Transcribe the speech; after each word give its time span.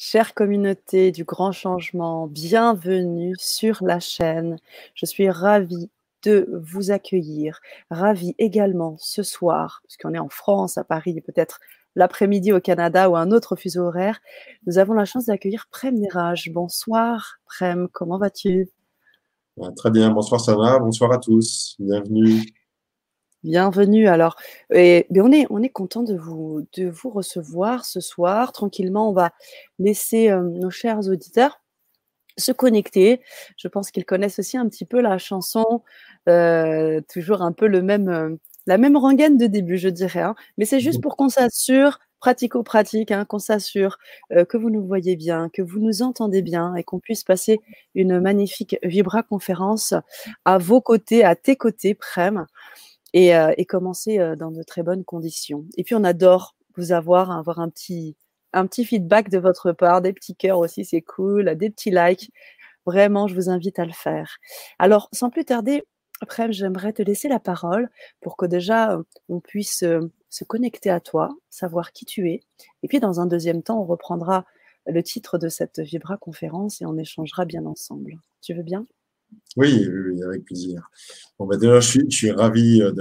Chère 0.00 0.32
communauté 0.32 1.10
du 1.10 1.24
grand 1.24 1.50
changement, 1.50 2.28
bienvenue 2.28 3.34
sur 3.36 3.82
la 3.82 3.98
chaîne. 3.98 4.60
Je 4.94 5.06
suis 5.06 5.28
ravie 5.28 5.90
de 6.22 6.48
vous 6.62 6.92
accueillir, 6.92 7.58
ravie 7.90 8.36
également 8.38 8.94
ce 9.00 9.24
soir, 9.24 9.80
puisqu'on 9.82 10.14
est 10.14 10.20
en 10.20 10.28
France, 10.28 10.78
à 10.78 10.84
Paris, 10.84 11.20
peut-être 11.20 11.58
l'après-midi 11.96 12.52
au 12.52 12.60
Canada 12.60 13.10
ou 13.10 13.16
un 13.16 13.32
autre 13.32 13.56
fuseau 13.56 13.86
horaire, 13.86 14.20
nous 14.68 14.78
avons 14.78 14.92
la 14.92 15.04
chance 15.04 15.26
d'accueillir 15.26 15.66
Prem 15.68 15.96
Niraj. 15.96 16.48
Bonsoir 16.52 17.40
Prem, 17.46 17.88
comment 17.88 18.18
vas-tu? 18.18 18.70
Très 19.74 19.90
bien, 19.90 20.10
bonsoir 20.10 20.40
Sana, 20.40 20.78
bonsoir 20.78 21.10
à 21.12 21.18
tous, 21.18 21.74
bienvenue. 21.80 22.44
Bienvenue. 23.44 24.08
Alors, 24.08 24.34
et, 24.74 25.06
on 25.14 25.30
est, 25.30 25.46
on 25.50 25.62
est 25.62 25.68
content 25.68 26.02
de 26.02 26.16
vous, 26.16 26.66
de 26.76 26.88
vous 26.88 27.08
recevoir 27.08 27.84
ce 27.84 28.00
soir. 28.00 28.52
Tranquillement, 28.52 29.10
on 29.10 29.12
va 29.12 29.32
laisser 29.78 30.28
euh, 30.30 30.42
nos 30.42 30.70
chers 30.70 31.08
auditeurs 31.08 31.60
se 32.36 32.52
connecter. 32.52 33.20
Je 33.56 33.68
pense 33.68 33.90
qu'ils 33.92 34.04
connaissent 34.04 34.40
aussi 34.40 34.56
un 34.56 34.68
petit 34.68 34.84
peu 34.84 35.00
la 35.00 35.18
chanson, 35.18 35.82
euh, 36.28 37.00
toujours 37.12 37.42
un 37.42 37.52
peu 37.52 37.68
le 37.68 37.82
même, 37.82 38.08
euh, 38.08 38.36
la 38.66 38.78
même 38.78 38.96
rengaine 38.96 39.36
de 39.38 39.46
début, 39.46 39.78
je 39.78 39.88
dirais. 39.88 40.22
Hein. 40.22 40.34
Mais 40.58 40.64
c'est 40.64 40.80
juste 40.80 41.00
pour 41.02 41.16
qu'on 41.16 41.28
s'assure, 41.28 42.00
pratico-pratique, 42.20 43.12
hein, 43.12 43.24
qu'on 43.24 43.38
s'assure 43.38 43.98
que 44.30 44.56
vous 44.56 44.70
nous 44.70 44.84
voyez 44.84 45.16
bien, 45.16 45.48
que 45.52 45.62
vous 45.62 45.78
nous 45.78 46.02
entendez 46.02 46.42
bien 46.42 46.74
et 46.74 46.82
qu'on 46.82 46.98
puisse 46.98 47.24
passer 47.24 47.60
une 47.94 48.20
magnifique 48.20 48.76
Vibra 48.82 49.22
conférence 49.22 49.94
à 50.44 50.58
vos 50.58 50.80
côtés, 50.80 51.24
à 51.24 51.36
tes 51.36 51.56
côtés, 51.56 51.94
Prem 51.94 52.46
et, 53.14 53.34
euh, 53.34 53.52
et 53.56 53.64
commencer 53.64 54.18
euh, 54.18 54.36
dans 54.36 54.50
de 54.50 54.62
très 54.62 54.82
bonnes 54.82 55.04
conditions. 55.04 55.64
Et 55.76 55.84
puis 55.84 55.94
on 55.94 56.04
adore 56.04 56.56
vous 56.76 56.92
avoir, 56.92 57.30
avoir 57.30 57.58
un 57.60 57.68
petit, 57.68 58.16
un 58.52 58.66
petit 58.66 58.84
feedback 58.84 59.30
de 59.30 59.38
votre 59.38 59.72
part, 59.72 60.02
des 60.02 60.12
petits 60.12 60.36
cœurs 60.36 60.58
aussi, 60.58 60.84
c'est 60.84 61.02
cool, 61.02 61.56
des 61.56 61.70
petits 61.70 61.90
likes. 61.90 62.30
Vraiment, 62.86 63.26
je 63.28 63.34
vous 63.34 63.50
invite 63.50 63.78
à 63.78 63.84
le 63.84 63.92
faire. 63.92 64.38
Alors, 64.78 65.08
sans 65.12 65.30
plus 65.30 65.44
tarder, 65.44 65.84
après, 66.20 66.50
j'aimerais 66.52 66.92
te 66.92 67.02
laisser 67.02 67.28
la 67.28 67.38
parole 67.38 67.90
pour 68.20 68.36
que 68.36 68.46
déjà 68.46 68.92
euh, 68.92 69.02
on 69.28 69.40
puisse 69.40 69.84
se 70.30 70.44
connecter 70.44 70.90
à 70.90 71.00
toi, 71.00 71.30
savoir 71.50 71.92
qui 71.92 72.06
tu 72.06 72.30
es. 72.30 72.40
Et 72.82 72.88
puis, 72.88 73.00
dans 73.00 73.20
un 73.20 73.26
deuxième 73.26 73.62
temps, 73.62 73.80
on 73.80 73.84
reprendra 73.84 74.44
le 74.86 75.02
titre 75.02 75.38
de 75.38 75.48
cette 75.48 75.80
Vibra 75.80 76.16
conférence 76.16 76.80
et 76.80 76.86
on 76.86 76.96
échangera 76.96 77.44
bien 77.44 77.66
ensemble. 77.66 78.18
Tu 78.40 78.54
veux 78.54 78.62
bien? 78.62 78.86
Oui, 79.58 79.88
oui, 79.88 80.22
avec 80.22 80.44
plaisir. 80.44 80.88
Bon, 81.38 81.46
bah, 81.46 81.56
déjà, 81.56 81.80
je 81.80 81.88
suis, 81.88 82.10
je 82.10 82.28
ravi 82.32 82.80
euh, 82.80 82.92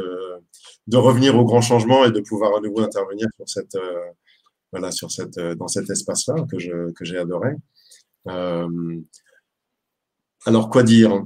de, 0.87 0.97
revenir 0.97 1.37
au 1.37 1.45
grand 1.45 1.61
changement 1.61 2.03
et 2.05 2.11
de 2.11 2.19
pouvoir 2.21 2.57
à 2.57 2.61
nouveau 2.61 2.81
intervenir 2.81 3.27
sur 3.37 3.47
cette, 3.47 3.75
euh, 3.75 4.11
euh, 5.37 5.55
dans 5.55 5.67
cet 5.67 5.89
espace-là 5.89 6.45
que, 6.49 6.57
j'ai 7.05 7.17
adoré. 7.17 7.51
Alors, 10.45 10.69
quoi 10.69 10.81
dire 10.81 11.25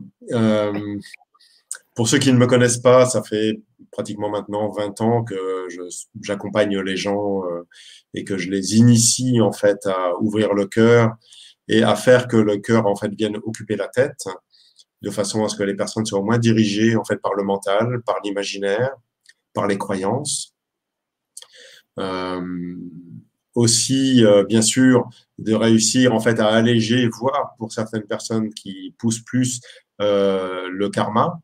Pour 1.96 2.08
ceux 2.10 2.20
qui 2.20 2.34
ne 2.34 2.38
me 2.38 2.48
connaissent 2.48 2.82
pas, 2.82 3.06
ça 3.06 3.24
fait 3.24 3.62
pratiquement 3.92 4.30
maintenant 4.30 4.70
20 4.70 5.02
ans 5.02 5.24
que 5.24 5.68
j'accompagne 6.22 6.78
les 6.80 6.98
gens 6.98 7.42
et 8.14 8.26
que 8.26 8.38
je 8.38 8.50
les 8.50 8.76
initie 8.78 9.40
en 9.40 9.52
fait 9.52 9.86
à 9.86 10.20
ouvrir 10.20 10.54
le 10.54 10.66
cœur 10.66 11.16
et 11.68 11.84
à 11.84 11.96
faire 11.96 12.28
que 12.28 12.38
le 12.38 12.58
cœur 12.58 12.86
en 12.88 12.96
fait 12.96 13.14
vienne 13.14 13.38
occuper 13.38 13.76
la 13.76 13.88
tête 13.88 14.26
de 15.02 15.10
façon 15.10 15.44
à 15.44 15.50
ce 15.50 15.56
que 15.56 15.64
les 15.64 15.76
personnes 15.76 16.06
soient 16.06 16.22
moins 16.22 16.38
dirigées 16.38 16.96
en 16.96 17.04
fait 17.04 17.18
par 17.18 17.34
le 17.34 17.44
mental, 17.44 18.02
par 18.06 18.18
l'imaginaire, 18.24 18.92
par 19.54 19.68
les 19.68 19.78
croyances. 19.78 20.54
Euh, 22.00 22.42
aussi, 23.56 24.24
euh, 24.24 24.44
bien 24.46 24.62
sûr, 24.62 25.10
de 25.38 25.54
réussir 25.54 26.14
en 26.14 26.20
fait 26.20 26.40
à 26.40 26.48
alléger, 26.48 27.08
voire 27.10 27.56
pour 27.58 27.74
certaines 27.74 28.06
personnes 28.06 28.54
qui 28.54 28.96
poussent 28.98 29.24
plus 29.24 29.60
euh, 30.02 30.70
le 30.72 30.90
karma, 30.90 31.42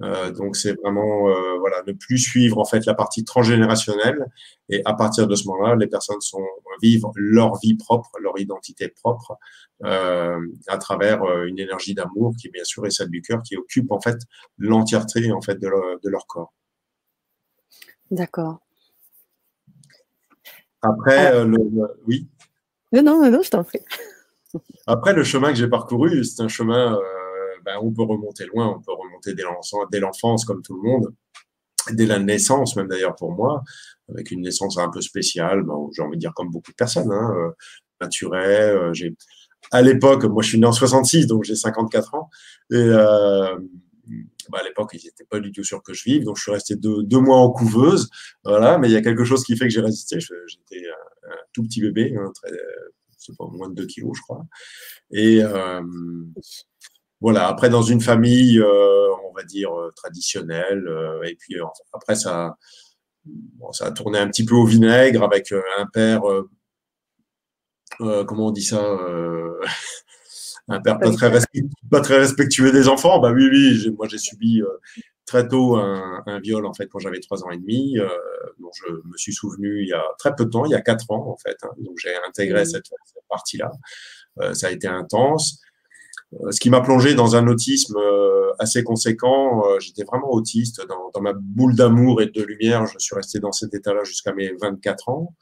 euh, 0.00 0.30
donc 0.30 0.56
c'est 0.56 0.74
vraiment 0.74 1.28
euh, 1.28 1.58
voilà 1.58 1.82
ne 1.86 1.92
plus 1.92 2.18
suivre 2.18 2.58
en 2.58 2.64
fait 2.64 2.86
la 2.86 2.94
partie 2.94 3.24
transgénérationnelle 3.24 4.26
et 4.68 4.80
à 4.84 4.94
partir 4.94 5.26
de 5.26 5.34
ce 5.34 5.48
moment-là, 5.48 5.74
les 5.74 5.88
personnes 5.88 6.20
sont 6.20 6.46
vivent 6.80 7.06
leur 7.16 7.58
vie 7.58 7.74
propre, 7.74 8.10
leur 8.20 8.38
identité 8.38 8.88
propre 8.88 9.36
euh, 9.82 10.38
à 10.68 10.78
travers 10.78 11.22
une 11.44 11.58
énergie 11.58 11.94
d'amour 11.94 12.34
qui 12.40 12.48
bien 12.50 12.62
sûr 12.62 12.86
est 12.86 12.90
celle 12.90 13.08
du 13.08 13.22
cœur 13.22 13.42
qui 13.42 13.56
occupe 13.56 13.90
en 13.90 14.00
fait 14.00 14.18
l'entièreté 14.56 15.32
en 15.32 15.40
fait 15.40 15.56
de 15.56 15.66
leur, 15.66 15.98
de 16.00 16.08
leur 16.08 16.26
corps. 16.28 16.52
D'accord. 18.12 18.60
Après 20.80 21.44
le, 21.44 21.58
oui. 22.06 22.28
Non 22.92 23.02
non 23.02 23.28
non, 23.28 23.42
je 23.42 23.50
t'en 23.50 23.64
prie. 23.64 23.80
Après 24.86 25.12
le 25.12 25.24
chemin 25.24 25.48
que 25.48 25.58
j'ai 25.58 25.68
parcouru, 25.68 26.24
c'est 26.24 26.40
un 26.42 26.48
chemin 26.48 26.96
ben, 27.68 27.78
on 27.82 27.92
peut 27.92 28.02
remonter 28.02 28.46
loin, 28.46 28.74
on 28.76 28.80
peut 28.80 28.92
remonter 28.92 29.34
dès 29.34 30.00
l'enfance 30.00 30.44
comme 30.46 30.62
tout 30.62 30.74
le 30.74 30.88
monde, 30.88 31.14
dès 31.92 32.06
la 32.06 32.18
naissance 32.18 32.76
même 32.76 32.88
d'ailleurs 32.88 33.14
pour 33.14 33.30
moi, 33.32 33.62
avec 34.08 34.30
une 34.30 34.40
naissance 34.40 34.78
un 34.78 34.88
peu 34.88 35.02
spéciale, 35.02 35.62
ben, 35.64 35.74
j'ai 35.92 36.02
envie 36.02 36.16
de 36.16 36.20
dire 36.20 36.32
comme 36.34 36.50
beaucoup 36.50 36.70
de 36.70 36.76
personnes, 36.76 37.12
hein, 37.12 37.34
euh, 37.36 37.50
naturelle. 38.00 38.76
Euh, 38.76 38.94
j'ai 38.94 39.14
à 39.70 39.82
l'époque, 39.82 40.24
moi 40.24 40.42
je 40.42 40.48
suis 40.48 40.58
né 40.58 40.66
en 40.66 40.72
66, 40.72 41.26
donc 41.26 41.44
j'ai 41.44 41.56
54 41.56 42.14
ans, 42.14 42.30
et 42.70 42.76
euh, 42.76 43.54
bah, 44.48 44.60
à 44.60 44.64
l'époque, 44.64 44.90
ils 44.94 45.04
n'étaient 45.04 45.26
pas 45.26 45.40
du 45.40 45.52
tout 45.52 45.62
sûrs 45.62 45.82
que 45.82 45.92
je 45.92 46.04
vive, 46.04 46.24
donc 46.24 46.36
je 46.38 46.42
suis 46.42 46.52
resté 46.52 46.74
deux, 46.76 47.20
mois 47.20 47.36
en 47.36 47.50
couveuse, 47.50 48.08
voilà. 48.44 48.78
Mais 48.78 48.88
il 48.88 48.92
y 48.92 48.96
a 48.96 49.02
quelque 49.02 49.24
chose 49.24 49.44
qui 49.44 49.56
fait 49.58 49.66
que 49.66 49.70
j'ai 49.70 49.82
résisté. 49.82 50.20
J'étais 50.20 50.86
un, 50.88 51.34
tout 51.52 51.62
petit 51.64 51.82
bébé, 51.82 52.14
hein, 52.16 52.32
très, 52.34 52.50
pas, 53.36 53.46
moins 53.52 53.68
de 53.68 53.74
2 53.74 53.86
kilos, 53.86 54.16
je 54.16 54.22
crois. 54.22 54.46
Et 55.10 55.42
voilà, 57.20 57.48
après 57.48 57.68
dans 57.68 57.82
une 57.82 58.00
famille, 58.00 58.58
euh, 58.58 59.08
on 59.28 59.32
va 59.32 59.42
dire 59.44 59.72
euh, 59.78 59.90
traditionnelle, 59.96 60.86
euh, 60.86 61.22
et 61.24 61.34
puis 61.36 61.56
après 61.92 62.14
ça, 62.14 62.56
ça 63.72 63.86
a 63.86 63.90
tourné 63.90 64.18
un 64.18 64.28
petit 64.28 64.44
peu 64.44 64.54
au 64.54 64.64
vinaigre 64.64 65.22
avec 65.24 65.52
un 65.52 65.86
père, 65.86 66.22
comment 67.98 68.48
on 68.48 68.50
dit 68.52 68.62
ça, 68.62 68.80
un 70.68 70.80
père 70.80 70.98
pas 70.98 71.10
très, 71.12 71.30
pas 71.90 72.00
très 72.00 72.18
respectueux 72.18 72.72
des 72.72 72.88
enfants. 72.88 73.20
Bah 73.20 73.32
oui, 73.32 73.48
oui, 73.50 73.90
moi 73.96 74.06
j'ai 74.08 74.18
subi 74.18 74.62
très 75.28 75.46
tôt 75.46 75.76
un, 75.76 76.22
un, 76.26 76.40
viol 76.40 76.64
en 76.64 76.72
fait 76.72 76.86
quand 76.86 76.98
j'avais 76.98 77.20
trois 77.20 77.44
ans 77.44 77.50
et 77.50 77.58
demi, 77.58 77.98
euh, 77.98 78.08
dont 78.58 78.70
je 78.74 78.92
me 79.04 79.16
suis 79.16 79.34
souvenu 79.34 79.82
il 79.82 79.88
y 79.88 79.92
a 79.92 80.02
très 80.18 80.34
peu 80.34 80.46
de 80.46 80.50
temps, 80.50 80.64
il 80.64 80.70
y 80.70 80.74
a 80.74 80.80
quatre 80.80 81.10
ans 81.10 81.28
en 81.28 81.36
fait. 81.36 81.56
Hein, 81.62 81.70
donc 81.78 81.98
j'ai 81.98 82.14
intégré 82.26 82.62
mmh. 82.62 82.66
cette, 82.66 82.86
cette 82.86 83.24
partie-là. 83.28 83.70
Euh, 84.40 84.54
ça 84.54 84.68
a 84.68 84.70
été 84.70 84.88
intense. 84.88 85.60
Euh, 86.34 86.50
ce 86.50 86.60
qui 86.60 86.70
m'a 86.70 86.80
plongé 86.80 87.14
dans 87.14 87.36
un 87.36 87.46
autisme 87.46 87.96
euh, 87.96 88.52
assez 88.58 88.82
conséquent. 88.84 89.64
Euh, 89.66 89.78
j'étais 89.80 90.04
vraiment 90.04 90.30
autiste 90.30 90.86
dans, 90.86 91.10
dans 91.12 91.20
ma 91.20 91.32
boule 91.32 91.74
d'amour 91.74 92.20
et 92.22 92.26
de 92.26 92.42
lumière. 92.42 92.86
Je 92.86 92.98
suis 92.98 93.14
resté 93.14 93.38
dans 93.40 93.52
cet 93.52 93.74
état-là 93.74 94.04
jusqu'à 94.04 94.32
mes 94.32 94.52
24 94.60 95.08
ans. 95.08 95.34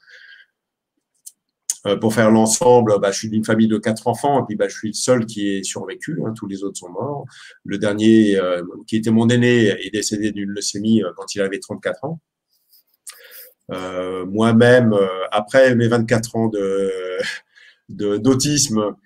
pour 2.01 2.13
faire 2.13 2.31
l'ensemble, 2.31 2.99
bah, 2.99 3.11
je 3.11 3.19
suis 3.19 3.29
d'une 3.29 3.45
famille 3.45 3.69
de 3.69 3.77
quatre 3.77 4.07
enfants 4.07 4.41
et 4.41 4.45
puis 4.45 4.55
bah, 4.57 4.67
je 4.67 4.75
suis 4.75 4.89
le 4.89 4.93
seul 4.93 5.25
qui 5.25 5.47
est 5.49 5.63
survécu. 5.63 6.21
Hein, 6.25 6.33
tous 6.35 6.47
les 6.47 6.63
autres 6.63 6.77
sont 6.77 6.89
morts. 6.89 7.25
Le 7.63 7.77
dernier, 7.77 8.37
qui 8.87 8.97
était 8.97 9.11
mon 9.11 9.29
aîné, 9.29 9.67
est 9.67 9.91
décédé 9.93 10.31
d'une 10.31 10.49
leucémie 10.49 11.01
quand 11.15 11.33
il 11.35 11.41
avait 11.41 11.59
34 11.59 12.03
ans. 12.05 12.19
Moi-même, 14.25 14.93
après 15.31 15.75
mes 15.75 15.87
24 15.87 16.35
ans 16.35 16.47
de 16.49 17.21
d'autisme, 17.89 18.97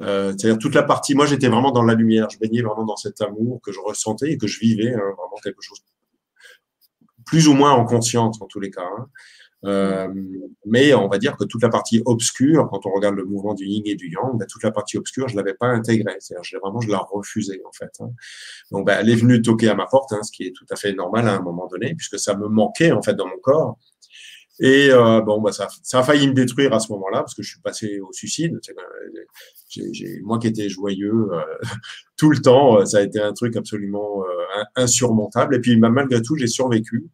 euh, 0.00 0.32
c'est-à-dire 0.36 0.58
toute 0.58 0.74
la 0.74 0.82
partie, 0.82 1.14
moi 1.14 1.26
j'étais 1.26 1.48
vraiment 1.48 1.72
dans 1.72 1.82
la 1.82 1.94
lumière, 1.94 2.28
je 2.30 2.38
baignais 2.38 2.62
vraiment 2.62 2.84
dans 2.84 2.96
cet 2.96 3.20
amour 3.20 3.60
que 3.62 3.72
je 3.72 3.80
ressentais 3.80 4.32
et 4.32 4.38
que 4.38 4.46
je 4.46 4.58
vivais, 4.60 4.94
hein, 4.94 5.00
vraiment 5.16 5.36
quelque 5.42 5.62
chose 5.62 5.78
plus 7.26 7.48
ou 7.48 7.54
moins 7.54 7.72
en 7.72 7.84
conscience 7.84 8.40
en 8.40 8.46
tous 8.46 8.60
les 8.60 8.70
cas. 8.70 8.88
Hein. 8.98 9.06
Euh, 9.66 10.08
mais 10.64 10.94
on 10.94 11.08
va 11.08 11.18
dire 11.18 11.36
que 11.36 11.44
toute 11.44 11.62
la 11.62 11.68
partie 11.68 12.02
obscure, 12.06 12.68
quand 12.70 12.86
on 12.86 12.92
regarde 12.92 13.14
le 13.14 13.24
mouvement 13.24 13.54
du 13.54 13.66
yin 13.66 13.82
et 13.84 13.94
du 13.94 14.10
yang, 14.10 14.38
ben, 14.38 14.46
toute 14.46 14.62
la 14.62 14.70
partie 14.70 14.96
obscure, 14.96 15.28
je 15.28 15.36
l'avais 15.36 15.54
pas 15.54 15.66
intégrée. 15.66 16.16
C'est-à-dire, 16.18 16.60
vraiment, 16.62 16.80
je 16.80 16.90
la 16.90 16.98
refusais 16.98 17.60
en 17.66 17.72
fait. 17.72 17.90
Hein. 18.00 18.10
Donc, 18.70 18.86
ben, 18.86 18.98
elle 19.00 19.10
est 19.10 19.16
venue 19.16 19.42
toquer 19.42 19.68
à 19.68 19.74
ma 19.74 19.86
porte, 19.86 20.14
ce 20.22 20.32
qui 20.32 20.44
est 20.44 20.52
tout 20.52 20.66
à 20.70 20.76
fait 20.76 20.92
normal 20.92 21.28
à 21.28 21.36
un 21.36 21.40
moment 21.40 21.66
donné, 21.66 21.94
puisque 21.94 22.18
ça 22.18 22.34
me 22.36 22.48
manquait 22.48 22.92
en 22.92 23.02
fait 23.02 23.14
dans 23.14 23.26
mon 23.26 23.38
corps. 23.38 23.76
Et 24.62 24.90
euh, 24.90 25.22
bon, 25.22 25.40
bah, 25.40 25.52
ça, 25.52 25.68
a 25.92 26.02
failli 26.02 26.28
me 26.28 26.34
détruire 26.34 26.74
à 26.74 26.80
ce 26.80 26.92
moment-là 26.92 27.20
parce 27.20 27.34
que 27.34 27.42
je 27.42 27.48
suis 27.48 27.60
passé 27.60 27.98
au 28.00 28.12
suicide. 28.12 28.60
J'ai, 29.70 30.20
moi 30.20 30.38
qui 30.38 30.48
étais 30.48 30.68
joyeux 30.68 31.28
euh, 31.32 31.40
tout 32.18 32.30
le 32.30 32.38
temps, 32.38 32.78
euh, 32.78 32.84
ça 32.84 32.98
a 32.98 33.00
été 33.00 33.20
un 33.20 33.32
truc 33.32 33.56
absolument 33.56 34.22
insurmontable. 34.76 35.56
Et 35.56 35.60
puis 35.60 35.76
bah, 35.76 35.88
malgré 35.88 36.20
tout, 36.20 36.36
j'ai 36.36 36.46
survécu 36.46 37.08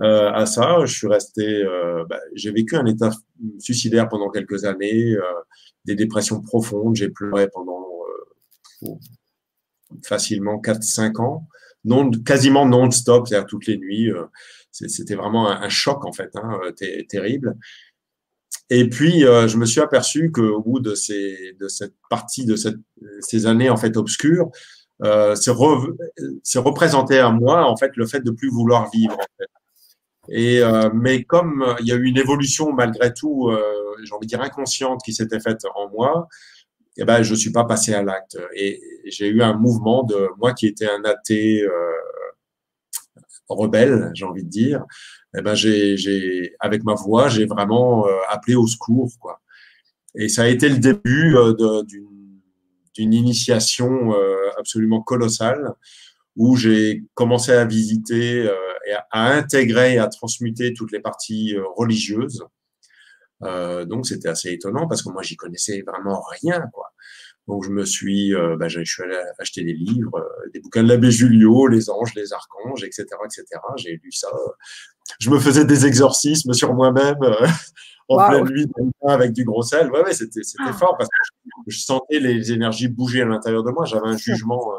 à 0.00 0.46
ça. 0.46 0.86
Je 0.86 0.94
suis 0.94 1.08
resté, 1.08 1.64
bah, 2.08 2.18
j'ai 2.34 2.50
vécu 2.50 2.76
un 2.76 2.86
état 2.86 3.10
suicidaire 3.58 4.08
pendant 4.08 4.30
quelques 4.30 4.64
années, 4.64 5.14
des 5.84 5.96
dépressions 5.96 6.40
profondes. 6.40 6.96
J'ai 6.96 7.10
pleuré 7.10 7.48
pendant 7.52 7.84
facilement 10.04 10.60
4-5 10.62 11.20
ans, 11.20 11.48
quasiment 12.24 12.64
non-stop, 12.64 13.26
c'est-à-dire 13.26 13.46
toutes 13.46 13.66
les 13.66 13.76
nuits. 13.76 14.12
C'était 14.86 15.14
vraiment 15.14 15.50
un, 15.50 15.68
choc 15.68 16.04
en 16.04 16.12
fait, 16.12 16.30
hein, 16.36 16.60
terrible. 17.08 17.56
Et 18.70 18.88
puis, 18.88 19.20
je 19.20 19.56
me 19.56 19.64
suis 19.66 19.80
aperçu 19.80 20.30
qu'au 20.30 20.60
bout 20.60 20.80
de, 20.80 20.94
cette 20.94 21.94
partie, 22.10 22.44
de 22.44 22.54
ces 23.20 23.46
années 23.46 23.70
en 23.70 23.76
fait 23.76 23.96
obscures, 23.96 24.50
euh, 25.04 25.34
c'est 25.36 25.50
représenté 26.58 27.18
à 27.18 27.30
moi 27.30 27.64
en 27.64 27.76
fait 27.76 27.92
le 27.96 28.06
fait 28.06 28.20
de 28.20 28.30
plus 28.30 28.50
vouloir 28.50 28.90
vivre. 28.90 29.16
Et 30.28 30.60
euh, 30.60 30.90
mais 30.92 31.24
comme 31.24 31.64
il 31.80 31.86
y 31.86 31.92
a 31.92 31.94
eu 31.94 32.04
une 32.04 32.18
évolution 32.18 32.72
malgré 32.72 33.14
tout, 33.14 33.48
euh, 33.48 33.62
j'ai 34.02 34.12
envie 34.12 34.26
de 34.26 34.30
dire 34.30 34.42
inconsciente 34.42 35.00
qui 35.04 35.14
s'était 35.14 35.40
faite 35.40 35.64
en 35.74 35.88
moi, 35.90 36.28
eh 36.98 37.04
ben 37.04 37.22
je 37.22 37.34
suis 37.34 37.52
pas 37.52 37.64
passé 37.64 37.94
à 37.94 38.02
l'acte. 38.02 38.38
Et 38.54 38.80
j'ai 39.06 39.28
eu 39.28 39.42
un 39.42 39.54
mouvement 39.54 40.02
de 40.04 40.28
moi 40.38 40.52
qui 40.52 40.66
était 40.66 40.88
un 40.88 41.04
athée 41.04 41.62
euh, 41.62 41.92
rebelle, 43.48 44.10
j'ai 44.14 44.24
envie 44.24 44.44
de 44.44 44.48
dire. 44.48 44.84
Eh 45.36 45.42
ben 45.42 45.54
j'ai, 45.54 45.96
j'ai 45.96 46.54
avec 46.60 46.84
ma 46.84 46.94
voix, 46.94 47.28
j'ai 47.28 47.46
vraiment 47.46 48.06
euh, 48.06 48.12
appelé 48.30 48.54
au 48.54 48.66
secours 48.66 49.12
quoi. 49.20 49.40
Et 50.14 50.28
ça 50.28 50.42
a 50.42 50.48
été 50.48 50.68
le 50.68 50.78
début 50.78 51.36
euh, 51.36 51.82
d'une 52.94 53.12
initiation 53.12 54.14
euh, 54.14 54.50
absolument 54.58 55.02
colossale 55.02 55.74
où 56.36 56.56
j'ai 56.56 57.04
commencé 57.14 57.52
à 57.52 57.64
visiter 57.64 58.44
et 58.86 58.92
à, 59.10 59.32
intégrer 59.32 59.94
et 59.94 59.98
à 59.98 60.06
transmuter 60.06 60.72
toutes 60.72 60.92
les 60.92 61.00
parties 61.00 61.56
religieuses. 61.76 62.44
donc 63.42 64.06
c'était 64.06 64.28
assez 64.28 64.52
étonnant 64.52 64.86
parce 64.86 65.02
que 65.02 65.10
moi 65.10 65.22
j'y 65.22 65.36
connaissais 65.36 65.82
vraiment 65.84 66.22
rien 66.40 66.62
quoi. 66.72 66.92
Donc 67.48 67.64
je 67.64 67.70
me 67.70 67.84
suis, 67.84 68.32
bah, 68.58 68.68
je 68.68 68.84
suis 68.84 69.02
allé 69.02 69.16
acheter 69.38 69.64
des 69.64 69.72
livres, 69.72 70.22
des 70.52 70.60
bouquins 70.60 70.82
de 70.82 70.88
l'abbé 70.88 71.10
Julio, 71.10 71.66
les 71.66 71.90
anges, 71.90 72.14
les 72.14 72.32
archanges, 72.32 72.84
etc., 72.84 73.06
etc. 73.24 73.44
J'ai 73.76 74.00
lu 74.02 74.12
ça. 74.12 74.28
Je 75.18 75.30
me 75.30 75.38
faisais 75.38 75.64
des 75.64 75.86
exorcismes 75.86 76.52
sur 76.52 76.74
moi-même 76.74 77.16
en 78.08 78.28
pleine 78.28 78.44
nuit 78.44 78.66
avec 79.06 79.32
du 79.32 79.44
gros 79.44 79.62
sel. 79.62 79.90
Ouais, 79.90 80.02
ouais, 80.02 80.14
c'était, 80.14 80.42
c'était 80.42 80.64
ah. 80.66 80.72
fort 80.72 80.96
parce 80.96 81.08
que 81.08 81.70
je 81.70 81.78
sentais 81.78 82.20
les 82.20 82.52
énergies 82.52 82.88
bouger 82.88 83.22
à 83.22 83.26
l'intérieur 83.26 83.62
de 83.62 83.70
moi. 83.70 83.84
J'avais 83.84 84.08
un 84.08 84.16
jugement 84.16 84.74
euh, 84.74 84.78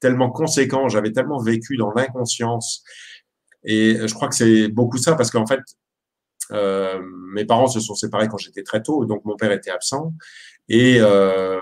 tellement 0.00 0.30
conséquent, 0.30 0.88
j'avais 0.88 1.12
tellement 1.12 1.38
vécu 1.38 1.76
dans 1.76 1.92
l'inconscience. 1.92 2.82
Et 3.64 3.96
je 4.06 4.14
crois 4.14 4.28
que 4.28 4.34
c'est 4.34 4.68
beaucoup 4.68 4.98
ça 4.98 5.14
parce 5.14 5.30
qu'en 5.30 5.46
fait, 5.46 5.60
euh, 6.52 7.00
mes 7.32 7.44
parents 7.44 7.66
se 7.66 7.80
sont 7.80 7.94
séparés 7.94 8.28
quand 8.28 8.38
j'étais 8.38 8.62
très 8.62 8.82
tôt, 8.82 9.04
donc 9.04 9.24
mon 9.24 9.36
père 9.36 9.52
était 9.52 9.70
absent. 9.70 10.12
Et 10.68 10.98
euh, 11.00 11.58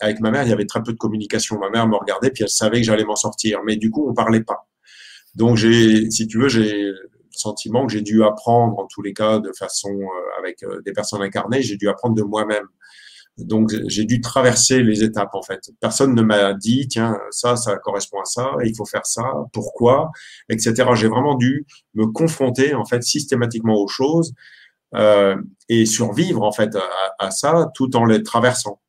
avec 0.00 0.20
ma 0.20 0.30
mère, 0.30 0.42
il 0.42 0.50
y 0.50 0.52
avait 0.52 0.66
très 0.66 0.82
peu 0.82 0.92
de 0.92 0.98
communication. 0.98 1.58
Ma 1.58 1.70
mère 1.70 1.86
me 1.86 1.96
regardait, 1.96 2.30
puis 2.30 2.42
elle 2.42 2.48
savait 2.48 2.80
que 2.80 2.86
j'allais 2.86 3.04
m'en 3.04 3.16
sortir. 3.16 3.60
Mais 3.64 3.76
du 3.76 3.90
coup, 3.90 4.08
on 4.08 4.14
parlait 4.14 4.42
pas. 4.42 4.66
Donc, 5.34 5.56
j'ai, 5.56 6.10
si 6.10 6.26
tu 6.26 6.38
veux, 6.38 6.48
j'ai 6.48 6.92
sentiment 7.38 7.86
que 7.86 7.92
j'ai 7.92 8.02
dû 8.02 8.24
apprendre, 8.24 8.78
en 8.78 8.86
tous 8.86 9.02
les 9.02 9.12
cas, 9.12 9.38
de 9.38 9.52
façon 9.52 9.90
euh, 9.90 10.38
avec 10.38 10.62
euh, 10.62 10.80
des 10.84 10.92
personnes 10.92 11.22
incarnées, 11.22 11.62
j'ai 11.62 11.76
dû 11.76 11.88
apprendre 11.88 12.14
de 12.14 12.22
moi-même. 12.22 12.66
Donc, 13.38 13.70
j'ai 13.86 14.04
dû 14.04 14.22
traverser 14.22 14.82
les 14.82 15.04
étapes, 15.04 15.34
en 15.34 15.42
fait. 15.42 15.70
Personne 15.80 16.14
ne 16.14 16.22
m'a 16.22 16.54
dit, 16.54 16.88
tiens, 16.88 17.18
ça, 17.30 17.54
ça 17.56 17.76
correspond 17.76 18.20
à 18.20 18.24
ça, 18.24 18.52
il 18.64 18.74
faut 18.74 18.86
faire 18.86 19.04
ça, 19.04 19.24
pourquoi, 19.52 20.10
etc. 20.48 20.74
J'ai 20.94 21.08
vraiment 21.08 21.34
dû 21.34 21.66
me 21.94 22.06
confronter, 22.06 22.74
en 22.74 22.86
fait, 22.86 23.02
systématiquement 23.02 23.74
aux 23.74 23.88
choses 23.88 24.32
euh, 24.94 25.36
et 25.68 25.84
survivre, 25.84 26.42
en 26.42 26.52
fait, 26.52 26.78
à, 27.18 27.30
ça, 27.30 27.70
tout 27.74 27.94
en 27.94 28.06
les 28.06 28.22
traversant. 28.22 28.80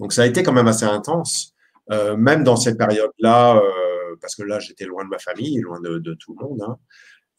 Donc, 0.00 0.12
ça 0.12 0.22
a 0.22 0.26
été 0.26 0.42
quand 0.42 0.52
même 0.52 0.68
assez 0.68 0.84
intense, 0.84 1.54
euh, 1.90 2.16
même 2.16 2.44
dans 2.44 2.56
ces 2.56 2.76
périodes-là, 2.76 3.56
euh, 3.56 4.16
parce 4.20 4.34
que 4.34 4.42
là, 4.42 4.58
j'étais 4.58 4.84
loin 4.84 5.04
de 5.04 5.10
ma 5.10 5.18
famille, 5.18 5.60
loin 5.60 5.80
de, 5.80 5.98
de 5.98 6.14
tout 6.14 6.36
le 6.38 6.46
monde. 6.46 6.62
Hein. 6.62 6.76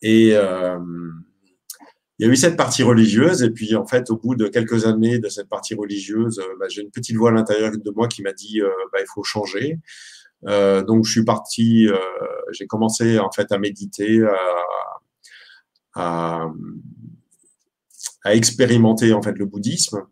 Et 0.01 0.31
euh, 0.35 0.77
il 2.17 2.25
y 2.25 2.29
a 2.29 2.31
eu 2.31 2.35
cette 2.37 2.55
partie 2.55 2.81
religieuse, 2.81 3.43
et 3.43 3.49
puis 3.49 3.75
en 3.75 3.85
fait, 3.85 4.09
au 4.09 4.17
bout 4.17 4.35
de 4.35 4.47
quelques 4.47 4.85
années 4.85 5.19
de 5.19 5.27
cette 5.27 5.49
partie 5.49 5.75
religieuse, 5.75 6.39
euh, 6.39 6.55
bah, 6.59 6.67
j'ai 6.69 6.81
une 6.81 6.91
petite 6.91 7.17
voix 7.17 7.29
à 7.29 7.33
l'intérieur 7.33 7.71
de 7.71 7.91
moi 7.91 8.07
qui 8.07 8.21
m'a 8.21 8.31
dit 8.31 8.61
euh, 8.61 8.69
bah, 8.93 8.99
il 9.01 9.07
faut 9.13 9.23
changer. 9.23 9.79
Euh, 10.47 10.81
donc 10.83 11.05
je 11.05 11.11
suis 11.11 11.25
parti, 11.25 11.87
j'ai 12.51 12.67
commencé 12.67 13.19
en 13.19 13.31
fait 13.31 13.51
à 13.51 13.57
méditer, 13.57 14.21
à, 14.23 14.37
à, 15.95 16.47
à, 18.23 18.35
expérimenter 18.35 19.11
en 19.13 19.21
fait 19.21 19.37
le 19.37 19.45
bouddhisme. 19.45 20.05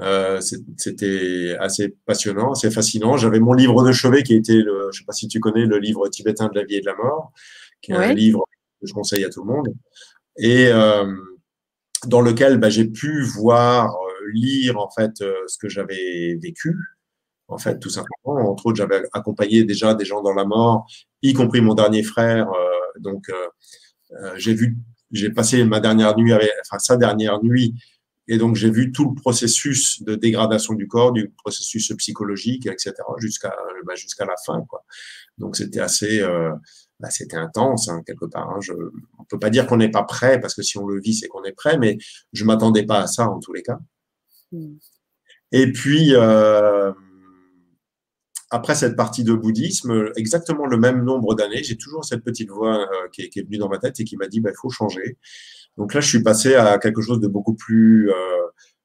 Euh, 0.00 0.40
C'était 0.76 1.56
assez 1.58 1.96
passionnant, 2.04 2.52
assez 2.52 2.70
fascinant. 2.70 3.16
J'avais 3.16 3.40
mon 3.40 3.54
livre 3.54 3.84
de 3.84 3.92
chevet 3.92 4.22
qui 4.22 4.34
était, 4.34 4.60
le, 4.60 4.90
je 4.92 4.98
sais 4.98 5.04
pas 5.04 5.12
si 5.12 5.28
tu 5.28 5.40
connais, 5.40 5.64
le 5.64 5.78
livre 5.78 6.08
tibétain 6.08 6.48
de 6.48 6.54
la 6.54 6.64
vie 6.64 6.76
et 6.76 6.80
de 6.80 6.86
la 6.86 6.94
mort, 6.96 7.32
qui 7.80 7.92
est 7.92 7.94
un 7.94 8.12
livre 8.12 8.44
je 8.82 8.92
conseille 8.92 9.24
à 9.24 9.30
tout 9.30 9.42
le 9.42 9.52
monde, 9.52 9.74
et 10.36 10.68
euh, 10.68 11.10
dans 12.06 12.20
lequel 12.20 12.58
bah, 12.58 12.68
j'ai 12.68 12.84
pu 12.84 13.22
voir, 13.22 13.90
euh, 13.90 14.30
lire 14.34 14.78
en 14.78 14.90
fait 14.90 15.12
ce 15.16 15.56
que 15.58 15.68
j'avais 15.68 16.38
vécu, 16.42 16.76
en 17.48 17.58
fait, 17.58 17.78
tout 17.78 17.88
simplement. 17.88 18.50
Entre 18.50 18.66
autres, 18.66 18.76
j'avais 18.76 19.02
accompagné 19.12 19.64
déjà 19.64 19.94
des 19.94 20.04
gens 20.04 20.22
dans 20.22 20.34
la 20.34 20.44
mort, 20.44 20.86
y 21.22 21.32
compris 21.32 21.62
mon 21.62 21.74
dernier 21.74 22.02
frère. 22.02 22.48
donc, 23.00 23.30
j'ai 24.36 24.52
vu, 24.52 24.76
j'ai 25.10 25.30
passé 25.30 25.64
ma 25.64 25.80
dernière 25.80 26.16
nuit, 26.16 26.32
avec, 26.32 26.50
enfin 26.62 26.78
sa 26.78 26.96
dernière 26.96 27.42
nuit, 27.42 27.74
et 28.28 28.38
donc 28.38 28.56
j'ai 28.56 28.70
vu 28.70 28.92
tout 28.92 29.08
le 29.08 29.14
processus 29.14 30.02
de 30.02 30.14
dégradation 30.14 30.74
du 30.74 30.88
corps, 30.88 31.12
du 31.12 31.30
processus 31.30 31.92
psychologique, 31.96 32.66
etc., 32.66 32.94
jusqu'à 33.18 33.54
bah, 33.84 33.94
jusqu'à 33.94 34.24
la 34.24 34.34
fin, 34.44 34.64
quoi. 34.68 34.84
Donc 35.38 35.56
c'était 35.56 35.80
assez, 35.80 36.22
bah, 36.98 37.10
c'était 37.10 37.36
intense 37.36 37.88
hein, 37.88 38.02
quelque 38.06 38.24
part. 38.24 38.48
Hein. 38.50 38.60
Je, 38.60 38.72
on 39.18 39.24
peut 39.24 39.38
pas 39.38 39.50
dire 39.50 39.66
qu'on 39.66 39.76
n'est 39.76 39.90
pas 39.90 40.02
prêt 40.02 40.40
parce 40.40 40.54
que 40.54 40.62
si 40.62 40.78
on 40.78 40.86
le 40.86 41.00
vit, 41.00 41.14
c'est 41.14 41.28
qu'on 41.28 41.44
est 41.44 41.52
prêt, 41.52 41.78
mais 41.78 41.98
je 42.32 42.44
m'attendais 42.44 42.84
pas 42.84 43.00
à 43.00 43.06
ça 43.06 43.28
en 43.28 43.38
tous 43.38 43.52
les 43.52 43.62
cas. 43.62 43.78
Mm. 44.52 44.76
Et 45.52 45.72
puis 45.72 46.14
euh, 46.14 46.92
après 48.50 48.74
cette 48.74 48.96
partie 48.96 49.24
de 49.24 49.34
bouddhisme, 49.34 50.10
exactement 50.16 50.66
le 50.66 50.78
même 50.78 51.04
nombre 51.04 51.34
d'années, 51.34 51.62
j'ai 51.62 51.76
toujours 51.76 52.04
cette 52.04 52.24
petite 52.24 52.50
voix 52.50 52.80
euh, 52.80 53.08
qui, 53.12 53.22
est, 53.22 53.28
qui, 53.28 53.40
est, 53.40 53.42
venue 53.42 53.58
dans 53.58 53.68
ma 53.68 53.78
tête 53.78 54.00
et 54.00 54.04
qui 54.04 54.16
m'a 54.16 54.28
dit 54.28 54.40
bah, 54.40 54.50
il 54.52 54.58
faut 54.58 54.70
changer. 54.70 55.18
Donc 55.76 55.94
là, 55.94 56.00
je 56.00 56.08
suis 56.08 56.22
passé 56.22 56.54
à 56.54 56.78
quelque 56.78 57.02
chose 57.02 57.20
de 57.20 57.28
beaucoup 57.28 57.54
plus 57.54 58.10
euh, 58.10 58.14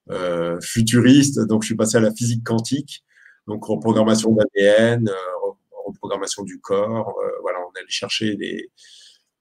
euh 0.10 0.60
futuriste. 0.62 1.40
Donc 1.40 1.64
je 1.64 1.68
suis 1.68 1.76
passé 1.76 1.98
à 1.98 2.02
la 2.02 2.12
physique 2.12 2.44
quantique, 2.44 3.06
donc 3.48 3.64
reprogrammation 3.66 4.34
d'ADN, 4.34 5.08
euh, 5.08 5.14
reprogrammation 5.86 6.44
du 6.44 6.60
corps. 6.60 7.16
Voilà, 7.42 7.60
on 7.60 7.80
allait 7.80 7.88
chercher 7.90 8.36
des, 8.36 8.72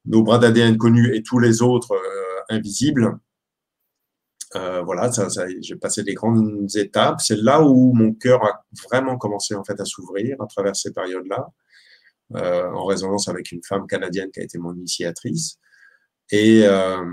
nos 0.06 0.22
bras 0.22 0.38
d'ADN 0.38 0.76
connus 0.76 1.14
et 1.14 1.22
tous 1.22 1.38
les 1.38 1.62
autres 1.62 1.96
invisibles. 2.48 3.18
Voilà, 4.54 5.12
ça, 5.12 5.28
ça 5.30 5.46
j'ai 5.60 5.76
passé 5.76 6.02
des 6.02 6.14
grandes 6.14 6.68
étapes. 6.76 7.20
C'est 7.20 7.36
là 7.36 7.62
où 7.62 7.92
mon 7.92 8.12
cœur 8.14 8.44
a 8.44 8.64
vraiment 8.88 9.16
commencé 9.18 9.54
en 9.54 9.64
fait 9.64 9.80
à 9.80 9.84
s'ouvrir 9.84 10.40
à 10.40 10.46
travers 10.46 10.76
ces 10.76 10.92
périodes-là, 10.92 11.48
en 12.34 12.84
résonance 12.84 13.28
avec 13.28 13.52
une 13.52 13.62
femme 13.62 13.86
canadienne 13.86 14.30
qui 14.32 14.40
a 14.40 14.44
été 14.44 14.58
mon 14.58 14.74
initiatrice. 14.74 15.58
Et 16.32 16.62
euh, 16.64 17.04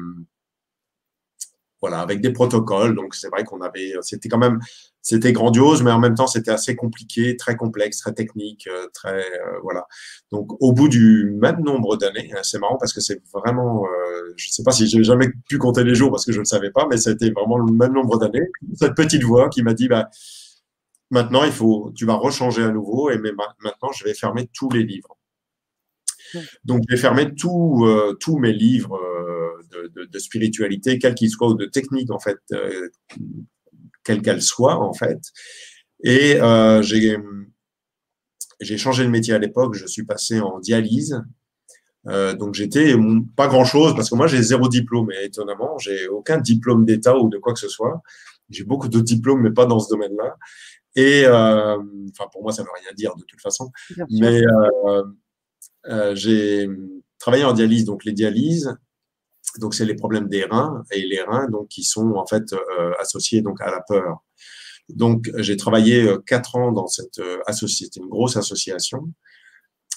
voilà, 1.81 1.99
avec 1.99 2.21
des 2.21 2.31
protocoles. 2.31 2.95
Donc 2.95 3.15
c'est 3.15 3.29
vrai 3.29 3.43
qu'on 3.43 3.61
avait, 3.61 3.93
c'était 4.01 4.29
quand 4.29 4.37
même, 4.37 4.59
c'était 5.01 5.31
grandiose, 5.31 5.83
mais 5.83 5.91
en 5.91 5.99
même 5.99 6.15
temps 6.15 6.27
c'était 6.27 6.51
assez 6.51 6.75
compliqué, 6.75 7.37
très 7.37 7.55
complexe, 7.55 7.99
très 7.99 8.13
technique, 8.13 8.67
euh, 8.67 8.87
très 8.93 9.19
euh, 9.19 9.59
voilà. 9.63 9.87
Donc 10.31 10.51
au 10.61 10.73
bout 10.73 10.89
du 10.89 11.31
même 11.39 11.61
nombre 11.61 11.97
d'années, 11.97 12.31
hein, 12.35 12.41
c'est 12.43 12.59
marrant 12.59 12.77
parce 12.79 12.93
que 12.93 13.01
c'est 13.01 13.21
vraiment, 13.33 13.85
euh, 13.85 14.33
je 14.35 14.49
sais 14.49 14.63
pas 14.63 14.71
si 14.71 14.87
j'ai 14.87 15.03
jamais 15.03 15.29
pu 15.49 15.57
compter 15.57 15.83
les 15.83 15.95
jours 15.95 16.11
parce 16.11 16.25
que 16.25 16.31
je 16.31 16.39
ne 16.39 16.45
savais 16.45 16.71
pas, 16.71 16.87
mais 16.89 16.97
c'était 16.97 17.31
vraiment 17.31 17.57
le 17.57 17.71
même 17.71 17.93
nombre 17.93 18.17
d'années. 18.17 18.47
Cette 18.75 18.95
petite 18.95 19.23
voix 19.23 19.49
qui 19.49 19.63
m'a 19.63 19.73
dit, 19.73 19.87
bah 19.87 20.09
maintenant 21.11 21.43
il 21.43 21.51
faut, 21.51 21.91
tu 21.95 22.05
vas 22.05 22.15
rechanger 22.15 22.63
à 22.63 22.69
nouveau 22.71 23.09
et 23.11 23.17
mais 23.17 23.31
maintenant 23.31 23.91
je 23.93 24.03
vais 24.03 24.13
fermer 24.13 24.49
tous 24.53 24.69
les 24.71 24.83
livres. 24.83 25.16
Donc 26.65 26.81
j'ai 26.89 26.97
fermé 26.97 27.33
tous 27.35 27.87
tous 28.19 28.37
mes 28.37 28.53
livres 28.53 28.99
de, 29.95 30.19
spiritualité, 30.19 30.99
quelle 30.99 31.15
qu'il 31.15 31.29
soit, 31.29 31.49
ou 31.49 31.53
de 31.55 31.65
technique, 31.65 32.11
en 32.11 32.19
fait, 32.19 32.37
euh, 32.53 32.89
quelle 34.03 34.21
qu'elle 34.21 34.41
soit, 34.41 34.77
en 34.77 34.93
fait. 34.93 35.19
Et 36.03 36.39
euh, 36.39 36.81
j'ai 36.81 38.77
changé 38.77 39.03
de 39.03 39.09
métier 39.09 39.33
à 39.33 39.39
l'époque, 39.39 39.75
je 39.75 39.85
suis 39.85 40.03
passé 40.03 40.39
en 40.39 40.59
dialyse. 40.59 41.21
Euh, 42.07 42.33
donc 42.33 42.53
j'étais 42.53 42.95
pas 43.35 43.47
grand 43.47 43.65
chose 43.65 43.93
parce 43.93 44.09
que 44.09 44.15
moi 44.15 44.27
j'ai 44.27 44.41
zéro 44.41 44.69
diplôme 44.69 45.11
et 45.11 45.25
étonnamment 45.25 45.77
j'ai 45.77 46.07
aucun 46.07 46.37
diplôme 46.37 46.85
d'État 46.85 47.17
ou 47.17 47.27
de 47.27 47.37
quoi 47.37 47.53
que 47.53 47.59
ce 47.59 47.67
soit. 47.67 48.01
J'ai 48.49 48.63
beaucoup 48.63 48.87
de 48.87 49.01
diplômes 49.01 49.41
mais 49.41 49.51
pas 49.51 49.65
dans 49.65 49.79
ce 49.79 49.89
domaine-là. 49.89 50.37
Et 50.95 51.25
euh, 51.25 51.77
enfin 52.11 52.29
pour 52.31 52.43
moi 52.43 52.53
ça 52.53 52.63
veut 52.63 52.69
rien 52.81 52.93
dire 52.95 53.13
de 53.17 53.23
toute 53.23 53.41
façon. 53.41 53.71
Mais 54.09 54.41
euh, 55.89 56.15
j'ai 56.15 56.69
travaillé 57.19 57.43
en 57.45 57.53
dialyse 57.53 57.85
donc 57.85 58.03
les 58.05 58.13
dialyses 58.13 58.75
donc 59.59 59.73
c'est 59.73 59.85
les 59.85 59.95
problèmes 59.95 60.27
des 60.27 60.43
reins 60.43 60.83
et 60.91 61.01
les 61.01 61.21
reins 61.21 61.47
donc 61.49 61.69
qui 61.69 61.83
sont 61.83 62.11
en 62.15 62.25
fait 62.27 62.53
euh, 62.53 62.91
associés 62.99 63.41
donc 63.41 63.61
à 63.61 63.71
la 63.71 63.81
peur. 63.81 64.23
Donc 64.89 65.29
j'ai 65.37 65.57
travaillé 65.57 66.03
euh, 66.03 66.17
quatre 66.25 66.55
ans 66.55 66.71
dans 66.71 66.87
cette 66.87 67.21
association, 67.47 68.03
une 68.03 68.09
grosse 68.09 68.37
association. 68.37 69.09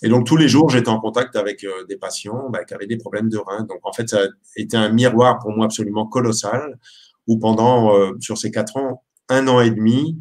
Et 0.03 0.09
donc 0.09 0.27
tous 0.27 0.37
les 0.37 0.49
jours 0.49 0.71
j'étais 0.71 0.89
en 0.89 1.01
contact 1.01 1.37
avec 1.37 1.67
des 1.89 1.97
patients 1.97 2.49
bah, 2.51 2.65
qui 2.65 2.73
avaient 2.73 2.87
des 2.87 2.97
problèmes 2.97 3.29
de 3.29 3.39
reins. 3.39 3.65
Donc 3.65 3.81
en 3.83 3.93
fait 3.93 4.09
ça 4.09 4.23
a 4.23 4.27
été 4.57 4.77
un 4.77 4.91
miroir 4.91 5.39
pour 5.41 5.51
moi 5.51 5.67
absolument 5.67 6.07
colossal 6.07 6.79
où 7.27 7.39
pendant, 7.39 7.93
sur 8.19 8.39
ces 8.39 8.51
quatre 8.51 8.77
ans, 8.79 9.05
un 9.29 9.47
an 9.47 9.61
et 9.61 9.71
demi, 9.71 10.17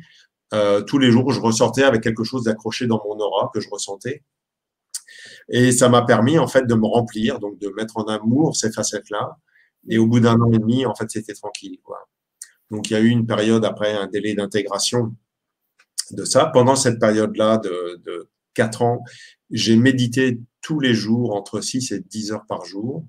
tous 0.86 0.98
les 0.98 1.12
jours, 1.12 1.32
je 1.32 1.40
ressortais 1.40 1.84
avec 1.84 2.02
quelque 2.02 2.26
chose 2.26 2.44
d'accroché 2.44 2.88
dans 2.88 3.02
mon 3.06 3.18
aura 3.20 3.50
que 3.54 3.62
je 3.62 3.70
ressentais. 3.70 4.24
Et 5.50 5.72
ça 5.72 5.89
m'a 5.89 6.03
permis, 6.03 6.38
en 6.38 6.48
fait, 6.48 6.65
de 6.65 6.75
me 6.75 6.86
remplir, 6.86 7.39
donc 7.39 7.58
de 7.60 7.70
mettre 7.70 7.98
en 7.98 8.03
amour 8.03 8.56
ces 8.56 8.72
facettes-là. 8.72 9.38
Et 9.89 9.98
au 9.98 10.06
bout 10.06 10.20
d'un 10.20 10.39
an 10.39 10.51
et 10.51 10.60
demi, 10.60 10.86
en 10.86 10.94
fait, 10.94 11.10
c'était 11.10 11.34
tranquille, 11.34 11.79
quoi. 11.84 12.08
Donc, 12.70 12.89
il 12.89 12.94
y 12.94 12.96
a 12.96 13.00
eu 13.00 13.10
une 13.10 13.25
période 13.25 13.65
après, 13.65 13.94
un 13.94 14.08
délai 14.08 14.36
d'intégration 14.36 15.15
de 16.12 16.24
ça. 16.24 16.46
Pendant 16.48 16.75
cette 16.75 17.00
période-là 17.00 17.58
de, 17.58 18.00
de 18.06 18.29
4 18.53 18.82
ans, 18.84 19.03
j'ai 19.50 19.75
médité 19.75 20.39
tous 20.62 20.79
les 20.79 20.94
jours, 20.94 21.36
entre 21.36 21.62
6 21.62 21.91
et 21.94 22.00
10 22.00 22.32
heures 22.32 22.46
par 22.48 22.65
jour. 22.65 23.06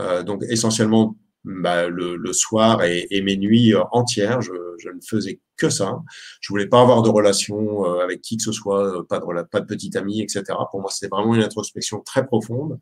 Euh, 0.00 0.22
donc, 0.22 0.42
essentiellement 0.48 1.16
bah, 1.44 1.88
le, 1.88 2.32
soir 2.32 2.82
et, 2.82 3.06
et, 3.10 3.20
mes 3.20 3.36
nuits 3.36 3.74
euh, 3.74 3.82
entières, 3.92 4.40
je, 4.40 4.52
je, 4.78 4.88
ne 4.88 5.00
faisais 5.00 5.40
que 5.56 5.70
ça. 5.70 6.00
Je 6.40 6.48
voulais 6.48 6.66
pas 6.66 6.80
avoir 6.80 7.02
de 7.02 7.08
relation 7.08 7.86
euh, 7.86 8.00
avec 8.02 8.20
qui 8.20 8.36
que 8.36 8.42
ce 8.42 8.52
soit, 8.52 8.98
euh, 8.98 9.02
pas 9.02 9.18
de, 9.18 9.42
pas 9.42 9.60
de 9.60 9.66
petite 9.66 9.96
amie, 9.96 10.20
etc. 10.22 10.44
Pour 10.70 10.80
moi, 10.80 10.90
c'était 10.90 11.08
vraiment 11.08 11.34
une 11.34 11.42
introspection 11.42 12.00
très 12.00 12.24
profonde. 12.26 12.78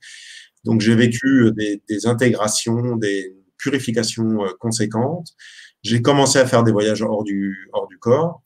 Donc, 0.64 0.80
j'ai 0.80 0.94
vécu 0.94 1.52
des, 1.56 1.82
des, 1.88 2.06
intégrations, 2.06 2.96
des 2.96 3.34
purifications 3.56 4.44
conséquentes. 4.58 5.34
J'ai 5.82 6.02
commencé 6.02 6.38
à 6.38 6.46
faire 6.46 6.62
des 6.62 6.72
voyages 6.72 7.02
hors 7.02 7.24
du, 7.24 7.70
corps. 8.00 8.42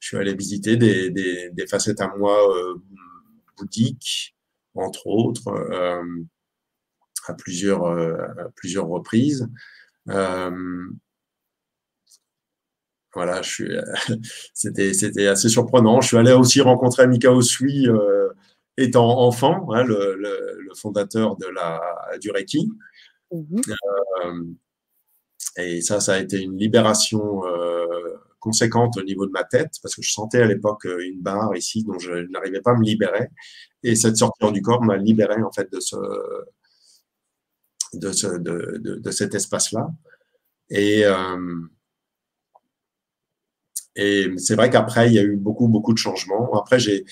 Je 0.00 0.08
suis 0.08 0.16
allé 0.16 0.34
visiter 0.34 0.76
des, 0.76 1.66
facettes 1.68 2.00
à 2.00 2.14
moi 2.16 2.36
euh, 2.54 2.74
bouddhiques, 3.56 4.36
entre 4.74 5.06
autres. 5.06 5.48
Euh, 5.48 6.02
euh, 7.30 8.28
à 8.46 8.48
plusieurs 8.54 8.88
reprises. 8.88 9.48
Euh, 13.18 13.24
voilà, 13.24 13.42
je 13.42 13.50
suis, 13.50 13.76
c'était, 14.54 14.94
c'était 14.94 15.26
assez 15.26 15.48
surprenant. 15.48 16.00
Je 16.00 16.08
suis 16.08 16.16
allé 16.16 16.32
aussi 16.32 16.60
rencontrer 16.60 17.06
Mika 17.06 17.32
Osui 17.32 17.88
euh, 17.88 18.28
étant 18.76 19.20
enfant, 19.20 19.72
hein, 19.72 19.84
le, 19.84 20.14
le, 20.16 20.74
fondateur 20.74 21.36
de 21.36 21.46
la, 21.46 21.80
du 22.20 22.30
Reiki. 22.30 22.70
Mhm. 23.32 23.60
Euh, 24.24 24.44
et 25.56 25.80
ça, 25.80 25.98
ça 25.98 26.14
a 26.14 26.18
été 26.18 26.40
une 26.40 26.56
libération 26.56 27.44
euh, 27.46 27.86
conséquente 28.38 28.96
au 28.96 29.02
niveau 29.02 29.26
de 29.26 29.32
ma 29.32 29.42
tête, 29.42 29.72
parce 29.82 29.96
que 29.96 30.02
je 30.02 30.12
sentais 30.12 30.40
à 30.40 30.46
l'époque 30.46 30.84
une 30.84 31.20
barre 31.20 31.56
ici 31.56 31.82
dont 31.82 31.98
je 31.98 32.12
n'arrivais 32.30 32.60
pas 32.60 32.72
à 32.72 32.76
me 32.76 32.84
libérer. 32.84 33.28
Et 33.82 33.96
cette 33.96 34.16
sortie 34.16 34.52
du 34.52 34.62
corps 34.62 34.82
m'a 34.82 34.96
libéré 34.96 35.42
en 35.42 35.50
fait 35.50 35.72
de 35.72 35.80
ce, 35.80 35.96
de, 37.94 38.12
ce, 38.12 38.26
de, 38.38 38.78
de, 38.78 38.94
de 38.96 39.10
cet 39.10 39.34
espace-là. 39.34 39.88
Et, 40.70 41.04
euh, 41.04 41.68
et 43.98 44.30
c'est 44.36 44.54
vrai 44.54 44.70
qu'après, 44.70 45.08
il 45.08 45.14
y 45.14 45.18
a 45.18 45.24
eu 45.24 45.36
beaucoup, 45.36 45.66
beaucoup 45.66 45.92
de 45.92 45.98
changements. 45.98 46.56
Après, 46.56 46.78
j'ai, 46.78 47.04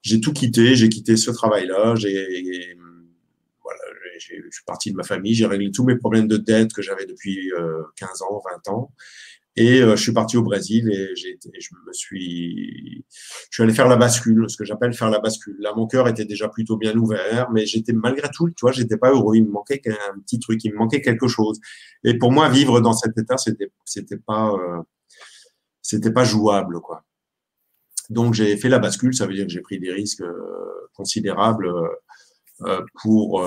j'ai 0.00 0.18
tout 0.18 0.32
quitté, 0.32 0.74
j'ai 0.74 0.88
quitté 0.88 1.16
ce 1.18 1.30
travail-là, 1.30 1.94
j'ai, 1.94 2.78
voilà, 3.62 3.80
je 4.18 4.34
suis 4.50 4.64
parti 4.66 4.90
de 4.90 4.96
ma 4.96 5.02
famille, 5.02 5.34
j'ai 5.34 5.44
réglé 5.44 5.70
tous 5.70 5.84
mes 5.84 5.96
problèmes 5.96 6.26
de 6.26 6.38
dette 6.38 6.72
que 6.72 6.80
j'avais 6.80 7.04
depuis 7.04 7.50
15 7.96 8.08
euh, 8.08 8.24
ans, 8.24 8.42
20 8.66 8.72
ans. 8.72 8.92
Et 9.58 9.82
euh, 9.82 9.96
je 9.96 10.02
suis 10.02 10.12
parti 10.12 10.38
au 10.38 10.42
Brésil 10.42 10.90
et, 10.90 11.14
j'ai, 11.16 11.38
je 11.42 11.70
me 11.86 11.92
suis, 11.92 13.04
je 13.50 13.54
suis 13.54 13.62
allé 13.62 13.74
faire 13.74 13.88
la 13.88 13.96
bascule, 13.96 14.48
ce 14.48 14.56
que 14.56 14.64
j'appelle 14.64 14.94
faire 14.94 15.10
la 15.10 15.18
bascule. 15.18 15.56
Là, 15.60 15.74
mon 15.76 15.86
cœur 15.86 16.08
était 16.08 16.24
déjà 16.24 16.48
plutôt 16.48 16.78
bien 16.78 16.96
ouvert, 16.96 17.50
mais 17.52 17.66
j'étais 17.66 17.92
malgré 17.92 18.28
tout, 18.34 18.48
tu 18.48 18.62
vois, 18.62 18.72
j'étais 18.72 18.96
pas 18.96 19.10
heureux. 19.10 19.36
Il 19.36 19.44
me 19.44 19.50
manquait 19.50 19.82
un 19.86 20.18
petit 20.20 20.38
truc, 20.38 20.64
il 20.64 20.72
me 20.72 20.78
manquait 20.78 21.02
quelque 21.02 21.28
chose. 21.28 21.60
Et 22.04 22.16
pour 22.16 22.32
moi, 22.32 22.48
vivre 22.48 22.80
dans 22.80 22.94
cet 22.94 23.18
état, 23.18 23.36
c'était, 23.36 23.70
c'était 23.84 24.18
pas, 24.18 24.52
euh, 24.52 24.82
c'était 25.88 26.12
pas 26.12 26.24
jouable, 26.24 26.80
quoi. 26.80 27.04
Donc 28.10 28.34
j'ai 28.34 28.56
fait 28.56 28.68
la 28.68 28.78
bascule, 28.78 29.14
ça 29.14 29.26
veut 29.26 29.34
dire 29.34 29.46
que 29.46 29.52
j'ai 29.52 29.60
pris 29.60 29.78
des 29.78 29.92
risques 29.92 30.20
euh, 30.20 30.88
considérables 30.94 31.72
euh, 32.62 32.80
pour 33.02 33.42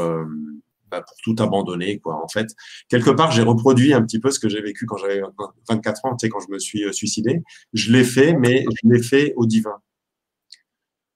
bah, 0.89 1.03
pour 1.07 1.17
tout 1.23 1.43
abandonner, 1.43 1.99
quoi. 1.99 2.23
En 2.23 2.27
fait, 2.27 2.47
quelque 2.89 3.11
part, 3.11 3.31
j'ai 3.31 3.43
reproduit 3.43 3.93
un 3.93 4.01
petit 4.01 4.19
peu 4.19 4.31
ce 4.31 4.39
que 4.39 4.49
j'ai 4.49 4.61
vécu 4.61 4.85
quand 4.85 4.97
j'avais 4.97 5.21
24 5.69 6.05
ans, 6.05 6.15
tu 6.15 6.25
sais, 6.25 6.29
quand 6.29 6.39
je 6.39 6.51
me 6.51 6.57
suis 6.57 6.83
euh, 6.83 6.91
suicidé. 6.91 7.43
Je 7.73 7.91
l'ai 7.91 8.03
fait, 8.03 8.33
mais 8.33 8.65
je 8.81 8.89
l'ai 8.89 9.01
fait 9.01 9.33
au 9.35 9.45
divin. 9.45 9.75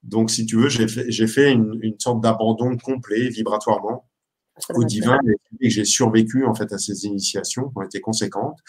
Donc, 0.03 0.29
si 0.29 0.45
tu 0.45 0.57
veux, 0.57 0.69
j'ai 0.69 0.87
fait, 0.87 1.09
j'ai 1.09 1.27
fait 1.27 1.51
une, 1.51 1.79
une 1.81 1.99
sorte 1.99 2.21
d'abandon 2.21 2.77
complet, 2.77 3.29
vibratoirement, 3.29 4.07
au 4.75 4.83
divin, 4.83 5.17
et 5.59 5.69
j'ai 5.69 5.85
survécu 5.85 6.45
en 6.45 6.53
fait 6.53 6.71
à 6.71 6.77
ces 6.77 7.05
initiations 7.05 7.69
qui 7.69 7.77
ont 7.77 7.81
été 7.81 7.99
conséquentes. 7.99 8.59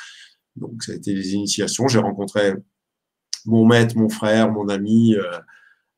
Donc, 0.56 0.82
ça 0.82 0.92
a 0.92 0.94
été 0.94 1.14
des 1.14 1.34
initiations. 1.34 1.88
J'ai 1.88 1.98
rencontré 1.98 2.54
mon 3.44 3.66
maître, 3.66 3.96
mon 3.96 4.08
frère, 4.08 4.50
mon 4.52 4.68
ami. 4.68 5.14
Euh, 5.14 5.38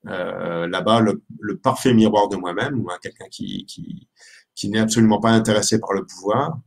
euh, 0.08 0.68
là-bas, 0.68 1.00
le, 1.00 1.22
le, 1.40 1.58
parfait 1.58 1.92
miroir 1.92 2.28
de 2.28 2.36
moi-même, 2.36 2.78
ou 2.78 2.88
quelqu'un 3.02 3.26
qui, 3.28 3.66
qui, 3.66 4.08
qui 4.54 4.68
n'est 4.68 4.78
absolument 4.78 5.20
pas 5.20 5.30
intéressé 5.30 5.80
par 5.80 5.92
le 5.94 6.06
pouvoir 6.06 6.60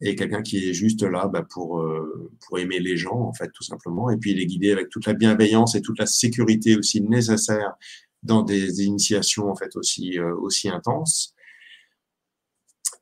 et 0.00 0.14
quelqu'un 0.14 0.42
qui 0.42 0.68
est 0.68 0.72
juste 0.72 1.02
là 1.02 1.26
bah, 1.26 1.44
pour, 1.48 1.80
euh, 1.80 2.30
pour 2.46 2.58
aimer 2.58 2.78
les 2.78 2.96
gens, 2.96 3.20
en 3.20 3.32
fait, 3.32 3.50
tout 3.52 3.64
simplement, 3.64 4.10
et 4.10 4.16
puis 4.16 4.34
les 4.34 4.46
guider 4.46 4.70
avec 4.70 4.90
toute 4.90 5.06
la 5.06 5.14
bienveillance 5.14 5.74
et 5.74 5.82
toute 5.82 5.98
la 5.98 6.06
sécurité 6.06 6.76
aussi 6.76 7.00
nécessaire 7.00 7.74
dans 8.22 8.42
des 8.42 8.84
initiations, 8.84 9.50
en 9.50 9.56
fait, 9.56 9.74
aussi, 9.76 10.18
euh, 10.18 10.34
aussi 10.36 10.68
intenses. 10.68 11.34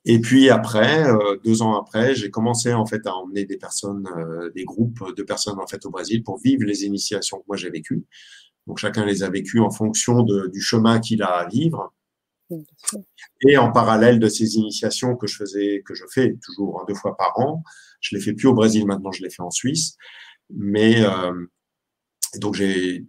Et 0.09 0.21
puis 0.21 0.51
après, 0.51 1.09
euh, 1.09 1.37
deux 1.45 1.63
ans 1.63 1.79
après, 1.79 2.15
j'ai 2.15 2.31
commencé 2.31 2.73
en 2.73 2.87
fait 2.87 3.07
à 3.07 3.15
emmener 3.15 3.45
des 3.45 3.57
personnes, 3.57 4.09
des 4.55 4.65
groupes 4.65 5.15
de 5.17 5.23
personnes 5.23 5.59
en 5.61 5.67
fait 5.67 5.85
au 5.85 5.91
Brésil 5.91 6.23
pour 6.23 6.39
vivre 6.39 6.65
les 6.65 6.85
initiations 6.85 7.39
que 7.39 7.45
moi 7.49 7.57
j'ai 7.57 7.71
vécues. 7.71 8.05
Donc 8.67 8.79
chacun 8.79 9.05
les 9.05 9.23
a 9.23 9.31
vécues 9.31 9.61
en 9.61 9.71
fonction 9.71 10.23
de, 10.23 10.49
du 10.49 10.61
chemin 10.61 11.01
qu'il 11.01 11.23
a 11.23 11.39
à 11.39 11.49
vivre. 11.49 11.93
Et 13.49 13.59
en 13.59 13.73
parallèle 13.73 14.21
de 14.21 14.29
ces 14.29 14.55
initiations 14.55 15.17
que 15.17 15.27
je 15.27 15.37
faisais, 15.37 15.83
que 15.85 15.95
je 15.95 16.05
fais 16.13 16.37
toujours 16.45 16.85
deux 16.87 16.95
fois 16.95 17.17
par 17.17 17.39
an, 17.41 17.65
je 18.01 18.15
les 18.15 18.23
fais 18.23 18.35
plus 18.35 18.47
au 18.47 18.55
Brésil 18.55 18.87
maintenant, 18.87 19.11
je 19.11 19.23
les 19.23 19.31
fais 19.31 19.43
en 19.43 19.51
Suisse. 19.51 19.97
Mais 20.51 21.05
euh, 21.05 21.47
donc 22.37 22.55
j'ai 22.55 23.05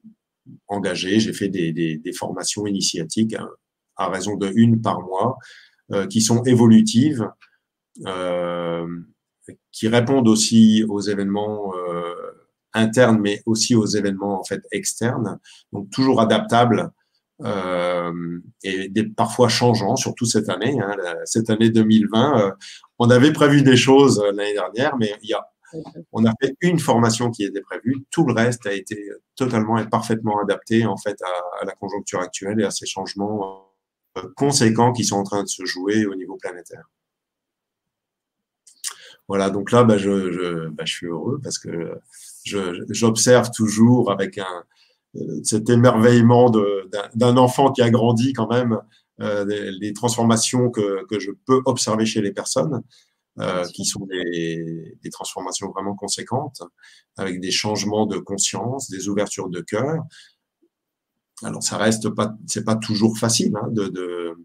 engagé, 0.68 1.20
j'ai 1.20 1.34
fait 1.34 1.50
des, 1.50 1.72
des, 1.72 1.98
des, 1.98 2.14
formations 2.14 2.66
initiatiques 2.66 3.34
hein, 3.34 3.48
à 3.96 4.10
raison 4.10 4.38
de 4.38 4.52
une 4.56 4.82
par 4.82 5.02
mois, 5.02 5.38
euh, 5.38 5.67
qui 6.10 6.22
sont 6.22 6.44
évolutives, 6.44 7.30
euh, 8.06 8.88
qui 9.72 9.88
répondent 9.88 10.28
aussi 10.28 10.84
aux 10.88 11.00
événements 11.00 11.74
euh, 11.76 12.14
internes, 12.74 13.20
mais 13.20 13.42
aussi 13.46 13.76
aux 13.76 13.86
événements 13.86 14.40
en 14.40 14.44
fait 14.44 14.62
externes, 14.72 15.40
donc 15.72 15.90
toujours 15.90 16.22
adaptables 16.22 16.92
euh, 17.44 18.40
et 18.64 18.90
des, 18.90 19.04
parfois 19.04 19.48
changeants, 19.48 19.96
surtout 19.96 20.26
cette 20.26 20.50
année. 20.50 20.78
Hein, 20.80 20.96
cette 21.26 21.50
année 21.50 21.70
2020, 21.70 22.40
euh, 22.40 22.52
on 23.00 23.10
avait 23.10 23.32
prévu 23.32 23.62
des 23.62 23.78
choses 23.78 24.20
euh, 24.20 24.32
l'année 24.32 24.54
dernière, 24.54 24.98
mais 24.98 25.14
il 25.22 25.30
y 25.30 25.34
a, 25.34 25.46
on 26.12 26.26
a 26.26 26.34
fait 26.42 26.56
une 26.62 26.80
formation 26.80 27.30
qui 27.30 27.44
était 27.44 27.62
prévue. 27.62 28.06
Tout 28.10 28.26
le 28.26 28.34
reste 28.34 28.66
a 28.66 28.74
été 28.74 29.10
totalement 29.36 29.78
et 29.78 29.88
parfaitement 29.88 30.40
adapté 30.42 30.86
en 30.86 30.98
fait 30.98 31.18
à 31.62 31.66
la 31.66 31.74
conjoncture 31.74 32.22
actuelle 32.22 32.60
et 32.60 32.64
à 32.64 32.72
ces 32.72 32.86
changements 32.86 33.67
conséquents 34.36 34.94
qui 34.94 35.04
sont 35.04 35.18
en 35.18 35.24
train 35.24 35.44
de 35.44 35.50
se 35.50 35.66
jouer 35.66 36.06
au 36.06 36.16
niveau 36.16 36.38
planétaire. 36.38 36.90
Voilà, 39.28 39.50
donc 39.50 39.72
là, 39.72 39.84
bah, 39.84 39.98
je, 39.98 40.32
je, 40.32 40.68
bah, 40.70 40.86
je 40.86 40.94
suis 40.94 41.08
heureux 41.08 41.40
parce 41.44 41.60
que 41.60 42.00
j'observe 42.46 43.52
toujours 43.52 44.12
avec 44.12 44.38
un, 44.38 44.64
cet 45.44 45.70
émerveillement 45.70 46.52
d'un 47.16 47.38
enfant 47.38 47.72
qui 47.72 47.82
a 47.82 47.90
grandi 47.90 48.34
quand 48.34 48.50
même, 48.50 48.80
euh, 49.20 49.46
les, 49.46 49.94
transformations 49.94 50.70
que, 50.70 51.06
que, 51.06 51.20
je 51.20 51.32
peux 51.46 51.62
observer 51.66 52.06
chez 52.06 52.22
les 52.22 52.32
personnes, 52.32 52.84
euh, 53.40 53.66
qui 53.66 53.86
sont 53.86 54.06
des, 54.06 54.98
des, 55.02 55.10
transformations 55.10 55.70
vraiment 55.72 55.96
conséquentes, 55.96 56.62
avec 57.18 57.40
des 57.40 57.52
changements 57.52 58.06
de 58.06 58.18
conscience, 58.18 58.90
des 58.90 59.10
ouvertures 59.10 59.50
de 59.50 59.62
cœur. 59.62 60.04
Alors 61.44 61.64
ça 61.64 61.78
reste 61.78 62.10
pas, 62.10 62.34
c'est 62.48 62.66
pas 62.66 62.76
toujours 62.76 63.18
facile 63.18 63.54
hein, 63.56 63.68
de, 63.72 63.88
de 63.88 64.36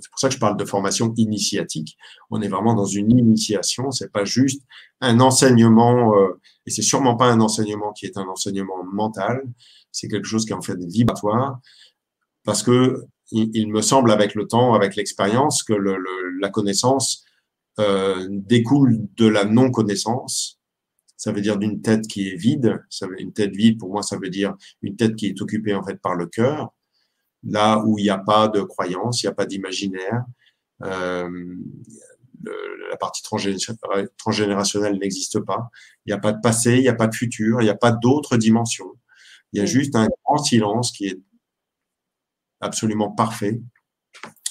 c'est 0.00 0.10
pour 0.10 0.18
ça 0.18 0.28
que 0.28 0.34
je 0.34 0.38
parle 0.40 0.56
de 0.56 0.64
formation 0.64 1.12
initiatique. 1.16 1.96
On 2.30 2.40
est 2.40 2.48
vraiment 2.48 2.74
dans 2.74 2.86
une 2.86 3.10
initiation. 3.10 3.90
C'est 3.90 4.12
pas 4.12 4.24
juste 4.24 4.62
un 5.00 5.20
enseignement, 5.20 6.16
euh, 6.16 6.40
et 6.66 6.70
c'est 6.70 6.82
sûrement 6.82 7.16
pas 7.16 7.26
un 7.26 7.40
enseignement 7.40 7.92
qui 7.92 8.06
est 8.06 8.16
un 8.16 8.26
enseignement 8.28 8.84
mental. 8.84 9.42
C'est 9.90 10.08
quelque 10.08 10.26
chose 10.26 10.44
qui 10.44 10.52
est 10.52 10.56
en 10.56 10.62
fait 10.62 10.78
vibratoire, 10.78 11.60
parce 12.44 12.62
que 12.62 13.04
il, 13.32 13.68
me 13.68 13.80
semble 13.80 14.12
avec 14.12 14.34
le 14.34 14.46
temps, 14.46 14.74
avec 14.74 14.94
l'expérience, 14.94 15.62
que 15.62 15.72
la 15.72 16.50
connaissance 16.50 17.24
euh, 17.80 18.26
découle 18.30 18.98
de 19.16 19.26
la 19.26 19.46
non 19.46 19.70
connaissance. 19.70 20.60
Ça 21.22 21.30
veut 21.30 21.40
dire 21.40 21.56
d'une 21.56 21.80
tête 21.82 22.08
qui 22.08 22.30
est 22.30 22.34
vide. 22.34 22.82
Ça 22.90 23.06
veut, 23.06 23.20
une 23.20 23.32
tête 23.32 23.54
vide, 23.54 23.78
pour 23.78 23.90
moi, 23.90 24.02
ça 24.02 24.16
veut 24.18 24.28
dire 24.28 24.56
une 24.82 24.96
tête 24.96 25.14
qui 25.14 25.26
est 25.28 25.40
occupée 25.40 25.72
en 25.72 25.84
fait 25.84 26.00
par 26.00 26.16
le 26.16 26.26
cœur 26.26 26.72
là 27.44 27.78
où 27.84 27.96
il 27.96 28.02
n'y 28.02 28.10
a 28.10 28.18
pas 28.18 28.48
de 28.48 28.60
croyance, 28.60 29.22
il 29.22 29.26
n'y 29.26 29.30
a 29.30 29.34
pas 29.34 29.46
d'imaginaire. 29.46 30.24
Euh, 30.82 31.56
la 32.90 32.96
partie 32.96 33.22
transgénérationnelle 34.18 34.98
n'existe 34.98 35.38
pas. 35.40 35.70
Il 36.04 36.10
n'y 36.10 36.12
a 36.12 36.18
pas 36.18 36.32
de 36.32 36.40
passé, 36.40 36.74
il 36.74 36.82
n'y 36.82 36.88
a 36.88 36.94
pas 36.94 37.06
de 37.06 37.14
futur, 37.14 37.60
il 37.60 37.64
n'y 37.64 37.70
a 37.70 37.76
pas 37.76 37.92
d'autres 37.92 38.36
dimensions. 38.36 38.98
Il 39.52 39.60
y 39.60 39.62
a 39.62 39.66
juste 39.66 39.94
un 39.94 40.08
grand 40.24 40.38
silence 40.38 40.90
qui 40.90 41.06
est 41.06 41.20
absolument 42.60 43.12
parfait 43.12 43.60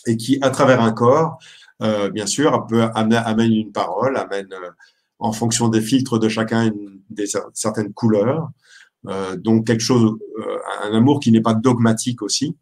et 0.08 0.16
qui, 0.16 0.40
à 0.42 0.52
travers 0.52 0.82
un 0.82 0.94
corps, 0.94 1.38
euh, 1.82 2.10
bien 2.10 2.26
sûr, 2.26 2.66
peut 2.68 2.84
amener 2.96 3.18
amène 3.18 3.52
une 3.52 3.72
parole, 3.74 4.16
amène 4.18 4.54
euh, 4.54 4.72
en 5.22 5.32
fonction 5.32 5.70
des 5.70 5.82
filtres 5.82 6.20
de 6.20 6.28
chacun 6.28 6.66
une, 6.66 7.02
des 7.10 7.26
certaines 7.54 7.94
couleurs. 7.94 8.50
Euh, 9.08 9.36
donc 9.36 9.68
quelque 9.68 9.82
chose, 9.82 10.18
euh, 10.40 10.58
un 10.84 10.94
amour 10.94 11.20
qui 11.20 11.32
n'est 11.32 11.42
pas 11.42 11.54
dogmatique 11.54 12.22
aussi. 12.22 12.58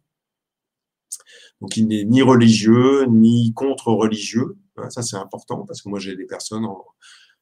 Donc 1.60 1.76
il 1.76 1.88
n'est 1.88 2.04
ni 2.04 2.22
religieux 2.22 3.06
ni 3.06 3.52
contre-religieux. 3.54 4.56
Hein, 4.76 4.90
ça 4.90 5.02
c'est 5.02 5.16
important 5.16 5.64
parce 5.66 5.82
que 5.82 5.88
moi 5.88 5.98
j'ai 5.98 6.16
des 6.16 6.26
personnes 6.26 6.66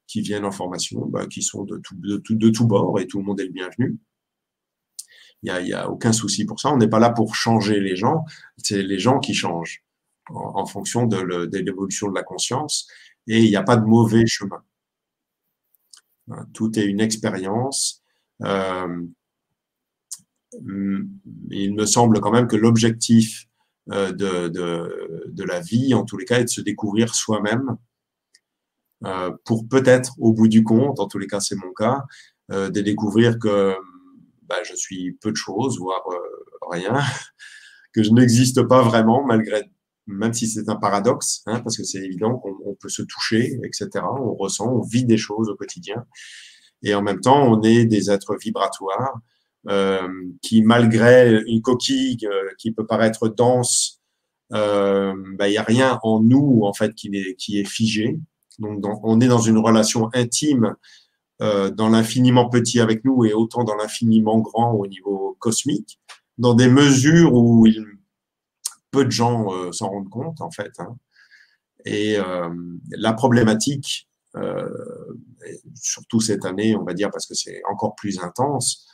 qui 0.06 0.22
viennent 0.22 0.44
en 0.44 0.52
formation, 0.52 1.04
bah, 1.06 1.26
qui 1.26 1.42
sont 1.42 1.64
de 1.64 1.78
tout, 1.78 1.96
de, 1.96 2.16
tout, 2.18 2.34
de 2.34 2.48
tout 2.48 2.66
bord 2.66 2.98
et 3.00 3.06
tout 3.06 3.18
le 3.18 3.24
monde 3.24 3.40
est 3.40 3.46
le 3.46 3.52
bienvenu. 3.52 3.98
Il 5.42 5.46
n'y 5.46 5.50
a, 5.50 5.60
y 5.60 5.72
a 5.72 5.90
aucun 5.90 6.12
souci 6.12 6.44
pour 6.44 6.60
ça. 6.60 6.70
On 6.70 6.78
n'est 6.78 6.88
pas 6.88 6.98
là 6.98 7.10
pour 7.10 7.34
changer 7.34 7.80
les 7.80 7.96
gens, 7.96 8.24
c'est 8.56 8.82
les 8.82 8.98
gens 8.98 9.18
qui 9.18 9.34
changent 9.34 9.84
en, 10.30 10.66
fonction 10.66 11.06
de 11.06 11.18
l'évolution 11.58 12.08
de 12.08 12.14
la 12.14 12.22
conscience 12.22 12.88
et 13.26 13.42
il 13.42 13.50
n'y 13.50 13.56
a 13.56 13.62
pas 13.62 13.76
de 13.76 13.84
mauvais 13.84 14.26
chemin. 14.26 14.62
Hein, 16.30 16.46
tout 16.52 16.78
est 16.78 16.84
une 16.84 17.00
expérience. 17.00 18.02
Euh, 18.42 19.04
il 21.50 21.74
me 21.74 21.86
semble 21.86 22.20
quand 22.20 22.30
même 22.30 22.48
que 22.48 22.56
l'objectif 22.56 23.46
euh, 23.90 24.12
de, 24.12 24.48
de, 24.48 25.44
la 25.44 25.60
vie, 25.60 25.94
en 25.94 26.04
tous 26.04 26.16
les 26.16 26.24
cas, 26.24 26.40
est 26.40 26.44
de 26.44 26.48
se 26.48 26.60
découvrir 26.60 27.14
soi-même 27.14 27.76
euh, 29.04 29.30
pour 29.44 29.68
peut-être, 29.68 30.14
au 30.18 30.32
bout 30.32 30.48
du 30.48 30.64
compte, 30.64 31.00
en 31.00 31.06
tous 31.06 31.18
les 31.18 31.26
cas 31.26 31.40
c'est 31.40 31.56
mon 31.56 31.72
cas, 31.72 32.04
de 32.50 32.80
découvrir 32.80 33.38
que 33.38 33.74
bah, 34.44 34.62
je 34.64 34.74
suis 34.74 35.12
peu 35.20 35.30
de 35.30 35.36
choses, 35.36 35.78
voire 35.78 36.02
rien, 36.70 36.94
que 37.94 38.02
je 38.02 38.10
n'existe 38.10 38.62
pas 38.62 38.82
vraiment 38.82 39.24
malgré 39.24 39.70
même 40.08 40.32
si 40.32 40.48
c'est 40.48 40.68
un 40.68 40.76
paradoxe, 40.76 41.42
hein, 41.46 41.60
parce 41.60 41.76
que 41.76 41.84
c'est 41.84 41.98
évident 41.98 42.38
qu'on 42.38 42.74
peut 42.80 42.88
se 42.88 43.02
toucher, 43.02 43.60
etc. 43.64 44.04
On 44.18 44.34
ressent, 44.34 44.66
on 44.66 44.80
vit 44.80 45.04
des 45.04 45.18
choses 45.18 45.48
au 45.48 45.54
quotidien. 45.54 46.04
Et 46.82 46.94
en 46.94 47.02
même 47.02 47.20
temps, 47.20 47.42
on 47.42 47.62
est 47.62 47.84
des 47.84 48.10
êtres 48.10 48.36
vibratoires 48.40 49.20
euh, 49.68 50.08
qui, 50.42 50.62
malgré 50.62 51.42
une 51.46 51.62
coquille 51.62 52.18
euh, 52.24 52.50
qui 52.58 52.72
peut 52.72 52.86
paraître 52.86 53.28
dense, 53.28 54.00
euh, 54.54 55.14
bah, 55.36 55.48
il 55.48 55.52
n'y 55.52 55.58
a 55.58 55.62
rien 55.62 55.98
en 56.02 56.20
nous 56.20 56.60
en 56.62 56.72
fait 56.72 56.94
qui 56.94 57.10
est, 57.12 57.34
qui 57.36 57.60
est 57.60 57.68
figé. 57.68 58.18
Donc, 58.58 59.00
on 59.04 59.20
est 59.20 59.28
dans 59.28 59.40
une 59.40 59.58
relation 59.58 60.08
intime 60.14 60.74
euh, 61.40 61.70
dans 61.70 61.88
l'infiniment 61.88 62.48
petit 62.48 62.80
avec 62.80 63.04
nous 63.04 63.24
et 63.24 63.32
autant 63.32 63.62
dans 63.62 63.76
l'infiniment 63.76 64.38
grand 64.40 64.72
au 64.72 64.86
niveau 64.88 65.36
cosmique, 65.38 66.00
dans 66.36 66.54
des 66.54 66.68
mesures 66.68 67.32
où 67.34 67.64
il 67.66 67.84
peu 68.98 69.04
de 69.04 69.10
gens 69.10 69.52
euh, 69.52 69.70
s'en 69.70 69.90
rendent 69.90 70.10
compte 70.10 70.40
en 70.40 70.50
fait. 70.50 70.72
Hein. 70.78 70.96
Et 71.84 72.18
euh, 72.18 72.48
la 72.90 73.12
problématique, 73.12 74.08
euh, 74.34 74.68
surtout 75.74 76.20
cette 76.20 76.44
année, 76.44 76.74
on 76.74 76.82
va 76.82 76.94
dire 76.94 77.10
parce 77.10 77.26
que 77.26 77.34
c'est 77.34 77.62
encore 77.70 77.94
plus 77.94 78.18
intense, 78.18 78.86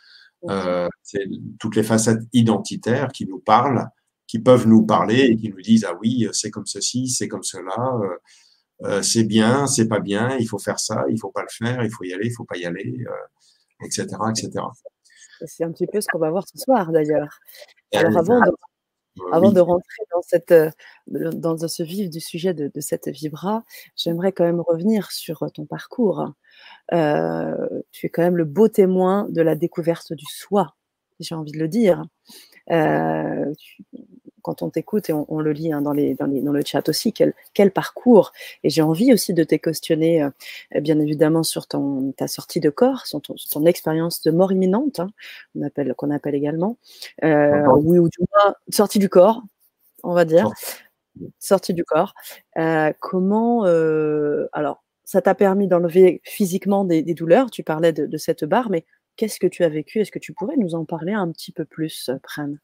c'est 1.02 1.26
toutes 1.58 1.74
les 1.74 1.82
facettes 1.82 2.20
identitaires 2.34 3.08
qui 3.08 3.24
nous 3.26 3.38
parlent, 3.38 3.88
qui 4.26 4.38
peuvent 4.38 4.68
nous 4.68 4.84
parler 4.84 5.20
et 5.20 5.36
qui 5.36 5.48
nous 5.48 5.62
disent 5.62 5.86
ah 5.88 5.94
oui 6.02 6.28
c'est 6.32 6.50
comme 6.50 6.66
ceci, 6.66 7.08
c'est 7.08 7.28
comme 7.28 7.42
cela. 7.42 7.80
c'est 9.02 9.24
bien, 9.24 9.66
c'est 9.66 9.88
pas 9.88 10.00
bien, 10.00 10.36
il 10.38 10.46
faut 10.46 10.58
faire 10.58 10.78
ça, 10.78 11.06
il 11.08 11.18
faut 11.18 11.30
pas 11.30 11.42
le 11.42 11.48
faire, 11.48 11.82
il 11.82 11.90
faut 11.90 12.04
y 12.04 12.12
aller, 12.12 12.26
il 12.26 12.34
faut 12.34 12.44
pas 12.44 12.58
y 12.58 12.66
aller, 12.66 13.06
etc., 13.82 14.06
etc. 14.28 14.50
C'est 15.46 15.64
un 15.64 15.72
petit 15.72 15.86
peu 15.86 16.02
ce 16.02 16.08
qu'on 16.12 16.18
va 16.18 16.30
voir 16.30 16.44
ce 16.46 16.58
soir 16.58 16.92
d'ailleurs. 16.92 17.38
Alors 17.94 18.18
avant 18.18 18.40
de, 18.40 18.50
avant 19.32 19.52
de 19.52 19.60
rentrer 19.60 20.02
dans, 20.12 20.22
cette, 20.22 20.52
euh, 20.52 20.70
dans, 21.08 21.56
ce 21.68 21.82
vif 21.82 22.10
du 22.10 22.20
sujet 22.20 22.54
de, 22.54 22.70
cette 22.80 23.08
vibra, 23.08 23.64
j'aimerais 23.96 24.32
quand 24.32 24.44
même 24.44 24.60
revenir 24.60 25.10
sur 25.12 25.42
euh, 25.42 25.48
ton 25.48 25.66
parcours. 25.66 26.32
Euh, 26.92 27.68
tu 27.92 28.06
es 28.06 28.08
quand 28.08 28.22
même 28.22 28.36
le 28.36 28.44
beau 28.44 28.68
témoin 28.68 29.26
de 29.30 29.42
la 29.42 29.54
découverte 29.54 30.12
du 30.12 30.26
soi, 30.26 30.74
j'ai 31.20 31.34
envie 31.34 31.52
de 31.52 31.58
le 31.58 31.68
dire. 31.68 32.04
tu, 32.68 33.84
quand 34.44 34.60
on 34.60 34.68
t'écoute, 34.68 35.08
et 35.08 35.12
on, 35.12 35.40
le 35.40 35.52
lit 35.52 35.72
hein, 35.72 35.80
dans, 35.80 35.94
les, 35.94 36.14
dans, 36.14 36.26
le 36.26 36.62
chat 36.64 36.86
aussi, 36.90 37.12
quel, 37.14 37.32
quel 37.54 37.72
parcours. 37.72 38.32
Et 38.62 38.68
j'ai 38.68 38.82
envie 38.82 39.12
aussi 39.12 39.32
de 39.32 39.42
te 39.42 39.54
questionner, 39.54 40.22
euh, 40.22 40.30
bien 40.80 41.00
évidemment, 41.00 41.42
sur 41.42 41.66
ton, 41.66 42.12
ta 42.12 42.28
sortie 42.28 42.60
de 42.60 42.68
corps, 42.68 43.06
sur 43.06 43.22
ton, 43.22 43.64
expérience 43.64 44.20
de 44.22 44.30
mort 44.30 44.52
imminente, 44.52 45.00
hein, 45.00 45.08
qu'on 45.96 46.10
appelle, 46.10 46.34
également. 46.34 46.76
Euh, 47.24 47.66
oui, 47.78 47.98
ou 47.98 48.08
du 48.10 48.18
moins, 48.30 48.54
sortie 48.68 48.98
du 48.98 49.08
corps, 49.08 49.42
on 50.02 50.12
va 50.12 50.26
dire. 50.26 50.50
Sortie 51.38 51.72
du 51.72 51.84
corps. 51.84 52.12
Euh, 52.58 52.92
comment. 53.00 53.64
alors, 54.52 54.84
ça 55.04 55.22
t'a 55.22 55.34
permis 55.34 55.68
d'enlever 55.68 56.20
physiquement 56.22 56.84
des, 56.84 57.02
douleurs. 57.14 57.50
Tu 57.50 57.62
parlais 57.62 57.94
de, 57.94 58.04
de 58.04 58.16
cette 58.18 58.44
barre, 58.44 58.68
mais 58.68 58.84
qu'est-ce 59.16 59.40
que 59.40 59.46
tu 59.46 59.64
as 59.64 59.70
vécu? 59.70 60.00
Est-ce 60.00 60.12
que 60.12 60.18
tu 60.18 60.34
pourrais 60.34 60.56
nous 60.58 60.74
en 60.74 60.84
parler 60.84 61.14
un 61.14 61.30
petit 61.32 61.52
peu 61.52 61.64
plus, 61.64 62.10
Pren 62.22 62.58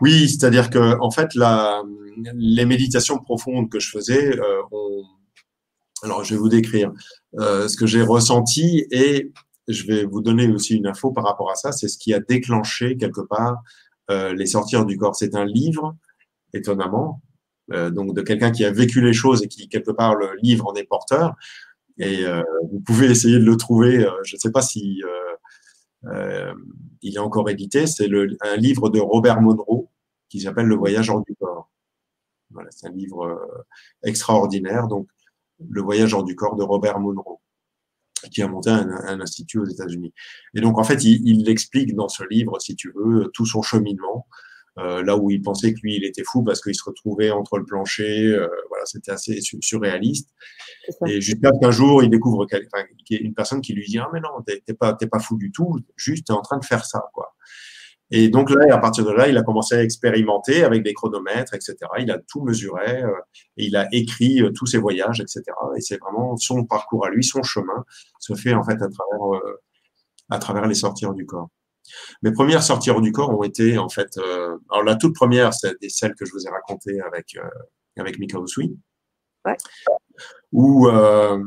oui, 0.00 0.28
c'est-à-dire 0.28 0.70
que 0.70 0.98
en 1.00 1.10
fait, 1.10 1.30
les 2.34 2.64
méditations 2.64 3.18
profondes 3.18 3.68
que 3.70 3.80
je 3.80 3.90
faisais, 3.90 4.38
euh, 4.38 4.62
alors 6.02 6.24
je 6.24 6.34
vais 6.34 6.40
vous 6.40 6.48
décrire 6.48 6.92
euh, 7.38 7.68
ce 7.68 7.76
que 7.76 7.86
j'ai 7.86 8.02
ressenti 8.02 8.86
et 8.90 9.32
je 9.68 9.86
vais 9.86 10.04
vous 10.04 10.20
donner 10.20 10.48
aussi 10.48 10.76
une 10.76 10.86
info 10.86 11.12
par 11.12 11.24
rapport 11.24 11.50
à 11.50 11.54
ça. 11.54 11.72
C'est 11.72 11.88
ce 11.88 11.98
qui 11.98 12.12
a 12.14 12.20
déclenché 12.20 12.96
quelque 12.96 13.20
part 13.20 13.62
euh, 14.10 14.34
les 14.34 14.46
sortir 14.46 14.84
du 14.84 14.96
corps. 14.96 15.14
C'est 15.14 15.34
un 15.34 15.44
livre, 15.44 15.96
étonnamment, 16.54 17.22
euh, 17.72 17.90
donc 17.90 18.14
de 18.14 18.22
quelqu'un 18.22 18.50
qui 18.50 18.64
a 18.64 18.72
vécu 18.72 19.00
les 19.00 19.12
choses 19.12 19.42
et 19.42 19.48
qui 19.48 19.68
quelque 19.68 19.92
part 19.92 20.14
le 20.14 20.30
livre 20.42 20.66
en 20.66 20.74
est 20.74 20.84
porteur. 20.84 21.34
Et 21.98 22.24
vous 22.72 22.80
pouvez 22.80 23.10
essayer 23.10 23.38
de 23.38 23.44
le 23.44 23.58
trouver. 23.58 24.06
je 24.24 24.34
ne 24.34 24.38
sais 24.38 24.50
pas 24.50 24.62
si 24.62 25.02
il 26.02 27.14
est 27.14 27.18
encore 27.18 27.48
édité. 27.50 27.86
C'est 27.86 28.08
un 28.42 28.56
livre 28.56 28.88
de 28.90 29.00
Robert 29.00 29.40
Monroe 29.40 29.88
qui 30.28 30.40
s'appelle 30.40 30.66
Le 30.66 30.76
voyage 30.76 31.10
hors 31.10 31.24
du 31.24 31.34
corps. 31.36 31.70
Voilà, 32.50 32.70
c'est 32.70 32.86
un 32.86 32.92
livre 32.92 33.26
euh, 33.26 33.64
extraordinaire. 34.02 34.88
Donc, 34.88 35.08
Le 35.68 35.82
voyage 35.82 36.14
hors 36.14 36.24
du 36.24 36.34
corps 36.34 36.56
de 36.56 36.62
Robert 36.62 36.98
Monroe 36.98 37.40
qui 38.30 38.42
a 38.42 38.48
monté 38.48 38.68
un, 38.68 38.90
un 38.90 39.20
institut 39.20 39.60
aux 39.60 39.64
États-Unis. 39.64 40.12
Et 40.54 40.60
donc, 40.60 40.78
en 40.78 40.84
fait, 40.84 41.02
il, 41.04 41.26
il 41.26 41.48
explique 41.48 41.94
dans 41.94 42.08
ce 42.08 42.22
livre, 42.28 42.60
si 42.60 42.76
tu 42.76 42.92
veux, 42.94 43.30
tout 43.32 43.46
son 43.46 43.62
cheminement, 43.62 44.26
euh, 44.78 45.02
là 45.02 45.16
où 45.16 45.30
il 45.30 45.42
pensait 45.42 45.74
que 45.74 45.80
lui, 45.82 45.96
il 45.96 46.04
était 46.04 46.22
fou 46.24 46.42
parce 46.42 46.60
qu'il 46.60 46.74
se 46.74 46.84
retrouvait 46.84 47.30
entre 47.30 47.58
le 47.58 47.64
plancher. 47.64 48.26
Euh, 48.26 48.48
voilà, 48.68 48.86
c'était 48.86 49.10
assez 49.10 49.40
surréaliste. 49.60 50.30
Et 51.06 51.20
jusqu'à 51.20 51.50
qu'un 51.60 51.70
jour, 51.70 52.02
il 52.02 52.10
découvre 52.10 52.46
enfin, 52.46 52.84
une 53.10 53.34
personne 53.34 53.60
qui 53.60 53.72
lui 53.72 53.86
dit 53.86 53.98
Ah, 53.98 54.08
mais 54.12 54.20
non, 54.20 54.30
t'es 54.46 54.74
pas, 54.74 54.94
pas 54.94 55.18
fou 55.18 55.36
du 55.36 55.50
tout, 55.50 55.76
juste 55.96 56.28
t'es 56.28 56.32
en 56.32 56.42
train 56.42 56.58
de 56.58 56.64
faire 56.64 56.84
ça, 56.84 57.02
quoi. 57.12 57.34
Et 58.12 58.28
donc 58.28 58.50
là, 58.50 58.74
à 58.74 58.78
partir 58.78 59.04
de 59.04 59.12
là, 59.12 59.28
il 59.28 59.36
a 59.38 59.42
commencé 59.42 59.76
à 59.76 59.82
expérimenter 59.84 60.64
avec 60.64 60.82
des 60.82 60.92
chronomètres, 60.94 61.54
etc. 61.54 61.76
Il 62.00 62.10
a 62.10 62.18
tout 62.18 62.42
mesuré 62.42 63.02
euh, 63.02 63.10
et 63.56 63.66
il 63.66 63.76
a 63.76 63.86
écrit 63.92 64.42
tous 64.54 64.66
ses 64.66 64.78
voyages, 64.78 65.20
etc. 65.20 65.42
Et 65.76 65.80
c'est 65.80 65.98
vraiment 65.98 66.36
son 66.36 66.64
parcours 66.64 67.06
à 67.06 67.10
lui, 67.10 67.22
son 67.22 67.42
chemin 67.42 67.84
se 68.18 68.34
fait 68.34 68.54
en 68.54 68.64
fait 68.64 68.82
à 68.82 68.88
travers, 68.88 69.40
à 70.28 70.38
travers 70.38 70.66
les 70.66 70.74
sorties 70.74 71.06
du 71.14 71.24
corps. 71.24 71.50
Mes 72.22 72.32
premières 72.32 72.62
sorties 72.62 72.90
hors 72.90 73.00
du 73.00 73.12
corps 73.12 73.30
ont 73.30 73.42
été 73.42 73.78
en 73.78 73.88
fait. 73.88 74.16
Euh, 74.18 74.56
alors 74.70 74.84
la 74.84 74.96
toute 74.96 75.14
première, 75.14 75.52
c'est 75.54 75.76
celle 75.88 76.14
que 76.14 76.24
je 76.24 76.32
vous 76.32 76.46
ai 76.46 76.50
racontée 76.50 77.00
avec 77.00 77.36
euh, 77.36 77.48
avec 77.96 78.18
Mika 78.18 78.38
ouais. 78.38 79.56
où 80.52 80.88
euh, 80.88 81.38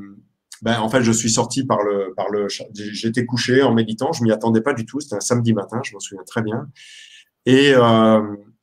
ben, 0.62 0.80
en 0.80 0.90
fait 0.90 1.04
je 1.04 1.12
suis 1.12 1.30
sorti 1.30 1.66
par 1.66 1.84
le 1.84 2.14
par 2.16 2.30
le. 2.30 2.48
J'étais 2.74 3.26
couché 3.26 3.64
en 3.64 3.74
méditant, 3.74 4.12
je 4.14 4.24
m'y 4.24 4.32
attendais 4.32 4.62
pas 4.62 4.74
du 4.74 4.86
tout. 4.86 5.00
C'était 5.00 5.16
un 5.16 5.22
samedi 5.22 5.54
matin, 5.54 5.82
je 5.84 5.94
m'en 5.94 6.00
souviens 6.00 6.24
très 6.26 6.42
bien, 6.42 6.68
et 7.46 7.74
euh, 7.76 8.22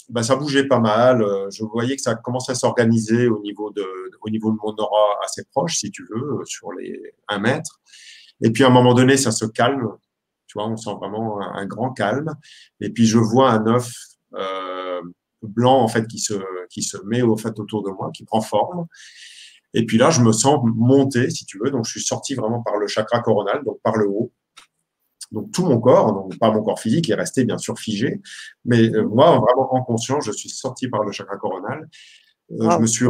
ben, 0.08 0.22
ça 0.22 0.36
bougeait 0.36 0.66
pas 0.66 0.80
mal. 0.80 1.24
Je 1.52 1.64
voyais 1.64 1.96
que 1.96 2.02
ça 2.02 2.14
commençait 2.14 2.52
à 2.52 2.56
s'organiser 2.56 3.28
au 3.28 3.40
niveau 3.40 3.70
de 3.70 3.84
au 4.22 4.30
niveau 4.30 4.50
de 4.50 4.56
mon 4.62 4.74
aura 4.74 5.18
assez 5.24 5.44
proche, 5.52 5.76
si 5.76 5.90
tu 5.90 6.04
veux, 6.10 6.40
sur 6.44 6.72
les 6.72 7.14
un 7.28 7.38
mètre. 7.38 7.80
Et 8.42 8.50
puis 8.50 8.64
à 8.64 8.68
un 8.68 8.70
moment 8.70 8.94
donné, 8.94 9.16
ça 9.16 9.32
se 9.32 9.44
calme 9.44 9.88
tu 10.50 10.58
vois, 10.58 10.68
on 10.68 10.76
sent 10.76 10.90
vraiment 11.00 11.40
un, 11.40 11.64
grand 11.64 11.92
calme. 11.92 12.34
Et 12.80 12.90
puis 12.90 13.06
je 13.06 13.18
vois 13.18 13.52
un 13.52 13.66
œuf 13.68 13.92
euh, 14.34 15.00
blanc 15.42 15.80
en 15.80 15.86
fait 15.86 16.08
qui 16.08 16.18
se 16.18 16.34
qui 16.68 16.82
se 16.82 16.96
met 17.04 17.22
au 17.22 17.36
fait 17.36 17.56
autour 17.60 17.84
de 17.84 17.90
moi, 17.90 18.10
qui 18.12 18.24
prend 18.24 18.40
forme. 18.40 18.86
Et 19.74 19.86
puis 19.86 19.96
là, 19.96 20.10
je 20.10 20.20
me 20.20 20.32
sens 20.32 20.58
monter, 20.64 21.30
si 21.30 21.46
tu 21.46 21.60
veux. 21.62 21.70
Donc 21.70 21.84
je 21.84 21.92
suis 21.92 22.02
sorti 22.02 22.34
vraiment 22.34 22.62
par 22.62 22.78
le 22.78 22.88
chakra 22.88 23.20
coronal, 23.20 23.62
donc 23.64 23.78
par 23.84 23.96
le 23.96 24.08
haut. 24.08 24.32
Donc 25.30 25.52
tout 25.52 25.64
mon 25.64 25.78
corps, 25.78 26.12
donc 26.12 26.36
pas 26.40 26.50
mon 26.50 26.64
corps 26.64 26.80
physique, 26.80 27.08
est 27.10 27.14
resté 27.14 27.44
bien 27.44 27.58
sûr 27.58 27.78
figé, 27.78 28.20
mais 28.64 28.92
euh, 28.92 29.06
moi 29.06 29.38
vraiment 29.38 29.72
en 29.72 29.84
conscience, 29.84 30.24
je 30.24 30.32
suis 30.32 30.48
sorti 30.48 30.88
par 30.88 31.04
le 31.04 31.12
chakra 31.12 31.36
coronal. 31.36 31.88
Euh, 32.50 32.70
je 32.72 32.78
me 32.78 32.86
suis, 32.86 33.06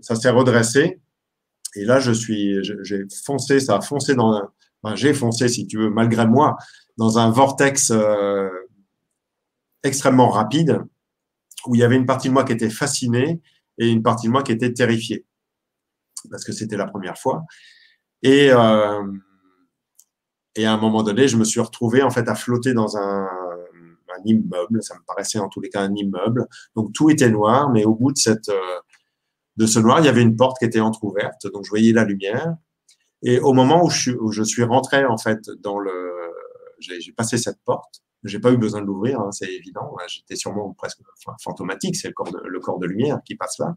ça 0.00 0.16
s'est 0.16 0.30
redressé 0.30 0.98
et 1.76 1.84
là, 1.84 2.00
je 2.00 2.12
suis, 2.12 2.56
j'ai 2.62 3.04
foncé, 3.24 3.60
ça 3.60 3.76
a 3.76 3.80
foncé 3.80 4.14
dans, 4.14 4.32
un, 4.32 4.50
j'ai 4.94 5.14
foncé, 5.14 5.48
si 5.48 5.66
tu 5.66 5.78
veux, 5.78 5.90
malgré 5.90 6.26
moi, 6.26 6.56
dans 6.96 7.18
un 7.18 7.30
vortex 7.30 7.90
euh, 7.90 8.48
extrêmement 9.82 10.28
rapide 10.28 10.82
où 11.66 11.74
il 11.74 11.80
y 11.80 11.84
avait 11.84 11.96
une 11.96 12.06
partie 12.06 12.28
de 12.28 12.32
moi 12.32 12.44
qui 12.44 12.52
était 12.52 12.70
fascinée 12.70 13.40
et 13.78 13.88
une 13.88 14.02
partie 14.02 14.26
de 14.26 14.32
moi 14.32 14.42
qui 14.42 14.52
était 14.52 14.72
terrifiée 14.72 15.26
parce 16.30 16.44
que 16.44 16.52
c'était 16.52 16.76
la 16.76 16.86
première 16.86 17.18
fois. 17.18 17.44
Et, 18.22 18.50
euh, 18.50 19.02
à 20.58 20.72
un 20.72 20.76
moment 20.76 21.04
donné, 21.04 21.28
je 21.28 21.36
me 21.36 21.44
suis 21.44 21.60
retrouvé 21.60 22.02
en 22.02 22.10
fait 22.10 22.28
à 22.28 22.34
flotter 22.34 22.74
dans 22.74 22.96
un, 22.96 23.28
un, 23.28 24.22
immeuble. 24.24 24.82
Ça 24.82 24.96
me 24.96 25.04
paraissait 25.06 25.38
en 25.38 25.48
tous 25.48 25.60
les 25.60 25.68
cas 25.68 25.82
un 25.82 25.94
immeuble. 25.94 26.48
Donc 26.74 26.92
tout 26.92 27.10
était 27.10 27.30
noir, 27.30 27.70
mais 27.70 27.84
au 27.84 27.94
bout 27.94 28.10
de 28.10 28.18
cette 28.18 28.48
euh, 28.48 28.80
de 29.56 29.66
ce 29.66 29.78
noir, 29.78 30.00
il 30.00 30.06
y 30.06 30.08
avait 30.08 30.22
une 30.22 30.34
porte 30.36 30.58
qui 30.58 30.64
était 30.64 30.80
entrouverte. 30.80 31.46
Donc 31.52 31.64
je 31.64 31.70
voyais 31.70 31.92
la 31.92 32.04
lumière. 32.04 32.56
Et 33.22 33.40
au 33.40 33.52
moment 33.52 33.84
où 33.84 33.90
je, 33.90 33.98
suis, 33.98 34.12
où 34.12 34.30
je 34.32 34.42
suis 34.42 34.62
rentré 34.62 35.04
en 35.04 35.18
fait 35.18 35.50
dans 35.60 35.78
le, 35.78 36.12
j'ai 36.78 37.12
passé 37.12 37.38
cette 37.38 37.60
porte. 37.64 38.02
J'ai 38.24 38.40
pas 38.40 38.50
eu 38.50 38.56
besoin 38.56 38.80
de 38.80 38.86
l'ouvrir, 38.86 39.20
hein, 39.20 39.30
c'est 39.30 39.52
évident. 39.52 39.96
J'étais 40.08 40.34
sûrement 40.34 40.74
presque 40.76 40.98
fantomatique. 41.40 41.94
C'est 41.94 42.08
le 42.08 42.14
corps 42.14 42.32
de, 42.32 42.40
le 42.44 42.60
corps 42.60 42.78
de 42.80 42.86
lumière 42.86 43.20
qui 43.24 43.36
passe 43.36 43.58
là 43.58 43.76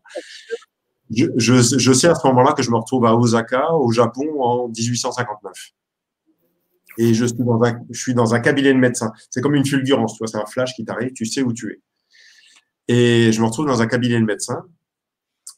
je, 1.12 1.62
je, 1.78 1.94
sais 1.94 2.08
à 2.08 2.16
ce 2.16 2.26
moment-là 2.28 2.54
que 2.54 2.64
je 2.64 2.72
me 2.72 2.78
retrouve 2.78 3.06
à 3.06 3.16
Osaka, 3.16 3.74
au 3.74 3.92
Japon, 3.92 4.42
en 4.42 4.68
1859. 4.70 5.72
Et 6.98 7.14
je 7.14 7.26
suis 7.26 7.44
dans 7.44 7.64
un, 7.64 7.80
je 7.90 8.00
suis 8.00 8.14
dans 8.14 8.34
un 8.34 8.40
cabinet 8.40 8.74
de 8.74 8.80
médecin. 8.80 9.12
C'est 9.30 9.42
comme 9.42 9.56
une 9.56 9.66
fulgurance, 9.66 10.14
tu 10.14 10.20
vois, 10.20 10.28
c'est 10.28 10.38
un 10.38 10.46
flash 10.46 10.74
qui 10.74 10.86
t'arrive, 10.86 11.14
tu 11.14 11.26
sais 11.26 11.42
où 11.42 11.54
tu 11.54 11.72
es. 11.72 11.82
Et 12.88 13.32
je 13.32 13.42
me 13.42 13.46
retrouve 13.46 13.66
dans 13.66 13.82
un 13.82 13.88
cabinet 13.88 14.20
de 14.20 14.26
médecin. 14.26 14.64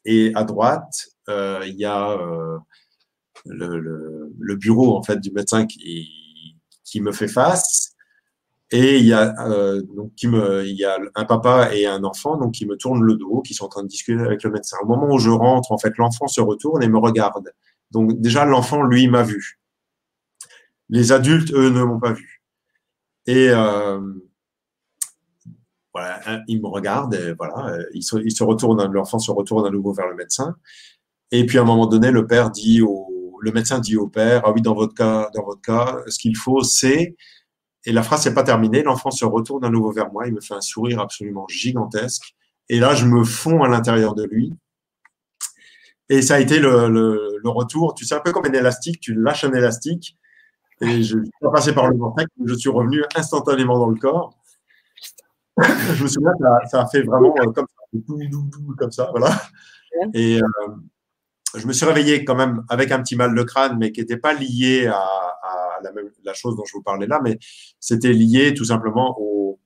Et 0.05 0.31
à 0.35 0.43
droite, 0.43 1.07
euh, 1.29 1.63
il 1.65 1.75
y 1.75 1.85
a 1.85 2.11
euh, 2.11 2.57
le, 3.45 4.55
bureau 4.55 4.97
en 4.97 5.03
fait 5.03 5.19
du 5.19 5.31
médecin 5.31 5.65
qui, 5.65 6.59
me 7.01 7.11
fait 7.11 7.27
face. 7.27 7.95
Et 8.71 8.97
il 8.97 9.05
y 9.05 9.13
a 9.13 9.33
euh, 9.47 9.81
donc 9.95 10.11
il 10.21 10.75
y 10.75 10.85
a 10.85 10.97
un 11.15 11.25
papa 11.25 11.73
et 11.73 11.85
un 11.85 12.03
enfant 12.03 12.37
donc 12.37 12.53
qui 12.53 12.65
me 12.65 12.75
tournent 12.75 13.03
le 13.03 13.15
dos, 13.15 13.41
qui 13.41 13.53
sont 13.53 13.65
en 13.65 13.69
train 13.69 13.83
de 13.83 13.87
discuter 13.87 14.21
avec 14.21 14.43
le 14.43 14.51
médecin. 14.51 14.77
Au 14.83 14.87
moment 14.87 15.07
où 15.13 15.19
je 15.19 15.29
rentre, 15.29 15.71
en 15.71 15.77
fait, 15.77 15.97
l'enfant 15.97 16.27
se 16.27 16.41
retourne 16.41 16.81
et 16.83 16.87
me 16.87 16.97
regarde. 16.97 17.51
Donc 17.91 18.19
déjà 18.19 18.45
l'enfant 18.45 18.83
lui 18.83 19.07
m'a 19.07 19.23
vu. 19.23 19.59
Les 20.89 21.11
adultes 21.11 21.51
eux 21.53 21.69
ne 21.69 21.83
m'ont 21.83 21.99
pas 21.99 22.13
vu. 22.13 22.43
Et 23.25 23.49
euh, 23.49 23.99
voilà, 25.93 26.43
il 26.47 26.61
me 26.61 26.67
regarde 26.67 27.13
et 27.15 27.33
voilà, 27.33 27.77
il 27.93 28.03
se, 28.03 28.17
il 28.17 28.31
se 28.31 28.43
retourne, 28.43 28.91
l'enfant 28.91 29.19
se 29.19 29.31
retourne 29.31 29.65
à 29.65 29.69
nouveau 29.69 29.93
vers 29.93 30.07
le 30.07 30.15
médecin. 30.15 30.55
Et 31.31 31.45
puis 31.45 31.57
à 31.57 31.61
un 31.61 31.65
moment 31.65 31.87
donné, 31.87 32.11
le 32.11 32.27
père 32.27 32.51
dit 32.51 32.81
au, 32.81 33.12
le 33.43 33.51
médecin 33.51 33.79
dit 33.79 33.97
au 33.97 34.07
père, 34.07 34.43
ah 34.45 34.51
oui, 34.51 34.61
dans 34.61 34.73
votre 34.73 34.93
cas, 34.93 35.29
dans 35.35 35.43
votre 35.43 35.61
cas, 35.61 35.97
ce 36.07 36.17
qu'il 36.17 36.37
faut, 36.37 36.63
c'est 36.63 37.15
et 37.85 37.91
la 37.91 38.03
phrase 38.03 38.25
n'est 38.25 38.33
pas 38.33 38.43
terminée. 38.43 38.81
L'enfant 38.83 39.11
se 39.11 39.25
retourne 39.25 39.65
à 39.65 39.69
nouveau 39.69 39.91
vers 39.91 40.11
moi. 40.11 40.25
Il 40.27 40.33
me 40.33 40.39
fait 40.39 40.53
un 40.53 40.61
sourire 40.61 41.01
absolument 41.01 41.45
gigantesque. 41.49 42.33
Et 42.69 42.79
là, 42.79 42.95
je 42.95 43.05
me 43.05 43.23
fonds 43.23 43.61
à 43.61 43.67
l'intérieur 43.67 44.15
de 44.15 44.23
lui. 44.23 44.53
Et 46.09 46.21
ça 46.21 46.35
a 46.35 46.39
été 46.39 46.59
le, 46.59 46.87
le, 46.87 47.39
le, 47.43 47.49
retour. 47.49 47.93
Tu 47.93 48.05
sais, 48.05 48.15
un 48.15 48.21
peu 48.21 48.31
comme 48.31 48.45
un 48.45 48.53
élastique. 48.53 49.01
Tu 49.01 49.13
lâches 49.13 49.43
un 49.43 49.53
élastique. 49.53 50.17
Et 50.79 51.03
je 51.03 51.17
suis 51.17 51.31
pas 51.41 51.51
passé 51.51 51.73
par 51.73 51.89
le 51.89 51.97
vortex. 51.97 52.29
Je 52.45 52.53
suis 52.53 52.69
revenu 52.69 53.03
instantanément 53.15 53.77
dans 53.77 53.89
le 53.89 53.99
corps. 53.99 54.37
je 55.61 56.03
me 56.03 56.07
souviens 56.07 56.31
que 56.31 56.43
ça, 56.43 56.57
ça 56.71 56.81
a 56.83 56.87
fait 56.87 57.03
vraiment 57.03 57.35
euh, 57.39 57.51
comme 57.51 57.67
ça, 57.67 57.99
comme 58.77 58.91
ça, 58.91 59.09
voilà. 59.11 59.29
Et 60.13 60.41
euh, 60.41 60.67
je 61.55 61.67
me 61.67 61.73
suis 61.73 61.85
réveillé 61.85 62.25
quand 62.25 62.35
même 62.35 62.63
avec 62.69 62.91
un 62.91 63.01
petit 63.01 63.15
mal 63.15 63.35
de 63.35 63.43
crâne, 63.43 63.77
mais 63.79 63.91
qui 63.91 64.01
n'était 64.01 64.17
pas 64.17 64.33
lié 64.33 64.87
à, 64.87 64.97
à 64.97 65.79
la, 65.83 65.91
même, 65.91 66.09
la 66.23 66.33
chose 66.33 66.55
dont 66.55 66.65
je 66.65 66.73
vous 66.73 66.81
parlais 66.81 67.07
là, 67.07 67.19
mais 67.23 67.37
c'était 67.79 68.13
lié 68.13 68.53
tout 68.53 68.65
simplement 68.65 69.15
au, 69.19 69.59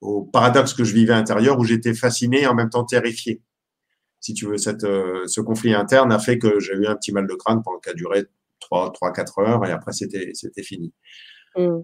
au 0.00 0.22
paradoxe 0.24 0.74
que 0.74 0.84
je 0.84 0.94
vivais 0.94 1.14
intérieur 1.14 1.58
où 1.58 1.64
j'étais 1.64 1.94
fasciné 1.94 2.42
et 2.42 2.46
en 2.46 2.54
même 2.54 2.70
temps 2.70 2.84
terrifié. 2.84 3.42
Si 4.20 4.34
tu 4.34 4.46
veux, 4.46 4.58
cette, 4.58 4.84
euh, 4.84 5.26
ce 5.26 5.40
conflit 5.40 5.74
interne 5.74 6.12
a 6.12 6.18
fait 6.18 6.38
que 6.38 6.58
j'ai 6.60 6.74
eu 6.74 6.86
un 6.86 6.96
petit 6.96 7.12
mal 7.12 7.26
de 7.26 7.34
crâne 7.34 7.62
pendant 7.62 7.78
qui 7.78 7.90
a 7.90 7.94
duré 7.94 8.26
3, 8.60 8.92
3 8.92 9.12
4 9.12 9.38
heures 9.40 9.66
et 9.66 9.70
après 9.70 9.92
c'était, 9.92 10.30
c'était 10.34 10.62
fini. 10.62 10.92
Mm. 11.56 11.80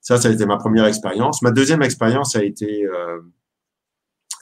Ça, 0.00 0.18
ça 0.18 0.28
a 0.28 0.32
été 0.32 0.44
ma 0.46 0.58
première 0.58 0.84
expérience. 0.86 1.42
Ma 1.42 1.50
deuxième 1.50 1.82
expérience 1.82 2.36
a 2.36 2.44
été, 2.44 2.84
euh, 2.84 3.20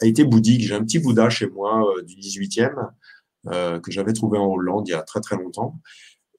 a 0.00 0.06
été 0.06 0.24
bouddhique. 0.24 0.62
J'ai 0.62 0.74
un 0.74 0.82
petit 0.82 0.98
Bouddha 0.98 1.30
chez 1.30 1.48
moi 1.48 1.88
euh, 1.96 2.02
du 2.02 2.16
18e 2.16 2.62
euh, 2.62 2.82
que 3.50 3.90
j'avais 3.90 4.12
trouvé 4.12 4.38
en 4.38 4.46
Hollande 4.46 4.88
il 4.88 4.92
y 4.92 4.94
a 4.94 5.02
très 5.02 5.20
très 5.20 5.36
longtemps. 5.36 5.80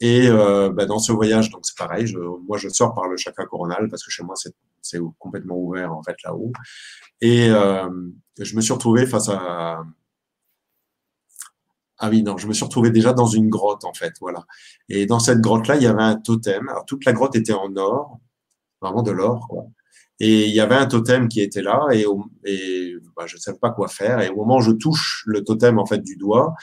Et 0.04 0.28
euh, 0.28 0.70
bah, 0.70 0.86
dans 0.86 1.00
ce 1.00 1.14
voyage, 1.14 1.50
donc 1.50 1.62
c'est 1.66 1.78
pareil. 1.78 2.14
Moi, 2.48 2.58
je 2.58 2.68
sors 2.68 2.94
par 2.94 3.08
le 3.08 3.16
chakra 3.16 3.46
coronal 3.46 3.88
parce 3.90 4.04
que 4.04 4.12
chez 4.12 4.22
moi, 4.22 4.36
c'est 4.82 5.00
complètement 5.18 5.58
ouvert 5.58 5.94
en 5.94 6.04
fait 6.04 6.18
là-haut. 6.26 6.52
Et 7.22 7.50
euh, 7.50 7.90
je 8.38 8.56
me 8.56 8.62
suis 8.62 8.74
retrouvé 8.74 9.06
face 9.06 9.30
à 9.30 9.84
ah 12.00 12.10
oui, 12.10 12.22
non, 12.22 12.38
je 12.38 12.48
me 12.48 12.54
suis 12.54 12.66
retrouvé 12.66 12.90
déjà 12.90 13.14
dans 13.14 13.28
une 13.28 13.48
grotte, 13.48 13.86
en 13.86 13.94
fait, 13.94 14.14
voilà. 14.20 14.44
Et 14.90 15.06
dans 15.06 15.20
cette 15.20 15.40
grotte-là, 15.40 15.78
il 15.78 15.84
y 15.84 15.88
avait 15.88 16.04
un 16.04 16.18
totem. 16.18 16.70
Toute 16.86 17.06
la 17.06 17.14
grotte 17.14 17.36
était 17.38 17.54
en 17.54 17.74
or, 17.78 18.20
vraiment 18.82 19.04
de 19.04 19.12
l'or. 19.12 19.48
Et 20.20 20.46
il 20.48 20.54
y 20.54 20.60
avait 20.60 20.76
un 20.76 20.86
totem 20.86 21.28
qui 21.28 21.42
était 21.42 21.62
là 21.62 21.88
et, 21.92 22.06
et 22.46 22.96
bah, 23.16 23.26
je 23.26 23.36
ne 23.36 23.40
savais 23.40 23.58
pas 23.58 23.72
quoi 23.72 23.88
faire. 23.88 24.20
Et 24.22 24.30
au 24.30 24.36
moment 24.36 24.58
où 24.58 24.62
je 24.62 24.72
touche 24.72 25.24
le 25.28 25.44
totem 25.44 25.80
en 25.80 25.86
fait 25.86 26.00
du 26.00 26.18
doigt, 26.18 26.54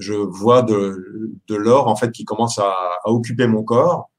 je 0.00 0.14
vois 0.14 0.62
de, 0.62 1.32
de 1.46 1.54
l'or 1.54 1.88
en 1.88 1.96
fait 1.96 2.10
qui 2.10 2.24
commence 2.24 2.58
à, 2.58 2.72
à, 3.04 3.10
occuper 3.10 3.46
mon 3.46 3.62
corps. 3.62 4.10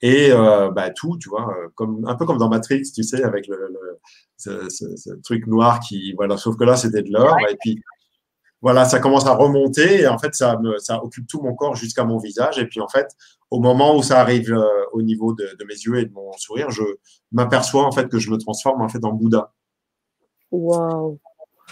Et 0.00 0.32
euh, 0.32 0.70
bah, 0.72 0.90
tout, 0.90 1.16
tu 1.18 1.28
vois, 1.28 1.54
comme 1.76 2.04
un 2.08 2.16
peu 2.16 2.26
comme 2.26 2.38
dans 2.38 2.48
Matrix, 2.48 2.82
tu 2.92 3.04
sais, 3.04 3.22
avec 3.22 3.46
le, 3.46 3.56
le 3.56 4.00
ce, 4.36 4.68
ce, 4.68 4.96
ce, 4.96 5.10
truc 5.22 5.46
noir 5.46 5.78
qui 5.78 6.12
voilà, 6.14 6.36
sauf 6.36 6.56
que 6.56 6.64
là 6.64 6.76
c'était 6.76 7.02
de 7.02 7.12
l'or. 7.12 7.36
Et 7.50 7.56
puis 7.60 7.80
voilà, 8.60 8.84
ça 8.84 8.98
commence 8.98 9.26
à 9.26 9.34
remonter. 9.34 10.00
Et 10.00 10.08
en 10.08 10.18
fait 10.18 10.34
ça 10.34 10.58
me 10.58 10.78
ça 10.78 11.02
occupe 11.04 11.28
tout 11.28 11.40
mon 11.40 11.54
corps 11.54 11.76
jusqu'à 11.76 12.04
mon 12.04 12.18
visage. 12.18 12.58
Et 12.58 12.66
puis 12.66 12.80
en 12.80 12.88
fait 12.88 13.08
au 13.50 13.60
moment 13.60 13.96
où 13.96 14.02
ça 14.02 14.18
arrive 14.20 14.52
euh, 14.52 14.66
au 14.92 15.02
niveau 15.02 15.34
de, 15.34 15.44
de, 15.58 15.64
mes 15.64 15.74
yeux 15.74 15.98
et 15.98 16.06
de 16.06 16.12
mon 16.12 16.32
sourire, 16.32 16.70
je 16.70 16.82
m'aperçois 17.30 17.84
en 17.84 17.92
fait 17.92 18.08
que 18.08 18.18
je 18.18 18.30
me 18.30 18.38
transforme 18.38 18.82
en 18.82 18.88
fait 18.88 19.04
en 19.04 19.12
Bouddha. 19.12 19.52
Waouh. 20.50 21.20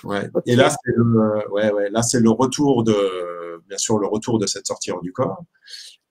Ouais. 0.04 0.30
Et 0.46 0.56
là 0.56 0.70
c'est 0.70 0.92
le 0.96 1.50
ouais 1.50 1.72
ouais 1.72 1.90
là 1.90 2.02
c'est 2.02 2.20
le 2.20 2.30
retour 2.30 2.84
de 2.84 3.60
bien 3.68 3.78
sûr 3.78 3.98
le 3.98 4.06
retour 4.06 4.38
de 4.38 4.46
cette 4.46 4.66
sortie 4.66 4.90
hors 4.90 5.02
du 5.02 5.12
corps. 5.12 5.44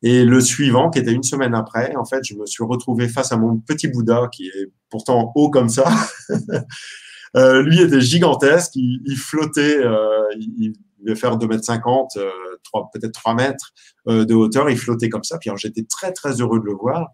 Et 0.02 0.24
le 0.24 0.40
suivant, 0.40 0.90
qui 0.90 1.00
était 1.00 1.12
une 1.12 1.24
semaine 1.24 1.54
après, 1.54 1.94
en 1.98 2.06
fait, 2.06 2.24
je 2.24 2.34
me 2.36 2.46
suis 2.46 2.64
retrouvé 2.64 3.10
face 3.10 3.34
à 3.34 3.38
mon 3.38 3.58
petit 3.58 3.90
Bouddha, 3.90 4.30
qui 4.32 4.48
est 4.48 4.72
pourtant 4.90 5.34
haut 5.36 5.50
comme 5.50 5.68
ça. 5.68 5.92
euh, 7.36 7.62
lui 7.62 7.82
était 7.82 8.00
gigantesque, 8.00 8.78
il, 8.78 9.02
il 9.06 9.18
flottait, 9.18 9.78
euh, 9.78 10.24
il, 10.38 10.72
devait 11.02 11.20
faire 11.20 11.38
2,50 11.38 12.18
m, 12.18 12.24
euh, 12.24 12.82
peut-être 12.94 13.14
3 13.14 13.34
mètres 13.34 13.74
euh, 14.08 14.26
de 14.26 14.34
hauteur. 14.34 14.70
Il 14.70 14.78
flottait 14.78 15.10
comme 15.10 15.24
ça. 15.24 15.38
Puis 15.38 15.50
j'étais 15.58 15.84
très, 15.84 16.12
très 16.12 16.42
heureux 16.42 16.60
de 16.60 16.66
le 16.66 16.74
voir. 16.74 17.10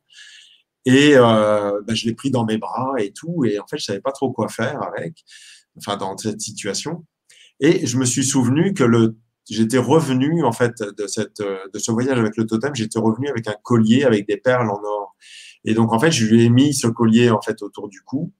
Et 0.85 1.13
euh, 1.15 1.81
ben, 1.85 1.95
je 1.95 2.05
l'ai 2.05 2.13
pris 2.13 2.29
dans 2.29 2.45
mes 2.45 2.57
bras 2.57 2.93
et 2.99 3.11
tout. 3.11 3.45
Et 3.45 3.59
en 3.59 3.65
fait, 3.67 3.77
je 3.77 3.85
savais 3.85 4.01
pas 4.01 4.11
trop 4.11 4.31
quoi 4.31 4.47
faire 4.47 4.81
avec, 4.83 5.23
enfin, 5.77 5.97
dans 5.97 6.17
cette 6.17 6.41
situation. 6.41 7.05
Et 7.59 7.85
je 7.85 7.97
me 7.97 8.05
suis 8.05 8.25
souvenu 8.25 8.73
que 8.73 8.83
le, 8.83 9.17
j'étais 9.49 9.77
revenu, 9.77 10.43
en 10.43 10.51
fait, 10.51 10.73
de 10.81 11.07
cette, 11.07 11.41
de 11.41 11.79
ce 11.79 11.91
voyage 11.91 12.19
avec 12.19 12.37
le 12.37 12.45
totem, 12.45 12.75
j'étais 12.75 12.99
revenu 12.99 13.29
avec 13.29 13.47
un 13.47 13.55
collier 13.63 14.03
avec 14.03 14.27
des 14.27 14.37
perles 14.37 14.69
en 14.69 14.81
or. 14.83 15.15
Et 15.63 15.73
donc, 15.73 15.93
en 15.93 15.99
fait, 15.99 16.11
je 16.11 16.25
lui 16.25 16.45
ai 16.45 16.49
mis 16.49 16.73
ce 16.73 16.87
collier, 16.87 17.29
en 17.29 17.41
fait, 17.41 17.61
autour 17.61 17.89
du 17.89 18.01
cou. 18.01 18.31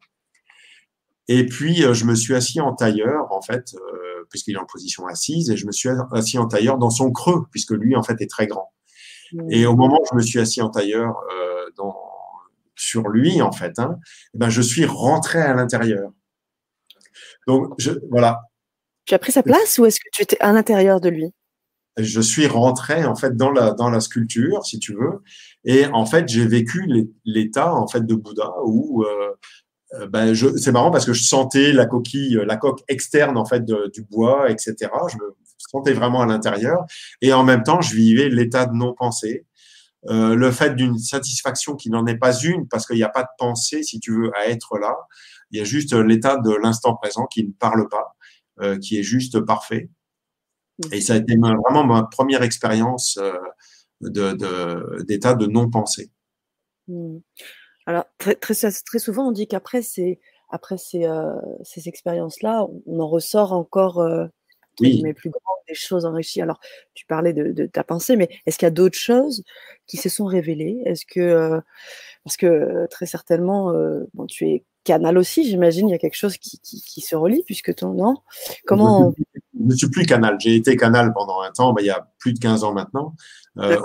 Et 1.28 1.46
puis, 1.46 1.78
je 1.78 2.06
me 2.06 2.14
suis 2.14 2.36
assis 2.36 2.62
en 2.62 2.76
tailleur, 2.76 3.32
en 3.32 3.42
fait, 3.42 3.74
euh, 3.76 4.26
puisqu'il 4.30 4.56
est 4.56 4.60
en 4.60 4.66
position 4.66 5.08
assise, 5.08 5.50
et 5.50 5.58
je 5.58 5.66
me 5.66 5.72
suis 5.72 5.90
assis 6.12 6.38
en 6.38 6.48
tailleur 6.48 6.78
dans 6.78 6.92
son 6.92 7.12
creux, 7.12 7.46
puisque 7.52 7.72
lui, 7.72 7.96
en 7.96 8.04
fait, 8.04 8.22
est 8.22 8.30
très 8.30 8.48
grand. 8.48 8.72
Et 9.50 9.66
au 9.66 9.76
moment 9.76 10.00
où 10.02 10.06
je 10.12 10.16
me 10.16 10.22
suis 10.22 10.40
assis 10.40 10.62
en 10.62 10.70
tailleur 10.70 11.16
euh, 11.34 11.70
dans, 11.78 11.96
sur 12.76 13.10
lui, 13.10 13.42
en 13.42 13.52
fait, 13.52 13.80
hein, 13.80 13.98
eh 14.34 14.38
ben, 14.38 14.50
je 14.50 14.62
suis 14.62 14.86
rentré 14.86 15.40
à 15.40 15.54
l'intérieur. 15.54 16.12
Donc, 17.48 17.74
je, 17.78 17.92
voilà. 18.10 18.42
Tu 19.06 19.14
as 19.14 19.20
pris 19.20 19.32
sa 19.32 19.44
place 19.44 19.78
ou 19.78 19.86
est-ce 19.86 20.00
que 20.00 20.10
tu 20.12 20.24
étais 20.24 20.40
à 20.40 20.52
l'intérieur 20.52 21.00
de 21.00 21.10
lui? 21.10 21.32
Je 21.98 22.20
suis 22.20 22.48
rentré, 22.48 23.06
en 23.06 23.16
fait, 23.16 23.38
dans 23.38 23.52
la, 23.52 23.72
dans 23.72 23.90
la 23.90 24.02
sculpture, 24.02 24.66
si 24.66 24.80
tu 24.80 24.94
veux. 24.94 25.22
Et 25.64 25.86
en 25.88 26.06
fait, 26.06 26.28
j'ai 26.28 26.46
vécu 26.46 26.88
l'état, 27.24 27.74
en 27.74 27.88
fait, 27.88 28.06
de 28.06 28.16
Bouddha 28.16 28.52
où 28.66 29.04
euh, 29.04 29.32
euh, 29.94 30.08
ben 30.08 30.34
c'est 30.36 30.72
marrant 30.72 30.92
parce 30.92 31.06
que 31.06 31.14
je 31.14 31.24
sentais 31.24 31.72
la 31.72 31.86
coquille, 31.86 32.40
la 32.46 32.58
coque 32.58 32.84
externe 32.88 33.38
en 33.38 33.46
fait 33.46 33.64
du 33.66 34.04
bois, 34.04 34.50
etc. 34.50 34.76
Je 35.10 35.18
me 35.18 35.36
sentais 35.58 35.94
vraiment 35.94 36.22
à 36.22 36.26
l'intérieur 36.26 36.86
et 37.22 37.34
en 37.34 37.44
même 37.44 37.64
temps, 37.64 37.82
je 37.82 37.96
vivais 37.96 38.30
l'état 38.30 38.66
de 38.66 38.74
non-pensée, 38.74 39.46
euh, 40.08 40.36
le 40.36 40.52
fait 40.52 40.76
d'une 40.76 40.98
satisfaction 40.98 41.76
qui 41.76 41.90
n'en 41.90 42.06
est 42.08 42.18
pas 42.18 42.38
une 42.40 42.68
parce 42.68 42.86
qu'il 42.86 42.98
n'y 42.98 43.04
a 43.04 43.10
pas 43.10 43.24
de 43.24 43.30
pensée, 43.38 43.84
si 43.84 44.00
tu 44.00 44.12
veux, 44.12 44.32
à 44.36 44.48
être 44.48 44.78
là. 44.78 44.96
Il 45.56 45.60
y 45.60 45.62
a 45.62 45.64
juste 45.64 45.94
l'état 45.94 46.36
de 46.36 46.54
l'instant 46.54 46.98
présent 46.98 47.28
qui 47.28 47.46
ne 47.46 47.52
parle 47.54 47.88
pas, 47.88 48.18
euh, 48.60 48.78
qui 48.78 49.00
est 49.00 49.04
juste 49.04 49.40
parfait. 49.40 49.90
Et 50.92 51.00
ça 51.00 51.14
a 51.14 51.16
été 51.16 51.38
vraiment 51.38 51.86
ma 51.86 52.04
première 52.04 52.44
expérience 52.44 53.18
de, 54.02 55.04
d'état 55.04 55.34
de, 55.34 55.46
non-pensée. 55.46 56.12
Mmh. 56.90 57.20
Alors, 57.86 58.04
très, 58.18 58.36
très, 58.36 58.54
très, 58.54 59.00
souvent, 59.00 59.30
on 59.30 59.32
dit 59.32 59.48
qu'après 59.48 59.82
ces, 59.82 60.20
après 60.50 60.78
ces, 60.78 61.08
ces 61.64 61.88
expériences-là, 61.88 62.68
on 62.86 63.00
en 63.00 63.08
ressort 63.08 63.54
encore 63.54 64.06
oui. 64.82 65.00
mais 65.02 65.14
plus 65.14 65.30
grandes, 65.30 65.42
des 65.70 65.76
choses 65.76 66.04
enrichies. 66.04 66.42
Alors, 66.42 66.60
tu 66.96 67.06
parlais 67.06 67.32
de, 67.32 67.54
de 67.54 67.66
ta 67.68 67.86
pensée, 67.86 68.18
mais 68.18 68.28
est-ce 68.46 68.58
qu'il 68.58 68.66
y 68.66 68.68
a 68.68 68.72
d'autres 68.72 69.00
choses 69.00 69.46
qui 69.88 69.96
se 69.96 70.10
sont 70.10 70.26
révélées? 70.26 70.82
Est-ce 70.84 71.06
que, 71.06 71.62
parce 72.26 72.36
que 72.36 72.86
très 72.90 73.06
certainement, 73.06 73.72
bon, 74.14 74.26
tu 74.26 74.50
es 74.50 74.66
canal 74.86 75.18
aussi, 75.18 75.44
j'imagine, 75.44 75.90
il 75.90 75.92
y 75.92 75.96
a 75.96 75.98
quelque 75.98 76.16
chose 76.16 76.38
qui, 76.38 76.60
qui, 76.60 77.02
se 77.02 77.16
relie, 77.16 77.44
puisque 77.46 77.76
ton, 77.76 77.94
non? 77.94 78.16
Comment 78.66 79.14
Je 79.18 79.64
ne 79.66 79.76
suis 79.76 79.90
plus 79.90 80.06
canal. 80.06 80.38
J'ai 80.40 80.56
été 80.56 80.78
canal 80.78 81.12
pendant 81.14 81.42
un 81.42 81.52
temps, 81.52 81.76
il 81.78 81.86
y 81.86 81.90
a 81.90 82.08
plus 82.20 82.32
de 82.32 82.40
15 82.40 82.64
ans 82.64 82.74
maintenant. 82.74 83.16
Euh, 83.58 83.78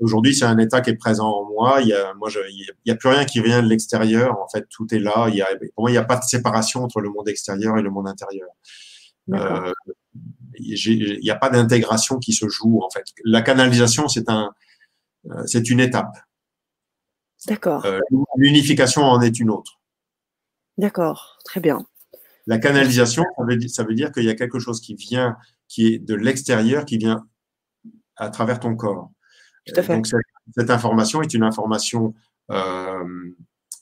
Aujourd'hui, 0.00 0.34
c'est 0.34 0.44
un 0.44 0.58
état 0.58 0.80
qui 0.80 0.90
est 0.90 0.96
présent 0.96 1.28
en 1.28 1.48
moi. 1.48 1.78
Il 1.80 1.88
y 1.88 1.94
a, 1.94 2.12
moi, 2.14 2.28
il 2.50 2.66
n'y 2.84 2.92
a 2.92 2.96
plus 2.96 3.08
rien 3.08 3.24
qui 3.24 3.40
vient 3.40 3.62
de 3.62 3.68
l'extérieur. 3.68 4.38
En 4.38 4.48
fait, 4.48 4.66
tout 4.68 4.86
est 4.94 4.98
là. 4.98 5.28
Il 5.28 5.36
y 5.36 5.42
a, 5.42 5.46
pour 5.74 5.84
moi, 5.84 5.90
il 5.90 5.94
n'y 5.94 5.98
a 5.98 6.04
pas 6.04 6.16
de 6.16 6.24
séparation 6.24 6.82
entre 6.82 7.00
le 7.00 7.10
monde 7.10 7.28
extérieur 7.28 7.78
et 7.78 7.82
le 7.82 7.90
monde 7.90 8.08
intérieur. 8.08 8.48
Euh, 9.32 9.72
il 10.58 11.20
n'y 11.22 11.30
a 11.30 11.36
pas 11.36 11.50
d'intégration 11.50 12.18
qui 12.18 12.32
se 12.32 12.48
joue. 12.48 12.80
En 12.82 12.90
fait, 12.90 13.04
la 13.24 13.42
canalisation, 13.42 14.08
c'est 14.08 14.28
un, 14.28 14.50
euh, 15.30 15.42
c'est 15.46 15.68
une 15.70 15.80
étape. 15.80 16.16
D'accord. 17.46 17.84
Euh, 17.84 18.00
l'unification 18.36 19.02
en 19.02 19.20
est 19.20 19.38
une 19.38 19.50
autre. 19.50 19.78
D'accord, 20.78 21.38
très 21.44 21.60
bien. 21.60 21.86
La 22.46 22.58
canalisation, 22.58 23.24
ça 23.36 23.44
veut, 23.44 23.68
ça 23.68 23.84
veut 23.84 23.94
dire 23.94 24.12
qu'il 24.12 24.24
y 24.24 24.30
a 24.30 24.34
quelque 24.34 24.58
chose 24.58 24.80
qui 24.80 24.94
vient, 24.94 25.36
qui 25.68 25.86
est 25.88 25.98
de 25.98 26.14
l'extérieur, 26.14 26.84
qui 26.84 26.96
vient 26.96 27.26
à 28.16 28.30
travers 28.30 28.60
ton 28.60 28.76
corps. 28.76 29.10
Tout 29.66 29.74
à 29.76 29.82
fait. 29.82 29.94
Donc, 29.94 30.06
cette, 30.06 30.70
information 30.70 31.22
est 31.22 31.34
une 31.34 31.42
information, 31.42 32.14
euh, 32.52 33.04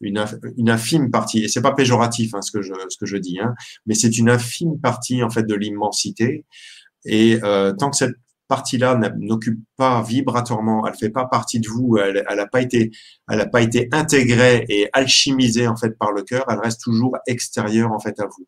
une, 0.01 0.25
une, 0.57 0.71
infime 0.71 1.11
partie, 1.11 1.45
et 1.45 1.49
c'est 1.49 1.61
pas 1.61 1.75
péjoratif 1.75 2.35
hein, 2.35 2.41
ce, 2.41 2.51
que 2.51 2.63
je, 2.63 2.73
ce 2.89 2.97
que 2.97 3.07
je 3.07 3.19
dis, 3.19 3.39
hein, 3.39 3.55
mais 3.85 3.95
c'est 3.95 4.17
une 4.17 4.31
infime 4.31 4.81
partie 4.81 5.23
en 5.23 5.31
fait 5.31 5.43
de 5.43 5.55
l'immensité. 5.55 6.47
Et 7.05 7.39
euh, 7.45 7.75
tant 7.75 7.91
que 7.91 7.97
cette 7.97 8.17
partie-là 8.49 8.99
n'occupe 9.17 9.61
pas 9.77 10.03
vibratoirement, 10.03 10.87
elle 10.87 10.95
fait 10.95 11.11
pas 11.11 11.27
partie 11.27 11.61
de 11.61 11.69
vous, 11.69 11.99
elle 11.99 12.25
n'a 12.37 12.47
pas 12.47 12.61
été, 12.61 12.91
elle 13.31 13.41
a 13.41 13.47
pas 13.47 13.63
été 13.63 13.89
intégrée 13.93 14.65
et 14.69 14.89
alchimisée 14.93 15.67
en 15.67 15.77
fait 15.77 15.97
par 15.99 16.13
le 16.13 16.23
cœur, 16.23 16.45
elle 16.49 16.59
reste 16.59 16.83
toujours 16.83 17.17
extérieure 17.27 17.93
en 17.93 17.99
fait 17.99 18.19
à 18.21 18.27
vous. 18.27 18.47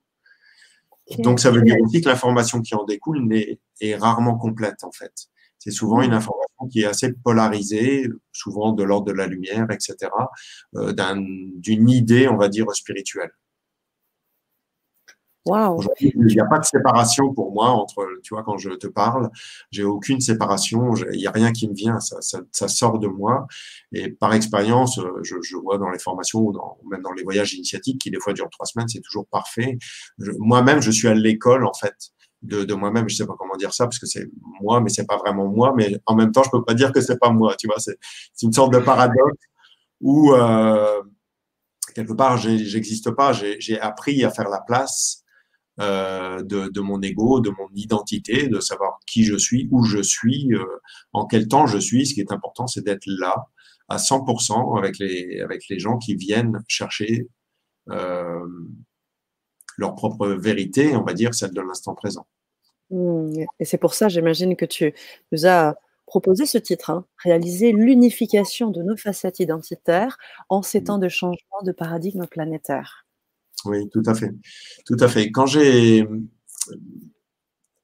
Donc 1.23 1.41
ça 1.41 1.51
veut 1.51 1.63
dire 1.63 1.77
aussi 1.81 2.01
que 2.01 2.09
l'information 2.09 2.61
qui 2.61 2.75
en 2.75 2.85
découle 2.85 3.33
est, 3.33 3.61
est 3.81 3.95
rarement 3.95 4.37
complète 4.37 4.83
en 4.83 4.93
fait. 4.93 5.13
C'est 5.59 5.71
souvent 5.71 6.01
une 6.03 6.13
information 6.13 6.69
qui 6.71 6.83
est 6.83 6.87
assez 6.87 7.13
polarisée, 7.13 8.09
souvent 8.33 8.73
de 8.73 8.85
l'ordre 8.85 9.07
de 9.07 9.13
la 9.13 9.27
lumière, 9.27 9.67
etc., 9.71 9.97
euh, 10.77 10.93
d'une 11.57 11.89
idée, 11.89 12.29
on 12.29 12.37
va 12.37 12.49
dire, 12.49 12.71
spirituelle. 12.73 13.33
Il 16.01 16.27
n'y 16.27 16.41
a 16.41 16.45
pas 16.45 16.59
de 16.59 16.65
séparation 16.65 17.33
pour 17.33 17.53
moi 17.53 17.69
entre, 17.69 18.07
tu 18.23 18.35
vois, 18.35 18.43
quand 18.43 18.59
je 18.59 18.71
te 18.71 18.89
parle, 18.89 19.31
j'ai 19.71 19.85
aucune 19.85 20.21
séparation, 20.21 20.95
il 21.13 21.19
n'y 21.19 21.27
a 21.27 21.31
rien 21.31 21.53
qui 21.53 21.69
me 21.69 21.75
vient, 21.75 22.01
ça, 22.01 22.21
ça, 22.21 22.41
ça, 22.51 22.69
sort 22.69 22.99
de 22.99 23.07
moi. 23.07 23.47
Et 23.93 24.11
par 24.11 24.35
expérience, 24.35 24.99
euh, 24.99 25.11
je, 25.23 25.37
je, 25.43 25.57
vois 25.57 25.79
dans 25.79 25.91
les 25.91 25.99
formations 25.99 26.41
ou 26.41 26.53
dans, 26.53 26.79
même 26.91 27.03
dans 27.03 27.13
les 27.13 27.23
voyages 27.23 27.55
initiatiques 27.55 28.01
qui 28.01 28.11
des 28.11 28.19
fois 28.19 28.33
durent 28.33 28.51
trois 28.51 28.67
semaines, 28.67 28.89
c'est 28.89 29.01
toujours 29.01 29.27
parfait. 29.29 29.79
Moi-même, 30.39 30.81
je 30.81 30.91
suis 30.91 31.09
à 31.09 31.15
l'école 31.15 31.65
en 31.65 31.75
fait 31.75 31.95
de, 32.43 32.65
de 32.65 32.75
moi-même. 32.75 33.09
Je 33.09 33.17
sais 33.17 33.27
pas 33.27 33.37
comment 33.39 33.57
dire 33.57 33.73
ça 33.73 33.85
parce 33.85 33.99
que 33.99 34.07
c'est 34.07 34.29
moi, 34.61 34.81
mais 34.81 34.91
c'est 34.91 35.07
pas 35.07 35.17
vraiment 35.17 35.47
moi. 35.47 35.73
Mais 35.77 35.97
en 36.07 36.15
même 36.15 36.33
temps, 36.33 36.43
je 36.43 36.51
peux 36.51 36.65
pas 36.65 36.75
dire 36.75 36.93
que 36.93 37.01
c'est 37.01 37.19
pas 37.19 37.31
moi. 37.31 37.55
Tu 37.57 37.67
vois, 37.67 37.79
c'est 37.79 37.97
une 38.43 38.53
sorte 38.53 38.73
de 38.73 38.79
paradoxe 38.79 39.39
où 40.01 40.33
euh, 40.35 41.03
quelque 41.95 42.13
part, 42.13 42.37
j'existe 42.37 43.11
pas. 43.13 43.33
J'ai 43.33 43.81
appris 43.81 44.25
à 44.25 44.31
faire 44.31 44.49
la 44.49 44.61
place 44.61 45.23
euh, 45.79 46.43
de, 46.43 46.69
de, 46.69 46.81
mon 46.81 47.03
ego, 47.03 47.41
de 47.41 47.51
mon 47.51 47.69
identité, 47.75 48.49
de 48.49 48.61
savoir 48.61 48.99
qui 49.07 49.25
je 49.25 49.37
suis, 49.37 49.69
où 49.71 49.85
je 49.85 50.01
suis, 50.01 50.55
euh, 50.55 50.65
en 51.13 51.27
quel 51.27 51.49
temps 51.49 51.67
je 51.67 51.77
suis. 51.77 52.07
Ce 52.07 52.15
qui 52.15 52.21
est 52.21 52.33
important, 52.33 52.67
c'est 52.67 52.83
d'être 52.83 53.07
là 53.07 53.47
à 53.89 53.99
100% 53.99 54.79
avec 54.79 54.99
les, 54.99 55.41
avec 55.41 55.69
les 55.69 55.79
gens 55.79 55.99
qui 55.99 56.15
viennent 56.15 56.65
chercher 56.67 57.29
euh, 57.91 58.47
leur 59.77 59.95
propre 59.95 60.29
vérité, 60.29 60.97
on 60.97 61.05
va 61.05 61.13
dire 61.13 61.35
celle 61.35 61.53
de 61.53 61.61
l'instant 61.61 61.95
présent. 61.95 62.27
Mmh, 62.91 63.45
et 63.61 63.65
c'est 63.65 63.79
pour 63.79 63.95
ça, 63.95 64.09
j'imagine, 64.09 64.57
que 64.57 64.65
tu 64.65 64.95
nous 65.31 65.47
as 65.47 65.77
proposé 66.07 66.47
ce 66.47 66.57
titre, 66.57 66.91
hein, 66.91 67.05
réaliser 67.23 67.73
l'unification 67.73 68.71
de 68.71 68.83
nos 68.83 68.97
facettes 68.97 69.41
identitaires 69.41 70.17
en 70.49 70.63
ces 70.63 70.81
mmh. 70.81 70.85
temps 70.85 70.99
de 70.99 71.09
changement 71.09 71.63
de 71.65 71.73
paradigme 71.73 72.27
planétaire. 72.27 73.06
Oui, 73.65 73.89
tout 73.91 74.03
à 74.07 74.15
fait. 74.15 74.31
Tout 74.85 74.97
à 75.01 75.09
fait. 75.09 75.31
Quand 75.31 75.47
j'ai, 75.47 76.07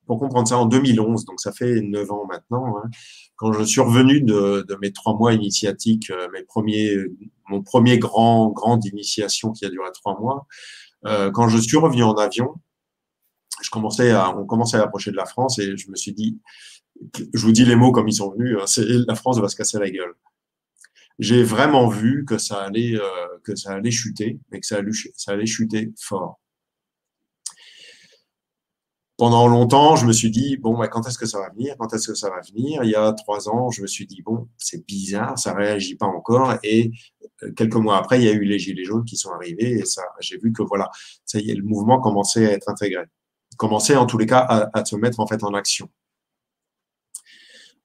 pour 0.07 0.19
comprendre 0.19 0.49
ça, 0.49 0.59
en 0.59 0.67
2011, 0.67 1.25
donc 1.25 1.41
ça 1.41 1.53
fait 1.53 1.81
neuf 1.81 2.11
ans 2.11 2.27
maintenant, 2.27 2.77
hein, 2.77 2.91
quand 3.37 3.53
je 3.53 3.63
suis 3.63 3.81
revenu 3.81 4.21
de, 4.21 4.67
mes 4.81 4.93
trois 4.93 5.17
mois 5.17 5.33
initiatiques, 5.33 6.11
euh, 6.11 6.29
mes 6.33 6.43
premiers, 6.43 6.97
mon 7.49 7.63
premier 7.63 7.99
grand, 7.99 8.51
grande 8.51 8.85
initiation 8.85 9.53
qui 9.53 9.65
a 9.65 9.71
duré 9.71 9.89
trois 9.95 10.19
mois, 10.21 10.47
euh, 11.07 11.31
quand 11.31 11.49
je 11.49 11.59
suis 11.59 11.77
revenu 11.77 12.03
en 12.03 12.15
avion, 12.15 12.55
je 13.63 13.71
commençais 13.71 14.11
à, 14.11 14.37
on 14.37 14.45
commençait 14.45 14.77
à 14.77 14.83
approcher 14.83 15.11
de 15.11 15.17
la 15.17 15.27
France 15.27 15.59
et 15.59 15.77
je 15.77 15.91
me 15.91 15.97
suis 15.97 16.13
dit, 16.13 16.41
je 17.33 17.45
vous 17.45 17.53
dis 17.53 17.65
les 17.65 17.77
mots 17.77 17.93
comme 17.93 18.09
ils 18.09 18.15
sont 18.15 18.33
venus, 18.33 18.57
hein, 18.61 18.83
la 19.09 19.15
France 19.15 19.39
va 19.39 19.49
se 19.49 19.57
casser 19.57 19.79
la 19.79 19.91
gueule 19.91 20.15
j'ai 21.23 21.45
vraiment 21.45 21.87
vu 21.89 22.25
que 22.25 22.37
ça 22.37 22.63
allait, 22.63 22.97
euh, 22.97 23.39
que 23.45 23.55
ça 23.55 23.75
allait 23.75 23.93
chuter, 23.93 24.41
mais 24.51 24.59
que 24.59 24.67
ça 24.67 24.79
allait, 25.29 25.47
chuter 25.47 25.93
fort. 25.97 26.41
Pendant 29.17 29.47
longtemps, 29.47 29.95
je 29.95 30.05
me 30.05 30.13
suis 30.13 30.33
dit, 30.33 30.57
bon, 30.57 30.77
bah, 30.77 30.89
quand 30.89 31.07
est-ce 31.07 31.19
que 31.19 31.27
ça 31.27 31.39
va 31.39 31.51
venir? 31.51 31.77
Quand 31.79 31.95
est-ce 31.95 32.09
que 32.09 32.15
ça 32.17 32.29
va 32.29 32.41
venir? 32.41 32.83
Il 32.83 32.91
y 32.91 32.97
a 32.97 33.13
trois 33.13 33.49
ans, 33.49 33.71
je 33.71 33.83
me 33.83 33.87
suis 33.87 34.05
dit, 34.05 34.21
bon, 34.23 34.49
c'est 34.59 34.85
bizarre, 34.85 35.39
ça 35.39 35.55
réagit 35.55 35.95
pas 35.95 36.07
encore. 36.07 36.57
Et 36.65 36.91
euh, 37.45 37.53
quelques 37.53 37.77
mois 37.77 37.99
après, 37.99 38.21
il 38.21 38.25
y 38.25 38.29
a 38.29 38.33
eu 38.33 38.43
les 38.43 38.59
gilets 38.59 38.85
jaunes 38.85 39.05
qui 39.05 39.17
sont 39.17 39.31
arrivés 39.31 39.79
et 39.79 39.85
ça, 39.85 40.03
j'ai 40.21 40.39
vu 40.39 40.53
que 40.53 40.65
voilà, 40.65 40.91
ça 41.25 41.39
y 41.39 41.51
est, 41.51 41.55
le 41.55 41.63
mouvement 41.63 42.01
commençait 42.01 42.49
à 42.49 42.53
être 42.53 42.69
intégré, 42.69 43.05
commençait 43.57 43.95
en 43.95 44.07
tous 44.07 44.19
les 44.19 44.27
cas 44.27 44.41
à, 44.41 44.77
à 44.77 44.85
se 44.85 44.97
mettre 44.97 45.21
en 45.21 45.29
fait 45.29 45.45
en 45.45 45.55
action. 45.55 45.89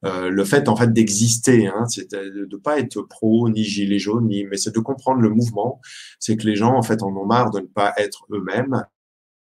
Euh, 0.05 0.29
le 0.29 0.45
fait 0.45 0.69
en 0.69 0.75
fait 0.75 0.93
d'exister, 0.93 1.67
hein, 1.67 1.85
c'est 1.87 2.11
de 2.11 2.47
ne 2.51 2.57
pas 2.57 2.79
être 2.79 3.01
pro 3.01 3.49
ni 3.49 3.63
gilet 3.63 3.99
jaune, 3.99 4.27
ni, 4.27 4.45
mais 4.45 4.57
c'est 4.57 4.73
de 4.73 4.79
comprendre 4.79 5.21
le 5.21 5.29
mouvement. 5.29 5.81
C'est 6.19 6.37
que 6.37 6.45
les 6.45 6.55
gens 6.55 6.75
en 6.75 6.83
fait 6.83 7.01
en 7.03 7.15
ont 7.15 7.25
marre 7.25 7.51
de 7.51 7.61
ne 7.61 7.65
pas 7.65 7.93
être 7.97 8.25
eux-mêmes. 8.31 8.85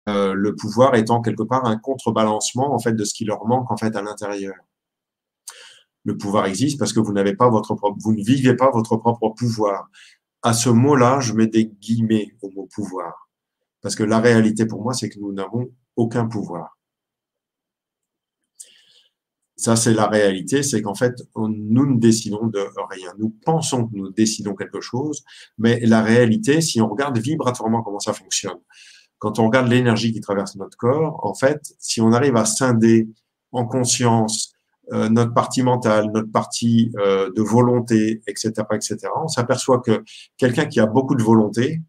Euh, 0.08 0.34
le 0.34 0.56
pouvoir 0.56 0.96
étant 0.96 1.22
quelque 1.22 1.44
part 1.44 1.66
un 1.66 1.78
contrebalancement 1.78 2.74
en 2.74 2.80
fait 2.80 2.94
de 2.94 3.04
ce 3.04 3.14
qui 3.14 3.26
leur 3.26 3.46
manque 3.46 3.70
en 3.72 3.78
fait 3.78 3.96
à 3.96 4.02
l'intérieur. 4.02 4.56
Le 6.06 6.18
pouvoir 6.18 6.46
existe 6.46 6.80
parce 6.80 6.94
que 6.94 7.00
vous 7.00 7.14
n'avez 7.14 7.36
pas 7.36 7.50
votre 7.50 7.76
propre, 7.76 7.98
vous 8.02 8.14
ne 8.14 8.24
vivez 8.24 8.56
pas 8.56 8.72
votre 8.72 8.96
propre 8.98 9.30
pouvoir. 9.38 9.90
À 10.42 10.54
ce 10.54 10.70
mot-là, 10.70 11.20
je 11.20 11.34
mets 11.34 11.48
des 11.48 11.66
guillemets 11.66 12.32
au 12.42 12.50
mot 12.52 12.68
pouvoir 12.74 13.30
parce 13.82 13.96
que 13.96 14.04
la 14.04 14.20
réalité 14.20 14.66
pour 14.66 14.82
moi, 14.82 14.94
c'est 14.94 15.10
que 15.10 15.20
nous 15.20 15.34
n'avons 15.34 15.70
aucun 15.96 16.28
pouvoir. 16.28 16.79
Ça, 19.60 19.76
c'est 19.76 19.94
la 19.94 20.08
réalité, 20.08 20.64
c'est 20.64 20.82
qu'en 20.82 20.96
fait, 20.96 21.22
nous 21.36 21.86
ne 21.86 22.00
décidons 22.00 22.48
de 22.48 22.66
rien. 22.90 23.12
Nous 23.18 23.36
pensons 23.44 23.88
que 23.88 23.94
nous 23.94 24.10
décidons 24.10 24.56
quelque 24.56 24.80
chose, 24.80 25.26
mais 25.58 25.82
la 25.82 26.02
réalité, 26.02 26.62
si 26.62 26.80
on 26.80 26.88
regarde 26.88 27.18
vibratoirement 27.18 27.82
comment 27.84 28.00
ça 28.00 28.14
fonctionne, 28.14 28.60
quand 29.18 29.38
on 29.38 29.48
regarde 29.48 29.68
l'énergie 29.68 30.14
qui 30.14 30.22
traverse 30.22 30.56
notre 30.56 30.78
corps, 30.78 31.20
en 31.26 31.34
fait, 31.34 31.74
si 31.78 32.00
on 32.00 32.14
arrive 32.14 32.38
à 32.38 32.46
scinder 32.46 33.10
en 33.52 33.66
conscience 33.66 34.54
euh, 34.94 35.10
notre 35.10 35.34
partie 35.34 35.62
mentale, 35.62 36.10
notre 36.14 36.32
partie 36.32 36.94
euh, 36.98 37.30
de 37.36 37.42
volonté, 37.42 38.22
etc., 38.28 38.54
etc., 38.72 38.98
on 39.22 39.28
s'aperçoit 39.28 39.82
que 39.82 40.06
quelqu'un 40.38 40.68
qui 40.68 40.80
a 40.80 40.86
beaucoup 40.86 41.16
de 41.16 41.24
volonté, 41.24 41.82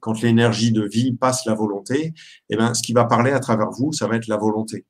quand 0.00 0.20
l'énergie 0.22 0.72
de 0.72 0.82
vie 0.82 1.12
passe 1.12 1.46
la 1.46 1.54
volonté, 1.54 2.14
eh 2.48 2.56
ben, 2.56 2.74
ce 2.74 2.82
qui 2.82 2.94
va 2.94 3.04
parler 3.04 3.30
à 3.30 3.38
travers 3.38 3.70
vous, 3.70 3.92
ça 3.92 4.08
va 4.08 4.16
être 4.16 4.26
la 4.26 4.38
volonté. 4.38 4.86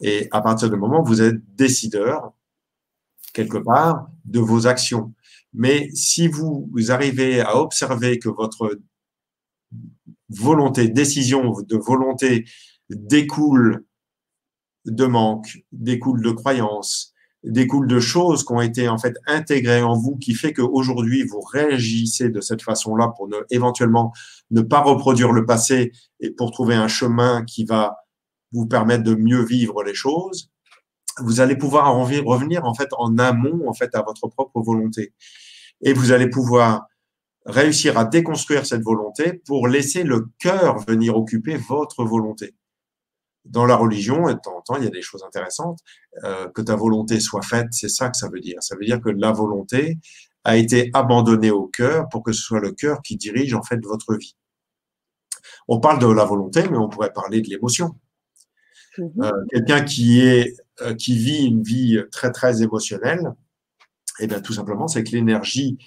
Et 0.00 0.28
à 0.30 0.40
partir 0.40 0.70
du 0.70 0.76
moment 0.76 1.00
où 1.00 1.04
vous 1.04 1.22
êtes 1.22 1.36
décideur, 1.54 2.32
quelque 3.32 3.58
part, 3.58 4.08
de 4.24 4.40
vos 4.40 4.66
actions. 4.66 5.12
Mais 5.52 5.90
si 5.94 6.26
vous, 6.28 6.70
arrivez 6.88 7.40
à 7.40 7.56
observer 7.56 8.18
que 8.18 8.28
votre 8.28 8.78
volonté, 10.28 10.88
décision 10.88 11.54
de 11.60 11.76
volonté 11.76 12.44
découle 12.90 13.84
de 14.86 15.06
manque, 15.06 15.64
découle 15.72 16.22
de 16.22 16.30
croyances, 16.30 17.12
découle 17.42 17.86
de 17.86 18.00
choses 18.00 18.44
qui 18.44 18.52
ont 18.52 18.60
été 18.60 18.88
en 18.88 18.98
fait 18.98 19.14
intégrées 19.26 19.82
en 19.82 19.94
vous, 19.94 20.16
qui 20.16 20.34
fait 20.34 20.52
qu'aujourd'hui 20.52 21.24
vous 21.24 21.40
réagissez 21.40 22.28
de 22.28 22.40
cette 22.40 22.62
façon-là 22.62 23.12
pour 23.16 23.28
ne, 23.28 23.36
éventuellement 23.50 24.12
ne 24.50 24.62
pas 24.62 24.80
reproduire 24.80 25.32
le 25.32 25.44
passé 25.44 25.92
et 26.20 26.30
pour 26.30 26.52
trouver 26.52 26.74
un 26.74 26.88
chemin 26.88 27.44
qui 27.44 27.64
va 27.64 28.05
vous 28.52 28.66
permettre 28.66 29.04
de 29.04 29.14
mieux 29.14 29.44
vivre 29.44 29.82
les 29.82 29.94
choses, 29.94 30.50
vous 31.18 31.40
allez 31.40 31.56
pouvoir 31.56 31.94
revenir 31.94 32.64
en 32.64 32.74
fait 32.74 32.88
en 32.98 33.16
amont 33.18 33.68
en 33.68 33.72
fait 33.72 33.94
à 33.94 34.02
votre 34.02 34.28
propre 34.28 34.60
volonté 34.60 35.14
et 35.80 35.92
vous 35.92 36.12
allez 36.12 36.28
pouvoir 36.28 36.86
réussir 37.46 37.96
à 37.98 38.04
déconstruire 38.04 38.66
cette 38.66 38.82
volonté 38.82 39.34
pour 39.46 39.68
laisser 39.68 40.02
le 40.02 40.28
cœur 40.38 40.78
venir 40.86 41.16
occuper 41.16 41.56
votre 41.56 42.04
volonté. 42.04 42.54
Dans 43.44 43.64
la 43.64 43.76
religion, 43.76 44.26
de 44.26 44.32
temps 44.32 44.56
en 44.56 44.60
temps, 44.62 44.76
il 44.76 44.84
y 44.84 44.88
a 44.88 44.90
des 44.90 45.02
choses 45.02 45.22
intéressantes. 45.24 45.78
Euh, 46.24 46.48
que 46.48 46.62
ta 46.62 46.74
volonté 46.74 47.20
soit 47.20 47.42
faite, 47.42 47.68
c'est 47.70 47.88
ça 47.88 48.08
que 48.10 48.16
ça 48.16 48.28
veut 48.28 48.40
dire. 48.40 48.56
Ça 48.60 48.74
veut 48.74 48.84
dire 48.84 49.00
que 49.00 49.10
la 49.10 49.30
volonté 49.30 49.98
a 50.42 50.56
été 50.56 50.90
abandonnée 50.94 51.52
au 51.52 51.68
cœur 51.68 52.08
pour 52.08 52.24
que 52.24 52.32
ce 52.32 52.42
soit 52.42 52.58
le 52.58 52.72
cœur 52.72 53.00
qui 53.02 53.16
dirige 53.16 53.54
en 53.54 53.62
fait 53.62 53.78
votre 53.84 54.16
vie. 54.16 54.34
On 55.68 55.78
parle 55.78 56.00
de 56.00 56.06
la 56.06 56.24
volonté, 56.24 56.68
mais 56.68 56.76
on 56.76 56.88
pourrait 56.88 57.12
parler 57.12 57.40
de 57.40 57.48
l'émotion. 57.48 57.94
Mhm. 58.98 59.22
Euh, 59.22 59.30
quelqu'un 59.50 59.82
qui 59.82 60.20
est 60.20 60.56
euh, 60.82 60.94
qui 60.94 61.16
vit 61.16 61.46
une 61.46 61.62
vie 61.62 61.98
très 62.10 62.30
très 62.32 62.62
émotionnelle, 62.62 63.32
eh 64.20 64.26
bien 64.26 64.40
tout 64.40 64.52
simplement, 64.52 64.88
c'est 64.88 65.04
que 65.04 65.12
l'énergie, 65.12 65.78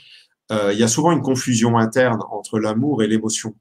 euh, 0.52 0.74
il 0.74 0.80
y 0.80 0.84
a 0.84 0.88
souvent 0.88 1.12
une 1.12 1.22
confusion 1.22 1.78
interne 1.78 2.22
entre 2.32 2.60
l'amour 2.60 3.04
et 3.04 3.08
l'émotion. 3.08 3.56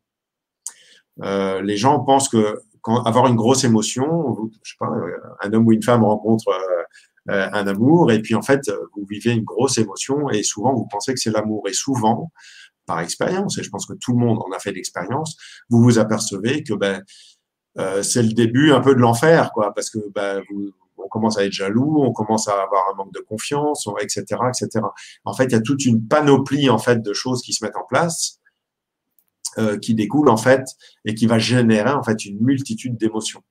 les 1.20 1.76
gens 1.76 2.00
pensent 2.00 2.28
que 2.28 2.60
avoir 3.04 3.26
une 3.26 3.36
grosse 3.36 3.64
émotion, 3.64 4.50
je 4.62 4.70
sais 4.70 4.76
pas, 4.78 4.90
un 5.42 5.52
homme 5.52 5.66
ou 5.66 5.72
une 5.72 5.82
femme 5.82 6.04
rencontre 6.04 6.48
un 7.26 7.66
amour 7.66 8.10
et 8.12 8.22
puis 8.22 8.34
en 8.34 8.40
fait 8.40 8.70
vous 8.94 9.04
vivez 9.10 9.32
une 9.32 9.44
grosse 9.44 9.76
émotion 9.78 10.30
et 10.30 10.42
souvent 10.42 10.72
vous 10.74 10.86
pensez 10.86 11.12
que 11.12 11.20
c'est 11.20 11.32
l'amour 11.32 11.68
et 11.68 11.74
souvent 11.74 12.32
par 12.86 13.00
expérience 13.00 13.58
et 13.58 13.62
je 13.62 13.68
pense 13.68 13.84
que 13.84 13.92
tout 13.94 14.12
le 14.12 14.18
monde 14.18 14.38
en 14.38 14.50
a 14.56 14.58
fait 14.58 14.72
l'expérience, 14.72 15.36
vous 15.68 15.82
vous 15.82 15.98
apercevez 15.98 16.62
que 16.64 16.74
ben 16.74 17.04
euh, 17.78 18.02
c'est 18.02 18.22
le 18.22 18.32
début 18.32 18.72
un 18.72 18.80
peu 18.80 18.94
de 18.94 19.00
l'enfer, 19.00 19.52
quoi, 19.52 19.72
parce 19.74 19.90
que 19.90 19.98
bah, 20.14 20.40
on 20.96 21.08
commence 21.08 21.38
à 21.38 21.44
être 21.44 21.52
jaloux, 21.52 22.02
on 22.02 22.12
commence 22.12 22.48
à 22.48 22.62
avoir 22.62 22.84
un 22.92 22.96
manque 22.96 23.12
de 23.12 23.20
confiance, 23.20 23.88
etc., 24.00 24.24
etc. 24.48 24.84
En 25.24 25.32
fait, 25.32 25.44
il 25.44 25.52
y 25.52 25.54
a 25.54 25.60
toute 25.60 25.84
une 25.84 26.06
panoplie 26.06 26.70
en 26.70 26.78
fait 26.78 27.02
de 27.02 27.12
choses 27.12 27.42
qui 27.42 27.52
se 27.52 27.64
mettent 27.64 27.76
en 27.76 27.86
place, 27.88 28.40
euh, 29.58 29.78
qui 29.78 29.94
découlent 29.94 30.28
en 30.28 30.36
fait 30.36 30.64
et 31.04 31.14
qui 31.14 31.26
va 31.26 31.38
générer 31.38 31.92
en 31.92 32.02
fait 32.02 32.24
une 32.24 32.38
multitude 32.40 32.96
d'émotions. 32.96 33.42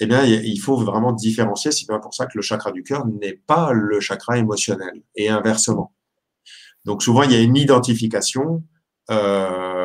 Eh 0.00 0.06
bien, 0.06 0.24
il 0.24 0.58
faut 0.58 0.76
vraiment 0.76 1.12
différencier. 1.12 1.70
C'est 1.70 1.86
bien 1.88 2.00
pour 2.00 2.14
ça 2.14 2.26
que 2.26 2.32
le 2.34 2.42
chakra 2.42 2.72
du 2.72 2.82
cœur 2.82 3.06
n'est 3.06 3.40
pas 3.46 3.72
le 3.72 4.00
chakra 4.00 4.38
émotionnel 4.38 5.02
et 5.14 5.28
inversement. 5.28 5.94
Donc 6.84 7.02
souvent, 7.02 7.22
il 7.22 7.32
y 7.32 7.36
a 7.36 7.40
une 7.40 7.56
identification. 7.56 8.64
Euh, 9.10 9.83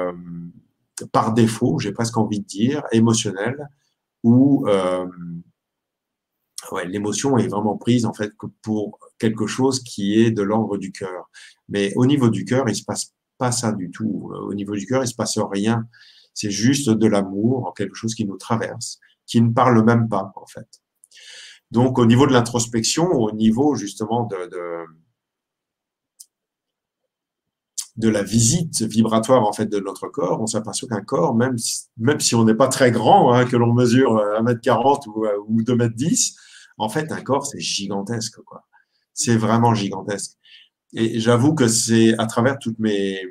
par 1.05 1.33
défaut, 1.33 1.79
j'ai 1.79 1.91
presque 1.91 2.17
envie 2.17 2.39
de 2.39 2.45
dire, 2.45 2.83
émotionnel, 2.91 3.69
où 4.23 4.67
euh, 4.67 5.05
l'émotion 6.85 7.37
est 7.37 7.47
vraiment 7.47 7.77
prise 7.77 8.05
en 8.05 8.13
fait 8.13 8.31
pour 8.61 8.99
quelque 9.17 9.47
chose 9.47 9.81
qui 9.81 10.19
est 10.19 10.31
de 10.31 10.41
l'ordre 10.41 10.77
du 10.77 10.91
cœur. 10.91 11.29
Mais 11.67 11.93
au 11.95 12.05
niveau 12.05 12.29
du 12.29 12.45
cœur, 12.45 12.67
il 12.67 12.75
se 12.75 12.83
passe 12.83 13.13
pas 13.37 13.51
ça 13.51 13.71
du 13.71 13.91
tout. 13.91 14.31
Au 14.33 14.53
niveau 14.53 14.75
du 14.75 14.85
cœur, 14.85 15.03
il 15.03 15.07
se 15.07 15.15
passe 15.15 15.37
rien. 15.37 15.87
C'est 16.33 16.51
juste 16.51 16.89
de 16.89 17.07
l'amour, 17.07 17.73
quelque 17.75 17.95
chose 17.95 18.15
qui 18.15 18.25
nous 18.25 18.37
traverse, 18.37 18.99
qui 19.25 19.41
ne 19.41 19.51
parle 19.51 19.83
même 19.83 20.09
pas 20.09 20.31
en 20.35 20.45
fait. 20.45 20.67
Donc 21.71 21.99
au 21.99 22.05
niveau 22.05 22.25
de 22.27 22.33
l'introspection, 22.33 23.05
au 23.11 23.31
niveau 23.31 23.75
justement 23.75 24.25
de, 24.25 24.49
de 24.49 24.85
de 27.99 28.09
la 28.09 28.23
visite 28.23 28.81
vibratoire 28.81 29.45
en 29.45 29.51
fait 29.51 29.65
de 29.65 29.79
notre 29.79 30.07
corps, 30.07 30.41
on 30.41 30.47
s'aperçoit 30.47 30.87
qu'un 30.87 31.01
corps, 31.01 31.35
même 31.35 31.57
si, 31.57 31.87
même 31.97 32.19
si 32.19 32.33
on 32.33 32.45
n'est 32.45 32.55
pas 32.55 32.69
très 32.69 32.91
grand, 32.91 33.33
hein, 33.33 33.45
que 33.45 33.57
l'on 33.57 33.73
mesure 33.73 34.15
1m40 34.39 35.07
ou, 35.07 35.25
euh, 35.25 35.37
ou 35.47 35.61
2m10, 35.61 36.35
en 36.77 36.87
fait 36.87 37.11
un 37.11 37.21
corps 37.21 37.45
c'est 37.45 37.59
gigantesque 37.59 38.41
quoi. 38.45 38.65
C'est 39.13 39.35
vraiment 39.35 39.73
gigantesque. 39.73 40.37
Et 40.93 41.19
j'avoue 41.19 41.53
que 41.53 41.67
c'est 41.67 42.17
à 42.17 42.25
travers 42.25 42.57
toutes 42.57 42.79
mes 42.79 43.21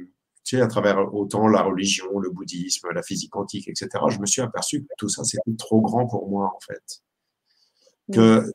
tu 0.44 0.56
sais, 0.56 0.62
à 0.62 0.66
travers 0.66 1.14
autant 1.14 1.46
la 1.46 1.62
religion, 1.62 2.18
le 2.18 2.30
bouddhisme, 2.30 2.88
la 2.94 3.02
physique 3.02 3.30
quantique, 3.30 3.68
etc., 3.68 3.88
je 4.08 4.18
me 4.18 4.24
suis 4.24 4.40
aperçu 4.40 4.80
que 4.82 4.88
tout 4.96 5.10
ça, 5.10 5.22
c'était 5.22 5.54
trop 5.58 5.82
grand 5.82 6.06
pour 6.06 6.26
moi, 6.26 6.50
en 6.56 6.60
fait. 6.60 7.02
Que, 8.14 8.50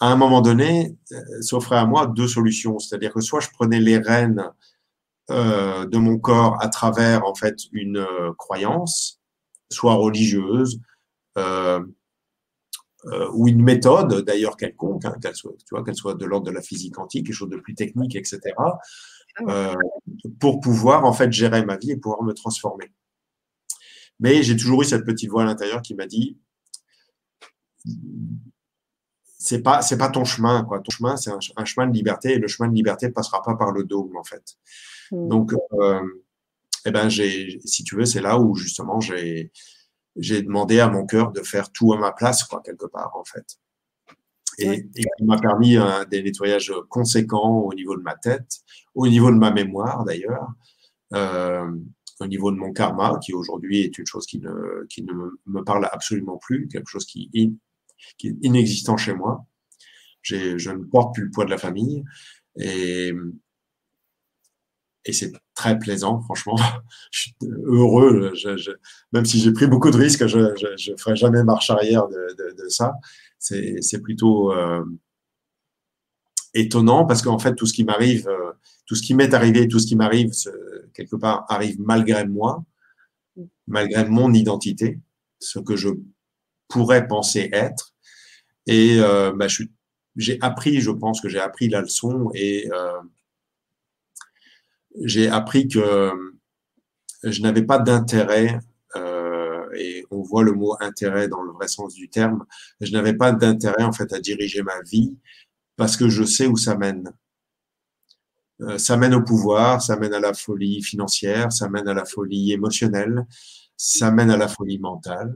à 0.00 0.06
un 0.06 0.16
moment 0.16 0.40
donné, 0.40 0.96
euh, 1.12 1.42
s'offrait 1.42 1.76
à 1.76 1.84
moi 1.84 2.06
deux 2.06 2.26
solutions. 2.26 2.78
C'est-à-dire 2.78 3.12
que 3.12 3.20
soit 3.20 3.40
je 3.40 3.50
prenais 3.50 3.80
les 3.80 3.98
rênes 3.98 4.42
euh, 5.30 5.86
de 5.86 5.96
mon 5.96 6.18
corps 6.18 6.62
à 6.62 6.68
travers 6.68 7.24
en 7.24 7.34
fait 7.34 7.56
une 7.72 7.96
euh, 7.96 8.32
croyance, 8.36 9.22
soit 9.70 9.94
religieuse 9.94 10.80
euh, 11.38 11.80
ou 13.32 13.48
une 13.48 13.62
méthode 13.62 14.22
d'ailleurs 14.24 14.56
quelconque, 14.56 15.04
hein, 15.06 15.16
qu'elle 15.22 15.34
soit, 15.34 15.52
tu 15.58 15.74
vois, 15.74 15.82
qu'elle 15.82 15.96
soit 15.96 16.14
de 16.14 16.24
l'ordre 16.26 16.46
de 16.46 16.50
la 16.50 16.60
physique 16.60 16.94
quantique, 16.94 17.26
quelque 17.26 17.34
chose 17.34 17.48
de 17.48 17.56
plus 17.56 17.74
technique, 17.74 18.16
etc. 18.16 18.40
Ah 19.46 19.74
pour 20.38 20.60
pouvoir 20.60 21.04
en 21.04 21.12
fait 21.12 21.32
gérer 21.32 21.64
ma 21.64 21.76
vie 21.76 21.90
et 21.90 21.96
pouvoir 21.96 22.22
me 22.22 22.32
transformer. 22.32 22.92
Mais 24.20 24.42
j'ai 24.42 24.56
toujours 24.56 24.82
eu 24.82 24.84
cette 24.84 25.04
petite 25.04 25.28
voix 25.28 25.42
à 25.42 25.46
l'intérieur 25.46 25.82
qui 25.82 25.94
m'a 25.94 26.06
dit 26.06 26.38
c'est 29.38 29.62
pas 29.62 29.82
c'est 29.82 29.98
pas 29.98 30.08
ton 30.08 30.24
chemin 30.24 30.64
quoi 30.64 30.80
ton 30.80 30.90
chemin 30.90 31.16
c'est 31.16 31.30
un, 31.30 31.38
un, 31.56 31.64
chemin 31.64 31.86
de 31.86 31.92
liberté 31.92 32.32
et 32.32 32.38
le 32.38 32.48
chemin 32.48 32.68
de 32.68 32.74
liberté 32.74 33.08
ne 33.08 33.12
passera 33.12 33.42
pas 33.42 33.56
par 33.56 33.72
le 33.72 33.84
dogme 33.84 34.16
en 34.16 34.24
fait 34.24 34.56
Mm. 35.14 35.28
Donc, 35.28 35.52
euh, 35.72 36.00
eh 36.86 36.90
ben, 36.90 37.08
j'ai, 37.08 37.60
si 37.64 37.84
tu 37.84 37.96
veux, 37.96 38.04
c'est 38.04 38.20
là 38.20 38.38
où 38.38 38.54
justement 38.56 39.00
j'ai, 39.00 39.52
j'ai 40.16 40.42
demandé 40.42 40.80
à 40.80 40.88
mon 40.88 41.06
cœur 41.06 41.32
de 41.32 41.40
faire 41.42 41.70
tout 41.72 41.92
à 41.92 41.98
ma 41.98 42.12
place, 42.12 42.44
quoi, 42.44 42.60
quelque 42.64 42.86
part, 42.86 43.16
en 43.16 43.24
fait. 43.24 43.58
Et, 44.58 44.86
et 44.94 45.04
qui 45.16 45.24
m'a 45.24 45.38
permis 45.38 45.76
un, 45.76 46.04
des 46.04 46.22
nettoyages 46.22 46.72
conséquents 46.88 47.58
au 47.58 47.74
niveau 47.74 47.96
de 47.96 48.02
ma 48.02 48.14
tête, 48.14 48.60
au 48.94 49.08
niveau 49.08 49.30
de 49.30 49.36
ma 49.36 49.50
mémoire 49.50 50.04
d'ailleurs, 50.04 50.46
euh, 51.12 51.68
au 52.20 52.26
niveau 52.26 52.52
de 52.52 52.56
mon 52.56 52.72
karma, 52.72 53.18
qui 53.20 53.32
aujourd'hui 53.32 53.80
est 53.80 53.98
une 53.98 54.06
chose 54.06 54.26
qui 54.26 54.38
ne, 54.38 54.86
qui 54.88 55.02
ne 55.02 55.12
me 55.46 55.64
parle 55.64 55.88
absolument 55.90 56.38
plus, 56.38 56.68
quelque 56.68 56.88
chose 56.88 57.04
qui, 57.04 57.30
qui 57.30 58.28
est 58.28 58.36
inexistant 58.42 58.96
chez 58.96 59.14
moi. 59.14 59.44
J'ai, 60.22 60.56
je 60.58 60.70
ne 60.70 60.84
porte 60.84 61.14
plus 61.14 61.24
le 61.24 61.30
poids 61.30 61.44
de 61.44 61.50
la 61.50 61.58
famille. 61.58 62.04
Et, 62.56 63.12
et 65.04 65.12
c'est 65.12 65.32
très 65.54 65.78
plaisant, 65.78 66.20
franchement. 66.22 66.56
je 67.10 67.20
suis 67.20 67.34
heureux, 67.42 68.32
même 69.12 69.24
si 69.24 69.38
j'ai 69.38 69.52
pris 69.52 69.66
beaucoup 69.66 69.90
de 69.90 69.96
risques, 69.96 70.26
je 70.26 70.38
ne 70.38 70.96
ferai 70.96 71.16
jamais 71.16 71.42
marche 71.44 71.70
arrière 71.70 72.08
de, 72.08 72.34
de, 72.38 72.62
de 72.62 72.68
ça. 72.68 72.94
C'est 73.38 74.02
plutôt 74.02 74.52
euh, 74.52 74.84
étonnant 76.54 77.04
parce 77.04 77.22
qu'en 77.22 77.38
fait, 77.38 77.54
tout 77.54 77.66
ce 77.66 77.74
qui 77.74 77.84
m'arrive, 77.84 78.28
euh, 78.28 78.52
tout 78.86 78.94
ce 78.94 79.02
qui 79.02 79.14
m'est 79.14 79.34
arrivé, 79.34 79.68
tout 79.68 79.78
ce 79.78 79.86
qui 79.86 79.96
m'arrive, 79.96 80.30
quelque 80.94 81.16
part, 81.16 81.44
arrive 81.48 81.76
malgré 81.80 82.26
moi, 82.26 82.64
malgré 83.66 84.04
mon 84.04 84.32
identité, 84.32 84.98
ce 85.38 85.58
que 85.58 85.76
je 85.76 85.90
pourrais 86.68 87.06
penser 87.06 87.50
être. 87.52 87.94
Et 88.66 88.98
euh, 89.00 89.32
bah, 89.34 89.46
j'ai 90.16 90.38
appris, 90.40 90.80
je 90.80 90.90
pense 90.90 91.20
que 91.20 91.28
j'ai 91.28 91.40
appris 91.40 91.68
la 91.68 91.82
leçon 91.82 92.30
et 92.34 92.70
euh, 92.72 93.00
j'ai 95.02 95.28
appris 95.28 95.68
que 95.68 96.10
je 97.24 97.40
n'avais 97.42 97.62
pas 97.62 97.78
d'intérêt, 97.78 98.58
euh, 98.96 99.66
et 99.76 100.04
on 100.10 100.22
voit 100.22 100.42
le 100.42 100.52
mot 100.52 100.76
intérêt 100.80 101.28
dans 101.28 101.42
le 101.42 101.52
vrai 101.52 101.68
sens 101.68 101.94
du 101.94 102.08
terme, 102.08 102.44
je 102.80 102.92
n'avais 102.92 103.14
pas 103.14 103.32
d'intérêt 103.32 103.82
en 103.82 103.92
fait 103.92 104.12
à 104.12 104.20
diriger 104.20 104.62
ma 104.62 104.80
vie 104.82 105.16
parce 105.76 105.96
que 105.96 106.08
je 106.08 106.24
sais 106.24 106.46
où 106.46 106.56
ça 106.56 106.76
mène. 106.76 107.12
Euh, 108.60 108.78
ça 108.78 108.96
mène 108.96 109.14
au 109.14 109.22
pouvoir, 109.22 109.82
ça 109.82 109.96
mène 109.96 110.14
à 110.14 110.20
la 110.20 110.32
folie 110.32 110.82
financière, 110.82 111.52
ça 111.52 111.68
mène 111.68 111.88
à 111.88 111.94
la 111.94 112.04
folie 112.04 112.52
émotionnelle, 112.52 113.26
ça 113.76 114.12
mène 114.12 114.30
à 114.30 114.36
la 114.36 114.46
folie 114.46 114.78
mentale 114.78 115.34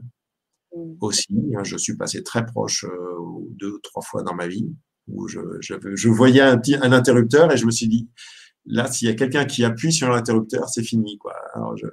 mm. 0.73 0.95
aussi. 1.01 1.35
Hein, 1.57 1.63
je 1.63 1.75
suis 1.75 1.97
passé 1.97 2.23
très 2.23 2.45
proche 2.45 2.85
euh, 2.85 3.17
deux, 3.51 3.79
trois 3.83 4.01
fois 4.03 4.23
dans 4.23 4.35
ma 4.35 4.47
vie 4.47 4.71
où 5.09 5.27
je, 5.27 5.39
je, 5.59 5.73
je 5.95 6.09
voyais 6.09 6.41
un, 6.41 6.61
un 6.81 6.91
interrupteur 6.93 7.51
et 7.51 7.57
je 7.57 7.65
me 7.65 7.71
suis 7.71 7.87
dit, 7.87 8.07
Là, 8.69 8.87
s'il 8.87 9.07
y 9.07 9.11
a 9.11 9.15
quelqu'un 9.15 9.45
qui 9.45 9.65
appuie 9.65 9.91
sur 9.91 10.09
l'interrupteur, 10.09 10.69
c'est 10.69 10.83
fini. 10.83 11.17
Quoi. 11.17 11.33
Alors 11.55 11.75
je, 11.75 11.87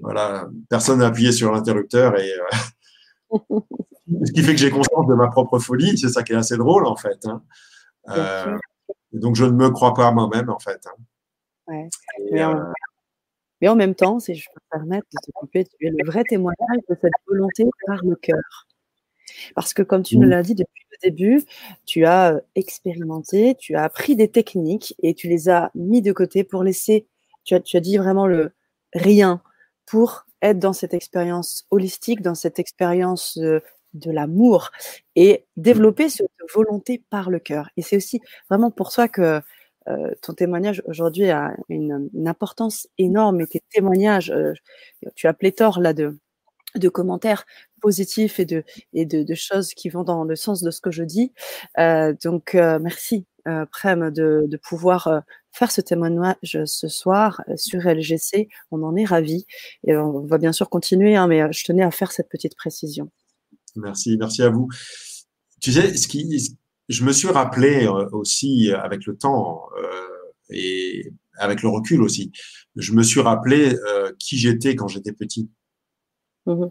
voilà, 0.00 0.48
personne 0.68 0.98
n'a 1.00 1.06
appuyé 1.06 1.30
sur 1.30 1.52
l'interrupteur 1.52 2.18
et 2.18 2.32
euh, 2.32 3.38
ce 4.24 4.32
qui 4.32 4.42
fait 4.42 4.52
que 4.52 4.60
j'ai 4.60 4.70
conscience 4.70 5.06
de 5.06 5.14
ma 5.14 5.28
propre 5.28 5.58
folie. 5.58 5.96
C'est 5.98 6.08
ça 6.08 6.22
qui 6.22 6.32
est 6.32 6.36
assez 6.36 6.56
drôle 6.56 6.86
en 6.86 6.96
fait. 6.96 7.26
Hein. 7.26 7.42
Euh, 8.08 8.56
donc 9.12 9.36
je 9.36 9.44
ne 9.44 9.52
me 9.52 9.70
crois 9.70 9.94
pas 9.94 10.10
moi-même 10.10 10.50
en 10.50 10.58
fait. 10.58 10.80
Hein. 10.86 11.02
Ouais. 11.66 11.88
Euh, 12.32 12.54
mais, 13.60 13.68
en, 13.68 13.76
même 13.76 13.94
temps, 13.94 14.18
si 14.18 14.34
je 14.34 14.46
peux 14.52 14.60
me 14.60 14.78
permettre 14.78 15.06
de 15.12 15.18
te 15.24 15.30
couper, 15.34 15.64
tu 15.64 15.86
es 15.86 15.90
le 15.90 16.06
vrai 16.06 16.22
témoignage 16.24 16.80
de 16.88 16.96
cette 17.00 17.12
volonté 17.26 17.64
par 17.86 17.98
le 18.04 18.16
cœur. 18.16 18.66
Parce 19.54 19.74
que 19.74 19.82
comme 19.82 20.02
tu 20.02 20.18
nous 20.18 20.28
l'as 20.28 20.42
dit 20.42 20.54
depuis 20.54 20.84
le 20.92 20.98
début, 21.02 21.42
tu 21.86 22.04
as 22.04 22.40
expérimenté, 22.54 23.54
tu 23.56 23.74
as 23.74 23.84
appris 23.84 24.16
des 24.16 24.28
techniques 24.28 24.94
et 25.02 25.14
tu 25.14 25.28
les 25.28 25.48
as 25.48 25.70
mis 25.74 26.02
de 26.02 26.12
côté 26.12 26.44
pour 26.44 26.64
laisser, 26.64 27.06
tu 27.44 27.54
as, 27.54 27.60
tu 27.60 27.76
as 27.76 27.80
dit 27.80 27.96
vraiment 27.96 28.26
le 28.26 28.52
rien 28.92 29.42
pour 29.86 30.26
être 30.42 30.58
dans 30.58 30.72
cette 30.72 30.94
expérience 30.94 31.66
holistique, 31.70 32.22
dans 32.22 32.34
cette 32.34 32.58
expérience 32.58 33.38
de, 33.38 33.62
de 33.94 34.10
l'amour 34.10 34.70
et 35.16 35.46
développer 35.56 36.08
cette 36.08 36.30
volonté 36.54 37.02
par 37.10 37.30
le 37.30 37.38
cœur. 37.38 37.70
Et 37.76 37.82
c'est 37.82 37.96
aussi 37.96 38.20
vraiment 38.50 38.70
pour 38.70 38.92
ça 38.92 39.08
que 39.08 39.40
euh, 39.88 40.10
ton 40.22 40.32
témoignage 40.32 40.82
aujourd'hui 40.86 41.30
a 41.30 41.54
une, 41.68 42.08
une, 42.14 42.28
importance 42.28 42.88
énorme 42.96 43.42
et 43.42 43.46
tes 43.46 43.62
témoignages, 43.70 44.30
euh, 44.30 44.54
tu 45.14 45.26
as 45.26 45.34
pléthore 45.34 45.78
là 45.78 45.92
de, 45.92 46.18
de 46.78 46.88
commentaires 46.88 47.44
positifs 47.80 48.40
et 48.40 48.46
de, 48.46 48.64
et 48.92 49.04
de, 49.04 49.34
choses 49.34 49.74
qui 49.74 49.88
vont 49.88 50.04
dans 50.04 50.24
le 50.24 50.36
sens 50.36 50.62
de 50.62 50.70
ce 50.70 50.80
que 50.80 50.90
je 50.90 51.02
dis. 51.02 51.32
Euh, 51.78 52.14
donc, 52.24 52.54
euh, 52.54 52.78
merci, 52.80 53.26
euh, 53.46 53.66
Prem, 53.70 54.10
de, 54.10 54.44
de 54.46 54.56
pouvoir 54.56 55.22
faire 55.52 55.70
ce 55.70 55.80
témoignage 55.80 56.58
ce 56.64 56.88
soir 56.88 57.42
sur 57.56 57.80
LGC. 57.80 58.48
On 58.70 58.82
en 58.82 58.96
est 58.96 59.04
ravis 59.04 59.46
et 59.86 59.96
on 59.96 60.20
va 60.26 60.38
bien 60.38 60.52
sûr 60.52 60.70
continuer, 60.70 61.14
hein, 61.14 61.26
mais 61.26 61.52
je 61.52 61.64
tenais 61.64 61.82
à 61.82 61.90
faire 61.90 62.10
cette 62.10 62.28
petite 62.28 62.56
précision. 62.56 63.10
Merci, 63.76 64.16
merci 64.18 64.42
à 64.42 64.50
vous. 64.50 64.68
Tu 65.60 65.72
sais, 65.72 65.96
ce 65.96 66.08
qui, 66.08 66.56
je 66.88 67.04
me 67.04 67.12
suis 67.12 67.28
rappelé 67.28 67.86
aussi 68.12 68.72
avec 68.72 69.06
le 69.06 69.16
temps 69.16 69.62
et 70.50 71.12
avec 71.38 71.62
le 71.62 71.68
recul 71.68 72.02
aussi, 72.02 72.32
je 72.76 72.92
me 72.92 73.02
suis 73.02 73.20
rappelé 73.20 73.76
qui 74.18 74.38
j'étais 74.38 74.74
quand 74.74 74.88
j'étais 74.88 75.12
petit. 75.12 75.50
Mmh 76.46 76.66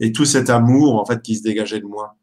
et 0.00 0.12
tout 0.12 0.24
cet 0.24 0.48
amour 0.48 0.94
en 0.94 1.04
fait 1.04 1.20
qui 1.22 1.34
se 1.34 1.42
dégageait 1.42 1.80
de 1.80 1.86
moi. 1.86 2.16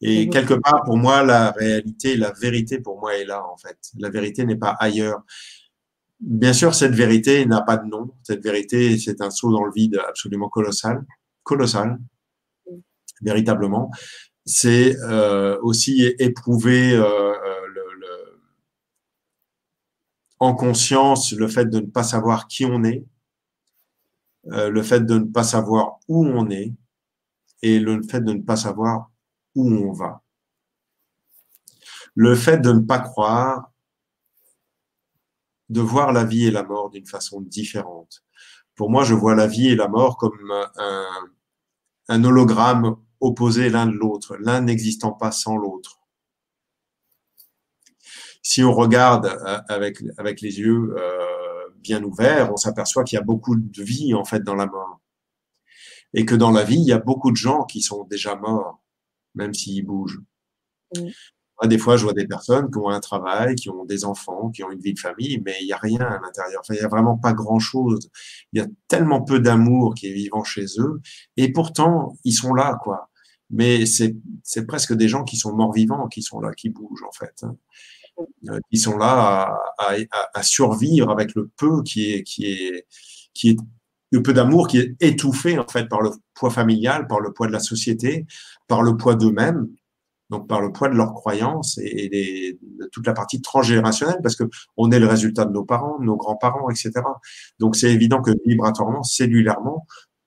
Et 0.00 0.26
mmh 0.26 0.30
quelque 0.30 0.54
part, 0.54 0.84
pour 0.84 0.96
moi, 0.96 1.24
la 1.24 1.50
réalité, 1.50 2.16
la 2.16 2.30
vérité 2.30 2.78
pour 2.78 3.00
moi 3.00 3.16
est 3.16 3.24
là 3.24 3.44
en 3.44 3.56
fait. 3.56 3.76
La 3.98 4.08
vérité 4.08 4.44
n'est 4.44 4.56
pas 4.56 4.76
ailleurs. 4.78 5.22
Bien 6.20 6.52
sûr, 6.52 6.76
cette 6.76 6.94
vérité 6.94 7.44
n'a 7.44 7.60
pas 7.60 7.76
de 7.76 7.88
nom. 7.88 8.12
Cette 8.22 8.44
vérité, 8.44 8.98
c'est 8.98 9.20
un 9.20 9.30
saut 9.30 9.50
dans 9.50 9.64
le 9.64 9.72
vide 9.74 10.00
absolument 10.08 10.48
colossal, 10.48 11.04
colossal, 11.42 11.98
mmh. 12.70 12.76
véritablement 13.22 13.90
c'est 14.48 14.96
euh, 15.02 15.58
aussi 15.60 16.02
éprouver 16.18 16.94
euh, 16.94 17.04
euh, 17.04 17.66
le, 17.74 18.40
en 20.40 20.54
conscience 20.54 21.32
le 21.32 21.48
fait 21.48 21.66
de 21.66 21.80
ne 21.80 21.86
pas 21.86 22.02
savoir 22.02 22.48
qui 22.48 22.64
on 22.64 22.82
est, 22.82 23.04
le 24.50 24.82
fait 24.82 25.00
de 25.00 25.18
ne 25.18 25.24
pas 25.24 25.44
savoir 25.44 25.98
où 26.08 26.26
on 26.26 26.48
est 26.50 26.74
et 27.62 27.78
le 27.78 28.02
fait 28.02 28.20
de 28.20 28.32
ne 28.32 28.42
pas 28.42 28.56
savoir 28.56 29.10
où 29.54 29.68
on 29.68 29.92
va. 29.92 30.22
Le 32.14 32.34
fait 32.34 32.58
de 32.58 32.72
ne 32.72 32.80
pas 32.80 33.00
croire, 33.00 33.70
de 35.68 35.80
voir 35.80 36.12
la 36.12 36.24
vie 36.24 36.46
et 36.46 36.50
la 36.50 36.62
mort 36.62 36.90
d'une 36.90 37.06
façon 37.06 37.40
différente. 37.40 38.24
Pour 38.74 38.90
moi, 38.90 39.04
je 39.04 39.14
vois 39.14 39.34
la 39.34 39.46
vie 39.46 39.68
et 39.68 39.76
la 39.76 39.88
mort 39.88 40.16
comme 40.16 40.52
un, 42.08 42.24
hologramme 42.24 42.96
opposés 43.20 43.68
l'un 43.68 43.86
de 43.86 43.92
l'autre, 43.92 44.36
l'un 44.36 44.60
n'existant 44.60 45.12
pas 45.12 45.32
sans 45.32 45.56
l'autre. 45.56 46.00
Si 48.40 48.62
on 48.62 48.72
regarde 48.72 49.26
euh, 49.26 49.60
avec, 49.68 49.98
avec 50.16 50.40
les 50.40 50.60
yeux 50.60 50.94
euh, 50.96 51.37
bien 51.88 52.04
ouverts, 52.04 52.52
on 52.52 52.56
s'aperçoit 52.56 53.02
qu'il 53.04 53.16
y 53.16 53.20
a 53.20 53.24
beaucoup 53.24 53.56
de 53.56 53.82
vie 53.82 54.14
en 54.14 54.24
fait 54.24 54.42
dans 54.42 54.54
la 54.54 54.66
mort. 54.66 55.00
Et 56.14 56.24
que 56.24 56.34
dans 56.34 56.50
la 56.50 56.64
vie, 56.64 56.80
il 56.80 56.86
y 56.86 56.92
a 56.92 56.98
beaucoup 56.98 57.30
de 57.30 57.36
gens 57.36 57.64
qui 57.64 57.80
sont 57.80 58.04
déjà 58.04 58.36
morts, 58.36 58.82
même 59.34 59.54
s'ils 59.54 59.84
bougent. 59.84 60.20
des 61.64 61.78
fois, 61.78 61.96
je 61.96 62.04
vois 62.04 62.12
des 62.12 62.26
personnes 62.26 62.70
qui 62.70 62.78
ont 62.78 62.88
un 62.88 63.00
travail, 63.00 63.54
qui 63.56 63.68
ont 63.70 63.84
des 63.84 64.04
enfants, 64.04 64.50
qui 64.50 64.62
ont 64.64 64.70
une 64.70 64.80
vie 64.80 64.94
de 64.94 64.98
famille, 64.98 65.42
mais 65.44 65.56
il 65.60 65.66
n'y 65.66 65.72
a 65.72 65.78
rien 65.78 66.00
à 66.00 66.18
l'intérieur. 66.20 66.60
Enfin, 66.60 66.74
il 66.74 66.80
n'y 66.80 66.84
a 66.84 66.88
vraiment 66.88 67.16
pas 67.16 67.32
grand-chose. 67.32 68.10
Il 68.52 68.60
y 68.60 68.62
a 68.62 68.66
tellement 68.86 69.22
peu 69.22 69.40
d'amour 69.40 69.94
qui 69.94 70.08
est 70.08 70.14
vivant 70.14 70.44
chez 70.44 70.66
eux, 70.78 71.00
et 71.36 71.52
pourtant, 71.52 72.16
ils 72.24 72.32
sont 72.32 72.54
là, 72.54 72.78
quoi 72.82 73.10
mais 73.50 73.86
c'est 73.86 74.66
presque 74.66 74.94
des 74.94 75.08
gens 75.08 75.24
qui 75.24 75.36
sont 75.36 75.54
morts 75.54 75.72
vivants, 75.72 76.08
qui 76.08 76.22
sont 76.22 76.40
là, 76.40 76.52
qui 76.52 76.68
bougent 76.68 77.04
en 77.08 77.12
fait, 77.12 77.34
hein. 77.42 77.56
Qui 78.70 78.78
sont 78.78 78.96
là 78.96 79.52
à, 79.78 79.94
à, 79.94 79.96
à, 80.34 80.42
survivre 80.42 81.10
avec 81.10 81.34
le 81.34 81.50
peu 81.56 81.82
qui 81.82 82.12
est 82.12 82.22
qui 82.22 82.46
est 82.46 82.86
qui 83.34 83.50
est 83.50 83.56
le 84.10 84.22
peu 84.22 84.32
d'amour 84.32 84.68
qui 84.68 84.78
est 84.78 84.96
étouffé 85.00 85.58
en 85.58 85.66
fait 85.66 85.88
par 85.88 86.00
le 86.00 86.10
poids 86.34 86.50
familial, 86.50 87.06
par 87.06 87.20
le 87.20 87.32
poids 87.32 87.46
de 87.46 87.52
la 87.52 87.60
société, 87.60 88.26
par 88.66 88.82
le 88.82 88.96
poids 88.96 89.14
d'eux-mêmes, 89.14 89.68
donc 90.30 90.48
par 90.48 90.60
le 90.60 90.72
poids 90.72 90.88
de 90.88 90.94
leurs 90.94 91.14
croyances 91.14 91.78
et, 91.78 92.48
et 92.50 92.58
de 92.62 92.88
toute 92.92 93.06
la 93.06 93.12
partie 93.12 93.40
transgénérationnelle, 93.40 94.20
parce 94.22 94.36
que 94.36 94.44
on 94.76 94.90
est 94.90 94.98
le 94.98 95.06
résultat 95.06 95.44
de 95.44 95.52
nos 95.52 95.64
parents, 95.64 95.98
de 95.98 96.04
nos 96.04 96.16
grands-parents, 96.16 96.70
etc. 96.70 96.92
Donc 97.58 97.76
c'est 97.76 97.92
évident 97.92 98.22
que 98.22 98.30
vibratoirement, 98.46 99.02
cellulairement, 99.02 99.86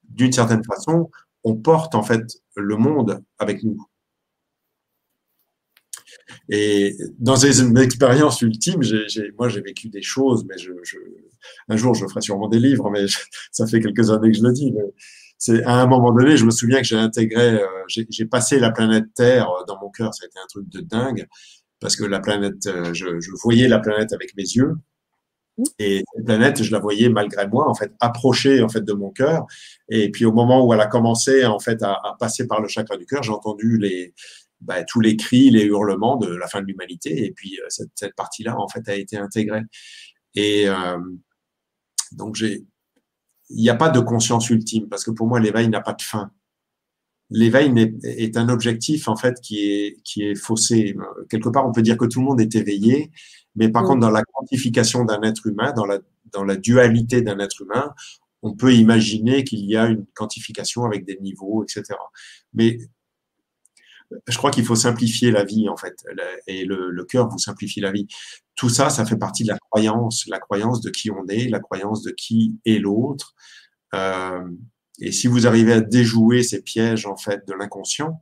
d'une 0.10 0.32
certaine 0.32 0.64
façon, 0.64 1.10
on 1.44 1.56
porte 1.56 1.96
en 1.96 2.04
fait 2.04 2.24
le 2.56 2.78
monde 2.78 3.24
avec 3.40 3.64
nous. 3.64 3.78
Et 6.50 6.96
dans 7.20 7.36
une 7.36 7.78
expérience 7.78 8.42
ultime, 8.42 8.82
moi 9.38 9.50
j'ai 9.50 9.62
vécu 9.62 9.90
des 9.90 10.02
choses, 10.02 10.46
mais 10.48 10.58
je, 10.58 10.72
un 11.70 11.78
jour 11.78 11.94
je 11.94 12.06
ferai 12.06 12.22
sûrement 12.22 12.48
des 12.48 12.60
livres, 12.60 12.90
mais 12.90 13.06
ça 13.52 13.68
fait 13.68 13.80
quelques 13.80 14.10
années 14.12 14.32
que 14.32 14.38
je 14.38 14.44
le 14.44 14.54
dis. 14.54 14.72
Mais 14.72 14.84
c'est 15.38 15.64
à 15.64 15.82
un 15.82 15.88
moment 15.88 16.12
donné, 16.12 16.38
je 16.38 16.46
me 16.46 16.52
souviens 16.52 16.78
que 16.80 16.86
j'ai 16.86 16.98
intégré, 16.98 17.56
euh, 17.56 17.66
j'ai 17.88 18.26
passé 18.26 18.60
la 18.60 18.72
planète 18.72 19.06
Terre 19.16 19.50
dans 19.68 19.80
mon 19.80 19.90
cœur. 19.90 20.14
Ça 20.14 20.26
a 20.26 20.28
été 20.28 20.40
un 20.40 20.48
truc 20.48 20.70
de 20.70 20.82
dingue 20.82 21.28
parce 21.80 21.96
que 21.96 22.04
la 22.04 22.20
planète, 22.20 22.68
euh, 22.68 22.94
je, 22.94 23.20
je 23.20 23.32
voyais 23.42 23.68
la 23.68 23.80
planète 23.80 24.14
avec 24.14 24.36
mes 24.38 24.44
yeux 24.44 24.76
et 25.80 26.04
cette 26.16 26.26
planète, 26.26 26.64
je 26.64 26.72
la 26.72 26.80
voyais 26.80 27.10
malgré 27.10 27.48
moi, 27.48 27.70
en 27.70 27.74
fait, 27.74 27.92
approcher 28.00 28.62
en 28.62 28.70
fait 28.70 28.82
de 28.82 28.94
mon 28.94 29.10
cœur. 29.10 29.46
Et 29.90 30.10
puis 30.12 30.26
au 30.26 30.32
moment 30.32 30.66
où 30.66 30.74
elle 30.74 30.82
a 30.82 30.88
commencé 30.88 31.46
en 31.46 31.60
fait 31.60 31.82
à, 31.84 31.94
à 31.94 32.16
passer 32.20 32.48
par 32.48 32.62
le 32.62 32.68
chakra 32.68 32.98
du 32.98 33.06
cœur, 33.06 33.24
j'ai 33.24 33.32
entendu 33.32 33.78
les 33.78 34.14
bah, 34.62 34.84
tous 34.84 35.02
les 35.02 35.18
cris, 35.18 35.50
les 35.50 35.66
hurlements 35.66 36.18
de 36.18 36.34
la 36.36 36.48
fin 36.48 36.62
de 36.62 36.68
l'humanité. 36.68 37.26
Et 37.26 37.32
puis 37.32 37.60
euh, 37.60 37.66
cette, 37.70 37.92
cette 37.96 38.16
partie-là, 38.16 38.58
en 38.60 38.68
fait, 38.68 38.88
a 38.90 38.96
été 38.96 39.18
intégrée. 39.18 39.64
Et 40.36 40.68
euh, 40.70 41.00
donc 42.12 42.36
j'ai, 42.36 42.66
il 43.50 43.62
n'y 43.62 43.70
a 43.70 43.76
pas 43.76 43.90
de 43.90 44.00
conscience 44.00 44.50
ultime 44.50 44.88
parce 44.90 45.04
que 45.04 45.12
pour 45.12 45.28
moi 45.28 45.40
l'éveil 45.40 45.68
n'a 45.70 45.82
pas 45.82 45.94
de 45.94 46.02
fin. 46.02 46.32
L'éveil 47.30 47.74
est 48.04 48.36
un 48.36 48.50
objectif 48.50 49.08
en 49.08 49.16
fait 49.16 49.40
qui 49.42 49.64
est 49.64 50.02
qui 50.04 50.24
est 50.24 50.36
faussé. 50.36 50.96
Quelque 51.30 51.50
part, 51.50 51.66
on 51.68 51.72
peut 51.72 51.82
dire 51.82 51.98
que 51.98 52.06
tout 52.06 52.20
le 52.20 52.26
monde 52.26 52.42
est 52.42 52.56
éveillé, 52.56 53.10
mais 53.56 53.70
par 53.70 53.84
contre, 53.84 54.02
dans 54.02 54.10
la 54.12 54.24
quantification 54.24 55.06
d'un 55.06 55.22
être 55.22 55.48
humain, 55.48 55.72
dans 55.74 55.86
la, 55.86 56.00
dans 56.34 56.44
la 56.44 56.56
dualité 56.58 57.22
d'un 57.22 57.40
être 57.40 57.62
humain, 57.62 57.94
on 58.42 58.56
peut 58.56 58.74
imaginer 58.74 59.44
qu'il 59.44 59.66
y 59.66 59.78
a 59.78 59.86
une 59.88 60.06
quantification 60.14 60.86
avec 60.86 61.06
des 61.06 61.18
niveaux, 61.22 61.64
etc. 61.64 61.84
Mais 62.54 62.80
je 64.28 64.38
crois 64.38 64.52
qu'il 64.52 64.66
faut 64.66 64.76
simplifier 64.76 65.32
la 65.32 65.44
vie, 65.44 65.70
en 65.70 65.78
fait, 65.78 66.04
et 66.48 66.66
le, 66.66 67.04
cœur 67.06 67.30
vous 67.30 67.40
simplifie 67.40 67.82
la 67.82 67.92
vie. 67.92 68.08
Tout 68.56 68.70
ça, 68.70 68.90
ça 68.90 69.06
fait 69.06 69.18
partie 69.18 69.44
de 69.44 69.50
la 69.50 69.58
croyance, 69.58 70.26
la 70.28 70.40
croyance 70.40 70.82
de 70.82 70.90
qui 70.90 71.12
on 71.12 71.26
est, 71.28 71.50
la 71.50 71.60
croyance 71.60 72.04
de 72.04 72.12
qui 72.12 72.60
est 72.66 72.80
l'autre. 72.80 73.34
Euh, 73.96 74.48
et 75.00 75.12
si 75.12 75.28
vous 75.28 75.48
arrivez 75.48 75.74
à 75.74 75.82
déjouer 75.82 76.44
ces 76.44 76.62
pièges, 76.62 77.06
en 77.06 77.18
fait, 77.18 77.48
de 77.48 77.54
l'inconscient, 77.54 78.22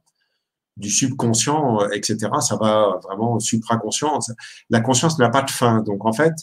du 0.78 0.90
subconscient, 0.90 1.90
etc. 1.90 2.32
Ça 2.40 2.56
va 2.56 3.00
vraiment 3.04 3.40
supraconscient. 3.40 4.18
La 4.70 4.80
conscience 4.80 5.20
n'a 5.20 5.30
pas 5.30 5.42
de 5.42 5.52
fin. 5.52 5.82
Donc 5.82 6.06
en 6.06 6.14
fait, 6.14 6.34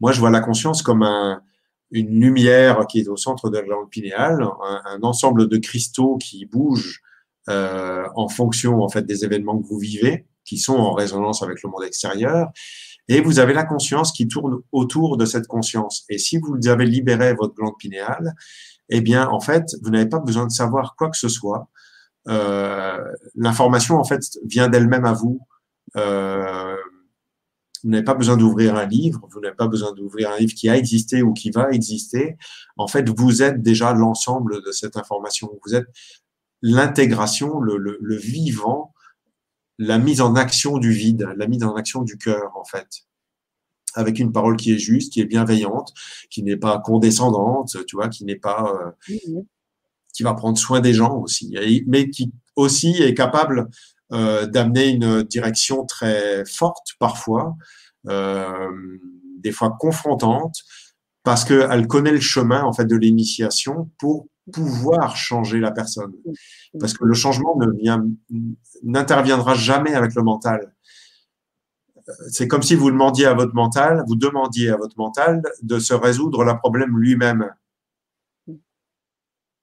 moi 0.00 0.12
je 0.12 0.20
vois 0.20 0.30
la 0.30 0.40
conscience 0.40 0.82
comme 0.82 1.02
un, 1.02 1.42
une 1.90 2.20
lumière 2.20 2.86
qui 2.86 3.00
est 3.00 3.08
au 3.08 3.16
centre 3.16 3.48
de 3.50 3.56
la 3.56 3.64
glande 3.64 3.88
pinéale, 3.90 4.46
un, 4.84 5.02
ensemble 5.02 5.48
de 5.48 5.56
cristaux 5.56 6.18
qui 6.18 6.44
bougent 6.46 7.00
euh, 7.48 8.04
en 8.14 8.28
fonction 8.28 8.82
en 8.82 8.88
fait 8.88 9.06
des 9.06 9.24
événements 9.24 9.58
que 9.58 9.66
vous 9.66 9.78
vivez, 9.78 10.26
qui 10.44 10.58
sont 10.58 10.76
en 10.76 10.92
résonance 10.92 11.42
avec 11.42 11.62
le 11.62 11.70
monde 11.70 11.84
extérieur. 11.84 12.48
Et 13.08 13.20
vous 13.20 13.38
avez 13.38 13.54
la 13.54 13.64
conscience 13.64 14.12
qui 14.12 14.28
tourne 14.28 14.60
autour 14.70 15.16
de 15.16 15.24
cette 15.24 15.46
conscience. 15.46 16.04
Et 16.10 16.18
si 16.18 16.38
vous 16.38 16.68
avez 16.68 16.84
libéré 16.84 17.32
votre 17.34 17.54
glande 17.54 17.76
pinéale, 17.78 18.34
eh 18.90 19.00
bien, 19.00 19.28
en 19.28 19.40
fait, 19.40 19.64
vous 19.82 19.90
n'avez 19.90 20.08
pas 20.08 20.18
besoin 20.18 20.46
de 20.46 20.52
savoir 20.52 20.94
quoi 20.96 21.10
que 21.10 21.16
ce 21.16 21.28
soit. 21.28 21.68
Euh, 22.28 22.98
l'information 23.34 23.96
en 23.96 24.04
fait 24.04 24.20
vient 24.44 24.68
d'elle-même 24.68 25.06
à 25.06 25.14
vous. 25.14 25.40
Euh, 25.96 26.76
vous 27.82 27.90
n'avez 27.90 28.04
pas 28.04 28.14
besoin 28.14 28.36
d'ouvrir 28.36 28.74
un 28.74 28.86
livre, 28.86 29.26
vous 29.30 29.40
n'avez 29.40 29.54
pas 29.54 29.68
besoin 29.68 29.92
d'ouvrir 29.92 30.30
un 30.30 30.36
livre 30.38 30.52
qui 30.52 30.68
a 30.68 30.76
existé 30.76 31.22
ou 31.22 31.32
qui 31.32 31.50
va 31.50 31.70
exister. 31.70 32.36
En 32.76 32.88
fait, 32.88 33.08
vous 33.08 33.42
êtes 33.42 33.62
déjà 33.62 33.92
l'ensemble 33.94 34.62
de 34.64 34.72
cette 34.72 34.96
information. 34.96 35.48
Vous 35.64 35.74
êtes 35.74 35.86
l'intégration, 36.62 37.60
le, 37.60 37.76
le, 37.76 37.98
le, 38.00 38.16
vivant, 38.16 38.92
la 39.78 39.98
mise 39.98 40.20
en 40.20 40.34
action 40.34 40.78
du 40.78 40.92
vide, 40.92 41.28
la 41.36 41.46
mise 41.46 41.62
en 41.62 41.74
action 41.74 42.02
du 42.02 42.16
cœur, 42.18 42.56
en 42.56 42.64
fait. 42.64 42.88
Avec 43.94 44.18
une 44.18 44.32
parole 44.32 44.56
qui 44.56 44.72
est 44.72 44.78
juste, 44.78 45.12
qui 45.12 45.20
est 45.20 45.24
bienveillante, 45.24 45.92
qui 46.30 46.42
n'est 46.42 46.56
pas 46.56 46.78
condescendante, 46.78 47.76
tu 47.86 47.96
vois, 47.96 48.08
qui 48.08 48.24
n'est 48.24 48.36
pas, 48.36 48.94
euh, 49.10 49.42
qui 50.12 50.22
va 50.22 50.34
prendre 50.34 50.58
soin 50.58 50.80
des 50.80 50.94
gens 50.94 51.16
aussi, 51.16 51.56
mais 51.86 52.10
qui 52.10 52.32
aussi 52.56 53.02
est 53.02 53.14
capable 53.14 53.68
euh, 54.12 54.46
d'amener 54.46 54.88
une 54.88 55.22
direction 55.22 55.84
très 55.84 56.44
forte 56.44 56.94
parfois, 56.98 57.56
euh, 58.08 58.70
des 59.38 59.52
fois 59.52 59.76
confrontante, 59.78 60.56
parce 61.22 61.44
qu'elle 61.44 61.86
connaît 61.86 62.12
le 62.12 62.20
chemin 62.20 62.64
en 62.64 62.72
fait 62.72 62.86
de 62.86 62.96
l'initiation 62.96 63.90
pour 63.98 64.26
pouvoir 64.52 65.16
changer 65.16 65.60
la 65.60 65.70
personne. 65.70 66.12
Parce 66.78 66.94
que 66.94 67.04
le 67.04 67.14
changement 67.14 67.56
ne 67.56 67.70
vient, 67.72 68.04
n'interviendra 68.82 69.54
jamais 69.54 69.94
avec 69.94 70.14
le 70.14 70.22
mental. 70.22 70.74
C'est 72.30 72.48
comme 72.48 72.62
si 72.62 72.74
vous 72.74 72.90
demandiez 72.90 73.26
à 73.26 73.34
votre 73.34 73.54
mental, 73.54 74.04
vous 74.06 74.16
demandiez 74.16 74.70
à 74.70 74.76
votre 74.76 74.96
mental 74.96 75.42
de 75.62 75.78
se 75.78 75.92
résoudre 75.92 76.44
le 76.44 76.56
problème 76.56 76.96
lui-même. 76.98 77.50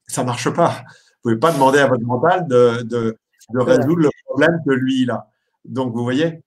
Ça 0.08 0.24
marche 0.24 0.50
pas. 0.52 0.84
Vous 1.24 1.32
pouvez 1.32 1.40
pas 1.40 1.52
demander 1.52 1.80
à 1.80 1.88
votre 1.88 2.04
mental 2.04 2.48
de, 2.48 2.84
de, 2.84 3.18
de 3.54 3.60
résoudre 3.60 4.02
le 4.02 4.10
problème 4.26 4.60
que 4.66 4.74
lui 4.74 5.02
il 5.02 5.12
a. 5.12 5.28
Donc 5.64 5.96
vous 5.96 6.04
voyez, 6.04 6.44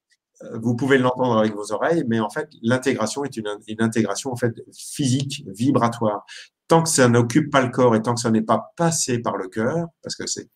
vous 0.55 0.77
pouvez 0.77 0.99
l'entendre 0.99 1.39
avec 1.39 1.55
vos 1.55 1.73
oreilles, 1.73 2.05
mais 2.07 2.21
en 2.21 2.31
fait, 2.31 2.49
l'intégration 2.63 3.25
est 3.25 3.37
une, 3.37 3.49
une, 3.67 3.83
intégration 3.83 4.33
en 4.33 4.37
fait 4.37 4.55
physique, 4.73 5.45
vibratoire. 5.49 6.25
Tant 6.69 6.83
que 6.83 6.89
ça 6.89 7.09
n'occupe 7.09 7.51
pas 7.51 7.63
le 7.63 7.71
corps 7.71 7.97
et 7.97 8.03
tant 8.03 8.15
que 8.15 8.21
ça 8.21 8.31
n'est 8.31 8.43
pas 8.43 8.73
passé 8.77 9.19
par 9.19 9.37
le 9.37 9.49
cœur, 9.49 9.89
parce 10.03 10.17
que 10.17 10.27
c'est 10.27 10.49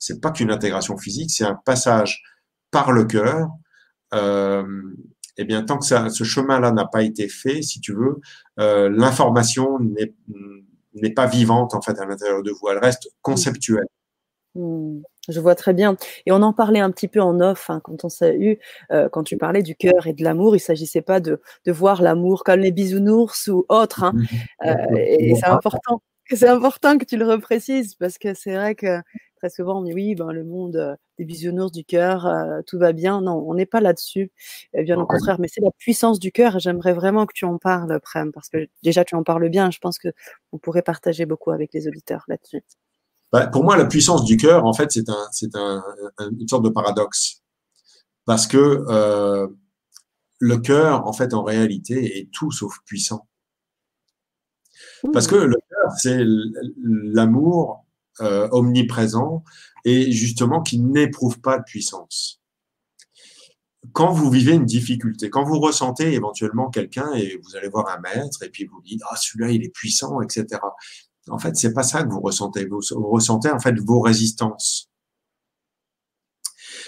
c'est 0.00 0.20
pas 0.20 0.30
qu'une 0.30 0.50
intégration 0.50 0.96
physique, 0.96 1.30
c'est 1.30 1.44
un 1.44 1.54
passage 1.54 2.22
par 2.70 2.90
le 2.90 3.04
cœur. 3.04 3.50
Euh, 4.14 4.64
eh 5.36 5.44
bien, 5.44 5.62
tant 5.62 5.78
que 5.78 5.84
ça, 5.84 6.08
ce 6.08 6.24
chemin-là 6.24 6.72
n'a 6.72 6.86
pas 6.86 7.02
été 7.02 7.28
fait, 7.28 7.62
si 7.62 7.80
tu 7.80 7.94
veux, 7.94 8.20
euh, 8.58 8.88
l'information 8.90 9.78
n'est 9.78 11.14
pas 11.14 11.26
vivante 11.26 11.74
en 11.74 11.82
fait 11.82 11.98
à 11.98 12.06
l'intérieur 12.06 12.42
de 12.42 12.50
vous. 12.50 12.68
Elle 12.70 12.78
reste 12.78 13.10
conceptuelle. 13.22 13.86
Mmh. 14.54 15.02
Je 15.28 15.38
vois 15.38 15.54
très 15.54 15.74
bien. 15.74 15.96
Et 16.26 16.32
on 16.32 16.42
en 16.42 16.52
parlait 16.52 16.80
un 16.80 16.90
petit 16.90 17.08
peu 17.08 17.20
en 17.20 17.40
off 17.40 17.68
hein, 17.68 17.80
quand 17.84 18.04
on 18.04 18.08
s'est 18.08 18.36
eu, 18.36 18.58
euh, 18.90 19.08
quand 19.08 19.22
tu 19.22 19.36
parlais 19.36 19.62
du 19.62 19.76
cœur 19.76 20.06
et 20.06 20.12
de 20.12 20.24
l'amour. 20.24 20.54
Il 20.54 20.58
ne 20.58 20.62
s'agissait 20.62 21.02
pas 21.02 21.20
de, 21.20 21.40
de 21.66 21.72
voir 21.72 22.02
l'amour 22.02 22.42
comme 22.42 22.60
les 22.60 22.72
bisounours 22.72 23.48
ou 23.48 23.66
autres. 23.68 24.04
Hein. 24.04 24.12
Mmh. 24.14 24.66
Euh, 24.66 24.96
et, 24.96 25.34
c'est 25.34 25.46
important, 25.46 26.02
c'est 26.30 26.48
important 26.48 26.96
que 26.96 27.04
tu 27.04 27.16
le 27.16 27.26
reprécises 27.26 27.94
parce 27.94 28.16
que 28.16 28.34
c'est 28.34 28.54
vrai 28.54 28.74
que 28.74 29.00
très 29.36 29.50
souvent 29.50 29.80
on 29.80 29.82
dit 29.82 29.92
oui, 29.94 30.14
ben, 30.14 30.32
le 30.32 30.44
monde 30.44 30.76
euh, 30.76 30.96
des 31.18 31.24
bisounours 31.26 31.72
du 31.72 31.84
cœur, 31.84 32.26
tout 32.66 32.78
va 32.78 32.92
bien. 32.92 33.20
Non, 33.20 33.44
on 33.46 33.54
n'est 33.54 33.66
pas 33.66 33.82
là-dessus. 33.82 34.32
bien 34.72 34.98
au 34.98 35.06
contraire, 35.06 35.38
mais 35.38 35.48
c'est 35.48 35.60
la 35.60 35.70
puissance 35.76 36.18
du 36.18 36.32
cœur. 36.32 36.58
J'aimerais 36.58 36.94
vraiment 36.94 37.26
que 37.26 37.34
tu 37.34 37.44
en 37.44 37.58
parles, 37.58 38.00
Prem, 38.00 38.32
parce 38.32 38.48
que 38.48 38.68
déjà 38.82 39.04
tu 39.04 39.14
en 39.16 39.22
parles 39.22 39.50
bien. 39.50 39.70
Je 39.70 39.78
pense 39.80 39.98
que 39.98 40.08
on 40.52 40.58
pourrait 40.58 40.80
partager 40.80 41.26
beaucoup 41.26 41.50
avec 41.50 41.74
les 41.74 41.86
auditeurs 41.86 42.24
là-dessus. 42.26 42.62
Bah, 43.32 43.46
pour 43.46 43.64
moi, 43.64 43.76
la 43.76 43.86
puissance 43.86 44.24
du 44.24 44.36
cœur, 44.36 44.64
en 44.64 44.72
fait, 44.72 44.90
c'est 44.90 45.08
un, 45.08 45.28
c'est 45.32 45.54
un, 45.54 45.84
une 46.18 46.48
sorte 46.48 46.64
de 46.64 46.68
paradoxe. 46.68 47.42
Parce 48.24 48.46
que 48.46 48.84
euh, 48.88 49.48
le 50.38 50.58
cœur, 50.58 51.06
en 51.06 51.12
fait, 51.12 51.34
en 51.34 51.42
réalité, 51.42 52.18
est 52.18 52.30
tout 52.32 52.50
sauf 52.50 52.78
puissant. 52.84 53.28
Parce 55.12 55.26
que 55.26 55.36
le 55.36 55.56
cœur, 55.56 55.92
c'est 55.98 56.22
l'amour 56.82 57.84
euh, 58.20 58.48
omniprésent 58.52 59.44
et 59.84 60.12
justement 60.12 60.62
qui 60.62 60.78
n'éprouve 60.78 61.40
pas 61.40 61.58
de 61.58 61.64
puissance. 61.64 62.40
Quand 63.92 64.12
vous 64.12 64.30
vivez 64.30 64.52
une 64.52 64.66
difficulté, 64.66 65.30
quand 65.30 65.42
vous 65.42 65.58
ressentez 65.58 66.12
éventuellement 66.12 66.68
quelqu'un 66.68 67.12
et 67.14 67.40
vous 67.42 67.56
allez 67.56 67.68
voir 67.68 67.88
un 67.88 67.98
maître 68.00 68.42
et 68.42 68.50
puis 68.50 68.66
vous 68.66 68.82
dites 68.82 69.00
ah 69.08 69.16
celui-là 69.16 69.50
il 69.52 69.64
est 69.64 69.70
puissant 69.70 70.20
etc. 70.20 70.60
En 71.28 71.38
fait, 71.38 71.56
c'est 71.56 71.72
pas 71.72 71.82
ça 71.82 72.02
que 72.02 72.10
vous 72.10 72.20
ressentez. 72.20 72.66
Vous, 72.66 72.80
ressentez 73.10 73.50
en 73.50 73.60
fait 73.60 73.78
vos 73.78 74.00
résistances. 74.00 74.90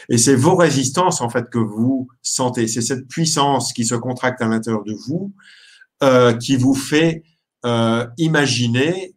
Et 0.09 0.19
c'est 0.19 0.35
vos 0.35 0.57
résistances 0.57 1.21
en 1.21 1.29
fait 1.29 1.49
que 1.51 1.59
vous 1.59 2.09
sentez. 2.23 2.67
C'est 2.67 2.83
cette 2.83 3.07
puissance 3.09 3.73
qui 3.73 3.85
se 3.85 3.95
contracte 3.95 4.41
à 4.43 4.49
l'intérieur 4.49 4.85
de 4.85 4.95
vous 5.07 5.33
euh, 6.03 6.35
qui 6.35 6.57
vous 6.57 6.75
fait 6.75 7.23
euh, 7.65 8.07
imaginer 8.19 9.15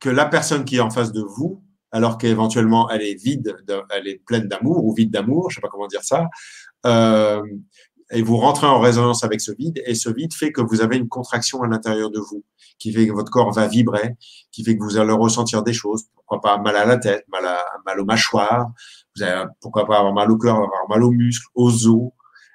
que 0.00 0.08
la 0.08 0.24
personne 0.24 0.64
qui 0.64 0.76
est 0.76 0.80
en 0.80 0.88
face 0.88 1.12
de 1.12 1.20
vous, 1.20 1.62
alors 1.90 2.16
qu'éventuellement 2.16 2.88
elle 2.88 3.02
est 3.02 3.22
vide, 3.22 3.54
elle 3.90 4.08
est 4.08 4.24
pleine 4.24 4.48
d'amour 4.48 4.86
ou 4.86 4.94
vide 4.94 5.10
d'amour, 5.10 5.50
je 5.50 5.56
sais 5.56 5.60
pas 5.60 5.68
comment 5.68 5.86
dire 5.86 6.02
ça, 6.02 6.30
euh, 6.86 7.42
et 8.12 8.22
vous 8.22 8.36
rentrez 8.36 8.66
en 8.66 8.78
résonance 8.78 9.24
avec 9.24 9.40
ce 9.40 9.52
vide, 9.52 9.82
et 9.86 9.94
ce 9.94 10.10
vide 10.10 10.34
fait 10.34 10.52
que 10.52 10.60
vous 10.60 10.80
avez 10.80 10.96
une 10.96 11.08
contraction 11.08 11.62
à 11.62 11.66
l'intérieur 11.66 12.10
de 12.10 12.20
vous 12.20 12.44
qui 12.78 12.92
fait 12.92 13.06
que 13.06 13.12
votre 13.12 13.30
corps 13.30 13.52
va 13.52 13.68
vibrer, 13.68 14.16
qui 14.50 14.64
fait 14.64 14.76
que 14.76 14.82
vous 14.82 14.98
allez 14.98 15.12
ressentir 15.12 15.62
des 15.62 15.72
choses. 15.72 16.04
Pourquoi 16.14 16.40
pas 16.40 16.58
mal 16.58 16.76
à 16.76 16.84
la 16.84 16.96
tête, 16.96 17.24
mal, 17.30 17.46
à, 17.46 17.64
mal 17.86 18.00
aux 18.00 18.04
mâchoires, 18.04 18.70
vous 19.16 19.22
allez, 19.22 19.44
pourquoi 19.60 19.86
pas 19.86 19.98
avoir 19.98 20.12
mal 20.12 20.30
au 20.30 20.36
cœur, 20.36 20.56
avoir 20.56 20.88
mal 20.88 21.04
aux 21.04 21.12
muscles, 21.12 21.46
aux 21.54 21.86
os, 21.86 22.10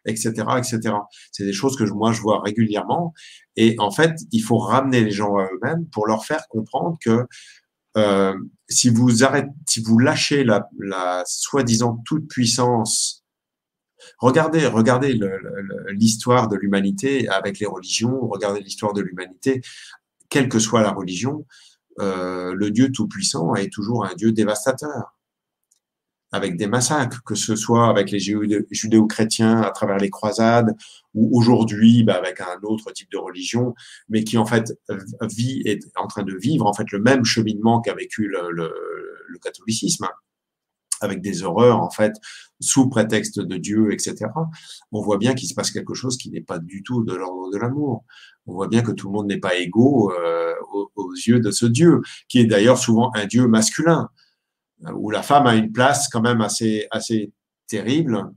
etc., 0.06 0.32
etc. 0.58 0.96
C'est 1.32 1.46
des 1.46 1.54
choses 1.54 1.78
que 1.78 1.84
moi 1.86 2.12
je 2.12 2.22
vois 2.22 2.42
régulièrement. 2.42 3.14
Et 3.56 3.76
en 3.80 3.90
fait, 3.90 4.16
il 4.32 4.42
faut 4.42 4.58
ramener 4.58 5.02
les 5.02 5.12
gens 5.12 5.38
à 5.38 5.46
eux-mêmes 5.46 5.88
pour 5.92 6.08
leur 6.08 6.26
faire 6.26 6.48
comprendre 6.50 6.98
que 7.02 7.26
euh, 7.96 8.36
si 8.70 8.90
vous 8.90 9.24
arrêtez, 9.24 9.50
si 9.66 9.82
vous 9.82 9.98
lâchez 9.98 10.44
la, 10.44 10.68
la 10.80 11.24
soi-disant 11.26 12.02
toute 12.06 12.28
puissance 12.28 13.24
Regardez, 14.20 15.20
l'histoire 15.90 16.48
de 16.48 16.56
l'humanité 16.56 17.28
avec 17.28 17.60
les 17.60 17.66
religions, 17.66 18.28
regardez 18.28 18.62
l'histoire 18.62 18.94
de 18.94 19.02
l'humanité 19.02 19.62
quelle 20.30 20.50
que 20.50 20.60
soit 20.60 20.82
la 20.82 20.92
religion, 20.92 21.46
euh, 22.00 22.54
le 22.54 22.72
Dieu 22.72 22.92
Tout-Puissant 22.92 23.56
est 23.56 23.72
toujours 23.72 24.06
un 24.06 24.14
Dieu 24.16 24.32
dévastateur, 24.32 25.16
avec 26.34 26.58
des 26.58 26.68
massacres, 26.68 27.24
que 27.24 27.36
ce 27.36 27.56
soit 27.56 27.88
avec 27.88 28.12
les 28.12 28.20
judéo-chrétiens 28.20 29.62
à 29.62 29.72
travers 29.72 29.98
les 29.98 30.10
croisades, 30.10 30.76
ou 31.14 31.38
aujourd'hui 31.38 32.04
bah, 32.04 32.16
avec 32.16 32.42
un 32.42 32.60
autre 32.64 32.92
type 32.92 33.10
de 33.12 33.18
religion, 33.18 33.74
mais 34.10 34.24
qui 34.24 34.38
en 34.38 34.46
fait 34.46 34.74
vit, 35.22 35.62
est 35.66 35.80
en 35.96 36.08
train 36.08 36.24
de 36.24 36.36
vivre 36.36 36.66
en 36.66 36.74
fait 36.74 36.92
le 36.92 37.00
même 37.00 37.24
cheminement 37.24 37.80
qu'a 37.80 37.94
vécu 37.94 38.28
le 38.28 39.40
catholicisme 39.42 40.08
avec 41.02 41.22
des 41.22 41.44
horreurs 41.44 41.82
en 41.82 41.90
fait 41.90 42.14
sous 42.60 42.90
prétexte 42.90 43.40
de 43.40 43.58
Dieu, 43.58 43.94
etc. 43.94 44.16
On 44.92 45.02
voit 45.02 45.18
bien 45.18 45.34
qu'il 45.34 45.48
se 45.48 45.54
passe 45.54 45.72
quelque 45.72 45.94
chose 45.94 46.18
qui 46.18 46.30
n'est 46.32 46.42
pas 46.42 46.60
du 46.60 46.84
tout 46.84 47.04
de 47.04 47.14
l'ordre 47.14 47.52
de 47.52 47.58
l'amour. 47.58 48.04
On 48.46 48.54
voit 48.54 48.68
bien 48.68 48.82
que 48.82 48.92
tout 48.92 49.08
le 49.08 49.14
monde 49.14 49.28
n'est 49.28 49.40
pas 49.40 49.56
égaux 49.56 50.12
euh, 50.12 50.54
aux, 50.96 51.14
yeux 51.14 51.40
de 51.40 51.52
ce 51.52 51.66
Dieu, 51.66 52.02
qui 52.30 52.40
est 52.40 52.46
d'ailleurs 52.46 52.78
souvent 52.78 53.12
un 53.16 53.26
Dieu 53.26 53.48
masculin, 53.48 54.10
où 54.94 55.10
la 55.10 55.24
femme 55.24 55.48
a 55.48 55.56
une 55.56 55.72
place 55.72 56.08
quand 56.10 56.22
même 56.22 56.42
assez 56.42 56.88
assez 56.92 57.32
terrible, 57.68 58.32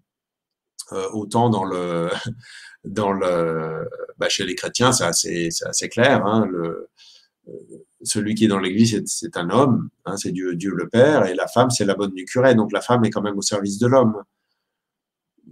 euh, 0.93 1.09
autant 1.13 1.51
dans 1.51 1.65
le 1.65 2.11
dans 2.85 3.13
le 3.13 3.89
bah, 4.19 4.29
chez 4.29 4.45
les 4.45 4.55
chrétiens 4.55 4.93
c'est 4.93 5.05
assez 5.05 5.49
assez 5.65 5.89
clair. 5.89 6.25
Hein, 6.27 6.47
le, 6.47 6.89
celui 8.03 8.35
qui 8.35 8.47
est 8.47 8.49
dans 8.49 8.59
l'église, 8.59 9.03
c'est 9.07 9.37
un 9.37 9.51
homme, 9.51 9.89
hein, 10.07 10.17
c'est 10.17 10.33
Dieu, 10.33 10.55
Dieu 10.55 10.75
le 10.75 10.89
Père, 10.89 11.27
et 11.27 11.35
la 11.35 11.47
femme, 11.47 11.71
c'est 11.71 11.85
la 11.85 11.95
bonne 11.95 12.13
du 12.13 12.25
curé. 12.25 12.55
Donc 12.55 12.73
la 12.73 12.81
femme 12.81 13.05
est 13.05 13.11
quand 13.11 13.23
même 13.23 13.39
au 13.39 13.43
service 13.43 13.79
de 13.79 13.87
l'homme. 13.87 14.23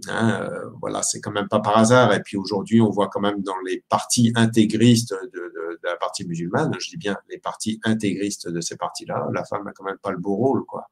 Hein, 0.07 0.41
euh, 0.41 0.69
voilà, 0.79 1.01
c'est 1.03 1.19
quand 1.19 1.31
même 1.31 1.47
pas 1.47 1.59
par 1.59 1.77
hasard. 1.77 2.13
Et 2.13 2.21
puis 2.21 2.37
aujourd'hui, 2.37 2.81
on 2.81 2.89
voit 2.89 3.09
quand 3.09 3.19
même 3.19 3.41
dans 3.41 3.57
les 3.65 3.83
partis 3.89 4.31
intégristes 4.35 5.13
de, 5.13 5.39
de, 5.39 5.79
de, 5.81 5.87
la 5.87 5.97
partie 5.97 6.25
musulmane, 6.25 6.73
je 6.79 6.89
dis 6.89 6.97
bien 6.97 7.17
les 7.29 7.37
partis 7.37 7.79
intégristes 7.83 8.49
de 8.49 8.61
ces 8.61 8.75
partis-là, 8.75 9.27
la 9.33 9.43
femme 9.43 9.67
a 9.67 9.71
quand 9.71 9.83
même 9.83 9.97
pas 9.97 10.11
le 10.11 10.17
beau 10.17 10.35
rôle, 10.35 10.65
quoi. 10.65 10.87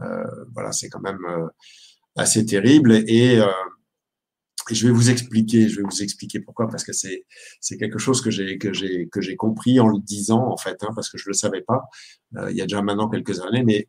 Euh, 0.00 0.44
voilà, 0.54 0.72
c'est 0.72 0.88
quand 0.88 1.00
même 1.00 1.24
euh, 1.26 1.48
assez 2.16 2.44
terrible. 2.46 2.92
Et 3.06 3.38
euh, 3.38 3.46
je 4.70 4.86
vais 4.86 4.92
vous 4.92 5.10
expliquer, 5.10 5.68
je 5.68 5.76
vais 5.76 5.82
vous 5.82 6.02
expliquer 6.02 6.40
pourquoi, 6.40 6.68
parce 6.68 6.84
que 6.84 6.92
c'est 6.92 7.26
c'est 7.60 7.76
quelque 7.76 7.98
chose 7.98 8.20
que 8.20 8.30
j'ai 8.30 8.58
que 8.58 8.72
j'ai 8.72 9.08
que 9.08 9.20
j'ai 9.20 9.36
compris 9.36 9.80
en 9.80 9.88
le 9.88 9.98
disant 9.98 10.46
en 10.48 10.56
fait, 10.56 10.82
hein, 10.82 10.90
parce 10.94 11.10
que 11.10 11.18
je 11.18 11.28
le 11.28 11.34
savais 11.34 11.62
pas 11.62 11.82
euh, 12.36 12.50
il 12.50 12.56
y 12.56 12.60
a 12.60 12.64
déjà 12.64 12.82
maintenant 12.82 13.08
quelques 13.08 13.40
années. 13.40 13.64
Mais 13.64 13.88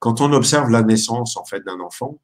quand 0.00 0.20
on 0.20 0.32
observe 0.32 0.70
la 0.70 0.82
naissance 0.82 1.36
en 1.36 1.44
fait 1.44 1.60
d'un 1.64 1.80
enfant, 1.80 2.20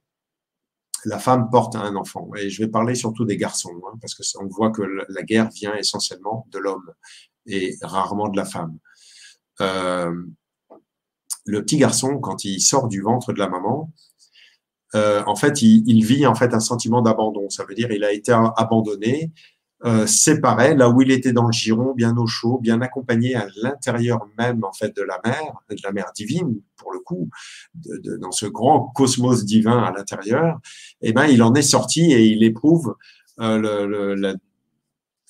la 1.04 1.18
femme 1.18 1.50
porte 1.50 1.76
un 1.76 1.96
enfant. 1.96 2.30
Et 2.36 2.50
je 2.50 2.62
vais 2.62 2.68
parler 2.68 2.94
surtout 2.94 3.24
des 3.24 3.36
garçons, 3.36 3.80
hein, 3.86 3.96
parce 4.00 4.14
que 4.14 4.22
on 4.40 4.46
voit 4.46 4.70
que 4.70 4.82
la 4.82 5.22
guerre 5.22 5.50
vient 5.50 5.74
essentiellement 5.74 6.46
de 6.50 6.58
l'homme 6.58 6.92
et 7.46 7.76
rarement 7.82 8.28
de 8.28 8.36
la 8.36 8.44
femme. 8.44 8.78
Euh, 9.60 10.14
le 11.46 11.62
petit 11.62 11.76
garçon, 11.76 12.18
quand 12.18 12.44
il 12.44 12.60
sort 12.60 12.88
du 12.88 13.02
ventre 13.02 13.32
de 13.32 13.38
la 13.38 13.48
maman, 13.48 13.92
euh, 14.94 15.22
en 15.26 15.36
fait, 15.36 15.62
il, 15.62 16.04
vit 16.04 16.26
en 16.26 16.34
fait 16.34 16.54
un 16.54 16.60
sentiment 16.60 17.02
d'abandon. 17.02 17.50
Ça 17.50 17.64
veut 17.64 17.74
dire 17.74 17.90
il 17.90 18.04
a 18.04 18.12
été 18.12 18.32
abandonné, 18.32 19.32
euh, 19.84 20.06
séparé, 20.06 20.74
là 20.74 20.88
où 20.88 21.02
il 21.02 21.10
était 21.10 21.32
dans 21.32 21.46
le 21.46 21.52
giron, 21.52 21.94
bien 21.94 22.16
au 22.16 22.26
chaud, 22.26 22.58
bien 22.62 22.80
accompagné 22.80 23.34
à 23.34 23.46
l'intérieur 23.62 24.26
même 24.38 24.62
en 24.64 24.72
fait 24.72 24.94
de 24.96 25.02
la 25.02 25.20
mer, 25.24 25.52
de 25.68 25.76
la 25.82 25.92
mer 25.92 26.12
divine 26.14 26.60
pour 26.76 26.92
le 26.92 27.00
coup, 27.00 27.28
dans 28.20 28.30
ce 28.30 28.46
grand 28.46 28.92
cosmos 28.94 29.44
divin 29.44 29.82
à 29.82 29.92
l'intérieur. 29.92 30.58
Eh 31.02 31.12
ben, 31.12 31.26
il 31.26 31.42
en 31.42 31.54
est 31.54 31.62
sorti 31.62 32.12
et 32.12 32.24
il 32.26 32.44
éprouve 32.44 32.94
euh, 33.40 34.36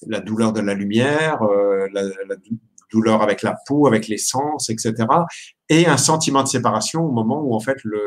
la, 0.07 0.21
douleur 0.21 0.53
de 0.53 0.61
la 0.61 0.75
lumière, 0.75 1.41
la, 1.93 2.03
douleur 2.93 3.23
avec 3.23 3.43
la 3.43 3.57
peau, 3.67 3.87
avec 3.87 4.09
les 4.09 4.19
sens, 4.19 4.69
etc. 4.69 4.95
Et 5.71 5.87
un 5.87 5.97
sentiment 5.97 6.43
de 6.43 6.49
séparation 6.49 7.03
au 7.03 7.11
moment 7.11 7.43
où 7.43 7.55
en 7.55 7.61
fait 7.61 7.79
le 7.83 8.07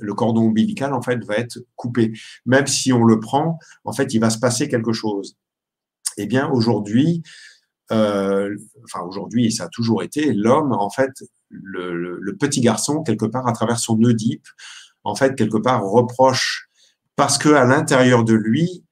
le 0.00 0.14
cordon 0.14 0.42
ombilical 0.42 0.92
en 0.92 1.02
fait 1.02 1.24
va 1.24 1.36
être 1.36 1.58
coupé. 1.76 2.12
Même 2.46 2.66
si 2.66 2.92
on 2.92 3.04
le 3.04 3.20
prend, 3.20 3.58
en 3.84 3.92
fait, 3.92 4.14
il 4.14 4.20
va 4.20 4.30
se 4.30 4.38
passer 4.38 4.68
quelque 4.68 4.92
chose. 4.92 5.36
eh 6.16 6.26
bien 6.26 6.48
aujourd'hui, 6.50 7.22
euh, 7.92 8.56
enfin 8.84 9.00
aujourd'hui, 9.02 9.52
ça 9.52 9.64
a 9.64 9.68
toujours 9.68 10.02
été, 10.02 10.32
l'homme, 10.32 10.72
en 10.72 10.90
fait, 10.90 11.10
le, 11.50 12.36
petit 12.38 12.60
garçon, 12.60 13.02
quelque 13.02 13.26
part, 13.26 13.46
à 13.46 13.52
travers 13.52 13.78
son 13.78 14.02
Oedipe, 14.02 14.46
en 15.04 15.14
fait, 15.14 15.34
quelque 15.36 15.58
part, 15.58 15.84
reproche, 15.84 16.68
parce 17.16 17.38
que 17.38 17.50
à 17.50 17.64
l'intérieur 17.64 18.24
de 18.24 18.34
lui, 18.34 18.84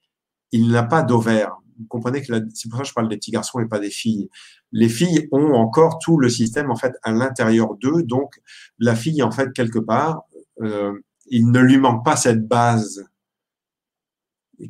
il 0.53 0.69
n'a 0.71 0.83
pas 0.83 1.03
d'ovaire. 1.03 1.57
Vous 1.79 1.87
comprenez 1.89 2.23
que 2.23 2.33
c'est 2.55 2.69
pour 2.69 2.79
ça 2.79 2.83
que 2.83 2.89
je 2.89 2.95
parle 2.95 3.09
des 3.09 3.17
petits 3.17 3.31
garçons 3.31 3.59
et 3.61 3.67
pas 3.67 3.79
des 3.79 3.91
filles. 3.91 4.29
Les 4.73 4.89
filles 4.89 5.29
ont 5.33 5.55
encore 5.55 5.99
tout 5.99 6.19
le 6.19 6.29
système, 6.29 6.71
en 6.71 6.77
fait, 6.77 6.93
à 7.03 7.13
l'intérieur 7.13 7.75
d'eux. 7.77 8.03
Donc, 8.03 8.41
la 8.79 8.95
fille, 8.95 9.23
en 9.23 9.31
fait, 9.31 9.53
quelque 9.53 9.79
part, 9.79 10.23
euh, 10.63 10.93
il 11.27 11.51
ne 11.51 11.61
lui 11.61 11.79
manque 11.79 12.05
pas 12.05 12.17
cette 12.17 12.47
base 12.47 13.07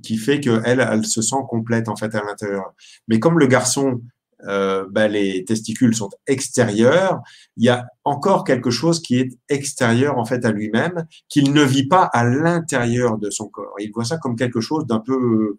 qui 0.03 0.17
fait 0.17 0.41
qu'elle, 0.41 0.81
elle 0.81 1.05
se 1.05 1.23
sent 1.23 1.37
complète 1.49 1.89
en 1.89 1.97
fait 1.97 2.15
à 2.15 2.23
l'intérieur. 2.23 2.75
Mais 3.09 3.19
comme 3.19 3.39
le 3.39 3.47
garçon, 3.47 4.01
euh, 4.45 4.87
ben, 4.91 5.11
les 5.11 5.45
testicules 5.45 5.95
sont 5.95 6.11
extérieurs, 6.27 7.21
il 7.57 7.65
y 7.65 7.69
a 7.69 7.87
encore 8.05 8.45
quelque 8.45 8.71
chose 8.71 9.01
qui 9.01 9.19
est 9.19 9.39
extérieur 9.49 10.19
en 10.19 10.25
fait 10.25 10.45
à 10.45 10.51
lui-même, 10.51 11.07
qu'il 11.29 11.53
ne 11.53 11.63
vit 11.63 11.87
pas 11.87 12.05
à 12.13 12.25
l'intérieur 12.25 13.19
de 13.19 13.31
son 13.31 13.49
corps. 13.49 13.75
Il 13.79 13.93
voit 13.93 14.05
ça 14.05 14.19
comme 14.19 14.37
quelque 14.37 14.61
chose 14.61 14.87
d'un 14.87 15.01
peu 15.01 15.15
euh, 15.15 15.59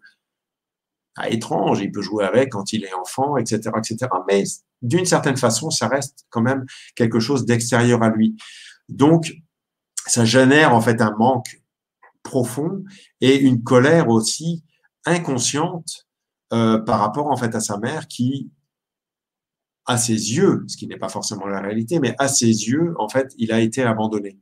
étrange. 1.28 1.80
Il 1.80 1.92
peut 1.92 2.02
jouer 2.02 2.24
avec 2.24 2.50
quand 2.50 2.72
il 2.72 2.84
est 2.84 2.94
enfant, 2.94 3.36
etc., 3.36 3.70
etc. 3.78 4.10
Mais 4.28 4.44
d'une 4.82 5.06
certaine 5.06 5.36
façon, 5.36 5.70
ça 5.70 5.88
reste 5.88 6.26
quand 6.28 6.42
même 6.42 6.66
quelque 6.94 7.20
chose 7.20 7.46
d'extérieur 7.46 8.02
à 8.02 8.10
lui. 8.10 8.36
Donc, 8.90 9.32
ça 10.06 10.24
génère 10.24 10.74
en 10.74 10.80
fait 10.80 11.00
un 11.00 11.14
manque 11.16 11.62
profond 12.22 12.84
et 13.20 13.36
une 13.36 13.62
colère 13.62 14.08
aussi 14.08 14.64
inconsciente 15.04 16.06
euh, 16.52 16.78
par 16.78 17.00
rapport 17.00 17.26
en 17.30 17.36
fait 17.36 17.54
à 17.54 17.60
sa 17.60 17.78
mère 17.78 18.06
qui, 18.08 18.50
à 19.86 19.98
ses 19.98 20.12
yeux, 20.12 20.64
ce 20.66 20.76
qui 20.76 20.86
n'est 20.86 20.96
pas 20.96 21.08
forcément 21.08 21.46
la 21.46 21.60
réalité, 21.60 22.00
mais 22.00 22.14
à 22.18 22.28
ses 22.28 22.46
yeux, 22.46 22.94
en 22.98 23.08
fait, 23.08 23.34
il 23.38 23.52
a 23.52 23.60
été 23.60 23.82
abandonné. 23.82 24.38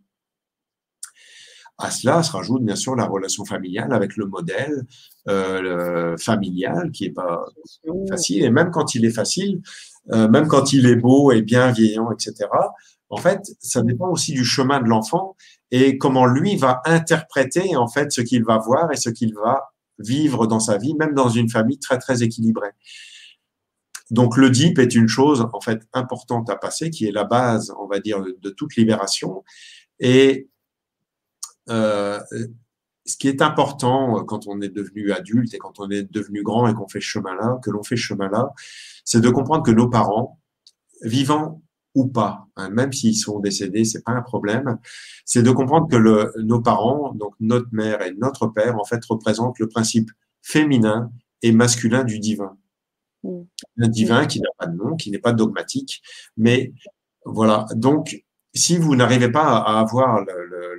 À 1.78 1.90
cela 1.90 2.22
se 2.22 2.30
rajoute 2.30 2.62
bien 2.62 2.76
sûr 2.76 2.94
la 2.94 3.06
relation 3.06 3.44
familiale 3.44 3.92
avec 3.92 4.16
le 4.16 4.26
modèle 4.26 4.86
euh, 5.28 6.16
familial 6.16 6.92
qui 6.92 7.06
est 7.06 7.10
pas 7.10 7.44
facile. 8.08 8.44
Et 8.44 8.50
même 8.50 8.70
quand 8.70 8.94
il 8.94 9.04
est 9.04 9.10
facile, 9.10 9.62
euh, 10.12 10.28
même 10.28 10.46
quand 10.46 10.72
il 10.72 10.86
est 10.86 10.96
beau 10.96 11.32
et 11.32 11.42
bienveillant, 11.42 12.10
etc. 12.12 12.48
En 13.12 13.18
fait, 13.18 13.52
ça 13.60 13.82
dépend 13.82 14.08
aussi 14.08 14.32
du 14.32 14.42
chemin 14.42 14.80
de 14.80 14.88
l'enfant 14.88 15.36
et 15.70 15.98
comment 15.98 16.24
lui 16.24 16.56
va 16.56 16.80
interpréter 16.86 17.76
en 17.76 17.86
fait 17.86 18.10
ce 18.10 18.22
qu'il 18.22 18.42
va 18.42 18.56
voir 18.56 18.90
et 18.90 18.96
ce 18.96 19.10
qu'il 19.10 19.34
va 19.34 19.74
vivre 19.98 20.46
dans 20.46 20.60
sa 20.60 20.78
vie, 20.78 20.94
même 20.94 21.12
dans 21.12 21.28
une 21.28 21.50
famille 21.50 21.78
très 21.78 21.98
très 21.98 22.22
équilibrée. 22.22 22.70
Donc 24.10 24.38
le 24.38 24.48
DIP 24.48 24.78
est 24.78 24.94
une 24.94 25.08
chose 25.08 25.46
en 25.52 25.60
fait 25.60 25.82
importante 25.92 26.48
à 26.48 26.56
passer, 26.56 26.88
qui 26.88 27.06
est 27.06 27.12
la 27.12 27.24
base, 27.24 27.70
on 27.78 27.86
va 27.86 28.00
dire, 28.00 28.22
de, 28.22 28.50
toute 28.50 28.76
libération. 28.76 29.44
Et 30.00 30.48
euh, 31.68 32.18
ce 33.04 33.18
qui 33.18 33.28
est 33.28 33.42
important 33.42 34.24
quand 34.24 34.46
on 34.46 34.62
est 34.62 34.70
devenu 34.70 35.12
adulte 35.12 35.52
et 35.52 35.58
quand 35.58 35.80
on 35.80 35.90
est 35.90 36.10
devenu 36.10 36.42
grand 36.42 36.66
et 36.66 36.72
qu'on 36.72 36.88
fait 36.88 37.00
chemin-là, 37.02 37.60
que 37.62 37.70
l'on 37.70 37.82
fait 37.82 37.96
ce 37.96 38.02
chemin-là, 38.02 38.54
c'est 39.04 39.20
de 39.20 39.28
comprendre 39.28 39.64
que 39.64 39.70
nos 39.70 39.90
parents, 39.90 40.38
vivant 41.02 41.61
ou 41.94 42.06
pas, 42.06 42.46
hein, 42.56 42.70
même 42.70 42.92
s'ils 42.92 43.16
sont 43.16 43.38
décédés, 43.40 43.84
c'est 43.84 44.02
pas 44.02 44.12
un 44.12 44.22
problème. 44.22 44.78
C'est 45.24 45.42
de 45.42 45.50
comprendre 45.50 45.88
que 45.88 45.96
le, 45.96 46.32
nos 46.38 46.60
parents, 46.60 47.12
donc 47.14 47.34
notre 47.40 47.68
mère 47.72 48.02
et 48.02 48.14
notre 48.14 48.46
père, 48.46 48.78
en 48.78 48.84
fait, 48.84 49.04
représentent 49.04 49.58
le 49.58 49.68
principe 49.68 50.10
féminin 50.40 51.12
et 51.42 51.52
masculin 51.52 52.04
du 52.04 52.18
divin. 52.18 52.56
Mm. 53.22 53.42
Un 53.78 53.88
divin 53.88 54.26
qui 54.26 54.40
n'a 54.40 54.48
pas 54.58 54.66
de 54.66 54.76
nom, 54.76 54.96
qui 54.96 55.10
n'est 55.10 55.18
pas 55.18 55.32
dogmatique, 55.32 56.02
mais 56.36 56.72
voilà. 57.24 57.66
Donc, 57.74 58.24
si 58.54 58.78
vous 58.78 58.96
n'arrivez 58.96 59.30
pas 59.30 59.58
à 59.58 59.80
avoir 59.80 60.24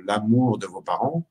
l'amour 0.06 0.58
de 0.58 0.66
vos 0.66 0.82
parents, 0.82 1.26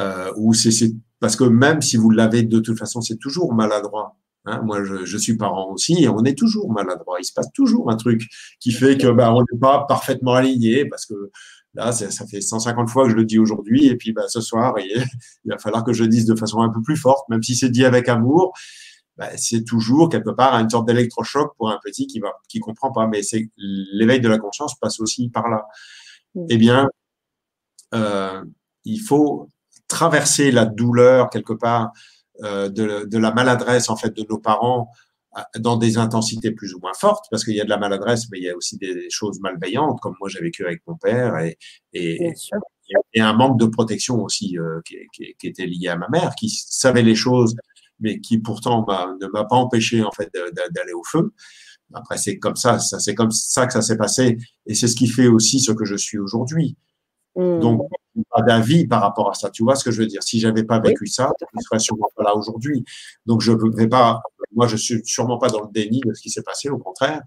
euh, 0.00 0.32
ou 0.36 0.52
c'est 0.52 0.92
parce 1.20 1.36
que 1.36 1.44
même 1.44 1.80
si 1.80 1.96
vous 1.96 2.10
l'avez 2.10 2.42
de 2.42 2.60
toute 2.60 2.78
façon, 2.78 3.00
c'est 3.00 3.16
toujours 3.16 3.54
maladroit. 3.54 4.16
Hein, 4.46 4.62
moi, 4.62 4.84
je, 4.84 5.04
je, 5.04 5.18
suis 5.18 5.36
parent 5.36 5.72
aussi 5.72 6.04
et 6.04 6.08
on 6.08 6.22
est 6.24 6.38
toujours 6.38 6.70
maladroit. 6.72 7.18
Il 7.20 7.24
se 7.24 7.32
passe 7.32 7.50
toujours 7.52 7.90
un 7.90 7.96
truc 7.96 8.22
qui 8.60 8.70
fait 8.70 8.96
que 8.96 9.08
bah, 9.08 9.34
on 9.34 9.40
n'est 9.40 9.58
pas 9.60 9.84
parfaitement 9.88 10.34
aligné 10.34 10.84
parce 10.84 11.04
que 11.04 11.14
là, 11.74 11.90
ça 11.92 12.26
fait 12.26 12.40
150 12.40 12.88
fois 12.88 13.04
que 13.04 13.10
je 13.10 13.16
le 13.16 13.24
dis 13.24 13.38
aujourd'hui 13.38 13.88
et 13.88 13.96
puis 13.96 14.12
bah, 14.12 14.28
ce 14.28 14.40
soir, 14.40 14.74
il, 14.78 15.04
va 15.44 15.58
falloir 15.58 15.84
que 15.84 15.92
je 15.92 16.04
le 16.04 16.08
dise 16.08 16.26
de 16.26 16.36
façon 16.36 16.60
un 16.60 16.70
peu 16.70 16.80
plus 16.80 16.96
forte, 16.96 17.28
même 17.28 17.42
si 17.42 17.56
c'est 17.56 17.70
dit 17.70 17.84
avec 17.84 18.08
amour. 18.08 18.52
Bah, 19.16 19.30
c'est 19.36 19.64
toujours 19.64 20.10
quelque 20.10 20.30
part 20.30 20.54
une 20.54 20.70
sorte 20.70 20.86
d'électrochoc 20.86 21.56
pour 21.56 21.70
un 21.70 21.78
petit 21.82 22.06
qui 22.06 22.20
va 22.20 22.32
qui 22.48 22.60
comprend 22.60 22.92
pas. 22.92 23.08
Mais 23.08 23.22
c'est 23.22 23.50
l'éveil 23.56 24.20
de 24.20 24.28
la 24.28 24.38
conscience 24.38 24.78
passe 24.78 25.00
aussi 25.00 25.28
par 25.28 25.48
là. 25.48 25.66
Mmh. 26.34 26.46
Eh 26.50 26.56
bien, 26.58 26.88
euh, 27.94 28.44
il 28.84 29.00
faut 29.00 29.48
traverser 29.88 30.50
la 30.52 30.66
douleur 30.66 31.30
quelque 31.30 31.52
part 31.52 31.92
euh, 32.42 32.68
de, 32.68 33.18
la 33.18 33.32
maladresse 33.32 33.88
en 33.88 33.96
fait 33.96 34.14
de 34.14 34.24
nos 34.28 34.38
parents 34.38 34.90
euh, 35.36 35.40
dans 35.58 35.76
des 35.76 35.98
intensités 35.98 36.50
plus 36.50 36.74
ou 36.74 36.80
moins 36.80 36.94
fortes, 36.94 37.26
parce 37.30 37.44
qu'il 37.44 37.54
y 37.54 37.60
a 37.60 37.64
de 37.64 37.70
la 37.70 37.78
maladresse, 37.78 38.28
mais 38.30 38.38
il 38.38 38.44
y 38.44 38.50
a 38.50 38.56
aussi 38.56 38.76
des 38.76 39.08
choses 39.10 39.40
malveillantes, 39.40 40.00
comme 40.00 40.14
moi 40.20 40.28
j'ai 40.28 40.40
vécu 40.40 40.64
avec 40.64 40.82
mon 40.86 40.96
père, 40.96 41.38
et, 41.38 41.58
et, 41.92 42.32
et, 43.14 43.20
un 43.20 43.32
manque 43.32 43.58
de 43.58 43.66
protection 43.66 44.22
aussi 44.22 44.58
euh, 44.58 44.80
qui, 44.84 44.96
qui, 45.38 45.46
était 45.46 45.66
lié 45.66 45.88
à 45.88 45.96
ma 45.96 46.08
mère, 46.08 46.34
qui 46.34 46.50
savait 46.50 47.02
les 47.02 47.14
choses, 47.14 47.54
mais 48.00 48.20
qui 48.20 48.38
pourtant 48.38 48.84
ne 49.20 49.26
m'a 49.28 49.44
pas 49.44 49.56
empêché 49.56 50.04
en 50.04 50.12
fait 50.12 50.30
d'aller 50.74 50.92
au 50.92 51.04
feu. 51.04 51.32
Après, 51.94 52.18
c'est 52.18 52.38
comme 52.38 52.56
ça, 52.56 52.78
ça 52.78 52.98
c'est 52.98 53.14
comme 53.14 53.30
ça 53.30 53.66
que 53.66 53.72
ça 53.72 53.82
s'est 53.82 53.96
passé, 53.96 54.36
et 54.66 54.74
c'est 54.74 54.88
ce 54.88 54.96
qui 54.96 55.06
fait 55.06 55.28
aussi 55.28 55.60
ce 55.60 55.72
que 55.72 55.84
je 55.84 55.96
suis 55.96 56.18
aujourd'hui. 56.18 56.76
Mmh. 57.36 57.60
Donc, 57.60 57.88
pas 58.30 58.42
d'avis 58.42 58.86
par 58.86 59.02
rapport 59.02 59.30
à 59.30 59.34
ça. 59.34 59.50
Tu 59.50 59.62
vois 59.62 59.76
ce 59.76 59.84
que 59.84 59.90
je 59.90 60.00
veux 60.00 60.06
dire? 60.06 60.22
Si 60.22 60.40
j'avais 60.40 60.64
pas 60.64 60.80
vécu 60.80 61.06
ça, 61.06 61.32
je 61.40 61.46
ne 61.54 61.62
serais 61.62 61.78
sûrement 61.78 62.08
pas 62.16 62.24
là 62.24 62.34
aujourd'hui. 62.34 62.84
Donc, 63.26 63.42
je 63.42 63.52
ne 63.52 63.76
vais 63.76 63.88
pas. 63.88 64.22
Moi, 64.54 64.66
je 64.66 64.76
suis 64.76 65.00
sûrement 65.04 65.38
pas 65.38 65.48
dans 65.48 65.62
le 65.62 65.68
déni 65.70 66.00
de 66.00 66.14
ce 66.14 66.22
qui 66.22 66.30
s'est 66.30 66.42
passé. 66.42 66.70
Au 66.70 66.78
contraire, 66.78 67.20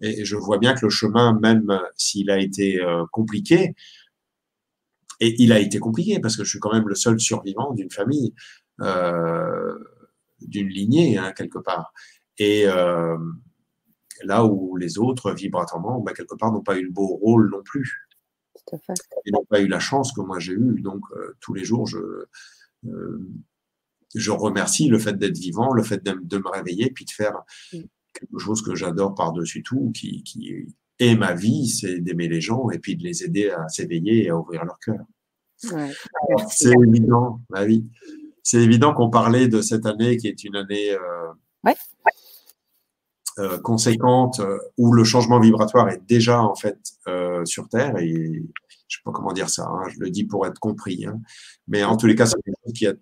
et 0.00 0.24
je 0.24 0.36
vois 0.36 0.58
bien 0.58 0.74
que 0.74 0.84
le 0.84 0.90
chemin, 0.90 1.38
même 1.40 1.80
s'il 1.96 2.30
a 2.30 2.38
été 2.38 2.80
euh, 2.80 3.04
compliqué, 3.10 3.74
et 5.20 5.34
il 5.42 5.52
a 5.52 5.58
été 5.58 5.78
compliqué 5.78 6.20
parce 6.20 6.36
que 6.36 6.44
je 6.44 6.50
suis 6.50 6.58
quand 6.60 6.72
même 6.72 6.88
le 6.88 6.94
seul 6.94 7.18
survivant 7.18 7.72
d'une 7.72 7.90
famille, 7.90 8.34
euh, 8.82 9.74
d'une 10.40 10.68
lignée 10.68 11.16
hein, 11.16 11.32
quelque 11.32 11.58
part. 11.58 11.92
Et 12.38 12.66
euh, 12.66 13.16
là 14.22 14.44
où 14.44 14.76
les 14.76 14.98
autres, 14.98 15.32
vibratoirement, 15.32 16.00
bah, 16.00 16.12
quelque 16.12 16.34
part, 16.34 16.52
n'ont 16.52 16.62
pas 16.62 16.76
eu 16.76 16.84
le 16.84 16.90
beau 16.90 17.06
rôle 17.06 17.50
non 17.50 17.62
plus. 17.64 18.05
Ils 19.24 19.32
n'ont 19.32 19.44
pas 19.44 19.60
eu 19.60 19.68
la 19.68 19.78
chance 19.78 20.12
que 20.12 20.20
moi 20.20 20.38
j'ai 20.38 20.52
eu. 20.52 20.80
Donc, 20.80 21.02
euh, 21.16 21.36
tous 21.40 21.54
les 21.54 21.64
jours, 21.64 21.86
je, 21.86 21.98
euh, 22.86 23.28
je 24.14 24.30
remercie 24.30 24.88
le 24.88 24.98
fait 24.98 25.16
d'être 25.16 25.36
vivant, 25.36 25.72
le 25.72 25.82
fait 25.82 26.02
de, 26.02 26.38
me 26.38 26.48
réveiller, 26.48 26.90
puis 26.90 27.04
de 27.04 27.10
faire 27.10 27.42
mm. 27.72 27.80
quelque 28.12 28.38
chose 28.38 28.62
que 28.62 28.74
j'adore 28.74 29.14
par-dessus 29.14 29.62
tout, 29.62 29.90
qui, 29.94 30.22
qui 30.22 30.66
est 30.98 31.16
ma 31.16 31.34
vie, 31.34 31.68
c'est 31.68 32.00
d'aimer 32.00 32.28
les 32.28 32.40
gens 32.40 32.70
et 32.70 32.78
puis 32.78 32.96
de 32.96 33.04
les 33.04 33.24
aider 33.24 33.50
à 33.50 33.68
s'éveiller 33.68 34.24
et 34.24 34.30
à 34.30 34.36
ouvrir 34.38 34.64
leur 34.64 34.78
cœur. 34.78 35.04
c'est 36.48 36.72
évident, 36.72 37.40
bah 37.50 37.64
oui. 37.64 37.86
C'est 38.42 38.62
évident 38.62 38.94
qu'on 38.94 39.10
parlait 39.10 39.48
de 39.48 39.60
cette 39.60 39.86
année 39.86 40.16
qui 40.16 40.28
est 40.28 40.44
une 40.44 40.54
année 40.54 40.92
euh, 40.92 41.32
euh, 43.38 43.58
conséquente 43.58 44.40
euh, 44.40 44.58
où 44.78 44.94
le 44.94 45.04
changement 45.04 45.38
vibratoire 45.38 45.90
est 45.90 46.00
déjà 46.08 46.40
en 46.40 46.54
fait 46.54 46.78
euh, 47.06 47.44
sur 47.44 47.68
Terre. 47.68 47.98
Et 47.98 48.42
je 48.88 48.96
sais 48.96 49.02
pas 49.04 49.12
comment 49.12 49.34
dire 49.34 49.50
ça, 49.50 49.66
hein, 49.68 49.82
je 49.90 50.00
le 50.00 50.08
dis 50.08 50.24
pour 50.24 50.46
être 50.46 50.58
compris, 50.58 51.04
hein, 51.04 51.20
mais 51.68 51.84
en 51.84 51.98
tous 51.98 52.06
les 52.06 52.14
cas 52.14 52.24
c'est 52.24 52.40
quelque 52.42 52.56
chose 52.64 52.72
qui, 52.72 52.86
a, 52.86 52.94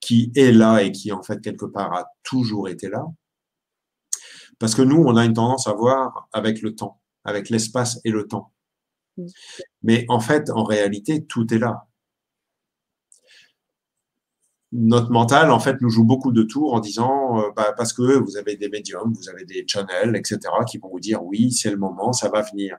qui 0.00 0.32
est 0.36 0.52
là 0.52 0.82
et 0.82 0.90
qui 0.90 1.12
en 1.12 1.22
fait 1.22 1.42
quelque 1.42 1.66
part 1.66 1.92
a 1.92 2.06
toujours 2.22 2.70
été 2.70 2.88
là, 2.88 3.04
parce 4.58 4.74
que 4.74 4.80
nous 4.80 5.02
on 5.02 5.16
a 5.16 5.24
une 5.26 5.34
tendance 5.34 5.66
à 5.66 5.74
voir 5.74 6.28
avec 6.32 6.62
le 6.62 6.74
temps, 6.74 7.02
avec 7.24 7.50
l'espace 7.50 8.00
et 8.04 8.10
le 8.10 8.26
temps, 8.26 8.54
mm. 9.18 9.26
mais 9.82 10.06
en 10.08 10.20
fait 10.20 10.48
en 10.48 10.64
réalité 10.64 11.26
tout 11.26 11.52
est 11.52 11.58
là 11.58 11.88
notre 14.72 15.10
mental, 15.10 15.50
en 15.50 15.60
fait, 15.60 15.80
nous 15.80 15.90
joue 15.90 16.04
beaucoup 16.04 16.32
de 16.32 16.42
tours 16.42 16.74
en 16.74 16.80
disant, 16.80 17.40
euh, 17.40 17.50
bah, 17.54 17.74
parce 17.76 17.92
que 17.92 18.18
vous 18.18 18.36
avez 18.36 18.56
des 18.56 18.70
médiums, 18.70 19.12
vous 19.14 19.28
avez 19.28 19.44
des 19.44 19.64
channels, 19.66 20.16
etc., 20.16 20.38
qui 20.66 20.78
vont 20.78 20.88
vous 20.88 21.00
dire, 21.00 21.22
oui, 21.22 21.52
c'est 21.52 21.70
le 21.70 21.76
moment, 21.76 22.12
ça 22.12 22.30
va 22.30 22.42
venir. 22.42 22.76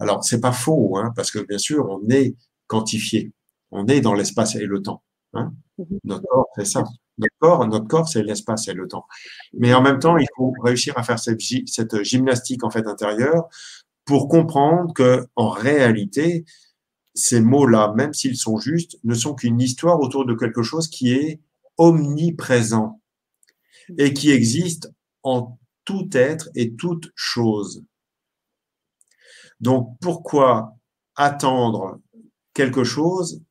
Alors, 0.00 0.24
c'est 0.24 0.40
pas 0.40 0.52
faux, 0.52 0.96
hein, 0.98 1.12
parce 1.14 1.30
que 1.30 1.38
bien 1.38 1.58
sûr, 1.58 1.88
on 1.88 2.08
est 2.10 2.34
quantifié, 2.66 3.32
on 3.70 3.86
est 3.86 4.00
dans 4.00 4.14
l'espace 4.14 4.56
et 4.56 4.66
le 4.66 4.82
temps. 4.82 5.02
Hein. 5.34 5.52
Mhm. 5.78 5.98
Notre 6.04 6.24
corps, 6.26 6.48
c'est 6.56 6.64
ça. 6.64 6.84
Notre 7.18 7.34
corps, 7.38 7.66
notre 7.66 7.86
corps, 7.86 8.08
c'est 8.08 8.22
l'espace 8.22 8.68
et 8.68 8.74
le 8.74 8.88
temps. 8.88 9.06
Mais 9.54 9.74
en 9.74 9.82
même 9.82 9.98
temps, 9.98 10.16
il 10.16 10.26
faut 10.36 10.52
réussir 10.62 10.98
à 10.98 11.02
faire 11.02 11.18
cette, 11.18 11.40
cette 11.66 12.02
gymnastique 12.02 12.64
en 12.64 12.70
fait 12.70 12.86
intérieure 12.86 13.48
pour 14.04 14.28
comprendre 14.28 14.92
que 14.94 15.26
en 15.36 15.50
réalité, 15.50 16.44
ces 17.18 17.40
mots-là, 17.40 17.92
même 17.96 18.14
s'ils 18.14 18.36
sont 18.36 18.58
justes, 18.58 18.98
ne 19.04 19.14
sont 19.14 19.34
qu'une 19.34 19.60
histoire 19.60 20.00
autour 20.00 20.24
de 20.24 20.34
quelque 20.34 20.62
chose 20.62 20.88
qui 20.88 21.12
est 21.12 21.40
omniprésent. 21.76 23.00
et 23.96 24.12
qui 24.12 24.30
existe 24.30 24.92
en 25.22 25.58
tout 25.84 26.10
être 26.12 26.50
et 26.54 26.74
toute 26.74 27.10
chose. 27.14 27.84
Donc 29.60 29.96
pourquoi 30.00 30.76
attendre 31.16 31.98
quelque 32.52 32.84
chose 32.84 33.42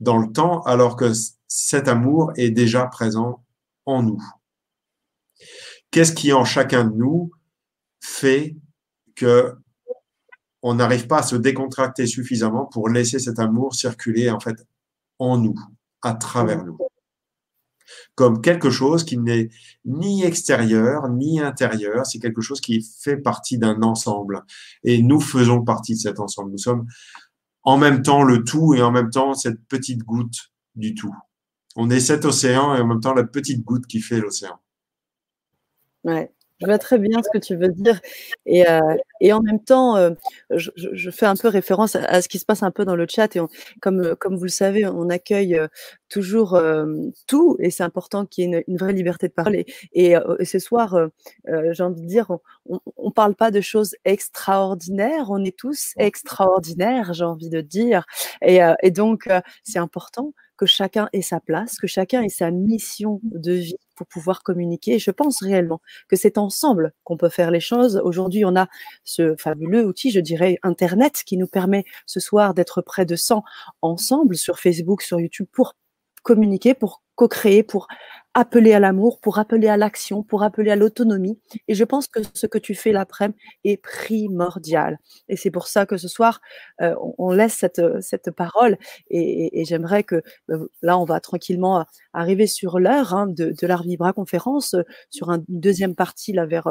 dans 0.00 0.18
le 0.18 0.30
temps 0.30 0.60
alors 0.64 0.96
que 0.96 1.12
cet 1.48 1.88
amour 1.88 2.32
est 2.36 2.50
déjà 2.50 2.86
présent 2.86 3.42
en 3.86 4.02
nous? 4.02 4.22
Qu'est-ce 5.90 6.12
qui 6.12 6.32
en 6.32 6.44
chacun 6.44 6.84
de 6.84 6.94
nous 6.94 7.30
fait 8.00 8.56
que 9.14 9.56
on 10.62 10.74
n'arrive 10.74 11.06
pas 11.06 11.18
à 11.18 11.22
se 11.22 11.36
décontracter 11.36 12.06
suffisamment 12.06 12.66
pour 12.66 12.88
laisser 12.88 13.18
cet 13.18 13.38
amour 13.38 13.74
circuler 13.74 14.30
en 14.30 14.40
fait 14.40 14.66
en 15.18 15.38
nous, 15.38 15.58
à 16.02 16.14
travers 16.14 16.64
nous 16.64 16.78
comme 18.14 18.40
quelque 18.40 18.70
chose 18.70 19.04
qui 19.04 19.18
n'est 19.18 19.48
ni 19.84 20.24
extérieur 20.24 21.08
ni 21.08 21.40
intérieur, 21.40 22.06
c'est 22.06 22.18
quelque 22.18 22.40
chose 22.40 22.60
qui 22.60 22.86
fait 23.00 23.16
partie 23.16 23.58
d'un 23.58 23.82
ensemble. 23.82 24.44
Et 24.84 25.02
nous 25.02 25.20
faisons 25.20 25.62
partie 25.62 25.94
de 25.94 25.98
cet 25.98 26.20
ensemble. 26.20 26.50
Nous 26.52 26.58
sommes 26.58 26.86
en 27.62 27.76
même 27.76 28.02
temps 28.02 28.22
le 28.22 28.44
tout 28.44 28.74
et 28.74 28.82
en 28.82 28.90
même 28.90 29.10
temps 29.10 29.34
cette 29.34 29.64
petite 29.66 30.00
goutte 30.00 30.52
du 30.74 30.94
tout. 30.94 31.14
On 31.76 31.90
est 31.90 32.00
cet 32.00 32.24
océan 32.24 32.74
et 32.74 32.80
en 32.80 32.86
même 32.86 33.00
temps 33.00 33.14
la 33.14 33.24
petite 33.24 33.64
goutte 33.64 33.86
qui 33.86 34.00
fait 34.00 34.20
l'océan. 34.20 34.58
Ouais. 36.04 36.32
Je 36.62 36.66
vois 36.66 36.78
très 36.78 36.98
bien 36.98 37.20
ce 37.22 37.28
que 37.32 37.44
tu 37.44 37.56
veux 37.56 37.68
dire. 37.68 38.00
Et, 38.46 38.68
euh, 38.68 38.80
en 39.32 39.40
même 39.42 39.62
temps, 39.62 39.96
euh, 39.96 40.10
je, 40.50 41.10
fais 41.10 41.26
un 41.26 41.34
peu 41.34 41.48
référence 41.48 41.96
à, 41.96 42.22
ce 42.22 42.28
qui 42.28 42.38
se 42.38 42.44
passe 42.44 42.62
un 42.62 42.70
peu 42.70 42.84
dans 42.84 42.94
le 42.94 43.06
chat. 43.08 43.34
Et 43.34 43.40
comme, 43.80 44.00
euh, 44.00 44.14
comme 44.14 44.36
vous 44.36 44.44
le 44.44 44.48
savez, 44.48 44.86
on 44.86 45.08
accueille 45.10 45.60
toujours 46.08 46.60
tout. 47.26 47.56
Et 47.58 47.70
c'est 47.70 47.82
important 47.82 48.26
qu'il 48.26 48.50
y 48.50 48.54
ait 48.54 48.64
une, 48.68 48.76
vraie 48.76 48.92
liberté 48.92 49.26
de 49.26 49.32
parole. 49.32 49.56
Et, 49.92 50.14
ce 50.44 50.58
soir, 50.58 50.96
j'ai 51.46 51.82
envie 51.82 52.02
de 52.02 52.06
dire, 52.06 52.30
on 52.66 53.08
ne 53.08 53.12
parle 53.12 53.34
pas 53.34 53.50
de 53.50 53.60
choses 53.60 53.96
extraordinaires. 54.04 55.26
On 55.30 55.44
est 55.44 55.56
tous 55.56 55.94
extraordinaires, 55.98 57.12
j'ai 57.12 57.24
envie 57.24 57.50
de 57.50 57.60
dire. 57.60 58.06
Et 58.42 58.90
donc, 58.90 59.28
c'est 59.64 59.80
important 59.80 60.32
que 60.56 60.66
chacun 60.66 61.08
ait 61.12 61.22
sa 61.22 61.40
place, 61.40 61.76
que 61.78 61.88
chacun 61.88 62.22
ait 62.22 62.28
sa 62.28 62.52
mission 62.52 63.20
de 63.24 63.52
vie 63.52 63.76
pour 63.94 64.06
pouvoir 64.06 64.42
communiquer. 64.42 64.98
Je 64.98 65.10
pense 65.10 65.42
réellement 65.42 65.80
que 66.08 66.16
c'est 66.16 66.38
ensemble 66.38 66.92
qu'on 67.04 67.16
peut 67.16 67.28
faire 67.28 67.50
les 67.50 67.60
choses. 67.60 68.00
Aujourd'hui, 68.04 68.44
on 68.44 68.56
a 68.56 68.68
ce 69.04 69.34
fabuleux 69.36 69.84
outil, 69.84 70.10
je 70.10 70.20
dirais, 70.20 70.58
Internet, 70.62 71.22
qui 71.24 71.36
nous 71.36 71.46
permet 71.46 71.84
ce 72.06 72.20
soir 72.20 72.54
d'être 72.54 72.82
près 72.82 73.06
de 73.06 73.16
100 73.16 73.42
ensemble 73.82 74.36
sur 74.36 74.58
Facebook, 74.58 75.02
sur 75.02 75.20
YouTube, 75.20 75.46
pour 75.52 75.74
communiquer, 76.22 76.74
pour 76.74 77.02
co-créer, 77.14 77.62
pour 77.62 77.88
appeler 78.34 78.72
à 78.72 78.80
l'amour, 78.80 79.20
pour 79.20 79.38
appeler 79.38 79.68
à 79.68 79.76
l'action, 79.76 80.22
pour 80.22 80.42
appeler 80.42 80.70
à 80.70 80.76
l'autonomie. 80.76 81.38
Et 81.68 81.74
je 81.74 81.84
pense 81.84 82.08
que 82.08 82.20
ce 82.32 82.46
que 82.46 82.58
tu 82.58 82.74
fais 82.74 82.92
l'après-midi 82.92 83.38
est 83.64 83.76
primordial. 83.76 84.98
Et 85.28 85.36
c'est 85.36 85.50
pour 85.50 85.66
ça 85.66 85.84
que 85.84 85.96
ce 85.98 86.08
soir, 86.08 86.40
euh, 86.80 86.94
on, 87.18 87.30
laisse 87.32 87.54
cette, 87.54 87.82
cette 88.00 88.30
parole. 88.30 88.78
Et, 89.10 89.64
j'aimerais 89.64 90.02
que 90.02 90.22
euh, 90.50 90.68
là, 90.80 90.98
on 90.98 91.04
va 91.04 91.20
tranquillement 91.20 91.84
arriver 92.14 92.46
sur 92.46 92.78
l'heure 92.78 93.14
hein, 93.14 93.26
de, 93.26 93.54
de 93.60 93.66
l'Art 93.66 93.82
Vibra 93.82 94.12
conférence, 94.12 94.74
euh, 94.74 94.82
sur 95.10 95.30
une 95.30 95.44
deuxième 95.48 95.94
partie 95.94 96.32
là 96.32 96.46
vers 96.46 96.68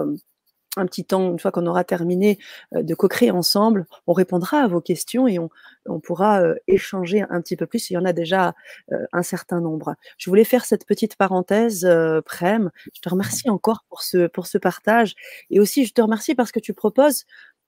un 0.77 0.85
petit 0.85 1.03
temps, 1.03 1.31
une 1.31 1.39
fois 1.39 1.51
qu'on 1.51 1.65
aura 1.65 1.83
terminé 1.83 2.39
euh, 2.75 2.83
de 2.83 2.95
co-créer 2.95 3.31
ensemble, 3.31 3.85
on 4.07 4.13
répondra 4.13 4.59
à 4.61 4.67
vos 4.67 4.81
questions 4.81 5.27
et 5.27 5.37
on, 5.37 5.49
on 5.85 5.99
pourra 5.99 6.41
euh, 6.41 6.55
échanger 6.67 7.23
un 7.29 7.41
petit 7.41 7.57
peu 7.57 7.65
plus. 7.65 7.89
Il 7.89 7.93
y 7.93 7.97
en 7.97 8.05
a 8.05 8.13
déjà 8.13 8.53
euh, 8.91 9.05
un 9.11 9.23
certain 9.23 9.59
nombre. 9.59 9.95
Je 10.17 10.29
voulais 10.29 10.45
faire 10.45 10.65
cette 10.65 10.85
petite 10.85 11.15
parenthèse, 11.17 11.87
Prem. 12.25 12.71
Je 12.93 13.01
te 13.01 13.09
remercie 13.09 13.49
encore 13.49 13.83
pour 13.89 14.01
ce, 14.01 14.27
pour 14.27 14.47
ce 14.47 14.57
partage. 14.57 15.15
Et 15.49 15.59
aussi, 15.59 15.85
je 15.85 15.93
te 15.93 16.01
remercie 16.01 16.35
parce 16.35 16.51
que 16.51 16.59
tu 16.59 16.73
proposes 16.73 17.25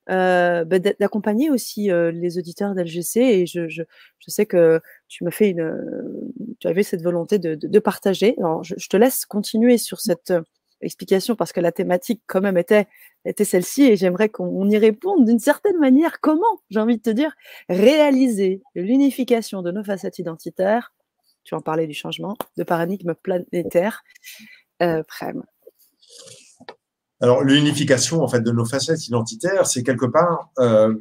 bah, 0.07 0.63
d'accompagner 0.65 1.49
aussi 1.49 1.89
les 1.89 2.37
auditeurs 2.37 2.75
d'LGC. 2.75 3.19
Et 3.19 3.45
je, 3.45 3.67
je, 3.67 3.83
je, 4.19 4.31
sais 4.31 4.45
que 4.45 4.81
tu 5.07 5.23
m'as 5.23 5.31
fait 5.31 5.49
une, 5.49 5.73
tu 6.59 6.67
avais 6.67 6.83
cette 6.83 7.01
volonté 7.01 7.39
de, 7.39 7.55
de, 7.55 7.79
partager. 7.79 8.35
Alors, 8.37 8.63
je, 8.63 8.87
te 8.87 8.97
laisse 8.97 9.25
continuer 9.25 9.77
sur 9.77 9.99
cette 9.99 10.33
explication 10.83 11.35
parce 11.35 11.51
que 11.51 11.59
la 11.59 11.71
thématique 11.71 12.21
quand 12.27 12.41
même 12.41 12.57
était, 12.57 12.87
était 13.25 13.45
celle-ci 13.45 13.83
et 13.83 13.95
j'aimerais 13.95 14.29
qu'on 14.29 14.69
y 14.69 14.77
réponde 14.77 15.25
d'une 15.25 15.39
certaine 15.39 15.77
manière. 15.79 16.19
Comment, 16.21 16.61
j'ai 16.69 16.79
envie 16.79 16.97
de 16.97 17.01
te 17.01 17.09
dire, 17.09 17.31
réaliser 17.69 18.61
l'unification 18.75 19.61
de 19.61 19.71
nos 19.71 19.83
facettes 19.83 20.19
identitaires, 20.19 20.93
tu 21.43 21.55
en 21.55 21.61
parlais 21.61 21.87
du 21.87 21.93
changement, 21.93 22.35
de 22.57 22.63
paradigme 22.63 23.13
planétaire, 23.13 24.03
euh, 24.81 25.03
Prem. 25.07 25.43
Alors 27.21 27.43
l'unification 27.43 28.21
en 28.21 28.27
fait 28.27 28.41
de 28.41 28.51
nos 28.51 28.65
facettes 28.65 29.07
identitaires, 29.07 29.65
c'est 29.65 29.83
quelque 29.83 30.05
part 30.05 30.49
euh, 30.59 30.93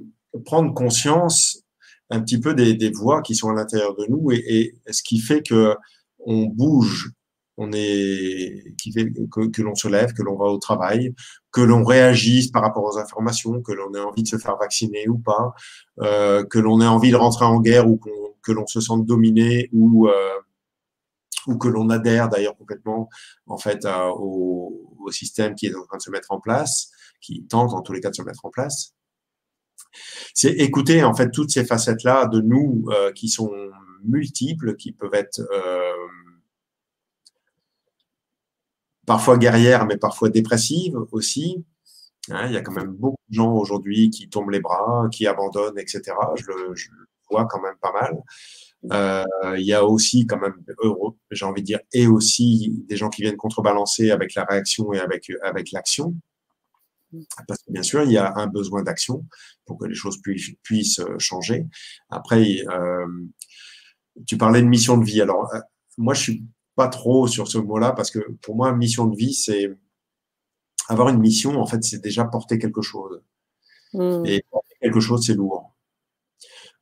prendre 0.45 0.73
conscience 0.73 1.63
un 2.11 2.21
petit 2.21 2.39
peu 2.39 2.55
des, 2.55 2.75
des, 2.75 2.91
voies 2.91 3.23
qui 3.23 3.35
sont 3.35 3.49
à 3.49 3.55
l'intérieur 3.55 3.97
de 3.97 4.07
nous 4.07 4.31
et, 4.31 4.77
et, 4.87 4.93
ce 4.93 5.03
qui 5.03 5.19
fait 5.19 5.43
que 5.43 5.75
on 6.21 6.45
bouge 6.45 7.11
on 7.59 7.71
est, 7.73 8.75
que, 9.31 9.63
l'on 9.63 9.75
se 9.75 9.89
lève, 9.89 10.13
que 10.13 10.23
l'on 10.23 10.37
va 10.37 10.47
au 10.47 10.59
travail, 10.59 11.15
que 11.51 11.61
l'on 11.61 11.85
réagisse 11.85 12.51
par 12.51 12.63
rapport 12.63 12.85
aux 12.85 12.99
informations, 12.99 13.61
que 13.61 13.73
l'on 13.73 13.95
ait 13.95 14.01
envie 14.01 14.23
de 14.23 14.29
se 14.29 14.39
faire 14.39 14.57
vacciner 14.57 15.09
ou 15.09 15.19
pas, 15.19 15.55
euh, 16.01 16.45
que 16.45 16.59
l'on 16.59 16.81
ait 16.81 16.87
envie 16.87 17.11
de 17.11 17.17
rentrer 17.17 17.45
en 17.45 17.61
guerre 17.61 17.89
ou 17.89 18.01
que 18.43 18.53
l'on 18.53 18.67
se 18.67 18.81
sente 18.81 19.07
dominé 19.07 19.69
ou 19.73 20.09
euh, 20.09 20.41
ou 21.49 21.59
que 21.59 21.67
l'on 21.67 21.91
adhère 21.91 22.29
d'ailleurs 22.29 22.57
complètement 22.57 23.09
en 23.47 23.59
fait 23.59 23.85
au, 24.17 24.95
au, 25.01 25.11
système 25.11 25.57
qui 25.57 25.67
est 25.67 25.75
en 25.75 25.85
train 25.87 25.97
de 25.97 26.03
se 26.03 26.11
mettre 26.11 26.31
en 26.31 26.41
place, 26.41 26.91
qui 27.21 27.45
tente 27.47 27.73
en 27.73 27.83
tous 27.83 27.93
les 27.93 28.01
cas 28.01 28.11
de 28.11 28.15
se 28.15 28.23
mettre 28.23 28.45
en 28.45 28.51
place. 28.51 28.95
C'est 30.35 30.53
écouter 30.53 31.05
en 31.05 31.15
fait 31.15 31.31
toutes 31.31 31.51
ces 31.51 31.65
facettes 31.65 32.05
là 32.05 32.27
de 32.27 32.41
nous 32.41 32.85
euh, 32.89 33.13
qui 33.13 33.29
sont 33.29 33.53
multiples, 34.05 34.77
qui 34.77 34.93
peuvent 34.93 35.15
être 35.15 35.41
euh, 35.41 36.02
parfois 39.13 39.37
guerrière, 39.37 39.85
mais 39.85 39.99
parfois 39.99 40.31
dépressive 40.31 40.97
aussi. 41.11 41.63
Hein, 42.31 42.47
il 42.47 42.55
y 42.55 42.57
a 42.57 42.63
quand 42.63 42.73
même 42.73 42.93
beaucoup 42.93 43.21
de 43.29 43.35
gens 43.35 43.53
aujourd'hui 43.55 44.09
qui 44.09 44.31
tombent 44.31 44.49
les 44.49 44.61
bras, 44.61 45.07
qui 45.13 45.27
abandonnent, 45.27 45.79
etc. 45.79 46.01
Je 46.37 46.47
le, 46.47 46.75
vois 47.31 47.45
quand 47.45 47.61
même 47.61 47.75
pas 47.79 47.93
mal. 47.93 48.23
Euh, 48.91 49.59
il 49.59 49.67
y 49.67 49.75
a 49.75 49.85
aussi 49.85 50.27
quand 50.27 50.39
même, 50.39 50.55
j'ai 51.31 51.45
envie 51.45 51.61
de 51.61 51.67
dire, 51.67 51.81
et 51.93 52.07
aussi 52.07 52.83
des 52.89 52.97
gens 52.97 53.11
qui 53.11 53.21
viennent 53.21 53.37
contrebalancer 53.37 54.11
avec 54.11 54.35
la 54.35 54.45
réaction 54.45 54.95
et 54.95 54.99
avec, 54.99 55.31
avec 55.43 55.73
l'action. 55.73 56.15
Parce 57.47 57.63
que 57.65 57.71
bien 57.71 57.83
sûr, 57.83 58.05
il 58.05 58.13
y 58.13 58.17
a 58.17 58.33
un 58.37 58.47
besoin 58.47 58.83
d'action 58.83 59.27
pour 59.67 59.77
que 59.77 59.85
les 59.85 59.95
choses 59.95 60.23
puissent, 60.63 61.03
changer. 61.19 61.67
Après, 62.09 62.63
euh, 62.71 63.07
tu 64.27 64.39
parlais 64.39 64.63
de 64.63 64.69
mission 64.69 64.97
de 64.97 65.05
vie. 65.05 65.21
Alors, 65.21 65.55
euh, 65.55 65.61
moi, 65.99 66.15
je 66.15 66.23
suis 66.23 66.47
pas 66.75 66.89
trop 66.89 67.27
sur 67.27 67.49
ce 67.49 67.59
mot-là 67.59 67.93
parce 67.93 68.11
que 68.11 68.19
pour 68.43 68.57
moi, 68.57 68.73
mission 68.73 69.07
de 69.07 69.17
vie, 69.17 69.35
c'est 69.35 69.71
avoir 70.89 71.09
une 71.09 71.19
mission, 71.19 71.61
en 71.61 71.67
fait, 71.67 71.83
c'est 71.85 72.01
déjà 72.01 72.25
porter 72.25 72.59
quelque 72.59 72.83
chose. 72.83 73.23
Hmm. 73.93 74.25
Et 74.27 74.45
porter 74.51 74.75
quelque 74.81 75.01
chose, 75.01 75.25
c'est 75.27 75.35
lourd. 75.35 75.75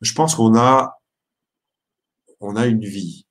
Je 0.01 0.13
pense 0.15 0.35
qu'on 0.35 0.57
a, 0.57 0.99
on 2.41 2.57
a 2.57 2.67
une 2.67 2.85
vie. 2.85 3.27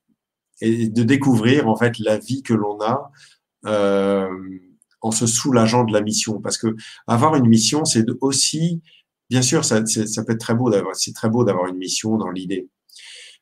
Et 0.60 0.88
de 0.88 1.02
découvrir, 1.02 1.68
en 1.68 1.76
fait, 1.76 1.98
la 1.98 2.18
vie 2.18 2.42
que 2.42 2.54
l'on 2.54 2.80
a 2.80 3.10
euh, 3.66 4.28
en 5.00 5.10
se 5.10 5.26
soulageant 5.26 5.84
de 5.84 5.92
la 5.92 6.02
mission. 6.02 6.40
Parce 6.40 6.58
que 6.58 6.76
avoir 7.06 7.34
une 7.34 7.48
mission, 7.48 7.84
c'est 7.84 8.04
aussi, 8.20 8.82
bien 9.30 9.42
sûr, 9.42 9.64
ça, 9.64 9.84
ça 9.86 10.24
peut 10.24 10.32
être 10.32 10.40
très 10.40 10.54
beau 10.54 10.70
d'avoir, 10.70 10.94
c'est 10.94 11.14
très 11.14 11.30
beau 11.30 11.44
d'avoir 11.44 11.66
une 11.66 11.78
mission 11.78 12.16
dans 12.18 12.30
l'idée. 12.30 12.68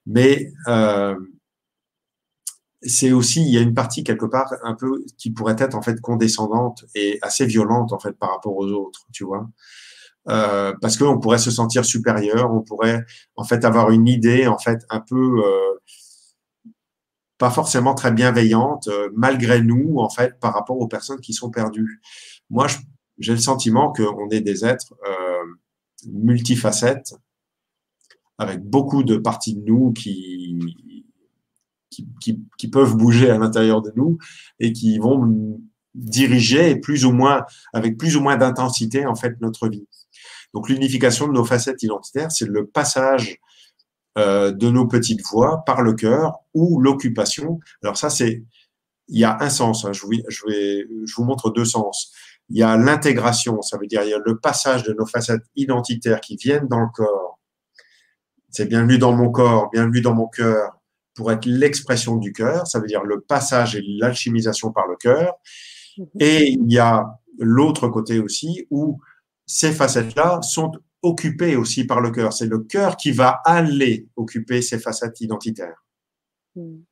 Mais 0.07 0.53
euh, 0.69 1.16
c'est 2.83 3.12
aussi, 3.12 3.43
il 3.43 3.53
y 3.53 3.59
a 3.59 3.61
une 3.61 3.74
partie 3.74 4.05
quelque 4.05 4.26
part 4.26 4.53
un 4.62 4.74
peu 4.74 5.05
qui 5.16 5.31
pourrait 5.31 5.57
être 5.59 5.74
en 5.74 5.83
fait 5.83 6.01
condescendante 6.01 6.85
et 6.95 7.18
assez 7.22 7.47
violente 7.47 7.93
en 7.93 7.99
fait 7.99 8.12
par 8.12 8.31
rapport 8.31 8.57
aux 8.57 8.68
autres, 8.68 9.07
tu 9.12 9.24
vois. 9.24 9.49
Euh, 10.29 10.74
parce 10.81 10.97
qu'on 10.97 11.18
pourrait 11.18 11.39
se 11.39 11.51
sentir 11.51 11.85
supérieur, 11.85 12.53
on 12.53 12.61
pourrait 12.61 13.05
en 13.37 13.45
fait 13.45 13.64
avoir 13.64 13.91
une 13.91 14.07
idée 14.07 14.47
en 14.47 14.59
fait 14.59 14.85
un 14.91 15.01
peu 15.01 15.43
euh, 15.45 15.79
pas 17.39 17.51
forcément 17.51 17.95
très 17.95 18.12
bienveillante 18.12 18.89
euh, 18.89 19.09
malgré 19.14 19.62
nous 19.62 19.99
en 19.99 20.11
fait 20.11 20.39
par 20.41 20.53
rapport 20.53 20.79
aux 20.79 20.89
personnes 20.89 21.20
qui 21.20 21.33
sont 21.33 21.51
perdues. 21.51 22.01
Moi, 22.51 22.66
j'ai 23.18 23.33
le 23.33 23.39
sentiment 23.39 23.93
qu'on 23.93 24.29
est 24.31 24.41
des 24.41 24.64
êtres 24.64 24.95
euh, 25.07 25.45
multifacettes 26.07 27.14
avec 28.39 28.62
beaucoup 28.62 29.03
de 29.03 29.16
parties 29.16 29.57
de 29.57 29.64
nous 29.64 29.93
qui 29.93 30.97
qui, 31.91 32.68
peuvent 32.68 32.97
bouger 32.97 33.30
à 33.30 33.39
l'intérieur 33.39 33.82
de 33.82 33.93
nous 33.97 34.18
et 34.61 34.72
qui 34.72 34.99
vont 34.99 35.61
diriger 35.95 36.76
plus 36.76 37.05
ou 37.05 37.12
moins, 37.12 37.45
avec 37.72 37.97
plus 37.97 38.16
ou 38.16 38.20
moins 38.20 38.36
d'intensité, 38.36 39.07
en 39.07 39.14
fait, 39.14 39.41
notre 39.41 39.68
vie. 39.68 39.86
Donc, 40.55 40.68
l'unification 40.68 41.28
de 41.28 41.32
nos 41.32 41.45
facettes 41.45 41.82
identitaires, 41.82 42.30
c'est 42.30 42.49
le 42.49 42.66
passage 42.66 43.39
euh, 44.18 44.51
de 44.51 44.68
nos 44.68 44.86
petites 44.86 45.24
voix 45.30 45.62
par 45.64 45.82
le 45.82 45.93
cœur 45.93 46.39
ou 46.53 46.80
l'occupation. 46.80 47.61
Alors 47.82 47.97
ça, 47.97 48.11
c'est 48.11 48.43
il 49.07 49.20
y 49.20 49.24
a 49.24 49.36
un 49.41 49.49
sens. 49.49 49.84
Hein. 49.84 49.93
je, 49.93 50.03
vous, 51.16 51.24
montre 51.24 51.51
deux 51.51 51.64
sens. 51.64 52.12
Il 52.49 52.57
y 52.57 52.62
a 52.64 52.76
l'intégration, 52.76 53.62
ça 53.62 53.78
veut 53.78 53.86
dire 53.86 54.03
il 54.03 54.11
y 54.11 54.14
a 54.14 54.18
le 54.18 54.39
passage 54.39 54.82
de 54.82 54.93
nos 54.93 55.07
facettes 55.07 55.45
identitaires 55.55 56.20
qui 56.20 56.36
viennent 56.36 56.66
dans 56.66 56.80
le 56.80 56.89
corps. 56.93 57.39
C'est 58.51 58.66
bienvenue 58.66 58.99
dans 58.99 59.12
mon 59.12 59.30
corps, 59.30 59.70
bienvenue 59.70 60.01
dans 60.01 60.14
mon 60.14 60.26
cœur, 60.26 60.78
pour 61.19 61.33
être 61.33 61.47
l'expression 61.47 62.14
du 62.14 62.33
cœur. 62.33 62.69
Ça 62.69 62.79
veut 62.79 62.87
dire 62.87 63.03
le 63.03 63.21
passage 63.21 63.75
et 63.75 63.83
l'alchimisation 63.85 64.71
par 64.71 64.87
le 64.87 64.95
cœur. 64.95 65.35
Mhm. 65.99 66.07
Et 66.21 66.51
il 66.51 66.73
y 66.73 66.79
a 66.79 67.19
l'autre 67.41 67.89
côté 67.89 68.21
aussi 68.21 68.69
où 68.71 69.01
ces 69.45 69.73
facettes-là 69.73 70.41
sont 70.43 70.71
occupées 71.03 71.57
aussi 71.57 71.85
par 71.85 72.01
le 72.01 72.12
cœur. 72.12 72.33
C'est 72.33 72.47
le 72.47 72.61
cœur 72.61 72.97
qui 72.97 73.11
va 73.11 73.41
aller 73.45 74.07
occuper 74.14 74.62
ces 74.62 74.79
facettes 74.79 75.21
identitaires. 75.21 75.85
Mhm. 76.55 76.85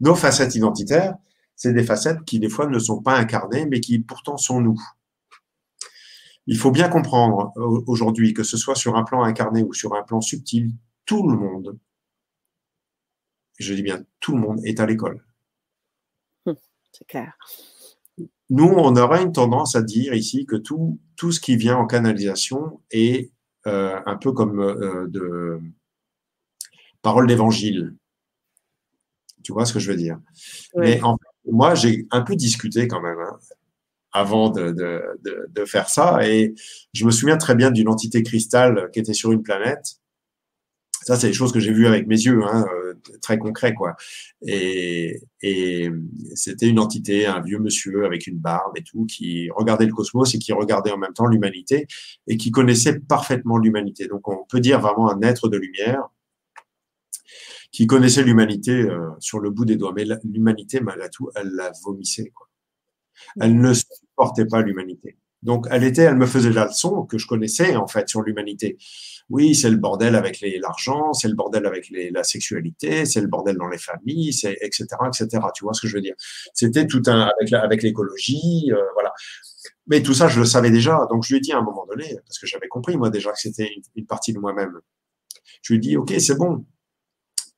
Nos 0.00 0.16
facettes 0.16 0.56
identitaires, 0.56 1.14
c'est 1.54 1.72
des 1.72 1.84
facettes 1.84 2.24
qui 2.24 2.40
des 2.40 2.48
fois 2.48 2.66
ne 2.66 2.80
sont 2.80 3.00
pas 3.00 3.16
incarnées, 3.16 3.66
mais 3.66 3.78
qui 3.78 4.00
pourtant 4.00 4.36
sont 4.36 4.60
nous. 4.60 4.80
Il 6.48 6.58
faut 6.58 6.72
bien 6.72 6.88
comprendre 6.88 7.52
aujourd'hui 7.86 8.34
que 8.34 8.42
ce 8.42 8.56
soit 8.56 8.74
sur 8.74 8.96
un 8.96 9.04
plan 9.04 9.22
incarné 9.22 9.62
ou 9.62 9.72
sur 9.74 9.94
un 9.94 10.02
plan 10.02 10.20
subtil, 10.20 10.72
tout 11.06 11.28
le 11.28 11.36
monde, 11.36 11.78
je 13.58 13.74
dis 13.74 13.82
bien 13.82 14.04
tout 14.20 14.34
le 14.34 14.40
monde, 14.40 14.60
est 14.64 14.80
à 14.80 14.86
l'école. 14.86 15.24
Hum, 16.46 16.56
c'est 16.92 17.06
clair. 17.06 17.36
Nous, 18.50 18.64
on 18.64 18.96
aurait 18.96 19.22
une 19.22 19.32
tendance 19.32 19.76
à 19.76 19.82
dire 19.82 20.14
ici 20.14 20.46
que 20.46 20.56
tout, 20.56 20.98
tout 21.16 21.32
ce 21.32 21.40
qui 21.40 21.56
vient 21.56 21.76
en 21.76 21.86
canalisation 21.86 22.80
est 22.90 23.30
euh, 23.66 24.00
un 24.06 24.16
peu 24.16 24.32
comme 24.32 24.60
euh, 24.60 25.06
de 25.08 25.60
parole 27.02 27.26
d'évangile. 27.26 27.94
Tu 29.42 29.52
vois 29.52 29.66
ce 29.66 29.72
que 29.72 29.78
je 29.78 29.90
veux 29.90 29.96
dire? 29.96 30.18
Mais 30.74 31.00
en 31.02 31.16
moi, 31.50 31.74
j'ai 31.74 32.06
un 32.10 32.22
peu 32.22 32.36
discuté 32.36 32.88
quand 32.88 33.00
même 33.00 33.18
hein, 33.18 33.38
avant 34.12 34.50
de, 34.50 34.72
de, 34.72 35.48
de, 35.48 35.64
faire 35.64 35.88
ça. 35.88 36.26
Et 36.28 36.54
je 36.92 37.04
me 37.04 37.10
souviens 37.10 37.36
très 37.36 37.54
bien 37.54 37.70
d'une 37.70 37.88
entité 37.88 38.22
cristal 38.22 38.90
qui 38.92 39.00
était 39.00 39.14
sur 39.14 39.32
une 39.32 39.42
planète. 39.42 39.96
Ça, 41.02 41.16
c'est 41.16 41.28
des 41.28 41.32
choses 41.32 41.52
que 41.52 41.60
j'ai 41.60 41.72
vues 41.72 41.86
avec 41.86 42.06
mes 42.06 42.16
yeux, 42.16 42.42
hein, 42.44 42.66
euh, 42.70 42.87
très 43.20 43.38
concret, 43.38 43.74
quoi. 43.74 43.96
Et, 44.42 45.20
c'était 46.34 46.66
une 46.66 46.78
entité, 46.78 47.26
un 47.26 47.40
vieux 47.40 47.58
monsieur 47.58 48.04
avec 48.04 48.26
une 48.26 48.38
barbe 48.38 48.76
et 48.76 48.82
tout, 48.82 49.06
qui 49.06 49.48
regardait 49.50 49.86
le 49.86 49.92
cosmos 49.92 50.34
et 50.34 50.38
qui 50.38 50.52
regardait 50.52 50.90
en 50.90 50.98
même 50.98 51.12
temps 51.12 51.26
l'humanité 51.26 51.86
et 52.26 52.36
qui 52.36 52.50
connaissait 52.50 52.98
parfaitement 53.00 53.58
l'humanité. 53.58 54.08
Donc, 54.08 54.28
on 54.28 54.44
peut 54.48 54.60
dire 54.60 54.80
vraiment 54.80 55.10
un 55.10 55.20
être 55.22 55.48
de 55.48 55.56
lumière 55.56 56.08
qui 57.70 57.86
connaissait 57.86 58.22
l'humanité 58.22 58.72
euh, 58.72 59.10
sur 59.18 59.40
le 59.40 59.50
bout 59.50 59.64
des 59.64 59.76
doigts. 59.76 59.92
Mais 59.94 60.06
l'humanité, 60.24 60.80
malgré 60.80 61.10
tout, 61.10 61.30
elle 61.34 61.50
la 61.50 61.72
vomissait. 61.84 62.32
Elle 63.40 63.60
ne 63.60 63.72
supportait 63.74 64.46
pas 64.46 64.62
l'humanité. 64.62 65.16
Donc, 65.42 65.66
elle 65.70 65.84
était, 65.84 66.02
elle 66.02 66.16
me 66.16 66.26
faisait 66.26 66.50
la 66.50 66.66
leçon 66.66 67.04
que 67.04 67.18
je 67.18 67.26
connaissais 67.26 67.76
en 67.76 67.86
fait 67.86 68.08
sur 68.08 68.22
l'humanité. 68.22 68.76
Oui, 69.30 69.54
c'est 69.54 69.68
le 69.70 69.76
bordel 69.76 70.14
avec 70.14 70.42
l'argent, 70.60 71.12
c'est 71.12 71.28
le 71.28 71.34
bordel 71.34 71.66
avec 71.66 71.90
les, 71.90 72.10
la 72.10 72.24
sexualité, 72.24 73.04
c'est 73.04 73.20
le 73.20 73.26
bordel 73.26 73.56
dans 73.56 73.68
les 73.68 73.78
familles, 73.78 74.32
c'est 74.32 74.56
etc. 74.62 74.86
etc. 75.06 75.26
Tu 75.54 75.64
vois 75.64 75.74
ce 75.74 75.82
que 75.82 75.88
je 75.88 75.96
veux 75.96 76.02
dire? 76.02 76.14
C'était 76.54 76.86
tout 76.86 77.02
un 77.06 77.30
avec 77.38 77.52
avec 77.52 77.82
l'écologie, 77.82 78.70
euh, 78.72 78.82
voilà. 78.94 79.12
Mais 79.86 80.02
tout 80.02 80.14
ça, 80.14 80.28
je 80.28 80.40
le 80.40 80.46
savais 80.46 80.70
déjà. 80.70 81.06
Donc, 81.10 81.24
je 81.24 81.34
lui 81.34 81.38
ai 81.38 81.40
dit 81.40 81.52
à 81.52 81.58
un 81.58 81.62
moment 81.62 81.86
donné, 81.86 82.16
parce 82.26 82.38
que 82.38 82.46
j'avais 82.46 82.68
compris 82.68 82.96
moi 82.96 83.10
déjà 83.10 83.32
que 83.32 83.38
c'était 83.38 83.68
une, 83.74 83.82
une, 83.96 84.06
partie 84.06 84.32
de 84.32 84.38
moi-même. 84.38 84.78
Je 85.62 85.72
lui 85.72 85.78
ai 85.78 85.80
dit, 85.80 85.96
ok, 85.96 86.14
c'est 86.18 86.36
bon, 86.36 86.64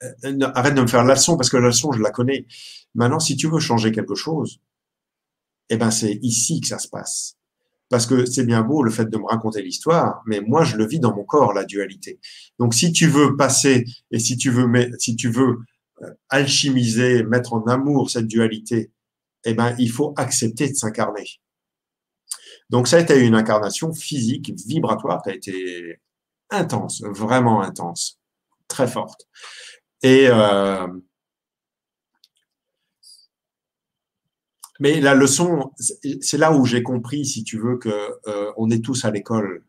euh, 0.03 0.51
arrête 0.55 0.75
de 0.75 0.81
me 0.81 0.87
faire 0.87 1.05
la 1.05 1.15
leçon 1.15 1.37
parce 1.37 1.51
que 1.51 1.57
la 1.57 1.69
leçon, 1.69 1.93
je 1.93 2.01
la 2.01 2.11
connais. 2.11 2.47
Maintenant, 2.95 3.21
si 3.21 3.37
tu 3.37 3.49
veux 3.49 3.61
changer 3.61 3.93
quelque 3.93 4.15
chose, 4.15 4.61
eh 5.69 5.77
ben, 5.77 5.91
c'est 5.91 6.19
ici 6.23 6.61
que 6.61 6.69
ça 6.69 6.79
se 6.79 6.89
passe. 6.89 7.37
Parce 7.91 8.07
que 8.07 8.25
c'est 8.25 8.45
bien 8.45 8.63
beau 8.63 8.83
le 8.83 8.91
fait 8.91 9.07
de 9.07 9.19
me 9.19 9.27
raconter 9.27 9.63
l'histoire, 9.63 10.23
mais 10.25 10.41
moi, 10.41 10.65
je 10.65 10.77
le 10.77 10.87
vis 10.87 11.01
dans 11.01 11.15
mon 11.15 11.25
corps, 11.25 11.53
la 11.53 11.65
dualité. 11.65 12.21
Donc, 12.59 12.73
si 12.73 12.93
tu 12.93 13.09
veux 13.09 13.37
passer 13.37 13.85
et 14.13 14.21
si 14.21 14.37
tu 14.37 14.51
veux, 14.51 14.67
si 14.99 15.17
tu 15.17 15.29
veux 15.29 15.59
euh, 16.03 16.11
alchimiser, 16.29 17.25
mettre 17.25 17.53
en 17.53 17.65
amour 17.65 18.09
cette 18.09 18.29
dualité, 18.29 18.93
eh 19.45 19.55
ben, 19.55 19.75
il 19.79 19.91
faut 19.91 20.15
accepter 20.17 20.69
de 20.69 20.75
s'incarner. 20.75 21.27
Donc, 22.71 22.87
ça 22.87 22.99
a 22.99 23.01
été 23.01 23.19
une 23.19 23.35
incarnation 23.35 23.93
physique, 23.93 24.53
vibratoire, 24.67 25.21
qui 25.23 25.31
a 25.31 25.35
été 25.35 26.01
intense, 26.51 27.03
vraiment 27.03 27.61
intense, 27.61 28.21
très 28.69 28.87
forte. 28.87 29.27
Et 30.03 30.29
euh, 30.29 30.87
mais 34.81 34.99
la 35.01 35.15
leçon, 35.15 35.73
c'est 35.79 36.39
là 36.39 36.53
où 36.53 36.65
j'ai 36.65 36.83
compris, 36.83 37.27
si 37.27 37.45
tu 37.45 37.59
veux, 37.59 37.77
que 37.77 37.91
euh, 38.27 38.51
on 38.57 38.71
est 38.71 38.83
tous 38.83 39.05
à 39.05 39.11
l'école. 39.11 39.65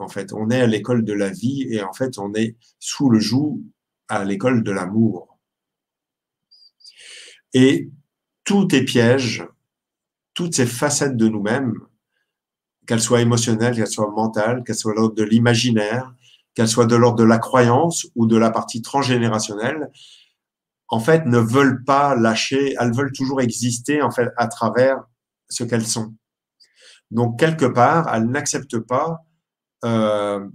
En 0.00 0.08
fait, 0.08 0.32
on 0.32 0.50
est 0.50 0.60
à 0.60 0.66
l'école 0.66 1.04
de 1.04 1.12
la 1.12 1.30
vie 1.30 1.66
et 1.70 1.82
en 1.82 1.92
fait, 1.92 2.18
on 2.18 2.34
est 2.34 2.56
sous 2.80 3.08
le 3.08 3.20
joug 3.20 3.62
à 4.08 4.24
l'école 4.24 4.64
de 4.64 4.72
l'amour. 4.72 5.38
Et 7.54 7.90
tout 8.42 8.74
est 8.74 8.84
piège, 8.84 9.46
toutes 10.34 10.56
ces 10.56 10.66
facettes 10.66 11.16
de 11.16 11.28
nous-mêmes, 11.28 11.78
qu'elles 12.86 13.00
soient 13.00 13.20
émotionnelles, 13.20 13.76
qu'elles 13.76 13.86
soient 13.86 14.10
mentales, 14.10 14.64
qu'elles 14.64 14.74
soient 14.74 14.94
de 15.14 15.22
l'imaginaire, 15.22 16.12
qu'elles 16.54 16.68
soient 16.68 16.86
de 16.86 16.96
l'ordre 16.96 17.18
de 17.18 17.24
la 17.24 17.38
croyance 17.38 18.08
ou 18.16 18.26
de 18.26 18.36
la 18.36 18.50
partie 18.50 18.82
transgénérationnelle, 18.82 19.90
en 20.92 21.00
fait, 21.00 21.24
ne 21.24 21.38
veulent 21.38 21.84
pas 21.84 22.14
lâcher, 22.14 22.76
elles 22.78 22.92
veulent 22.92 23.12
toujours 23.12 23.40
exister, 23.40 24.02
en 24.02 24.10
fait, 24.10 24.28
à 24.36 24.46
travers 24.46 25.02
ce 25.48 25.64
qu'elles 25.64 25.86
sont. 25.86 26.14
Donc, 27.10 27.38
quelque 27.38 27.64
part, 27.64 28.14
elles 28.14 28.26
n'acceptent 28.26 28.78
pas, 28.78 29.24
euh, 29.86 30.46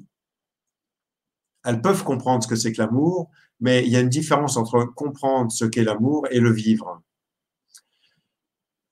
elles 1.65 1.81
peuvent 1.81 2.03
comprendre 2.03 2.43
ce 2.43 2.47
que 2.47 2.55
c'est 2.55 2.71
que 2.71 2.79
l'amour, 2.79 3.31
mais 3.59 3.83
il 3.83 3.89
y 3.89 3.95
a 3.97 3.99
une 3.99 4.09
différence 4.09 4.57
entre 4.57 4.83
comprendre 4.83 5.51
ce 5.51 5.65
qu'est 5.65 5.83
l'amour 5.83 6.27
et 6.29 6.39
le 6.39 6.53
vivre. 6.53 7.01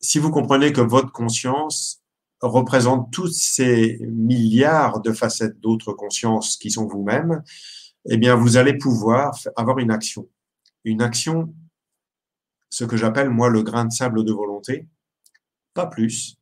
Si 0.01 0.17
vous 0.17 0.31
comprenez 0.31 0.73
que 0.73 0.81
votre 0.81 1.11
conscience 1.11 2.01
représente 2.41 3.13
tous 3.13 3.31
ces 3.31 3.99
milliards 4.01 4.99
de 4.99 5.11
facettes 5.11 5.59
d'autres 5.59 5.93
consciences 5.93 6.57
qui 6.57 6.71
sont 6.71 6.87
vous-même, 6.87 7.43
eh 8.09 8.17
bien, 8.17 8.35
vous 8.35 8.57
allez 8.57 8.79
pouvoir 8.79 9.37
avoir 9.55 9.77
une 9.77 9.91
action. 9.91 10.27
Une 10.85 11.01
action, 11.01 11.53
ce 12.69 12.85
que 12.85 12.95
j'appelle, 12.95 13.29
moi, 13.29 13.49
le 13.49 13.63
grain 13.63 13.85
de 13.85 13.91
sable 13.91 14.23
de 14.23 14.31
volonté, 14.31 14.87
pas 15.73 15.87
plus. 15.87 16.37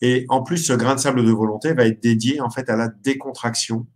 Et 0.00 0.26
en 0.28 0.42
plus, 0.42 0.58
ce 0.58 0.72
grain 0.72 0.94
de 0.94 1.00
sable 1.00 1.24
de 1.24 1.30
volonté 1.30 1.72
va 1.74 1.86
être 1.86 2.02
dédié, 2.02 2.40
en 2.40 2.50
fait, 2.50 2.68
à 2.68 2.76
la 2.76 2.88
décontraction, 2.88 3.86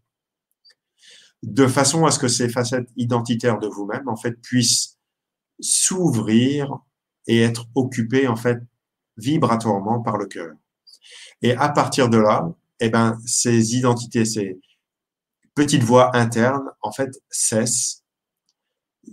de 1.43 1.67
façon 1.67 2.05
à 2.05 2.11
ce 2.11 2.19
que 2.19 2.29
ces 2.29 2.49
facettes 2.49 2.89
identitaires 2.97 3.59
de 3.59 3.67
vous-même, 3.67 4.09
en 4.09 4.17
fait, 4.17 4.41
puissent 4.41 4.99
s'ouvrir 5.61 6.79
et 7.27 7.41
être 7.41 7.67
occupées, 7.75 8.29
en 8.29 8.37
fait, 8.37 8.59
vibratoirement 9.17 10.01
par 10.01 10.19
le 10.19 10.27
cœur. 10.27 10.55
Et 11.43 11.55
à 11.55 11.69
partir 11.69 12.09
de 12.09 12.19
là, 12.19 12.53
eh 12.81 12.91
ben, 12.91 13.19
ces 13.25 13.77
identités, 13.77 14.25
ces 14.25 14.61
petites 15.55 15.83
voix 15.83 16.15
internes, 16.17 16.71
en 16.83 16.93
fait, 16.93 17.11
cessent. 17.31 18.04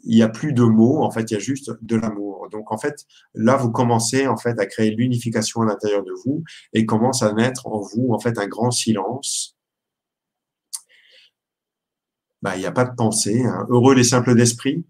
Il 0.03 0.15
n'y 0.15 0.23
a 0.23 0.29
plus 0.29 0.53
de 0.53 0.63
mots, 0.63 1.03
en 1.03 1.11
fait, 1.11 1.31
il 1.31 1.33
y 1.33 1.37
a 1.37 1.39
juste 1.39 1.71
de 1.81 1.95
l'amour. 1.95 2.47
Donc, 2.51 2.71
en 2.71 2.77
fait, 2.77 3.05
là, 3.33 3.57
vous 3.57 3.71
commencez, 3.71 4.27
en 4.27 4.37
fait, 4.37 4.59
à 4.59 4.65
créer 4.65 4.91
l'unification 4.91 5.61
à 5.61 5.65
l'intérieur 5.65 6.03
de 6.03 6.13
vous 6.25 6.43
et 6.73 6.85
commence 6.85 7.23
à 7.23 7.33
naître 7.33 7.67
en 7.67 7.79
vous, 7.79 8.09
en 8.11 8.19
fait, 8.19 8.37
un 8.37 8.47
grand 8.47 8.71
silence. 8.71 9.57
Bah, 12.41 12.55
il 12.55 12.59
n'y 12.59 12.65
a 12.65 12.71
pas 12.71 12.85
de 12.85 12.95
pensée. 12.95 13.43
Hein. 13.43 13.65
Heureux 13.69 13.93
les 13.93 14.03
simples 14.03 14.35
d'esprit. 14.35 14.83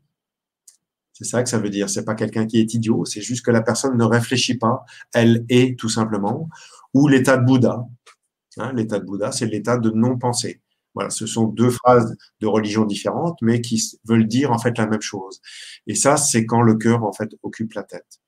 C'est 1.13 1.25
ça 1.25 1.43
que 1.43 1.49
ça 1.49 1.59
veut 1.59 1.69
dire. 1.69 1.89
C'est 1.89 2.05
pas 2.05 2.15
quelqu'un 2.15 2.47
qui 2.47 2.59
est 2.59 2.73
idiot. 2.73 3.05
C'est 3.05 3.21
juste 3.21 3.45
que 3.45 3.51
la 3.51 3.61
personne 3.61 3.97
ne 3.97 4.03
réfléchit 4.03 4.57
pas. 4.57 4.85
Elle 5.13 5.45
est 5.49 5.77
tout 5.77 5.89
simplement 5.89 6.49
ou 6.93 7.07
l'état 7.07 7.37
de 7.37 7.45
Bouddha. 7.45 7.85
Hein, 8.57 8.73
l'état 8.73 8.99
de 8.99 9.05
Bouddha, 9.05 9.31
c'est 9.31 9.45
l'état 9.45 9.77
de 9.77 9.89
non-pensée. 9.91 10.60
Voilà, 10.93 11.09
ce 11.09 11.25
sont 11.25 11.45
deux 11.45 11.69
phrases 11.69 12.15
de 12.41 12.47
religion 12.47 12.85
différentes, 12.85 13.37
mais 13.41 13.61
qui 13.61 13.81
veulent 14.03 14.27
dire 14.27 14.51
en 14.51 14.59
fait 14.59 14.77
la 14.77 14.87
même 14.87 15.01
chose. 15.01 15.41
Et 15.87 15.95
ça, 15.95 16.17
c'est 16.17 16.45
quand 16.45 16.61
le 16.61 16.75
cœur 16.75 17.03
en 17.03 17.13
fait 17.13 17.29
occupe 17.43 17.73
la 17.73 17.83
tête. 17.83 18.19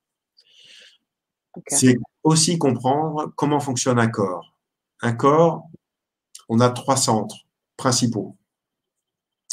C'est 1.68 1.98
aussi 2.24 2.58
comprendre 2.58 3.32
comment 3.36 3.60
fonctionne 3.60 4.00
un 4.00 4.08
corps. 4.08 4.58
Un 5.02 5.14
corps, 5.14 5.70
on 6.50 6.60
a 6.60 6.70
trois 6.70 6.98
centres 6.98 7.46
principaux. 7.78 8.38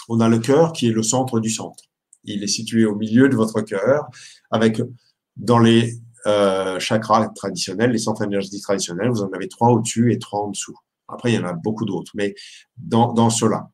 On 0.08 0.20
a 0.20 0.28
le 0.28 0.38
cœur 0.38 0.72
qui 0.72 0.88
est 0.88 0.92
le 0.92 1.02
centre 1.02 1.40
du 1.40 1.50
centre. 1.50 1.84
Il 2.24 2.42
est 2.42 2.48
situé 2.48 2.84
au 2.84 2.94
milieu 2.94 3.28
de 3.28 3.36
votre 3.36 3.60
cœur, 3.60 4.08
avec 4.50 4.80
dans 5.36 5.58
les 5.58 5.98
euh, 6.26 6.78
chakras 6.78 7.28
traditionnels, 7.28 7.92
les 7.92 7.98
centres 7.98 8.22
énergétiques 8.22 8.62
traditionnels, 8.62 9.08
vous 9.08 9.22
en 9.22 9.32
avez 9.32 9.48
trois 9.48 9.70
au-dessus 9.70 10.12
et 10.12 10.18
trois 10.18 10.40
en 10.40 10.48
dessous. 10.48 10.76
Après, 11.12 11.32
il 11.32 11.36
y 11.36 11.38
en 11.38 11.46
a 11.46 11.52
beaucoup 11.52 11.84
d'autres, 11.84 12.12
mais 12.14 12.34
dans, 12.76 13.30
cela. 13.30 13.70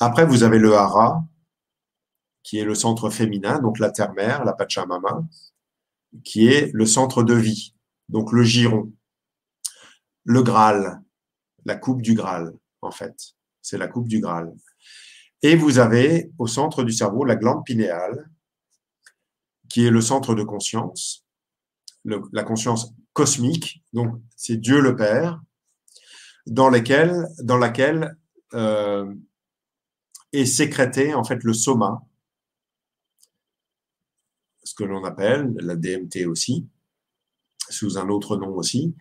Après, 0.00 0.26
vous 0.26 0.42
avez 0.42 0.58
le 0.58 0.74
hara, 0.74 1.24
qui 2.42 2.58
est 2.58 2.64
le 2.64 2.74
centre 2.74 3.10
féminin, 3.10 3.58
donc 3.58 3.78
la 3.78 3.90
terre-mère, 3.90 4.44
la 4.44 4.52
Pachamama, 4.52 5.22
qui 6.24 6.48
est 6.48 6.70
le 6.72 6.86
centre 6.86 7.22
de 7.22 7.34
vie, 7.34 7.74
donc 8.08 8.32
le 8.32 8.42
giron. 8.42 8.92
Le 10.24 10.42
Graal, 10.42 11.02
la 11.64 11.76
coupe 11.76 12.02
du 12.02 12.14
Graal, 12.14 12.52
en 12.82 12.90
fait. 12.90 13.34
C'est 13.62 13.78
la 13.78 13.88
coupe 13.88 14.08
du 14.08 14.20
Graal. 14.20 14.54
Et 15.42 15.56
vous 15.56 15.78
avez 15.78 16.30
au 16.38 16.46
centre 16.46 16.82
du 16.82 16.92
cerveau 16.92 17.24
la 17.24 17.36
glande 17.36 17.64
pinéale, 17.64 18.30
qui 19.68 19.86
est 19.86 19.90
le 19.90 20.00
centre 20.00 20.34
de 20.34 20.42
conscience, 20.42 21.26
la 22.04 22.42
conscience 22.42 22.92
cosmique, 23.12 23.82
donc 23.92 24.20
c'est 24.36 24.56
Dieu 24.56 24.80
le 24.80 24.96
Père, 24.96 25.40
dans, 26.48 26.70
dans 27.42 27.58
laquelle 27.58 28.16
euh, 28.54 29.14
est 30.32 30.46
sécrété 30.46 31.14
en 31.14 31.24
fait 31.24 31.42
le 31.44 31.52
soma, 31.52 32.02
ce 34.64 34.74
que 34.74 34.84
l'on 34.84 35.04
appelle 35.04 35.54
la 35.60 35.76
DMT 35.76 36.26
aussi, 36.26 36.68
sous 37.70 37.98
un 37.98 38.08
autre 38.08 38.36
nom 38.36 38.54
aussi, 38.54 38.94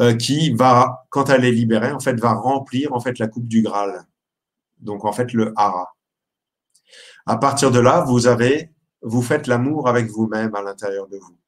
euh, 0.00 0.16
qui 0.16 0.52
va, 0.52 1.06
quand 1.10 1.30
elle 1.30 1.44
est 1.44 1.52
libérée, 1.52 1.92
en 1.92 2.00
fait, 2.00 2.18
va 2.18 2.34
remplir 2.34 2.92
en 2.92 3.00
fait 3.00 3.18
la 3.18 3.28
coupe 3.28 3.46
du 3.46 3.62
Graal. 3.62 4.06
Donc 4.78 5.04
en 5.04 5.12
fait 5.12 5.32
le 5.32 5.52
hara. 5.56 5.94
À 7.26 7.36
partir 7.36 7.70
de 7.70 7.78
là, 7.78 8.00
vous 8.02 8.26
avez, 8.26 8.72
vous 9.02 9.22
faites 9.22 9.46
l'amour 9.46 9.88
avec 9.88 10.08
vous-même 10.08 10.54
à 10.54 10.62
l'intérieur 10.62 11.08
de 11.08 11.16
vous. 11.16 11.38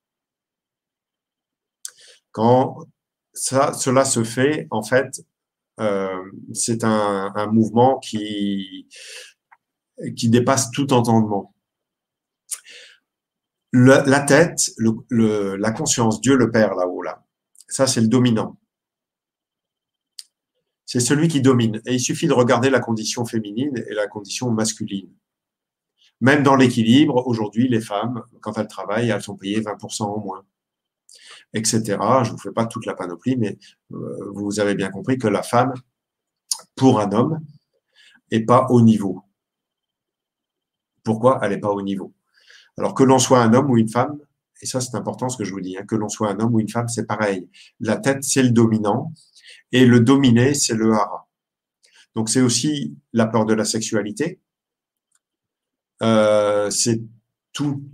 Quand 2.31 2.87
ça, 3.33 3.73
cela 3.73 4.05
se 4.05 4.25
fait, 4.25 4.69
en 4.71 4.83
fait, 4.83 5.23
c'est 5.79 6.85
un, 6.85 7.47
mouvement 7.53 7.99
qui, 7.99 8.89
dépasse 9.99 10.71
tout 10.71 10.93
entendement. 10.93 11.55
La 13.73 14.21
tête, 14.21 14.73
la 14.79 15.71
conscience, 15.73 16.21
Dieu 16.21 16.37
le 16.37 16.51
Père 16.51 16.75
là-haut, 16.75 17.03
là, 17.03 17.25
ça 17.69 17.87
c'est 17.87 18.01
le 18.01 18.09
dominant. 18.09 18.59
C'est 20.87 21.01
celui 21.01 21.27
qui 21.27 21.41
domine. 21.41 21.83
Et 21.85 21.95
il 21.95 22.01
suffit 22.01 22.29
de 22.29 22.33
regarder 22.33 22.71
la 22.71 22.79
condition 22.79 23.25
féminine 23.25 23.77
et 23.89 23.95
la 23.95 24.07
condition 24.07 24.51
masculine. 24.51 25.13
Même 26.21 26.45
dans 26.45 26.55
l'équilibre, 26.55 27.27
aujourd'hui, 27.27 27.69
les 27.69 27.81
femmes, 27.81 28.23
quand 28.41 28.57
elles 28.57 28.69
travaillent, 28.69 29.11
elles 29.11 29.21
sont 29.21 29.37
payées 29.37 29.61
20% 29.61 30.05
en 30.05 30.21
moins 30.21 30.47
etc. 31.57 31.81
Je 32.23 32.31
ne 32.31 32.31
vous 32.33 32.39
fais 32.39 32.53
pas 32.53 32.67
toute 32.67 32.87
la 32.87 32.95
panoplie, 32.95 33.37
mais 33.37 33.59
euh, 33.93 34.31
vous 34.35 34.61
avez 34.61 34.75
bien 34.75 34.91
compris 34.91 35.19
que 35.19 35.29
la 35.29 35.43
femme, 35.43 35.73
pour 36.75 37.01
un 37.01 37.11
homme, 37.13 37.41
n'est 38.31 38.45
pas 38.45 38.67
au 38.71 38.83
niveau. 38.83 39.23
Pourquoi 41.03 41.39
elle 41.43 41.51
n'est 41.51 41.61
pas 41.61 41.71
au 41.71 41.83
niveau? 41.83 42.13
Alors 42.77 42.95
que 42.95 43.05
l'on 43.05 43.19
soit 43.19 43.43
un 43.43 43.55
homme 43.55 43.71
ou 43.71 43.79
une 43.79 43.89
femme, 43.89 44.19
et 44.61 44.67
ça 44.67 44.81
c'est 44.81 44.97
important 44.97 45.29
ce 45.29 45.39
que 45.39 45.45
je 45.45 45.53
vous 45.53 45.61
dis, 45.61 45.77
hein, 45.77 45.85
que 45.87 45.97
l'on 45.97 46.09
soit 46.09 46.31
un 46.31 46.41
homme 46.41 46.55
ou 46.55 46.61
une 46.61 46.69
femme, 46.69 46.89
c'est 46.89 47.07
pareil. 47.07 47.49
La 47.81 47.97
tête, 47.97 48.23
c'est 48.25 48.43
le 48.43 48.51
dominant, 48.51 49.13
et 49.73 49.87
le 49.87 50.01
dominé, 50.01 50.55
c'est 50.55 50.75
le 50.75 50.93
hara. 50.93 51.29
Donc 52.15 52.29
c'est 52.29 52.41
aussi 52.41 52.97
la 53.13 53.27
peur 53.27 53.45
de 53.47 53.55
la 53.55 53.65
sexualité. 53.65 54.41
Euh, 56.03 56.71
c'est 56.71 57.01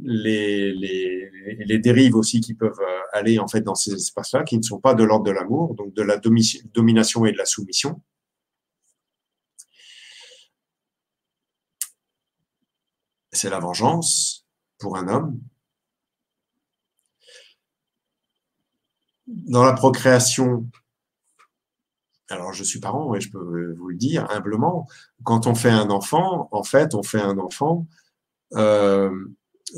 les, 0.00 0.72
les, 0.72 1.30
dérives 1.78 2.16
aussi 2.16 2.40
qui 2.40 2.54
peuvent 2.54 2.80
euh, 2.80 3.00
aller 3.12 3.38
en 3.38 3.48
fait 3.48 3.60
dans 3.62 3.74
ces 3.74 3.92
espaces-là, 3.94 4.44
qui 4.44 4.56
ne 4.58 4.62
sont 4.62 4.80
pas 4.80 4.94
de 4.94 5.04
l'ordre 5.04 5.24
de 5.24 5.30
l'amour, 5.30 5.74
donc 5.74 5.94
de 5.94 6.02
la 6.02 6.18
domination 6.18 7.26
et 7.26 7.32
de 7.32 7.38
la 7.38 7.44
soumission. 7.44 8.02
C'est 13.32 13.50
la 13.50 13.58
vengeance 13.58 14.46
pour 14.78 14.96
un 14.96 15.08
homme. 15.08 15.40
Dans 19.26 19.64
la 19.64 19.72
procréation, 19.72 20.68
alors 22.28 22.52
je 22.52 22.64
suis 22.64 22.80
parent 22.80 23.14
et 23.14 23.20
je 23.20 23.30
peux 23.30 23.74
vous 23.74 23.88
le 23.88 23.96
dire 23.96 24.30
humblement, 24.30 24.86
quand 25.24 25.46
on 25.46 25.54
fait 25.54 25.70
un 25.70 25.90
enfant, 25.90 26.48
en 26.52 26.62
fait, 26.62 26.94
on 26.94 27.02
fait 27.02 27.20
un 27.20 27.38
enfant 27.38 27.86
euh, 28.54 29.10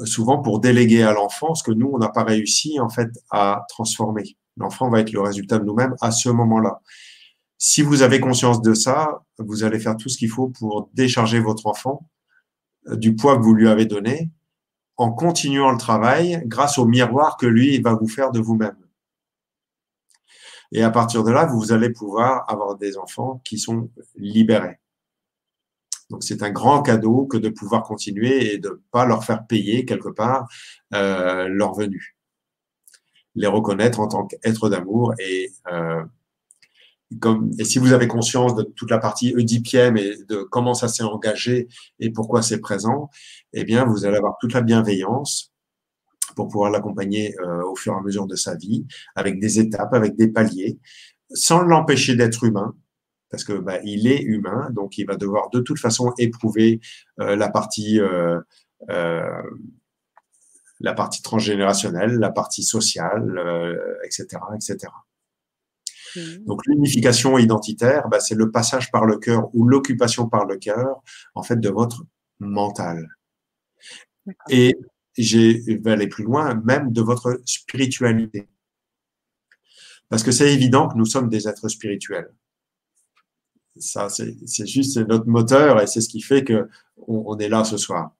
souvent 0.05 0.40
pour 0.40 0.61
déléguer 0.61 1.03
à 1.03 1.12
l'enfant 1.12 1.55
ce 1.55 1.62
que 1.62 1.72
nous, 1.72 1.90
on 1.92 1.99
n'a 1.99 2.09
pas 2.09 2.24
réussi 2.24 2.80
en 2.80 2.88
fait 2.88 3.11
à 3.30 3.64
transformer. 3.68 4.36
L'enfant 4.57 4.88
va 4.88 5.01
être 5.01 5.12
le 5.12 5.20
résultat 5.20 5.59
de 5.59 5.64
nous-mêmes 5.64 5.95
à 6.01 6.11
ce 6.11 6.28
moment-là. 6.28 6.80
Si 7.59 7.82
vous 7.82 8.03
avez 8.03 8.20
conscience 8.20 8.62
de 8.62 8.74
ça, 8.74 9.22
vous 9.38 9.64
allez 9.64 9.78
faire 9.78 9.97
tout 9.97 10.09
ce 10.09 10.18
qu'il 10.18 10.28
faut 10.28 10.49
pour 10.49 10.90
décharger 10.92 11.40
votre 11.40 11.66
enfant 11.66 12.09
euh, 12.88 12.97
du 12.97 13.14
poids 13.14 13.36
que 13.36 13.42
vous 13.42 13.55
lui 13.55 13.68
avez 13.68 13.86
donné 13.86 14.30
en 14.97 15.11
continuant 15.11 15.72
le 15.72 15.78
travail 15.78 16.42
grâce 16.47 16.78
au 16.78 16.86
miroir 16.86 17.36
que 17.36 17.47
lui 17.47 17.80
va 17.80 17.95
vous 17.95 18.09
faire 18.09 18.30
de 18.30 18.40
vous-même. 18.40 18.76
Et 20.72 20.82
à 20.82 20.90
partir 20.90 21.24
de 21.24 21.30
là, 21.30 21.47
vous 21.47 21.72
allez 21.72 21.90
pouvoir 21.90 22.45
avoir 22.51 22.76
des 22.76 22.97
enfants 22.97 23.40
qui 23.45 23.59
sont 23.59 23.90
libérés. 24.16 24.78
Donc 26.11 26.22
c'est 26.22 26.42
un 26.42 26.50
grand 26.50 26.82
cadeau 26.82 27.26
que 27.26 27.36
de 27.36 27.48
pouvoir 27.48 27.82
continuer 27.82 28.52
et 28.52 28.59
de 28.59 28.68
ne 28.68 28.80
pas 28.90 29.07
leur 29.07 29.24
faire 29.24 29.46
payer 29.46 29.84
quelque 29.84 30.09
part 30.09 30.46
euh, 30.92 31.48
leur 31.48 31.74
venue. 31.74 32.16
Les 33.34 33.46
reconnaître 33.46 34.00
en 34.00 34.09
tant 34.09 34.26
qu'être 34.26 34.68
d'amour 34.68 35.14
et 35.18 35.50
euh, 35.72 36.05
comme, 37.20 37.50
et 37.59 37.64
si 37.64 37.78
vous 37.78 37.92
avez 37.92 38.09
conscience 38.09 38.55
de 38.55 38.62
toute 38.62 38.90
la 38.90 38.98
partie 38.98 39.34
oedipienne 39.34 39.96
et 39.96 40.16
de 40.28 40.42
comment 40.42 40.74
ça 40.74 40.88
s'est 40.88 41.02
engagé 41.02 41.68
et 42.00 42.11
pourquoi 42.11 42.42
c'est 42.42 42.61
présent, 42.61 43.11
eh 43.52 43.64
bien, 43.64 43.84
vous 43.84 44.05
allez 44.05 44.16
avoir 44.16 44.36
toute 44.40 44.52
la 44.52 44.62
bienveillance 44.62 45.52
pour 46.34 46.48
pouvoir 46.48 46.70
l'accompagner 46.70 47.34
euh, 47.40 47.62
au 47.64 47.76
fur 47.76 47.92
et 47.92 47.96
à 47.96 48.00
mesure 48.00 48.26
de 48.26 48.34
sa 48.34 48.55
vie, 48.55 48.86
avec 49.14 49.38
des 49.38 49.61
étapes, 49.61 49.94
avec 49.94 50.16
des 50.16 50.28
paliers, 50.28 50.78
sans 51.30 51.62
l'empêcher 51.62 52.16
d'être 52.16 52.44
humain, 52.44 52.74
parce 53.35 53.43
que 53.43 53.55
bah, 53.55 53.80
il 53.82 54.07
est 54.07 54.22
humain, 54.22 54.70
donc 54.70 54.97
il 54.97 55.07
va 55.07 55.16
devoir 55.16 55.51
de 55.51 55.59
toute 55.59 55.80
façon 55.80 56.12
éprouver 56.18 56.80
euh, 57.18 57.35
la 57.35 57.51
partie 57.51 58.01
euh, 58.01 58.41
euh, 58.91 59.43
la 60.78 60.95
partie 60.95 61.20
transgénérationnelle, 61.20 62.14
la 62.18 62.30
partie 62.30 62.62
sociale, 62.62 63.41
etc., 64.05 64.26
etc. 64.55 64.93
Mmh. 66.14 66.45
Donc 66.47 66.64
l'unification 66.66 67.39
identitaire, 67.39 68.09
bah, 68.09 68.20
c'est 68.20 68.35
le 68.35 68.51
passage 68.51 68.93
par 68.93 69.05
le 69.05 69.16
cœur 69.18 69.53
ou 69.55 69.66
l'occupation 69.66 70.28
par 70.28 70.45
le 70.47 70.57
cœur, 70.57 71.03
en 71.35 71.43
fait, 71.43 71.59
de 71.59 71.70
votre 71.70 72.05
mental. 72.39 73.09
Et 74.49 74.76
j'ai 75.16 75.61
vais 75.78 75.93
aller 75.93 76.09
plus 76.09 76.24
loin, 76.24 76.55
même 76.64 76.93
de 76.93 77.01
votre 77.01 77.41
spiritualité. 77.47 78.49
Parce 80.09 80.22
que 80.22 80.32
c'est 80.32 80.53
évident 80.53 80.89
que 80.89 80.97
nous 80.97 81.07
sommes 81.07 81.28
des 81.28 81.49
êtres 81.49 81.68
spirituels 81.68 82.30
ça, 83.76 84.08
c'est 84.08 84.66
juste 84.66 84.98
notre 84.98 85.26
moteur 85.26 85.80
et 85.80 85.86
c'est 85.86 86.00
ce 86.00 86.08
qui 86.08 86.20
fait 86.20 86.44
que 86.44 86.68
on, 87.06 87.36
est 87.38 87.48
là 87.48 87.64
ce 87.64 87.76
soir. 87.76 88.12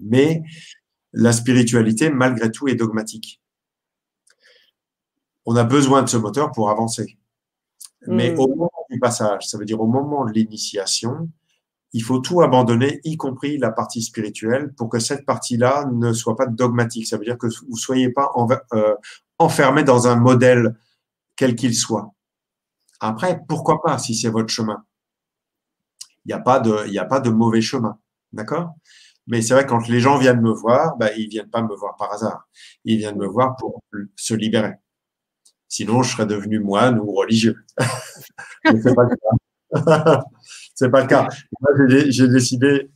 Mais 0.00 0.42
la 1.12 1.32
spiritualité, 1.32 2.10
malgré 2.10 2.50
tout, 2.50 2.68
est 2.68 2.74
dogmatique. 2.74 3.40
On 5.44 5.56
a 5.56 5.64
besoin 5.64 6.02
de 6.02 6.08
ce 6.08 6.16
moteur 6.16 6.50
pour 6.52 6.70
avancer. 6.70 7.18
Mais 8.06 8.32
mm. 8.32 8.38
au 8.38 8.48
moment 8.48 8.70
du 8.90 8.98
passage, 8.98 9.46
ça 9.46 9.58
veut 9.58 9.66
dire 9.66 9.80
au 9.80 9.86
moment 9.86 10.24
de 10.24 10.32
l'initiation, 10.32 11.28
il 11.92 12.02
faut 12.02 12.18
tout 12.18 12.40
abandonner, 12.40 13.00
y 13.04 13.16
compris 13.16 13.58
la 13.58 13.70
partie 13.70 14.02
spirituelle, 14.02 14.72
pour 14.74 14.88
que 14.88 14.98
cette 14.98 15.24
partie-là 15.24 15.88
ne 15.92 16.12
soit 16.12 16.36
pas 16.36 16.46
dogmatique. 16.46 17.06
Ça 17.06 17.18
veut 17.18 17.24
dire 17.24 17.38
que 17.38 17.46
vous 17.46 17.70
ne 17.70 17.76
soyez 17.76 18.10
pas 18.10 18.32
euh, 18.72 18.94
enfermé 19.38 19.84
dans 19.84 20.08
un 20.08 20.16
modèle 20.16 20.74
quel 21.36 21.54
qu'il 21.54 21.74
soit. 21.74 22.13
Après, 23.00 23.40
pourquoi 23.48 23.82
pas 23.82 23.98
si 23.98 24.14
c'est 24.14 24.30
votre 24.30 24.48
chemin 24.48 24.84
Il 26.24 26.28
n'y 26.28 26.34
a, 26.34 26.40
pas 26.40 26.60
de, 26.60 26.86
il 26.88 26.98
a 26.98 27.04
pas 27.04 27.20
de 27.20 27.30
mauvais 27.30 27.60
chemin. 27.60 27.98
D'accord? 28.32 28.74
Mais 29.26 29.40
c'est 29.40 29.54
vrai, 29.54 29.66
quand 29.66 29.88
les 29.88 30.00
gens 30.00 30.18
viennent 30.18 30.40
me 30.40 30.52
voir, 30.52 30.96
bah, 30.96 31.12
ils 31.16 31.26
ne 31.26 31.30
viennent 31.30 31.50
pas 31.50 31.62
me 31.62 31.74
voir 31.74 31.96
par 31.96 32.12
hasard. 32.12 32.48
Ils 32.84 32.98
viennent 32.98 33.16
me 33.16 33.26
voir 33.26 33.56
pour 33.56 33.82
se 34.16 34.34
libérer. 34.34 34.74
Sinon, 35.68 36.02
je 36.02 36.12
serais 36.12 36.26
devenu 36.26 36.60
moine 36.60 36.98
ou 36.98 37.12
religieux. 37.12 37.64
Mais 38.64 38.80
c'est 38.80 38.94
pas 38.94 39.04
le 39.04 39.16
cas. 39.16 40.20
c'est 40.74 40.90
pas 40.90 41.00
le 41.00 41.06
cas. 41.08 41.28
j'ai 42.08 42.28
décidé 42.28 42.90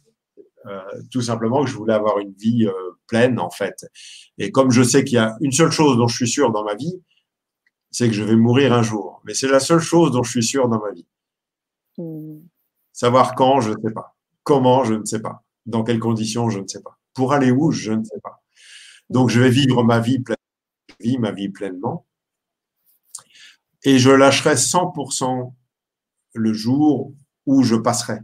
euh, 0.67 0.81
tout 1.11 1.23
simplement 1.23 1.65
que 1.65 1.71
je 1.71 1.77
voulais 1.77 1.95
avoir 1.95 2.19
une 2.19 2.35
vie 2.35 2.67
euh, 2.67 2.99
pleine, 3.07 3.41
en 3.41 3.51
fait. 3.51 3.87
Et 4.37 4.51
comme 4.53 4.71
je 4.71 4.83
sais 4.83 5.05
qu'il 5.05 5.15
y 5.17 5.19
a 5.19 5.37
une 5.41 5.53
seule 5.53 5.71
chose 5.71 5.97
dont 5.97 6.09
je 6.09 6.17
suis 6.17 6.29
sûr 6.29 6.53
dans 6.53 6.65
ma 6.65 6.75
vie, 6.75 7.03
c'est 7.91 8.09
que 8.09 8.15
je 8.15 8.23
vais 8.23 8.37
mourir 8.37 8.73
un 8.73 8.83
jour. 8.83 9.21
Mais 9.25 9.35
c'est 9.35 9.49
la 9.49 9.61
seule 9.61 9.81
chose 9.81 10.13
dont 10.13 10.23
je 10.23 10.31
suis 10.31 10.43
sûr 10.43 10.69
dans 10.69 10.81
ma 10.81 10.93
vie. 10.93 11.07
Hmm. 11.97 12.41
Savoir 12.93 13.35
quand, 13.35 13.61
je 13.61 13.71
ne 13.71 13.81
sais 13.83 13.93
pas. 13.93 14.17
Comment, 14.43 14.85
je 14.85 14.95
ne 14.95 15.05
sais 15.05 15.21
pas. 15.21 15.45
Dans 15.67 15.85
quelles 15.85 15.99
conditions, 15.99 16.51
je 16.51 16.61
ne 16.61 16.67
sais 16.67 16.83
pas. 16.83 16.99
Pour 17.15 17.33
aller 17.33 17.51
où, 17.51 17.71
je 17.71 17.93
ne 17.93 18.05
sais 18.05 18.21
pas. 18.23 18.43
Donc, 19.11 19.31
je 19.31 19.41
vais 19.41 19.51
vivre 19.51 19.83
ma 19.85 20.01
vie, 20.01 20.21
pleinement, 20.21 21.21
ma 21.21 21.33
vie 21.33 21.49
pleinement. 21.49 22.07
Et 23.85 23.99
je 23.99 24.11
lâcherai 24.11 24.55
100% 24.55 25.53
le 26.35 26.53
jour 26.53 27.13
où 27.47 27.63
je 27.63 27.77
passerai. 27.77 28.19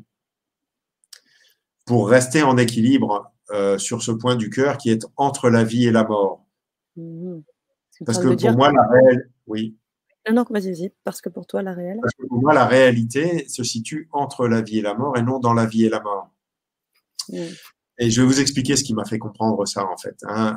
Pour 1.86 2.08
rester 2.08 2.42
en 2.42 2.56
équilibre 2.56 3.32
euh, 3.50 3.78
sur 3.78 4.02
ce 4.02 4.10
point 4.10 4.36
du 4.36 4.50
cœur 4.50 4.78
qui 4.78 4.90
est 4.90 5.06
entre 5.16 5.50
la 5.50 5.64
vie 5.64 5.86
et 5.86 5.90
la 5.90 6.04
mort. 6.04 6.44
Mhm. 6.96 7.42
Parce 8.04 8.18
que 8.18 8.34
pour 8.34 8.52
moi, 8.56 8.72
la 8.72 8.86
réelle, 8.88 9.30
oui. 9.46 9.76
Non, 10.26 10.34
non, 10.36 10.44
vas-y, 10.48 10.72
vas-y. 10.72 10.92
Parce 11.04 11.20
que 11.20 11.28
pour 11.28 11.46
toi, 11.46 11.62
la 11.62 11.74
réelle. 11.74 11.98
Parce 12.00 12.14
que 12.14 12.26
pour 12.26 12.40
moi, 12.40 12.54
la 12.54 12.66
réalité 12.66 13.46
se 13.48 13.62
situe 13.62 14.08
entre 14.12 14.48
la 14.48 14.62
vie 14.62 14.78
et 14.78 14.82
la 14.82 14.94
mort 14.94 15.16
et 15.18 15.22
non 15.22 15.38
dans 15.38 15.52
la 15.52 15.66
vie 15.66 15.84
et 15.84 15.90
la 15.90 16.00
mort. 16.00 16.30
Mm. 17.28 17.38
Et 17.98 18.10
je 18.10 18.20
vais 18.20 18.26
vous 18.26 18.40
expliquer 18.40 18.76
ce 18.76 18.84
qui 18.84 18.94
m'a 18.94 19.04
fait 19.04 19.18
comprendre 19.18 19.66
ça, 19.66 19.86
en 19.86 19.96
fait. 19.96 20.16
hein. 20.26 20.56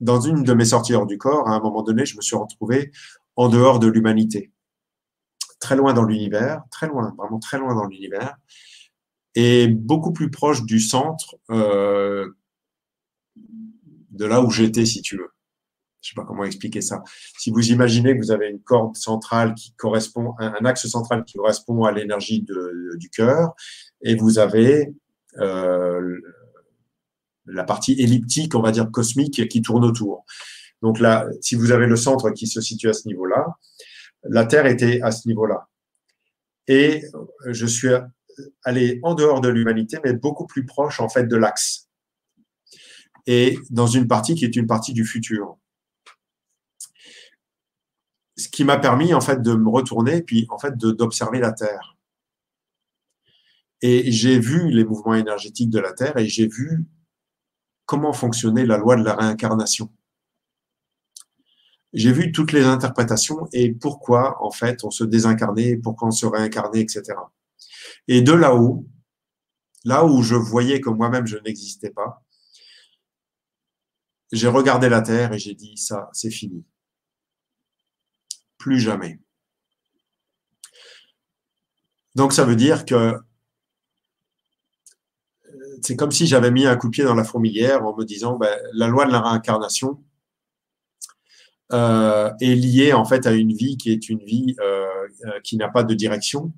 Dans 0.00 0.20
une 0.20 0.42
de 0.42 0.52
mes 0.52 0.66
sorties 0.66 0.94
hors 0.94 1.06
du 1.06 1.18
corps, 1.18 1.48
à 1.48 1.54
un 1.54 1.60
moment 1.60 1.82
donné, 1.82 2.06
je 2.06 2.16
me 2.16 2.22
suis 2.22 2.36
retrouvé 2.36 2.92
en 3.36 3.48
dehors 3.48 3.78
de 3.78 3.88
l'humanité. 3.88 4.52
Très 5.60 5.76
loin 5.76 5.92
dans 5.92 6.04
l'univers, 6.04 6.62
très 6.70 6.86
loin, 6.86 7.14
vraiment 7.16 7.38
très 7.38 7.58
loin 7.58 7.74
dans 7.74 7.86
l'univers. 7.86 8.36
Et 9.34 9.68
beaucoup 9.68 10.12
plus 10.12 10.30
proche 10.30 10.64
du 10.64 10.80
centre 10.80 11.36
euh, 11.50 12.28
de 13.36 14.24
là 14.24 14.40
où 14.42 14.50
j'étais, 14.50 14.86
si 14.86 15.02
tu 15.02 15.16
veux. 15.16 15.30
Je 16.08 16.14
sais 16.14 16.22
pas 16.22 16.24
comment 16.24 16.44
expliquer 16.44 16.80
ça. 16.80 17.02
Si 17.38 17.50
vous 17.50 17.70
imaginez 17.70 18.14
que 18.14 18.18
vous 18.18 18.30
avez 18.30 18.48
une 18.48 18.62
corde 18.62 18.96
centrale 18.96 19.54
qui 19.54 19.74
correspond, 19.74 20.32
un, 20.38 20.64
axe 20.64 20.86
central 20.86 21.22
qui 21.24 21.36
correspond 21.36 21.84
à 21.84 21.92
l'énergie 21.92 22.46
du 22.96 23.10
cœur, 23.10 23.54
et 24.00 24.14
vous 24.14 24.38
avez 24.38 24.94
euh, 25.36 26.18
la 27.44 27.62
partie 27.62 27.92
elliptique, 28.00 28.54
on 28.54 28.62
va 28.62 28.72
dire 28.72 28.90
cosmique, 28.90 29.46
qui 29.50 29.60
tourne 29.60 29.84
autour. 29.84 30.24
Donc 30.80 30.98
là, 30.98 31.26
si 31.42 31.56
vous 31.56 31.72
avez 31.72 31.86
le 31.86 31.96
centre 31.96 32.30
qui 32.30 32.46
se 32.46 32.62
situe 32.62 32.88
à 32.88 32.94
ce 32.94 33.06
niveau-là, 33.06 33.44
la 34.22 34.46
Terre 34.46 34.64
était 34.64 35.02
à 35.02 35.10
ce 35.10 35.28
niveau-là. 35.28 35.68
Et 36.68 37.02
je 37.48 37.66
suis 37.66 37.90
allé 38.64 38.98
en 39.02 39.14
dehors 39.14 39.42
de 39.42 39.50
l'humanité, 39.50 39.98
mais 40.02 40.14
beaucoup 40.14 40.46
plus 40.46 40.64
proche 40.64 41.00
en 41.00 41.10
fait 41.10 41.24
de 41.24 41.36
l'axe. 41.36 41.90
Et 43.26 43.58
dans 43.68 43.88
une 43.88 44.08
partie 44.08 44.34
qui 44.34 44.46
est 44.46 44.56
une 44.56 44.66
partie 44.66 44.94
du 44.94 45.04
futur. 45.04 45.58
Ce 48.38 48.48
qui 48.48 48.64
m'a 48.64 48.78
permis 48.78 49.12
en 49.12 49.20
fait 49.20 49.42
de 49.42 49.52
me 49.52 49.68
retourner, 49.68 50.22
puis 50.22 50.46
en 50.48 50.58
fait 50.58 50.76
d'observer 50.76 51.40
la 51.40 51.52
Terre. 51.52 51.96
Et 53.82 54.10
j'ai 54.10 54.38
vu 54.38 54.70
les 54.70 54.84
mouvements 54.84 55.14
énergétiques 55.14 55.70
de 55.70 55.78
la 55.78 55.92
Terre 55.92 56.16
et 56.16 56.26
j'ai 56.26 56.48
vu 56.48 56.86
comment 57.84 58.12
fonctionnait 58.12 58.66
la 58.66 58.78
loi 58.78 58.96
de 58.96 59.04
la 59.04 59.14
réincarnation. 59.14 59.90
J'ai 61.92 62.12
vu 62.12 62.32
toutes 62.32 62.52
les 62.52 62.64
interprétations 62.64 63.48
et 63.52 63.72
pourquoi, 63.72 64.42
en 64.44 64.50
fait, 64.50 64.84
on 64.84 64.90
se 64.90 65.04
désincarnait, 65.04 65.76
pourquoi 65.76 66.08
on 66.08 66.12
se 66.12 66.26
réincarnait, 66.26 66.80
etc. 66.80 67.02
Et 68.08 68.20
de 68.20 68.32
là-haut, 68.32 68.86
là 69.84 70.04
où 70.04 70.22
je 70.22 70.34
voyais 70.34 70.80
que 70.80 70.90
moi-même 70.90 71.26
je 71.26 71.38
n'existais 71.38 71.90
pas, 71.90 72.22
j'ai 74.32 74.48
regardé 74.48 74.88
la 74.88 75.00
Terre 75.00 75.32
et 75.32 75.38
j'ai 75.38 75.54
dit, 75.54 75.76
ça, 75.76 76.10
c'est 76.12 76.30
fini. 76.30 76.64
Plus 78.58 78.80
jamais. 78.80 79.18
Donc 82.14 82.32
ça 82.32 82.44
veut 82.44 82.56
dire 82.56 82.84
que 82.84 83.14
c'est 85.82 85.96
comme 85.96 86.10
si 86.10 86.26
j'avais 86.26 86.50
mis 86.50 86.66
un 86.66 86.76
coup 86.76 86.88
de 86.88 86.92
pied 86.92 87.04
dans 87.04 87.14
la 87.14 87.24
fourmilière 87.24 87.84
en 87.84 87.96
me 87.96 88.04
disant 88.04 88.36
ben, 88.36 88.58
la 88.72 88.88
loi 88.88 89.06
de 89.06 89.12
la 89.12 89.20
réincarnation 89.20 90.02
euh, 91.72 92.32
est 92.40 92.54
liée 92.54 92.92
en 92.92 93.04
fait 93.04 93.26
à 93.26 93.32
une 93.32 93.52
vie 93.52 93.76
qui 93.76 93.92
est 93.92 94.08
une 94.08 94.24
vie 94.24 94.56
euh, 94.60 95.08
euh, 95.26 95.40
qui 95.42 95.56
n'a 95.56 95.68
pas 95.68 95.84
de 95.84 95.94
direction, 95.94 96.52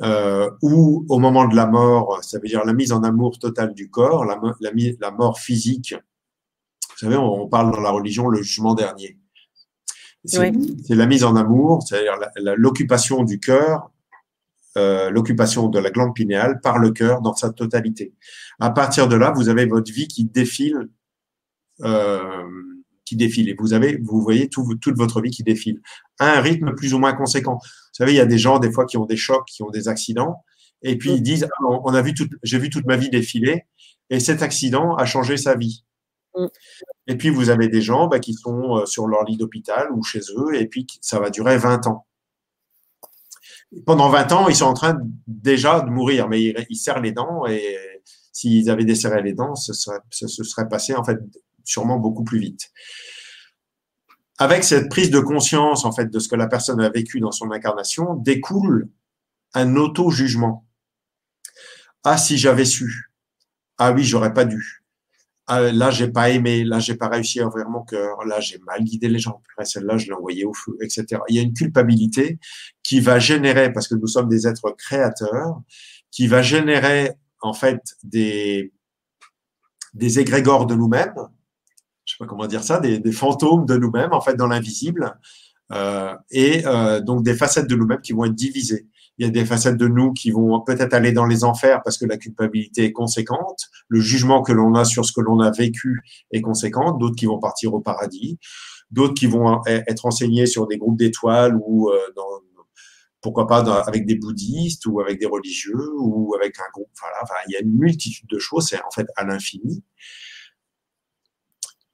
euh, 0.00 0.50
ou 0.62 1.06
au 1.08 1.18
moment 1.18 1.46
de 1.46 1.54
la 1.54 1.66
mort, 1.66 2.22
ça 2.24 2.38
veut 2.38 2.48
dire 2.48 2.64
la 2.64 2.72
mise 2.72 2.92
en 2.92 3.02
amour 3.04 3.38
totale 3.38 3.72
du 3.74 3.90
corps, 3.90 4.24
la, 4.24 5.10
mort 5.12 5.38
physique. 5.38 5.94
Vous 6.90 6.98
savez, 6.98 7.16
on 7.16 7.46
parle 7.48 7.72
dans 7.72 7.80
la 7.80 7.90
religion 7.90 8.28
le 8.28 8.42
jugement 8.42 8.74
dernier. 8.74 9.16
C'est 10.84 10.94
la 10.94 11.06
mise 11.06 11.24
en 11.24 11.34
amour, 11.36 11.82
c'est-à-dire 11.82 12.18
l'occupation 12.56 13.24
du 13.24 13.38
cœur 13.40 13.90
euh, 14.78 15.10
l'occupation 15.10 15.68
de 15.68 15.78
la 15.78 15.90
glande 15.90 16.14
pinéale 16.14 16.58
par 16.62 16.78
le 16.78 16.92
cœur 16.92 17.20
dans 17.20 17.34
sa 17.34 17.50
totalité. 17.50 18.14
À 18.58 18.70
partir 18.70 19.06
de 19.06 19.16
là, 19.16 19.30
vous 19.30 19.50
avez 19.50 19.66
votre 19.66 19.92
vie 19.92 20.08
qui 20.08 20.24
défile, 20.24 20.88
euh, 21.82 22.42
qui 23.04 23.16
défile, 23.16 23.50
et 23.50 23.54
vous 23.58 23.74
avez, 23.74 23.98
vous 24.02 24.22
voyez 24.22 24.48
tout- 24.48 24.76
toute 24.80 24.96
votre 24.96 25.20
vie 25.20 25.30
qui 25.30 25.42
défile 25.42 25.82
à 26.18 26.38
un 26.38 26.40
rythme 26.40 26.74
plus 26.74 26.94
ou 26.94 26.98
moins 26.98 27.12
conséquent. 27.12 27.58
Vous 27.62 27.68
savez, 27.92 28.12
il 28.12 28.16
y 28.16 28.20
a 28.20 28.24
des 28.24 28.38
gens 28.38 28.58
des 28.60 28.72
fois 28.72 28.86
qui 28.86 28.96
ont 28.96 29.04
des 29.04 29.16
chocs, 29.18 29.44
qui 29.46 29.62
ont 29.62 29.68
des 29.70 29.88
accidents, 29.88 30.42
et 30.80 30.96
puis 30.96 31.10
ils 31.12 31.22
disent, 31.22 31.46
Ah, 31.52 31.64
on 31.84 31.92
a 31.92 32.00
vu 32.00 32.14
j'ai 32.42 32.58
vu 32.58 32.70
toute 32.70 32.86
ma 32.86 32.96
vie 32.96 33.10
défiler, 33.10 33.66
et 34.08 34.20
cet 34.20 34.40
accident 34.42 34.94
a 34.96 35.04
changé 35.04 35.36
sa 35.36 35.54
vie. 35.54 35.84
Et 37.06 37.16
puis 37.16 37.30
vous 37.30 37.50
avez 37.50 37.68
des 37.68 37.82
gens 37.82 38.06
bah, 38.06 38.20
qui 38.20 38.34
sont 38.34 38.78
euh, 38.78 38.86
sur 38.86 39.06
leur 39.06 39.24
lit 39.24 39.36
d'hôpital 39.36 39.90
ou 39.92 40.02
chez 40.02 40.20
eux, 40.36 40.54
et 40.54 40.66
puis 40.66 40.86
ça 41.00 41.18
va 41.18 41.30
durer 41.30 41.58
20 41.58 41.86
ans 41.86 42.06
pendant 43.86 44.08
20 44.10 44.32
ans, 44.32 44.48
ils 44.48 44.56
sont 44.56 44.66
en 44.66 44.74
train 44.74 44.98
déjà 45.26 45.80
de 45.80 45.90
mourir, 45.90 46.28
mais 46.28 46.42
ils, 46.68 46.76
serrent 46.76 47.00
les 47.00 47.12
dents 47.12 47.46
et 47.46 47.78
s'ils 48.32 48.70
avaient 48.70 48.84
desserré 48.84 49.22
les 49.22 49.32
dents, 49.32 49.54
ce 49.54 49.72
serait, 49.72 50.00
serait 50.10 50.68
passé 50.68 50.94
en 50.94 51.04
fait 51.04 51.18
sûrement 51.64 51.98
beaucoup 51.98 52.24
plus 52.24 52.38
vite. 52.38 52.70
Avec 54.38 54.64
cette 54.64 54.88
prise 54.88 55.10
de 55.10 55.20
conscience 55.20 55.84
en 55.84 55.92
fait 55.92 56.06
de 56.06 56.18
ce 56.18 56.28
que 56.28 56.36
la 56.36 56.48
personne 56.48 56.80
a 56.80 56.90
vécu 56.90 57.20
dans 57.20 57.32
son 57.32 57.50
incarnation, 57.50 58.14
découle 58.14 58.88
un 59.54 59.76
auto-jugement. 59.76 60.66
Ah 62.04 62.18
si 62.18 62.36
j'avais 62.36 62.64
su. 62.64 63.10
Ah 63.78 63.92
oui, 63.92 64.04
j'aurais 64.04 64.34
pas 64.34 64.44
dû. 64.44 64.81
Ah, 65.54 65.70
là, 65.70 65.90
j'ai 65.90 66.08
pas 66.08 66.30
aimé. 66.30 66.64
Là, 66.64 66.78
j'ai 66.78 66.94
pas 66.94 67.08
réussi 67.08 67.38
à 67.40 67.46
ouvrir 67.46 67.68
mon 67.68 67.82
cœur. 67.82 68.24
Là, 68.24 68.40
j'ai 68.40 68.58
mal 68.66 68.82
guidé 68.82 69.08
les 69.10 69.18
gens. 69.18 69.42
Celle-là, 69.62 69.98
je 69.98 70.06
l'ai 70.06 70.14
envoyée 70.14 70.46
au 70.46 70.54
feu, 70.54 70.78
etc. 70.80 71.20
Il 71.28 71.36
y 71.36 71.38
a 71.38 71.42
une 71.42 71.52
culpabilité 71.52 72.38
qui 72.82 73.00
va 73.00 73.18
générer, 73.18 73.70
parce 73.70 73.86
que 73.86 73.94
nous 73.94 74.06
sommes 74.06 74.30
des 74.30 74.46
êtres 74.46 74.74
créateurs, 74.78 75.60
qui 76.10 76.26
va 76.26 76.40
générer 76.40 77.12
en 77.42 77.52
fait 77.52 77.82
des 78.02 78.72
des 79.92 80.20
égrégores 80.20 80.64
de 80.64 80.74
nous-mêmes. 80.74 81.12
Je 82.06 82.14
sais 82.14 82.18
pas 82.18 82.26
comment 82.26 82.46
dire 82.46 82.64
ça, 82.64 82.80
des, 82.80 82.98
des 82.98 83.12
fantômes 83.12 83.66
de 83.66 83.76
nous-mêmes 83.76 84.14
en 84.14 84.22
fait 84.22 84.36
dans 84.36 84.46
l'invisible, 84.46 85.18
euh, 85.70 86.16
et 86.30 86.66
euh, 86.66 87.00
donc 87.00 87.24
des 87.24 87.34
facettes 87.34 87.68
de 87.68 87.76
nous-mêmes 87.76 88.00
qui 88.00 88.14
vont 88.14 88.24
être 88.24 88.34
divisées. 88.34 88.86
Il 89.18 89.26
y 89.26 89.28
a 89.28 89.30
des 89.30 89.44
facettes 89.44 89.76
de 89.76 89.88
nous 89.88 90.12
qui 90.12 90.30
vont 90.30 90.60
peut-être 90.60 90.94
aller 90.94 91.12
dans 91.12 91.26
les 91.26 91.44
enfers 91.44 91.82
parce 91.82 91.98
que 91.98 92.06
la 92.06 92.16
culpabilité 92.16 92.84
est 92.84 92.92
conséquente, 92.92 93.66
le 93.88 94.00
jugement 94.00 94.42
que 94.42 94.52
l'on 94.52 94.74
a 94.74 94.84
sur 94.84 95.04
ce 95.04 95.12
que 95.12 95.20
l'on 95.20 95.40
a 95.40 95.50
vécu 95.50 96.00
est 96.32 96.40
conséquent, 96.40 96.92
d'autres 96.92 97.16
qui 97.16 97.26
vont 97.26 97.38
partir 97.38 97.74
au 97.74 97.80
paradis, 97.80 98.38
d'autres 98.90 99.14
qui 99.14 99.26
vont 99.26 99.60
e- 99.66 99.82
être 99.86 100.06
enseignés 100.06 100.46
sur 100.46 100.66
des 100.66 100.78
groupes 100.78 100.96
d'étoiles 100.96 101.56
ou 101.64 101.90
euh, 101.90 101.98
dans, 102.16 102.24
pourquoi 103.22 103.46
pas 103.46 103.62
avec 103.84 104.04
des 104.04 104.16
bouddhistes 104.16 104.84
ou 104.86 105.00
avec 105.00 105.18
des 105.20 105.26
religieux 105.26 105.90
ou 105.98 106.34
avec 106.34 106.58
un 106.58 106.70
groupe. 106.74 106.90
Voilà, 107.00 107.16
enfin, 107.22 107.36
il 107.46 107.52
y 107.52 107.56
a 107.56 107.60
une 107.60 107.78
multitude 107.78 108.28
de 108.28 108.38
choses, 108.38 108.66
c'est 108.68 108.82
en 108.82 108.90
fait 108.90 109.06
à 109.16 109.24
l'infini. 109.24 109.82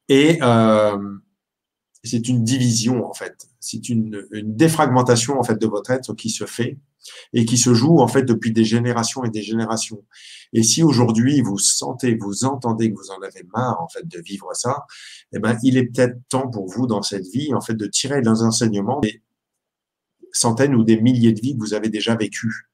Et 0.09 0.39
euh, 0.43 0.99
c'est 2.05 2.29
une 2.29 2.45
division 2.45 3.05
en 3.09 3.15
fait, 3.15 3.49
c'est 3.61 3.89
une, 3.89 4.27
une 4.31 4.55
défragmentation 4.55 5.39
en 5.39 5.43
fait 5.43 5.61
de 5.61 5.67
votre 5.67 5.91
être 5.91 6.15
qui 6.15 6.31
se 6.31 6.47
fait 6.47 6.79
et 7.33 7.45
qui 7.45 7.59
se 7.59 7.75
joue 7.75 7.99
en 7.99 8.09
fait 8.09 8.23
depuis 8.23 8.53
des 8.53 8.65
générations 8.65 9.25
et 9.25 9.31
des 9.31 9.43
générations. 9.43 10.05
Et 10.53 10.63
si 10.63 10.83
aujourd'hui 10.83 11.41
vous 11.41 11.59
sentez, 11.59 12.17
vous 12.17 12.45
entendez 12.45 12.91
que 12.91 12.97
vous 12.97 13.11
en 13.11 13.21
avez 13.23 13.43
marre 13.55 13.81
en 13.81 13.89
fait 13.89 14.07
de 14.07 14.21
vivre 14.21 14.51
ça, 14.55 14.87
eh 15.33 15.39
ben 15.39 15.59
il 15.63 15.77
est 15.77 15.85
peut-être 15.85 16.17
temps 16.29 16.49
pour 16.49 16.69
vous 16.69 16.87
dans 16.87 17.03
cette 17.03 17.27
vie 17.27 17.55
en 17.55 17.61
fait 17.61 17.75
de 17.75 17.87
tirer 17.87 18.21
les 18.21 18.29
enseignements 18.29 19.01
des 19.01 19.23
centaines 20.33 20.75
ou 20.75 20.85
des 20.85 21.01
milliers 21.01 21.33
de 21.33 21.41
vies 21.41 21.55
que 21.55 21.61
vous 21.61 21.75
avez 21.75 21.89
déjà 21.89 22.15
vécues. 22.15 22.69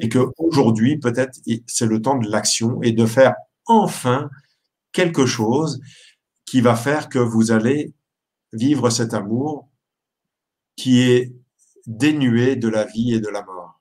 Et 0.00 0.08
que 0.08 0.30
aujourd'hui 0.38 0.98
peut-être 0.98 1.38
c'est 1.66 1.86
le 1.86 2.00
temps 2.00 2.18
de 2.18 2.28
l'action 2.28 2.82
et 2.82 2.92
de 2.92 3.04
faire 3.04 3.34
enfin 3.66 4.30
quelque 4.92 5.26
chose 5.26 5.80
qui 6.46 6.60
va 6.60 6.76
faire 6.76 7.08
que 7.08 7.18
vous 7.18 7.50
allez 7.50 7.92
vivre 8.52 8.90
cet 8.90 9.14
amour 9.14 9.68
qui 10.76 11.00
est 11.00 11.34
dénué 11.86 12.56
de 12.56 12.68
la 12.68 12.84
vie 12.84 13.14
et 13.14 13.20
de 13.20 13.28
la 13.28 13.42
mort. 13.42 13.80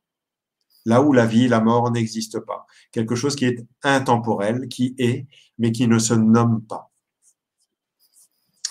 Là 0.86 1.02
où 1.02 1.14
la 1.14 1.26
vie 1.26 1.46
et 1.46 1.48
la 1.48 1.62
mort 1.62 1.92
n'existent 1.92 2.42
pas. 2.42 2.66
Quelque 2.92 3.16
chose 3.16 3.36
qui 3.36 3.46
est 3.46 3.66
intemporel, 3.84 4.68
qui 4.68 4.96
est, 4.98 5.28
mais 5.58 5.72
qui 5.72 5.88
ne 5.88 6.00
se 6.00 6.14
nomme 6.14 6.64
pas. 6.66 6.92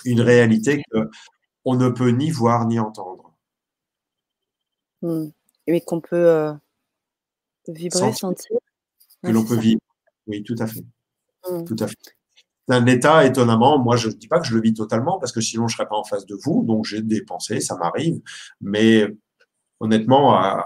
Une 0.03 0.21
réalité 0.21 0.83
que 0.91 1.09
on 1.63 1.75
ne 1.75 1.89
peut 1.89 2.09
ni 2.09 2.31
voir 2.31 2.65
ni 2.65 2.79
entendre. 2.79 3.33
Mais 5.01 5.81
qu'on 5.81 6.01
peut 6.01 6.15
euh, 6.15 6.53
vibrer, 7.67 7.99
Sentir. 7.99 8.17
sentir. 8.17 8.57
Que 9.23 9.29
l'on 9.29 9.45
peut 9.45 9.59
vivre. 9.59 9.81
Oui, 10.27 10.43
tout 10.43 10.55
à 10.59 10.67
fait. 10.67 10.83
Mm. 11.49 11.63
Tout 11.65 11.75
à 11.79 11.87
fait. 11.87 12.17
C'est 12.71 12.77
un 12.77 12.85
état, 12.85 13.25
étonnamment, 13.25 13.79
moi 13.79 13.97
je 13.97 14.07
ne 14.07 14.13
dis 14.13 14.29
pas 14.29 14.39
que 14.39 14.47
je 14.47 14.55
le 14.55 14.61
vis 14.61 14.73
totalement, 14.73 15.19
parce 15.19 15.33
que 15.33 15.41
sinon 15.41 15.67
je 15.67 15.73
ne 15.73 15.77
serais 15.77 15.89
pas 15.89 15.97
en 15.97 16.05
face 16.05 16.25
de 16.25 16.37
vous, 16.41 16.63
donc 16.63 16.85
j'ai 16.85 17.01
des 17.01 17.21
pensées, 17.21 17.59
ça 17.59 17.75
m'arrive, 17.75 18.21
mais 18.61 19.07
honnêtement, 19.81 20.35
à 20.35 20.65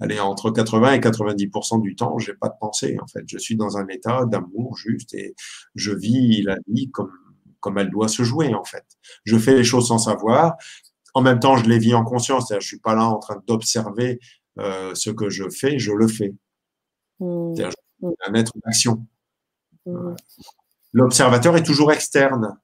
allez, 0.00 0.20
entre 0.20 0.50
80 0.50 0.92
et 0.94 0.98
90% 1.00 1.80
du 1.80 1.96
temps, 1.96 2.18
j'ai 2.18 2.34
pas 2.34 2.48
de 2.48 2.54
pensée, 2.60 2.98
en 3.02 3.06
fait. 3.06 3.24
Je 3.26 3.38
suis 3.38 3.56
dans 3.56 3.78
un 3.78 3.86
état 3.88 4.24
d'amour 4.26 4.76
juste 4.76 5.14
et 5.14 5.34
je 5.74 5.92
vis 5.92 6.42
la 6.42 6.56
vie 6.68 6.90
comme, 6.90 7.12
comme 7.60 7.78
elle 7.78 7.90
doit 7.90 8.08
se 8.08 8.22
jouer, 8.22 8.54
en 8.54 8.64
fait. 8.64 8.84
Je 9.24 9.38
fais 9.38 9.54
les 9.54 9.64
choses 9.64 9.88
sans 9.88 9.98
savoir. 9.98 10.56
En 11.14 11.22
même 11.22 11.40
temps, 11.40 11.56
je 11.56 11.68
les 11.68 11.78
vis 11.78 11.94
en 11.94 12.04
conscience. 12.04 12.52
Je 12.52 12.66
suis 12.66 12.80
pas 12.80 12.94
là 12.94 13.06
en 13.06 13.18
train 13.18 13.42
d'observer 13.46 14.18
euh, 14.58 14.94
ce 14.94 15.10
que 15.10 15.30
je 15.30 15.48
fais, 15.48 15.78
je 15.78 15.92
le 15.92 16.08
fais. 16.08 16.34
Mmh. 17.20 17.54
C'est-à-dire, 17.54 17.70
je 18.02 18.08
suis 18.08 18.16
un 18.28 18.34
être 18.34 18.52
d'action. 18.64 19.06
Mmh. 19.86 20.14
L'observateur 20.94 21.56
est 21.56 21.64
toujours 21.64 21.92
externe. 21.92 22.56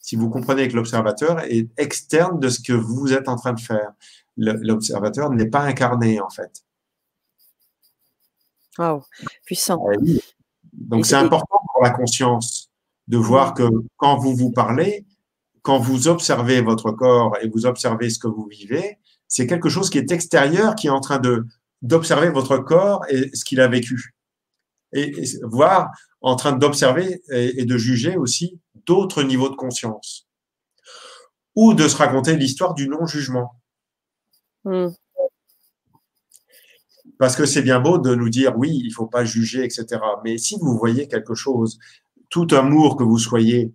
Si 0.00 0.16
vous 0.16 0.28
comprenez 0.28 0.68
que 0.68 0.74
l'observateur 0.74 1.40
est 1.44 1.68
externe 1.78 2.38
de 2.40 2.48
ce 2.48 2.60
que 2.60 2.72
vous 2.72 3.12
êtes 3.12 3.28
en 3.28 3.36
train 3.36 3.52
de 3.52 3.60
faire, 3.60 3.92
l'observateur 4.36 5.30
n'est 5.30 5.48
pas 5.48 5.60
incarné 5.60 6.20
en 6.20 6.28
fait. 6.28 6.64
Wow, 8.76 9.04
puissant. 9.46 9.86
Ah 9.88 9.96
Donc 10.72 11.06
c'est 11.06 11.14
important 11.14 11.60
pour 11.72 11.82
la 11.82 11.90
conscience 11.90 12.70
de 13.06 13.16
voir 13.16 13.54
que 13.54 13.68
quand 13.96 14.18
vous 14.18 14.34
vous 14.34 14.50
parlez, 14.50 15.06
quand 15.62 15.78
vous 15.78 16.08
observez 16.08 16.60
votre 16.60 16.90
corps 16.90 17.36
et 17.40 17.48
vous 17.48 17.66
observez 17.66 18.10
ce 18.10 18.18
que 18.18 18.26
vous 18.26 18.46
vivez, 18.46 18.98
c'est 19.28 19.46
quelque 19.46 19.68
chose 19.68 19.90
qui 19.90 19.98
est 19.98 20.10
extérieur, 20.10 20.74
qui 20.74 20.88
est 20.88 20.90
en 20.90 21.00
train 21.00 21.18
de 21.18 21.46
d'observer 21.82 22.30
votre 22.30 22.58
corps 22.58 23.04
et 23.10 23.30
ce 23.34 23.44
qu'il 23.44 23.60
a 23.60 23.68
vécu. 23.68 24.13
Et, 24.94 25.22
et 25.22 25.26
voir 25.42 25.90
en 26.24 26.36
train 26.36 26.52
d'observer 26.52 27.22
et, 27.30 27.64
de 27.66 27.76
juger 27.76 28.16
aussi 28.16 28.58
d'autres 28.86 29.22
niveaux 29.22 29.50
de 29.50 29.56
conscience. 29.56 30.26
Ou 31.54 31.74
de 31.74 31.86
se 31.86 31.96
raconter 31.96 32.36
l'histoire 32.36 32.74
du 32.74 32.88
non-jugement. 32.88 33.60
Hmm. 34.64 34.88
Parce 37.18 37.36
que 37.36 37.44
c'est 37.44 37.62
bien 37.62 37.78
beau 37.78 37.98
de 37.98 38.14
nous 38.14 38.30
dire 38.30 38.56
oui, 38.56 38.70
il 38.82 38.88
ne 38.88 38.92
faut 38.92 39.06
pas 39.06 39.24
juger, 39.24 39.64
etc. 39.64 39.86
Mais 40.24 40.38
si 40.38 40.56
vous 40.58 40.76
voyez 40.78 41.06
quelque 41.08 41.34
chose, 41.34 41.78
tout 42.30 42.48
amour 42.52 42.96
que 42.96 43.04
vous 43.04 43.18
soyez, 43.18 43.72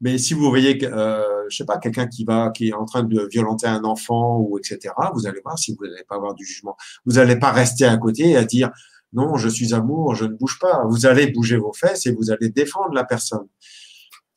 mais 0.00 0.18
si 0.18 0.34
vous 0.34 0.48
voyez, 0.50 0.78
euh, 0.84 1.44
je 1.48 1.56
sais 1.56 1.64
pas, 1.64 1.78
quelqu'un 1.78 2.06
qui 2.06 2.24
va, 2.24 2.50
qui 2.50 2.68
est 2.68 2.74
en 2.74 2.84
train 2.84 3.02
de 3.02 3.26
violenter 3.30 3.66
un 3.66 3.84
enfant 3.84 4.38
ou 4.38 4.58
etc., 4.58 4.92
vous 5.14 5.26
allez 5.26 5.40
voir 5.42 5.58
si 5.58 5.74
vous 5.74 5.86
n'allez 5.86 6.04
pas 6.04 6.16
avoir 6.16 6.34
du 6.34 6.44
jugement. 6.44 6.76
Vous 7.06 7.14
n'allez 7.14 7.36
pas 7.36 7.52
rester 7.52 7.86
à 7.86 7.96
côté 7.96 8.30
et 8.30 8.36
à 8.36 8.44
dire 8.44 8.70
non, 9.14 9.36
je 9.36 9.48
suis 9.48 9.74
amour, 9.74 10.14
je 10.14 10.24
ne 10.24 10.34
bouge 10.34 10.58
pas. 10.58 10.84
Vous 10.88 11.06
allez 11.06 11.28
bouger 11.28 11.56
vos 11.56 11.72
fesses 11.72 12.06
et 12.06 12.12
vous 12.12 12.30
allez 12.30 12.50
défendre 12.50 12.92
la 12.92 13.04
personne. 13.04 13.46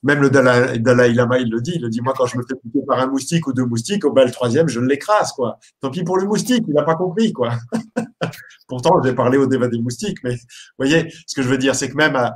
Même 0.04 0.22
le 0.22 0.30
Dalai, 0.30 1.14
Lama, 1.14 1.40
il 1.40 1.50
le 1.50 1.60
dit. 1.60 1.74
Il 1.76 1.82
le 1.82 1.90
dit, 1.90 2.02
moi, 2.02 2.14
quand 2.16 2.28
je 2.28 2.38
me 2.38 2.44
fais 2.44 2.56
piquer 2.56 2.86
par 2.88 3.00
un 3.00 3.08
moustique 3.08 3.48
ou 3.48 3.54
deux 3.54 3.66
moustiques, 3.66 4.06
au 4.06 4.14
bas 4.14 4.24
le 4.24 4.32
troisième, 4.32 4.68
je 4.68 4.80
l'écrase, 4.80 5.32
quoi. 5.32 5.60
Tant 5.82 5.90
pis 5.90 6.04
pour 6.04 6.18
le 6.18 6.26
moustique, 6.26 6.64
il 6.68 6.74
n'a 6.74 6.84
pas 6.84 6.96
compris, 6.96 7.34
quoi. 7.34 7.54
Pourtant, 8.68 9.02
j'ai 9.04 9.14
parlé 9.14 9.38
au 9.38 9.48
débat 9.48 9.68
des 9.68 9.80
moustiques, 9.80 10.20
mais 10.24 10.36
vous 10.36 10.38
voyez, 10.78 11.12
ce 11.26 11.36
que 11.36 11.42
je 11.42 11.50
veux 11.50 11.58
dire, 11.58 11.76
c'est 11.76 11.90
que 11.90 11.96
même 11.96 12.16
à, 12.16 12.36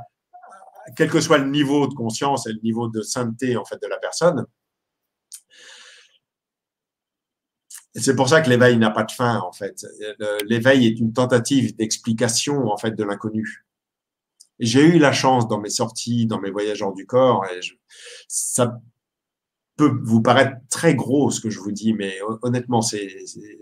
quel 0.96 1.08
que 1.08 1.20
soit 1.20 1.38
le 1.38 1.48
niveau 1.48 1.86
de 1.86 1.94
conscience 1.94 2.46
et 2.46 2.52
le 2.52 2.60
niveau 2.62 2.88
de 2.88 3.02
sainteté, 3.02 3.56
en 3.56 3.64
fait, 3.64 3.80
de 3.80 3.86
la 3.88 3.98
personne, 3.98 4.44
c'est 7.94 8.16
pour 8.16 8.28
ça 8.28 8.40
que 8.40 8.48
l'éveil 8.48 8.78
n'a 8.78 8.90
pas 8.90 9.04
de 9.04 9.12
fin, 9.12 9.40
en 9.40 9.52
fait. 9.52 9.86
L'éveil 10.46 10.86
est 10.86 10.98
une 10.98 11.12
tentative 11.12 11.76
d'explication, 11.76 12.68
en 12.68 12.76
fait, 12.76 12.92
de 12.92 13.04
l'inconnu. 13.04 13.66
J'ai 14.58 14.82
eu 14.82 14.98
la 14.98 15.12
chance 15.12 15.48
dans 15.48 15.60
mes 15.60 15.70
sorties, 15.70 16.26
dans 16.26 16.40
mes 16.40 16.50
voyages 16.50 16.82
hors 16.82 16.94
du 16.94 17.04
corps, 17.04 17.44
et 17.46 17.60
ça 18.28 18.80
peut 19.76 19.98
vous 20.02 20.22
paraître 20.22 20.56
très 20.70 20.94
gros 20.94 21.30
ce 21.30 21.40
que 21.40 21.50
je 21.50 21.58
vous 21.58 21.72
dis, 21.72 21.92
mais 21.92 22.14
honnêtement, 22.42 22.80
c'est, 22.80 23.08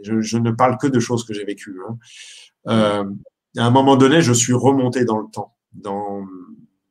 je, 0.03 0.39
ne 0.39 0.51
parle 0.51 0.79
que 0.79 0.87
de 0.87 1.01
choses 1.01 1.25
que 1.25 1.35
j'ai 1.35 1.45
vécues. 1.45 1.81
Hein. 1.89 1.99
Euh, 2.69 3.11
à 3.57 3.67
un 3.67 3.71
moment 3.71 3.97
donné, 3.97 4.23
je 4.23 4.33
suis 4.33 4.53
remonté 4.53 5.05
dans 5.05 5.19
le 5.19 5.27
temps, 5.33 5.57
dans, 5.73 6.25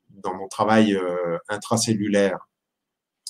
dans 0.10 0.34
mon 0.36 0.48
travail 0.48 0.96
euh, 0.96 1.38
intracellulaire, 1.48 2.50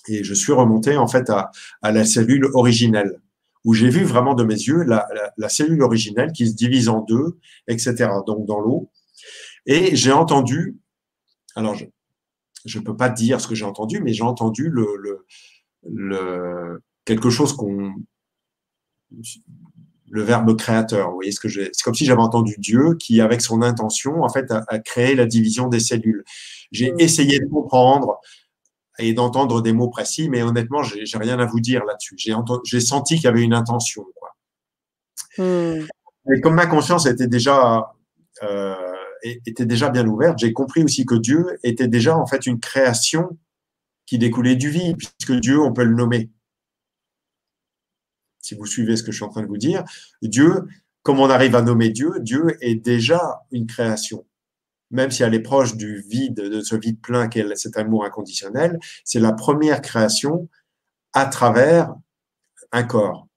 et 0.08 0.24
je 0.24 0.34
suis 0.34 0.54
remonté 0.54 0.98
en 0.98 1.08
fait 1.08 1.30
à, 1.30 1.52
à 1.82 1.92
la 1.92 2.06
cellule 2.06 2.46
originelle 2.54 3.20
où 3.66 3.74
j'ai 3.74 3.90
vu 3.90 4.04
vraiment 4.04 4.34
de 4.34 4.44
mes 4.44 4.56
yeux 4.56 4.84
la, 4.84 5.08
la, 5.38 5.50
cellule 5.50 5.82
originelle 5.82 6.32
qui 6.32 6.48
se 6.48 6.56
divise 6.56 6.90
en 6.90 7.02
deux, 7.02 7.38
etc. 7.68 8.10
Donc 8.26 8.46
dans 8.46 8.60
l'eau. 8.60 8.90
Et 9.66 9.96
j'ai 9.96 10.12
entendu, 10.12 10.78
alors 11.56 11.76
je 12.66 12.80
ne 12.80 12.84
peux 12.84 12.96
pas 12.96 13.10
dire 13.10 13.42
ce 13.42 13.48
que 13.48 13.56
j'ai 13.56 13.66
entendu, 13.66 14.02
mais 14.02 14.14
j'ai 14.14 14.24
entendu 14.24 14.70
le, 14.70 14.88
le, 14.98 15.26
le, 15.84 16.82
quelque 17.06 17.30
chose 17.30 17.54
qu'on 17.54 17.94
le 20.12 20.24
verbe 20.24 20.58
créateur. 20.58 21.10
Vous 21.10 21.16
voyez 21.16 21.32
ce 21.32 21.40
que 21.40 21.50
j'ai 21.50 21.70
C'est 21.74 21.84
comme 21.84 21.96
si 21.96 22.06
j'avais 22.06 22.22
entendu 22.22 22.56
Dieu 22.58 22.96
qui, 22.96 23.22
avec 23.22 23.42
son 23.42 23.62
intention, 23.62 24.24
en 24.24 24.30
fait, 24.30 24.52
a, 24.52 24.64
a 24.68 24.80
créé 24.80 25.16
la 25.16 25.26
division 25.26 25.68
des 25.68 25.80
cellules. 25.80 26.24
J'ai 26.72 26.92
mmh. 26.92 27.00
essayé 27.00 27.40
de 27.40 27.46
comprendre 27.46 28.20
et 29.00 29.14
d'entendre 29.14 29.62
des 29.62 29.74
mots 29.74 29.90
précis, 29.90 30.30
mais 30.30 30.42
honnêtement, 30.42 30.84
j'ai 30.84 31.18
rien 31.18 31.40
à 31.40 31.46
vous 31.46 31.60
dire 31.60 31.86
là-dessus. 31.86 32.16
J'ai 32.66 32.80
senti 32.80 33.16
qu'il 33.16 33.24
y 33.24 33.28
avait 33.28 33.42
une 33.42 33.54
intention. 33.54 34.06
Quoi. 34.16 34.36
Hmm. 35.38 35.86
Et 36.34 36.42
comme 36.42 36.56
ma 36.56 36.68
conscience 36.68 37.06
était 37.06 37.28
déjà, 37.28 37.94
euh, 38.44 38.76
était 39.24 39.66
déjà 39.66 39.90
bien 39.90 40.06
ouverte, 40.06 40.40
j'ai 40.40 40.54
compris 40.54 40.84
aussi 40.84 41.06
que 41.06 41.16
Dieu 41.16 41.58
était 41.64 41.88
déjà 41.88 42.18
en 42.18 42.28
fait 42.28 42.46
une 42.46 42.60
création 42.60 43.38
qui 44.06 44.18
découlait 44.18 44.56
du 44.56 44.70
vide, 44.70 44.98
puisque 44.98 45.40
Dieu, 45.40 45.60
on 45.60 45.72
peut 45.72 45.84
le 45.84 45.96
nommer. 45.96 46.30
Si 48.42 48.56
vous 48.56 48.66
suivez 48.66 48.96
ce 48.96 49.04
que 49.04 49.12
je 49.12 49.18
suis 49.18 49.26
en 49.26 49.30
train 49.30 49.44
de 49.44 49.48
vous 49.48 49.58
dire, 49.58 49.84
Dieu, 50.22 50.68
comme 51.04 51.20
on 51.20 51.30
arrive 51.30 51.56
à 51.56 51.62
nommer 51.62 51.90
Dieu, 51.90 52.14
Dieu 52.20 52.58
est 52.62 52.76
déjà 52.76 53.42
une 53.52 53.68
création 53.68 54.26
même 54.92 55.12
si 55.12 55.24
elle 55.24 55.34
est 55.34 55.42
proche 55.42 55.76
du 55.76 56.02
vide, 56.10 56.36
de 56.36 56.62
ce 56.62 56.76
vide 56.76 57.00
plein 57.02 57.28
qu'est 57.28 57.56
cet 57.56 57.78
amour 57.78 58.06
inconditionnel, 58.06 58.80
c'est 59.04 59.20
la 59.20 59.34
première 59.34 59.82
création 59.82 60.50
à 61.14 61.26
travers 61.26 61.94
un 62.72 62.84
corps. 62.84 63.28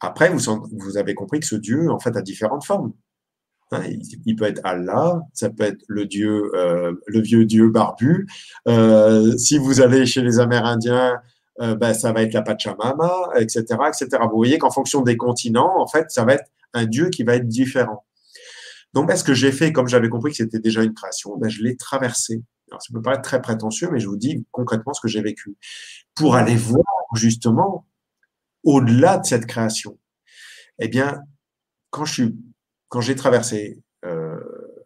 Après, 0.00 0.30
vous, 0.30 0.96
avez 0.96 1.14
compris 1.14 1.40
que 1.40 1.46
ce 1.46 1.56
Dieu, 1.56 1.90
en 1.90 1.98
fait, 1.98 2.16
a 2.16 2.22
différentes 2.22 2.64
formes. 2.64 2.92
Hein, 3.72 3.82
il, 4.24 4.36
peut 4.36 4.46
être 4.46 4.62
Allah, 4.64 5.20
ça 5.34 5.50
peut 5.50 5.64
être 5.64 5.84
le 5.88 6.06
Dieu, 6.06 6.50
euh, 6.54 6.94
le 7.06 7.20
vieux 7.20 7.44
Dieu 7.44 7.68
barbu. 7.68 8.26
Euh, 8.66 9.36
si 9.36 9.58
vous 9.58 9.82
allez 9.82 10.06
chez 10.06 10.22
les 10.22 10.38
Amérindiens, 10.38 11.20
euh, 11.60 11.74
ben, 11.74 11.92
ça 11.92 12.12
va 12.12 12.22
être 12.22 12.32
la 12.32 12.42
Pachamama, 12.42 13.12
etc., 13.36 13.64
etc. 13.88 14.22
Vous 14.30 14.36
voyez 14.36 14.58
qu'en 14.58 14.70
fonction 14.70 15.02
des 15.02 15.16
continents, 15.16 15.80
en 15.80 15.86
fait, 15.86 16.10
ça 16.10 16.24
va 16.24 16.34
être 16.34 16.50
un 16.72 16.86
Dieu 16.86 17.10
qui 17.10 17.24
va 17.24 17.34
être 17.34 17.48
différent. 17.48 18.06
Donc, 18.94 19.08
ben, 19.08 19.16
ce 19.16 19.24
que 19.24 19.34
j'ai 19.34 19.52
fait, 19.52 19.72
comme 19.72 19.88
j'avais 19.88 20.08
compris 20.08 20.30
que 20.30 20.36
c'était 20.38 20.60
déjà 20.60 20.82
une 20.82 20.94
création, 20.94 21.36
ben, 21.36 21.48
je 21.48 21.62
l'ai 21.62 21.76
traversé. 21.76 22.42
Alors, 22.70 22.82
ça 22.82 22.92
peut 22.92 23.02
paraître 23.02 23.22
très 23.22 23.40
prétentieux, 23.40 23.88
mais 23.92 24.00
je 24.00 24.08
vous 24.08 24.16
dis 24.16 24.46
concrètement 24.50 24.92
ce 24.92 25.00
que 25.00 25.08
j'ai 25.08 25.22
vécu. 25.22 25.56
Pour 26.14 26.36
aller 26.36 26.56
voir, 26.56 26.84
justement, 27.14 27.86
au-delà 28.64 29.18
de 29.18 29.26
cette 29.26 29.46
création. 29.46 29.98
Eh 30.78 30.88
bien, 30.88 31.20
quand 31.90 32.04
je 32.04 32.12
suis, 32.12 32.36
quand 32.88 33.00
j'ai 33.00 33.16
traversé 33.16 33.82
euh, 34.04 34.40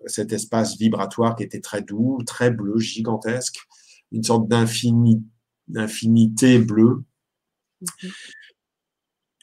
cet 0.06 0.32
espace 0.32 0.76
vibratoire 0.78 1.36
qui 1.36 1.42
était 1.44 1.60
très 1.60 1.82
doux, 1.82 2.22
très 2.26 2.50
bleu, 2.50 2.78
gigantesque, 2.78 3.58
une 4.10 4.22
sorte 4.22 4.48
d'infini, 4.48 5.22
d'infinité 5.68 6.58
bleue, 6.58 7.04
mm-hmm. 7.82 8.12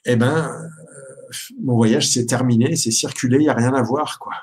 eh 0.06 0.16
ben, 0.16 0.48
euh, 0.48 1.30
mon 1.62 1.76
voyage 1.76 2.10
s'est 2.10 2.26
terminé, 2.26 2.76
c'est 2.76 2.92
circulé, 2.92 3.38
il 3.38 3.44
n'y 3.44 3.50
a 3.50 3.54
rien 3.54 3.74
à 3.74 3.82
voir, 3.82 4.20
quoi. 4.20 4.34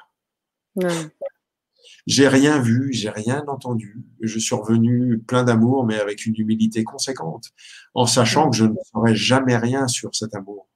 J'ai 2.06 2.28
rien 2.28 2.60
vu, 2.60 2.92
j'ai 2.92 3.10
rien 3.10 3.44
entendu. 3.48 4.04
Je 4.20 4.38
suis 4.38 4.54
revenu 4.54 5.18
plein 5.18 5.42
d'amour, 5.42 5.84
mais 5.84 5.98
avec 5.98 6.24
une 6.24 6.36
humilité 6.36 6.84
conséquente, 6.84 7.50
en 7.94 8.06
sachant 8.06 8.50
que 8.50 8.56
je 8.56 8.64
ne 8.64 8.76
ferai 8.92 9.14
jamais 9.14 9.56
rien 9.56 9.88
sur 9.88 10.14
cet 10.14 10.34
amour. 10.34 10.68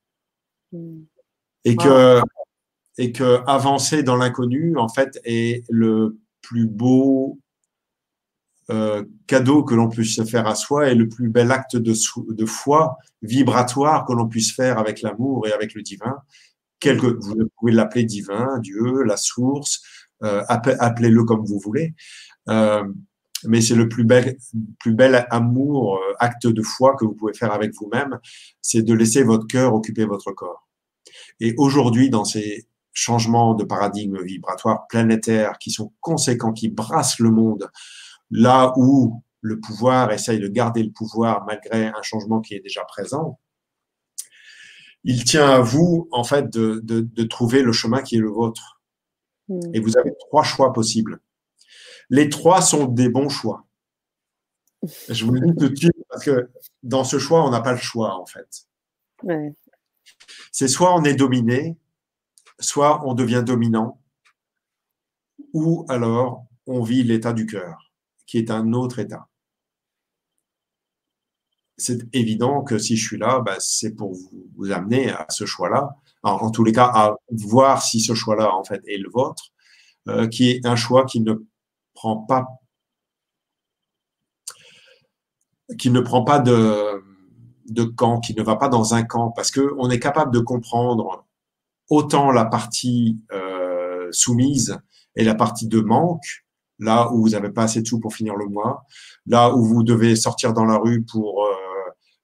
Hmm. 0.72 1.02
Et 1.64 1.76
que, 1.76 2.20
et 2.98 3.12
que 3.12 3.42
avancer 3.46 4.02
dans 4.02 4.16
l'inconnu, 4.16 4.76
en 4.76 4.88
fait, 4.88 5.20
est 5.24 5.64
le 5.68 6.18
plus 6.40 6.66
beau 6.66 7.38
euh, 8.70 9.04
cadeau 9.26 9.64
que 9.64 9.74
l'on 9.74 9.88
puisse 9.88 10.14
se 10.14 10.24
faire 10.24 10.46
à 10.46 10.54
soi 10.54 10.90
et 10.90 10.94
le 10.94 11.08
plus 11.08 11.28
bel 11.28 11.50
acte 11.50 11.76
de, 11.76 11.92
de 12.32 12.46
foi 12.46 12.98
vibratoire 13.20 14.04
que 14.04 14.12
l'on 14.12 14.28
puisse 14.28 14.54
faire 14.54 14.78
avec 14.78 15.02
l'amour 15.02 15.48
et 15.48 15.52
avec 15.52 15.74
le 15.74 15.82
divin, 15.82 16.18
quelque, 16.80 17.06
vous 17.06 17.48
pouvez 17.58 17.72
l'appeler 17.72 18.04
divin, 18.04 18.58
Dieu, 18.58 19.02
la 19.04 19.16
source, 19.16 19.82
euh, 20.22 20.42
appelez-le 20.48 21.24
comme 21.24 21.44
vous 21.44 21.58
voulez. 21.58 21.94
Euh, 22.48 22.84
mais 23.44 23.60
c'est 23.60 23.74
le 23.74 23.88
plus 23.88 24.04
bel, 24.04 24.36
plus 24.78 24.94
bel 24.94 25.26
amour, 25.30 25.96
euh, 25.96 26.14
acte 26.18 26.46
de 26.46 26.62
foi 26.62 26.96
que 26.96 27.04
vous 27.04 27.14
pouvez 27.14 27.32
faire 27.32 27.52
avec 27.52 27.72
vous-même, 27.74 28.18
c'est 28.60 28.82
de 28.82 28.94
laisser 28.94 29.22
votre 29.22 29.46
cœur 29.46 29.74
occuper 29.74 30.04
votre 30.04 30.32
corps. 30.32 30.68
Et 31.38 31.54
aujourd'hui, 31.56 32.10
dans 32.10 32.24
ces 32.24 32.66
changements 32.92 33.54
de 33.54 33.64
paradigme 33.64 34.22
vibratoire 34.22 34.86
planétaire 34.88 35.58
qui 35.58 35.70
sont 35.70 35.92
conséquents, 36.00 36.52
qui 36.52 36.68
brassent 36.68 37.18
le 37.18 37.30
monde, 37.30 37.70
là 38.30 38.72
où 38.76 39.22
le 39.40 39.58
pouvoir 39.58 40.12
essaye 40.12 40.38
de 40.38 40.48
garder 40.48 40.82
le 40.82 40.90
pouvoir 40.90 41.44
malgré 41.46 41.86
un 41.86 42.02
changement 42.02 42.40
qui 42.40 42.54
est 42.54 42.60
déjà 42.60 42.84
présent, 42.84 43.38
il 45.04 45.24
tient 45.24 45.48
à 45.48 45.60
vous, 45.60 46.08
en 46.12 46.24
fait, 46.24 46.50
de, 46.50 46.80
de, 46.84 47.00
de 47.00 47.22
trouver 47.24 47.62
le 47.62 47.72
chemin 47.72 48.02
qui 48.02 48.16
est 48.16 48.20
le 48.20 48.30
vôtre. 48.30 48.80
Mm. 49.48 49.74
Et 49.74 49.80
vous 49.80 49.96
avez 49.96 50.12
trois 50.28 50.42
choix 50.42 50.72
possibles. 50.72 51.20
Les 52.10 52.28
trois 52.28 52.60
sont 52.60 52.86
des 52.86 53.08
bons 53.08 53.28
choix. 53.28 53.66
Je 55.08 55.24
vous 55.24 55.32
le 55.32 55.40
dis 55.40 55.56
tout 55.56 55.68
de 55.68 55.76
suite 55.76 56.04
parce 56.08 56.24
que 56.24 56.50
dans 56.82 57.04
ce 57.04 57.18
choix, 57.18 57.44
on 57.46 57.50
n'a 57.50 57.60
pas 57.60 57.72
le 57.72 57.78
choix, 57.78 58.14
en 58.14 58.26
fait. 58.26 58.66
Ouais. 59.22 59.54
C'est 60.52 60.68
soit 60.68 60.94
on 60.94 61.04
est 61.04 61.14
dominé, 61.14 61.76
soit 62.58 63.06
on 63.06 63.14
devient 63.14 63.42
dominant, 63.46 64.00
ou 65.52 65.84
alors 65.88 66.46
on 66.66 66.82
vit 66.82 67.04
l'état 67.04 67.32
du 67.32 67.46
cœur, 67.46 67.92
qui 68.26 68.38
est 68.38 68.50
un 68.50 68.72
autre 68.72 68.98
état. 68.98 69.28
C'est 71.80 72.14
évident 72.14 72.62
que 72.62 72.78
si 72.78 72.96
je 72.96 73.06
suis 73.06 73.16
là, 73.16 73.40
bah, 73.40 73.56
c'est 73.58 73.92
pour 73.96 74.12
vous, 74.12 74.70
amener 74.70 75.10
à 75.10 75.26
ce 75.30 75.46
choix-là, 75.46 75.96
en, 76.22 76.50
tous 76.50 76.62
les 76.62 76.72
cas 76.72 76.90
à 76.94 77.16
voir 77.30 77.82
si 77.82 78.00
ce 78.00 78.12
choix-là 78.12 78.54
en 78.54 78.62
fait 78.64 78.82
est 78.86 78.98
le 78.98 79.08
vôtre, 79.08 79.44
euh, 80.08 80.28
qui 80.28 80.50
est 80.50 80.66
un 80.66 80.76
choix 80.76 81.06
qui 81.06 81.20
ne 81.20 81.34
prend 81.94 82.18
pas 82.18 82.46
qui 85.78 85.90
ne 85.90 86.00
prend 86.00 86.22
pas 86.22 86.38
de, 86.38 87.02
camp, 87.96 88.20
qui 88.20 88.34
ne 88.34 88.42
va 88.42 88.56
pas 88.56 88.68
dans 88.68 88.92
un 88.92 89.02
camp, 89.02 89.30
parce 89.30 89.50
que 89.50 89.74
on 89.78 89.88
est 89.88 90.00
capable 90.00 90.34
de 90.34 90.40
comprendre 90.40 91.26
autant 91.88 92.30
la 92.30 92.44
partie 92.44 93.20
euh, 93.32 94.08
soumise 94.10 94.78
et 95.16 95.24
la 95.24 95.34
partie 95.34 95.66
de 95.68 95.80
manque, 95.80 96.44
là 96.78 97.10
où 97.12 97.22
vous 97.22 97.28
n'avez 97.30 97.50
pas 97.50 97.62
assez 97.62 97.80
de 97.80 97.86
sous 97.86 98.00
pour 98.00 98.14
finir 98.14 98.36
le 98.36 98.46
mois, 98.46 98.84
là 99.26 99.54
où 99.54 99.64
vous 99.64 99.82
devez 99.82 100.16
sortir 100.16 100.52
dans 100.52 100.64
la 100.66 100.76
rue 100.76 101.04
pour 101.04 101.44
euh, 101.44 101.69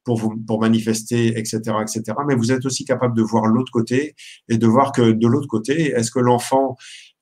pour 0.07 0.17
vous 0.17 0.35
pour 0.47 0.61
manifester, 0.61 1.39
etc., 1.39 1.59
etc. 1.83 2.03
Mais 2.27 2.37
vous 2.37 2.53
êtes 2.53 2.65
aussi 2.65 2.85
capable 2.85 3.15
de 3.15 3.23
voir 3.23 3.47
l'autre 3.47 3.73
côté 3.73 4.15
et 4.49 4.57
de 4.57 4.67
voir 4.67 4.93
que 4.93 5.11
de 5.11 5.27
l'autre 5.27 5.49
côté, 5.49 5.91
est-ce 5.91 6.11
que 6.11 6.21
l'enfant 6.21 6.77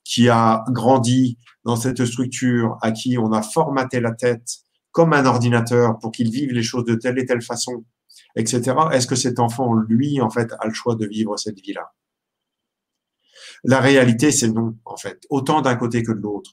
qui 0.05 0.29
a 0.29 0.63
grandi 0.69 1.39
dans 1.65 1.77
cette 1.77 2.05
structure, 2.05 2.77
à 2.83 2.93
qui 2.93 3.17
on 3.19 3.33
a 3.33 3.43
formaté 3.43 4.01
la 4.01 4.13
tête 4.13 4.59
comme 4.93 5.15
un 5.15 5.25
ordinateur 5.25 5.99
pour 5.99 6.13
qu'il 6.13 6.31
vive 6.31 6.53
les 6.53 6.63
choses 6.63 6.85
de 6.85 6.95
telle 6.95 7.19
et 7.19 7.25
telle 7.25 7.43
façon, 7.43 7.85
etc. 8.37 8.77
Est-ce 8.93 9.07
que 9.07 9.17
cet 9.17 9.41
enfant, 9.41 9.73
lui, 9.73 10.21
en 10.21 10.31
fait, 10.31 10.53
a 10.61 10.67
le 10.67 10.75
choix 10.75 10.95
de 10.95 11.07
vivre 11.07 11.37
cette 11.39 11.59
vie-là? 11.59 11.91
La 13.65 13.81
réalité, 13.81 14.31
c'est 14.31 14.49
non, 14.49 14.77
en 14.85 14.97
fait, 14.97 15.23
autant 15.31 15.63
d'un 15.63 15.75
côté 15.75 16.03
que 16.03 16.13
de 16.13 16.21
l'autre. 16.21 16.53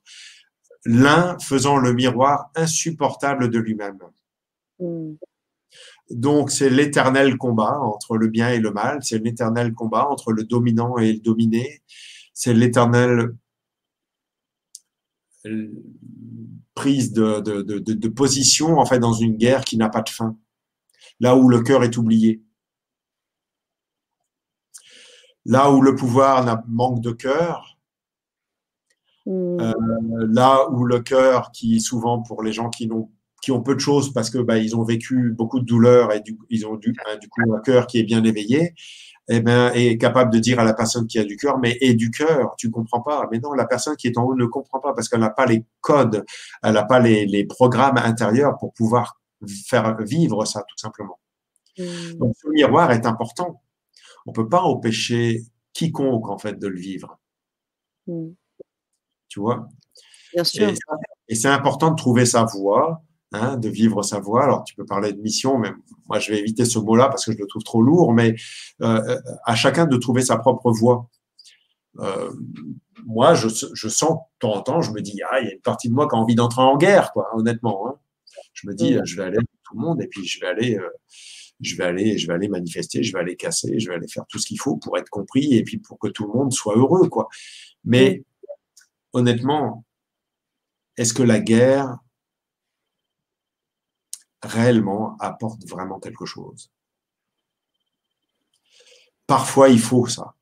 L'un 0.86 1.38
faisant 1.40 1.78
le 1.78 1.94
miroir 1.94 2.50
insupportable 2.56 3.50
de 3.50 3.60
lui-même. 3.60 4.00
Mm. 4.80 5.16
Donc, 6.14 6.52
c'est 6.52 6.70
l'éternel 6.70 7.38
combat 7.38 7.80
entre 7.80 8.18
le 8.18 8.28
bien 8.28 8.50
et 8.50 8.60
le 8.60 8.72
mal, 8.72 9.04
c'est 9.04 9.20
l'éternel 9.20 9.74
combat 9.74 10.08
entre 10.10 10.32
le 10.32 10.44
dominant 10.44 10.98
et 10.98 11.14
le 11.14 11.20
dominé, 11.20 11.82
c'est 12.34 12.54
l'éternel 12.54 13.36
euh, 15.46 15.72
prise 16.76 17.14
de, 17.14 17.40
de, 17.42 17.62
de, 17.62 17.80
de, 17.80 18.08
position 18.10 18.78
en 18.78 18.86
fait 18.86 19.00
dans 19.00 19.14
une 19.14 19.38
guerre 19.38 19.64
qui 19.64 19.78
n'a 19.78 19.90
pas 19.90 20.02
de 20.02 20.10
fin, 20.10 20.38
là 21.20 21.36
où 21.36 21.50
le 21.50 21.62
cœur 21.62 21.84
est 21.84 21.98
oublié, 21.98 22.42
là 25.46 25.72
où 25.72 25.82
le 25.82 25.96
pouvoir 25.96 26.64
manque 26.68 27.02
de 27.02 27.12
cœur, 27.12 27.72
Mm. 29.26 29.60
euh, 29.62 29.74
là 30.30 30.70
où 30.72 30.84
le 30.84 31.00
cœur, 31.00 31.52
qui 31.52 31.80
souvent 31.80 32.22
pour 32.22 32.44
les 32.44 32.54
gens 32.54 32.70
qui 32.70 32.88
n'ont 32.88 33.10
qui 33.42 33.52
ont 33.52 33.62
peu 33.62 33.74
de 33.76 33.80
choses 33.80 34.14
parce 34.14 34.30
que 34.30 34.38
bah, 34.38 34.58
ils 34.58 34.76
ont 34.76 34.84
vécu 34.84 35.34
beaucoup 35.36 35.60
de 35.60 35.66
douleurs 35.66 36.14
et 36.14 36.22
du, 36.22 36.38
ils 36.50 36.66
ont 36.68 36.76
du, 36.76 36.94
du 37.20 37.30
coup 37.30 37.54
un 37.54 37.60
cœur 37.60 37.88
qui 37.88 38.00
est 38.00 38.04
bien 38.04 38.24
éveillé, 38.24 38.76
eh 39.30 39.40
ben, 39.40 39.72
est 39.74 39.98
capable 39.98 40.32
de 40.32 40.40
dire 40.40 40.60
à 40.60 40.64
la 40.64 40.74
personne 40.74 41.08
qui 41.08 41.18
a 41.18 41.24
du 41.24 41.38
cœur, 41.38 41.58
mais 41.58 41.78
et 41.82 41.94
du 41.94 42.12
cœur, 42.12 42.56
tu 42.58 42.70
comprends 42.70 43.02
pas. 43.02 43.28
Mais 43.32 43.40
non, 43.40 43.54
la 43.54 43.66
personne 43.66 43.96
qui 43.96 44.08
est 44.08 44.18
en 44.18 44.24
haut 44.24 44.36
ne 44.36 44.46
comprend 44.46 44.80
pas 44.80 44.94
parce 44.94 45.10
qu'elle 45.10 45.22
n'a 45.22 45.30
pas 45.30 45.46
les 45.46 45.64
codes, 45.80 46.26
elle 46.64 46.74
n'a 46.74 46.84
pas 46.84 47.00
les, 47.00 47.26
les 47.26 47.46
programmes 47.46 47.98
intérieurs 47.98 48.58
pour 48.58 48.74
pouvoir 48.74 49.20
faire 49.68 49.98
vivre 50.02 50.46
ça, 50.46 50.64
tout 50.68 50.78
simplement. 50.78 51.20
Mm. 51.78 52.18
Donc, 52.20 52.36
ce 52.40 52.48
miroir 52.50 52.92
est 52.92 53.06
important. 53.06 53.62
On 54.26 54.34
peut 54.34 54.50
pas 54.50 54.62
empêcher 54.62 55.42
quiconque, 55.74 56.30
en 56.30 56.38
fait, 56.38 56.60
de 56.60 56.68
le 56.68 56.80
vivre. 56.80 57.20
Mm. 58.08 58.32
Tu 59.30 59.40
vois? 59.40 59.68
Bien 60.34 60.44
sûr. 60.44 60.70
Et, 60.70 60.76
et 61.30 61.36
c'est 61.36 61.48
important 61.48 61.92
de 61.92 61.96
trouver 61.96 62.26
sa 62.26 62.44
voie, 62.44 63.02
hein, 63.32 63.58
de 63.58 63.70
vivre 63.70 64.04
sa 64.04 64.20
voie. 64.20 64.44
Alors, 64.44 64.64
tu 64.64 64.76
peux 64.76 64.86
parler 64.86 65.14
de 65.14 65.22
mission, 65.22 65.58
mais 65.58 65.72
moi, 66.08 66.20
je 66.20 66.32
vais 66.32 66.40
éviter 66.40 66.66
ce 66.66 66.80
mot-là 66.80 67.08
parce 67.10 67.26
que 67.26 67.32
je 67.32 67.38
le 67.38 67.48
trouve 67.48 67.64
trop 67.64 67.82
lourd, 67.82 68.14
mais 68.14 68.36
euh, 68.82 69.20
à 69.46 69.56
chacun 69.56 69.86
de 69.86 69.98
trouver 69.98 70.22
sa 70.22 70.38
propre 70.38 70.72
voie. 70.72 71.10
Euh, 72.00 72.32
moi, 73.06 73.34
je, 73.34 73.48
je 73.74 73.88
sens 73.88 74.12
de 74.12 74.40
temps 74.40 74.56
en 74.56 74.62
temps, 74.62 74.82
je 74.82 74.92
me 74.92 75.02
dis, 75.02 75.20
ah, 75.30 75.40
il 75.40 75.48
y 75.48 75.50
a 75.50 75.54
une 75.54 75.62
partie 75.62 75.90
de 75.90 75.94
moi 75.94 76.08
qui 76.08 76.16
a 76.16 76.18
envie 76.20 76.36
d'entrer 76.36 76.62
en 76.62 76.78
guerre, 76.78 77.12
quoi, 77.14 77.30
honnêtement. 77.36 77.88
Hein. 77.88 77.96
Je 78.54 78.68
me 78.68 78.74
dis, 78.74 78.96
euh, 78.96 79.02
je 79.06 79.18
vais 79.18 79.24
aller 79.24 79.38
avec 79.38 79.50
tout 79.64 79.76
le 79.76 79.82
monde 79.82 80.02
et 80.02 80.08
puis 80.08 80.26
je 80.26 80.40
vais 80.40 80.48
aller, 80.48 80.78
euh, 80.78 80.90
je 81.60 81.76
vais 81.76 81.84
aller, 81.84 82.18
je 82.18 82.28
vais 82.28 82.34
aller 82.34 82.48
manifester, 82.48 83.04
je 83.04 83.14
vais 83.14 83.20
aller 83.20 83.36
casser, 83.36 83.80
je 83.80 83.90
vais 83.90 83.96
aller 83.96 84.08
faire 84.08 84.26
tout 84.28 84.40
ce 84.40 84.46
qu'il 84.46 84.60
faut 84.60 84.78
pour 84.78 84.98
être 84.98 85.10
compris 85.10 85.54
et 85.56 85.64
puis 85.64 85.78
pour 85.78 86.00
que 86.00 86.08
tout 86.08 86.28
le 86.28 86.34
monde 86.34 86.52
soit 86.54 86.76
heureux, 86.76 87.10
quoi. 87.10 87.28
Mais 87.84 88.24
honnêtement, 89.14 89.84
est-ce 90.98 91.14
que 91.14 91.24
la 91.24 91.40
guerre 91.40 91.98
réellement 94.44 95.18
apporte 95.20 95.68
vraiment 95.68 96.00
quelque 96.00 96.26
chose 96.26 96.72
Parfois, 99.32 99.70
il 99.70 99.80
faut 99.80 100.08
ça. 100.08 100.36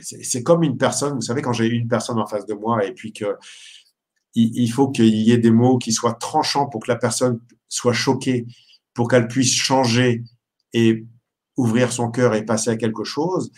C'est 0.00 0.42
comme 0.42 0.64
une 0.64 0.76
personne, 0.76 1.14
vous 1.14 1.20
savez, 1.20 1.40
quand 1.40 1.52
j'ai 1.52 1.68
une 1.68 1.86
personne 1.86 2.18
en 2.18 2.26
face 2.26 2.46
de 2.46 2.54
moi 2.54 2.84
et 2.84 2.92
puis 2.92 3.12
que 3.12 3.36
il 4.34 4.68
faut 4.72 4.90
qu'il 4.90 5.14
y 5.14 5.30
ait 5.30 5.38
des 5.38 5.52
mots 5.52 5.78
qui 5.78 5.92
soient 5.92 6.14
tranchants 6.14 6.66
pour 6.66 6.82
que 6.82 6.90
la 6.90 6.96
personne 6.96 7.40
soit 7.68 7.92
choquée, 7.92 8.46
pour 8.92 9.06
qu'elle 9.06 9.28
puisse 9.28 9.54
changer 9.54 10.24
et 10.72 11.06
ouvrir 11.56 11.92
son 11.92 12.10
cœur 12.10 12.34
et 12.34 12.44
passer 12.44 12.70
à 12.70 12.76
quelque 12.76 13.04
chose, 13.04 13.52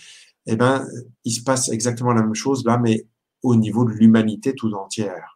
eh 0.45 0.57
ben, 0.57 0.87
il 1.25 1.33
se 1.33 1.43
passe 1.43 1.71
exactement 1.71 2.13
la 2.13 2.23
même 2.23 2.35
chose 2.35 2.67
là, 2.67 2.77
mais 2.77 3.07
au 3.43 3.57
niveau 3.57 3.87
de 3.87 3.93
l'humanité 3.93 4.55
tout 4.55 4.71
entière. 4.75 5.34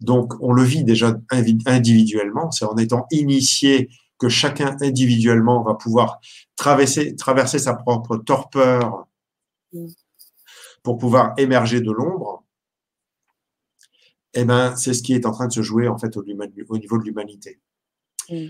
Donc, 0.00 0.34
on 0.40 0.52
le 0.52 0.62
vit 0.62 0.84
déjà 0.84 1.16
individuellement, 1.30 2.50
c'est 2.50 2.64
en 2.64 2.76
étant 2.76 3.06
initié 3.10 3.90
que 4.18 4.28
chacun 4.28 4.76
individuellement 4.80 5.62
va 5.62 5.74
pouvoir 5.74 6.20
traverser, 6.56 7.16
traverser 7.16 7.58
sa 7.58 7.74
propre 7.74 8.18
torpeur 8.18 9.08
pour 10.82 10.98
pouvoir 10.98 11.34
émerger 11.38 11.80
de 11.80 11.90
l'ombre. 11.90 12.44
Eh 14.34 14.44
ben, 14.44 14.76
c'est 14.76 14.94
ce 14.94 15.02
qui 15.02 15.14
est 15.14 15.26
en 15.26 15.32
train 15.32 15.48
de 15.48 15.52
se 15.52 15.62
jouer 15.62 15.88
en 15.88 15.98
fait 15.98 16.16
au, 16.16 16.22
niveau 16.22 16.98
de 16.98 17.04
l'humanité. 17.04 17.60
Mm. 18.28 18.46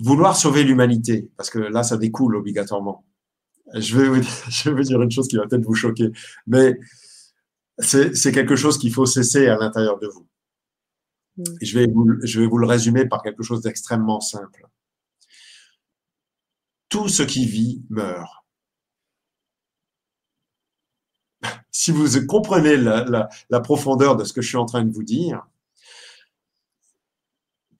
Vouloir 0.00 0.36
sauver 0.36 0.64
l'humanité, 0.64 1.30
parce 1.36 1.50
que 1.50 1.58
là, 1.58 1.82
ça 1.82 1.96
découle 1.96 2.36
obligatoirement. 2.36 3.04
Je 3.74 3.98
vais 3.98 4.08
vous, 4.08 4.22
je 4.48 4.70
vais 4.70 4.76
vous 4.76 4.82
dire 4.82 5.02
une 5.02 5.10
chose 5.10 5.28
qui 5.28 5.36
va 5.36 5.46
peut-être 5.46 5.64
vous 5.64 5.74
choquer, 5.74 6.10
mais 6.46 6.78
c'est 7.78 8.32
quelque 8.32 8.56
chose 8.56 8.78
qu'il 8.78 8.92
faut 8.92 9.06
cesser 9.06 9.48
à 9.48 9.56
l'intérieur 9.56 9.98
de 9.98 10.06
vous. 10.08 10.26
Mm. 11.36 11.42
Et 11.60 11.64
je 11.64 11.78
vais 11.78 11.86
vous, 11.86 12.06
je 12.22 12.40
vais 12.40 12.46
vous 12.46 12.58
le 12.58 12.66
résumer 12.66 13.06
par 13.06 13.22
quelque 13.22 13.42
chose 13.42 13.62
d'extrêmement 13.62 14.20
simple. 14.20 14.66
Tout 16.88 17.08
ce 17.08 17.22
qui 17.22 17.46
vit 17.46 17.82
meurt. 17.90 18.44
Si 21.74 21.90
vous 21.90 22.26
comprenez 22.26 22.76
la, 22.76 23.04
la, 23.04 23.28
la 23.50 23.60
profondeur 23.60 24.14
de 24.16 24.24
ce 24.24 24.32
que 24.32 24.42
je 24.42 24.48
suis 24.48 24.58
en 24.58 24.66
train 24.66 24.84
de 24.84 24.92
vous 24.92 25.02
dire, 25.02 25.42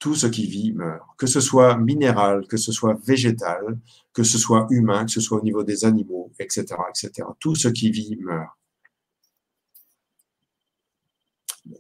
tout 0.02 0.16
ce 0.16 0.27
qui 0.27 0.47
vit 0.47 0.73
meurt. 0.73 1.06
Que 1.16 1.28
ce 1.28 1.40
soit 1.40 1.78
minéral, 1.78 2.48
que 2.48 2.56
ce 2.56 2.73
soit 2.73 2.98
végétal, 3.06 3.78
que 4.12 4.24
ce 4.24 4.36
soit 4.36 4.66
humain, 4.70 5.05
que 5.05 5.12
ce 5.12 5.20
soit 5.20 5.39
au 5.39 5.44
niveau 5.44 5.62
des 5.62 5.85
animaux, 5.85 6.32
etc., 6.40 6.74
etc. 6.90 7.28
Tout 7.39 7.55
ce 7.55 7.69
qui 7.69 7.93
vit 7.93 8.16
meurt. 8.16 8.51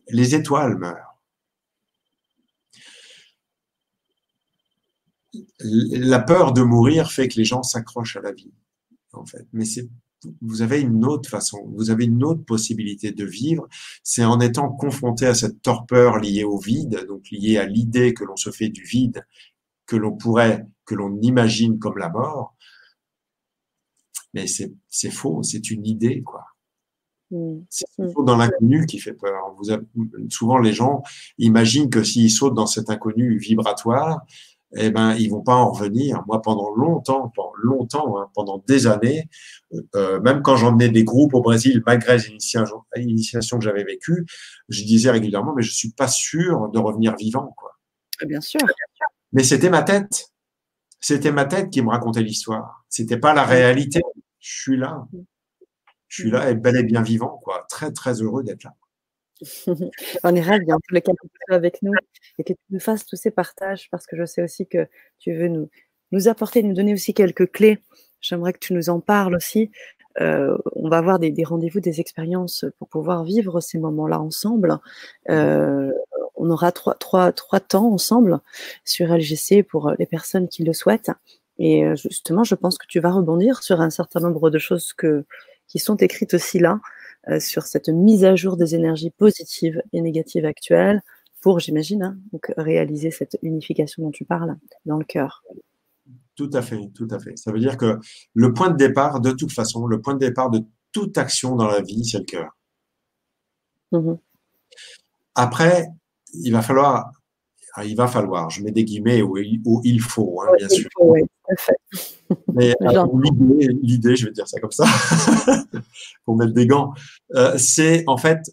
Les 0.08 0.34
étoiles 0.34 0.78
meurent. 0.78 1.18
La 5.60 6.20
peur 6.20 6.52
de 6.52 6.62
mourir 6.62 7.10
fait 7.10 7.28
que 7.28 7.36
les 7.36 7.44
gens 7.44 7.62
s'accrochent 7.62 8.16
à 8.16 8.20
la 8.20 8.32
vie, 8.32 8.52
en 9.12 9.24
fait. 9.24 9.46
Mais 9.52 9.64
c'est, 9.64 9.88
vous 10.40 10.62
avez 10.62 10.80
une 10.80 11.04
autre 11.04 11.28
façon, 11.28 11.64
vous 11.74 11.90
avez 11.90 12.04
une 12.04 12.22
autre 12.22 12.44
possibilité 12.44 13.12
de 13.12 13.24
vivre. 13.24 13.66
C'est 14.02 14.24
en 14.24 14.40
étant 14.40 14.70
confronté 14.70 15.26
à 15.26 15.34
cette 15.34 15.62
torpeur 15.62 16.18
liée 16.18 16.44
au 16.44 16.58
vide, 16.58 17.06
donc 17.06 17.30
liée 17.30 17.58
à 17.58 17.66
l'idée 17.66 18.14
que 18.14 18.24
l'on 18.24 18.36
se 18.36 18.50
fait 18.50 18.68
du 18.68 18.82
vide, 18.84 19.26
que 19.86 19.96
l'on 19.96 20.16
pourrait, 20.16 20.66
que 20.84 20.94
l'on 20.94 21.18
imagine 21.22 21.78
comme 21.78 21.98
la 21.98 22.08
mort. 22.08 22.56
Mais 24.34 24.46
c'est, 24.46 25.10
faux, 25.10 25.42
c'est 25.42 25.70
une 25.70 25.86
idée, 25.86 26.22
quoi. 26.22 26.44
Mm. 27.32 27.60
C'est 27.70 27.86
toujours 27.96 28.24
dans 28.24 28.36
l'inconnu 28.36 28.86
qui 28.86 28.98
fait 28.98 29.14
peur. 29.14 29.54
Vous 29.58 29.70
avez- 29.70 29.86
souvent, 30.28 30.58
les 30.58 30.72
gens 30.72 31.02
imaginent 31.38 31.90
que 31.90 32.04
s'ils 32.04 32.30
sautent 32.30 32.54
dans 32.54 32.66
cet 32.66 32.90
inconnu 32.90 33.38
vibratoire, 33.38 34.20
eh 34.74 34.90
ben, 34.90 35.14
ils 35.16 35.28
vont 35.30 35.42
pas 35.42 35.54
en 35.54 35.70
revenir. 35.70 36.22
Moi, 36.26 36.40
pendant 36.40 36.70
longtemps, 36.74 37.30
pendant 37.34 37.52
longtemps, 37.62 38.18
hein, 38.18 38.30
pendant 38.34 38.62
des 38.66 38.86
années, 38.86 39.28
euh, 39.96 40.20
même 40.20 40.42
quand 40.42 40.56
j'emmenais 40.56 40.88
des 40.88 41.04
groupes 41.04 41.34
au 41.34 41.42
Brésil, 41.42 41.82
malgré 41.86 42.16
l'initiation 42.96 43.58
que 43.58 43.64
j'avais 43.64 43.84
vécue, 43.84 44.24
je 44.68 44.84
disais 44.84 45.10
régulièrement, 45.10 45.54
mais 45.54 45.62
je 45.62 45.72
suis 45.72 45.90
pas 45.90 46.08
sûr 46.08 46.70
de 46.70 46.78
revenir 46.78 47.16
vivant, 47.16 47.54
quoi. 47.56 47.72
Bien 48.26 48.40
sûr. 48.40 48.60
Mais 49.32 49.42
c'était 49.42 49.70
ma 49.70 49.82
tête. 49.82 50.28
C'était 51.00 51.32
ma 51.32 51.44
tête 51.46 51.70
qui 51.70 51.82
me 51.82 51.88
racontait 51.88 52.22
l'histoire. 52.22 52.84
C'était 52.88 53.18
pas 53.18 53.34
la 53.34 53.44
réalité. 53.44 54.00
Je 54.38 54.60
suis 54.60 54.76
là. 54.76 55.06
Je 56.12 56.20
suis 56.20 56.30
là 56.30 56.50
et 56.50 56.54
bel 56.54 56.76
et 56.76 56.82
bien 56.82 57.00
vivant, 57.00 57.40
quoi. 57.42 57.64
Très, 57.70 57.90
très 57.90 58.20
heureux 58.20 58.44
d'être 58.44 58.64
là. 58.64 58.74
On 60.24 60.34
est 60.34 60.42
ravis 60.42 60.70
en 60.70 60.78
les 60.90 61.00
cas 61.00 61.12
que 61.12 61.26
tu 61.26 61.38
sois 61.48 61.56
avec 61.56 61.80
nous 61.80 61.92
et 62.38 62.44
que 62.44 62.52
tu 62.52 62.60
nous 62.68 62.80
fasses 62.80 63.06
tous 63.06 63.16
ces 63.16 63.30
partages 63.30 63.88
parce 63.90 64.06
que 64.06 64.14
je 64.18 64.26
sais 64.26 64.42
aussi 64.42 64.66
que 64.66 64.86
tu 65.18 65.34
veux 65.34 65.48
nous, 65.48 65.70
nous 66.10 66.28
apporter, 66.28 66.62
nous 66.62 66.74
donner 66.74 66.92
aussi 66.92 67.14
quelques 67.14 67.50
clés. 67.50 67.78
J'aimerais 68.20 68.52
que 68.52 68.58
tu 68.58 68.74
nous 68.74 68.90
en 68.90 69.00
parles 69.00 69.34
aussi. 69.34 69.70
Euh, 70.20 70.58
on 70.76 70.90
va 70.90 70.98
avoir 70.98 71.18
des, 71.18 71.32
rendez-vous, 71.44 71.80
des 71.80 71.98
expériences 71.98 72.66
pour 72.78 72.88
pouvoir 72.88 73.24
vivre 73.24 73.60
ces 73.60 73.78
moments-là 73.78 74.20
ensemble. 74.20 74.80
Euh, 75.30 75.92
on 76.34 76.50
aura 76.50 76.72
trois, 76.72 76.94
trois, 76.96 77.32
trois 77.32 77.60
temps 77.60 77.90
ensemble 77.90 78.40
sur 78.84 79.08
LGC 79.08 79.62
pour 79.62 79.92
les 79.98 80.06
personnes 80.06 80.48
qui 80.48 80.62
le 80.62 80.74
souhaitent. 80.74 81.10
Et 81.58 81.86
euh, 81.86 81.96
justement, 81.96 82.44
je 82.44 82.54
pense 82.54 82.76
que 82.76 82.86
tu 82.86 83.00
vas 83.00 83.12
rebondir 83.12 83.62
sur 83.62 83.80
un 83.80 83.88
certain 83.88 84.20
nombre 84.20 84.50
de 84.50 84.58
choses 84.58 84.92
que, 84.92 85.24
qui 85.68 85.78
sont 85.78 85.96
écrites 85.96 86.34
aussi 86.34 86.58
là. 86.58 86.80
Euh, 87.28 87.38
sur 87.38 87.62
cette 87.62 87.88
mise 87.88 88.24
à 88.24 88.34
jour 88.34 88.56
des 88.56 88.74
énergies 88.74 89.10
positives 89.10 89.80
et 89.92 90.00
négatives 90.00 90.44
actuelles 90.44 91.02
pour, 91.40 91.60
j'imagine, 91.60 92.02
hein, 92.02 92.18
donc 92.32 92.52
réaliser 92.56 93.12
cette 93.12 93.38
unification 93.42 94.02
dont 94.02 94.10
tu 94.10 94.24
parles 94.24 94.56
dans 94.86 94.98
le 94.98 95.04
cœur. 95.04 95.44
Tout 96.34 96.50
à 96.52 96.62
fait, 96.62 96.90
tout 96.94 97.06
à 97.12 97.20
fait. 97.20 97.38
Ça 97.38 97.52
veut 97.52 97.60
dire 97.60 97.76
que 97.76 97.98
le 98.34 98.52
point 98.52 98.70
de 98.70 98.76
départ, 98.76 99.20
de 99.20 99.30
toute 99.30 99.52
façon, 99.52 99.86
le 99.86 100.00
point 100.00 100.14
de 100.14 100.18
départ 100.18 100.50
de 100.50 100.62
toute 100.90 101.16
action 101.16 101.54
dans 101.54 101.68
la 101.68 101.80
vie, 101.80 102.04
c'est 102.04 102.18
le 102.18 102.24
cœur. 102.24 102.56
Mmh 103.92 104.14
Après, 105.36 105.86
il 106.34 106.52
va 106.52 106.62
falloir 106.62 107.12
ah, 107.74 107.84
il 107.84 107.96
va 107.96 108.06
falloir, 108.06 108.50
je 108.50 108.62
mets 108.62 108.70
des 108.70 108.84
guillemets 108.84 109.22
où, 109.22 109.38
il 109.82 110.00
faut, 110.00 110.42
hein, 110.42 110.52
bien 110.58 110.68
sûr. 110.68 110.88
Mais 112.54 112.74
euh, 112.82 113.06
l'idée, 113.82 114.16
je 114.16 114.26
vais 114.26 114.32
dire 114.32 114.46
ça 114.46 114.60
comme 114.60 114.72
ça, 114.72 114.84
pour 116.24 116.36
mettre 116.36 116.52
des 116.52 116.66
gants, 116.66 116.92
euh, 117.34 117.56
c'est 117.56 118.04
en 118.06 118.16
fait 118.16 118.50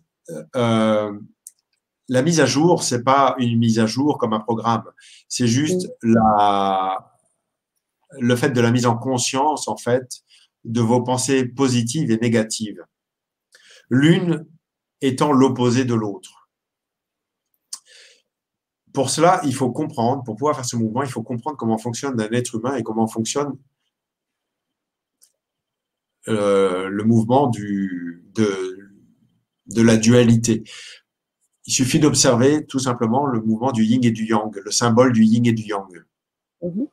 euh, 0.55 1.11
la 2.07 2.21
mise 2.21 2.39
à 2.39 2.45
jour, 2.45 2.83
c'est 2.83 3.03
pas 3.03 3.35
une 3.39 3.57
mise 3.57 3.79
à 3.79 3.85
jour 3.85 4.17
comme 4.17 4.33
un 4.33 4.39
programme, 4.39 4.85
c'est 5.27 5.47
juste 5.47 5.89
la, 6.01 7.13
le 8.19 8.35
fait 8.35 8.49
de 8.49 8.61
la 8.61 8.71
mise 8.71 8.85
en 8.85 8.97
conscience 8.97 9.67
en 9.67 9.77
fait 9.77 10.07
de 10.63 10.81
vos 10.81 11.01
pensées 11.01 11.45
positives 11.45 12.11
et 12.11 12.17
négatives. 12.17 12.83
L'une 13.89 14.45
étant 15.01 15.31
l'opposé 15.31 15.85
de 15.85 15.93
l'autre 15.93 16.38
pour 18.99 19.09
cela, 19.09 19.39
il 19.45 19.55
faut 19.55 19.71
comprendre, 19.71 20.25
pour 20.25 20.35
pouvoir 20.35 20.57
faire 20.57 20.65
ce 20.65 20.75
mouvement, 20.75 21.03
il 21.03 21.09
faut 21.09 21.23
comprendre 21.23 21.55
comment 21.55 21.77
fonctionne 21.77 22.19
un 22.19 22.29
être 22.33 22.55
humain 22.55 22.75
et 22.75 22.83
comment 22.83 23.07
fonctionne 23.07 23.57
euh, 26.27 26.89
le 26.89 27.03
mouvement 27.05 27.47
du, 27.47 28.25
de, 28.35 28.91
de 29.67 29.81
la 29.81 29.95
dualité. 29.95 30.65
Il 31.65 31.71
suffit 31.71 32.01
d'observer 32.01 32.65
tout 32.65 32.79
simplement 32.79 33.25
le 33.25 33.39
mouvement 33.39 33.71
du 33.71 33.85
yin 33.85 34.03
et 34.03 34.11
du 34.11 34.25
yang, 34.25 34.53
le 34.53 34.69
symbole 34.69 35.13
du 35.13 35.23
yin 35.23 35.45
et 35.45 35.53
du 35.53 35.63
yang. 35.63 36.03
Mhm. 36.61 36.87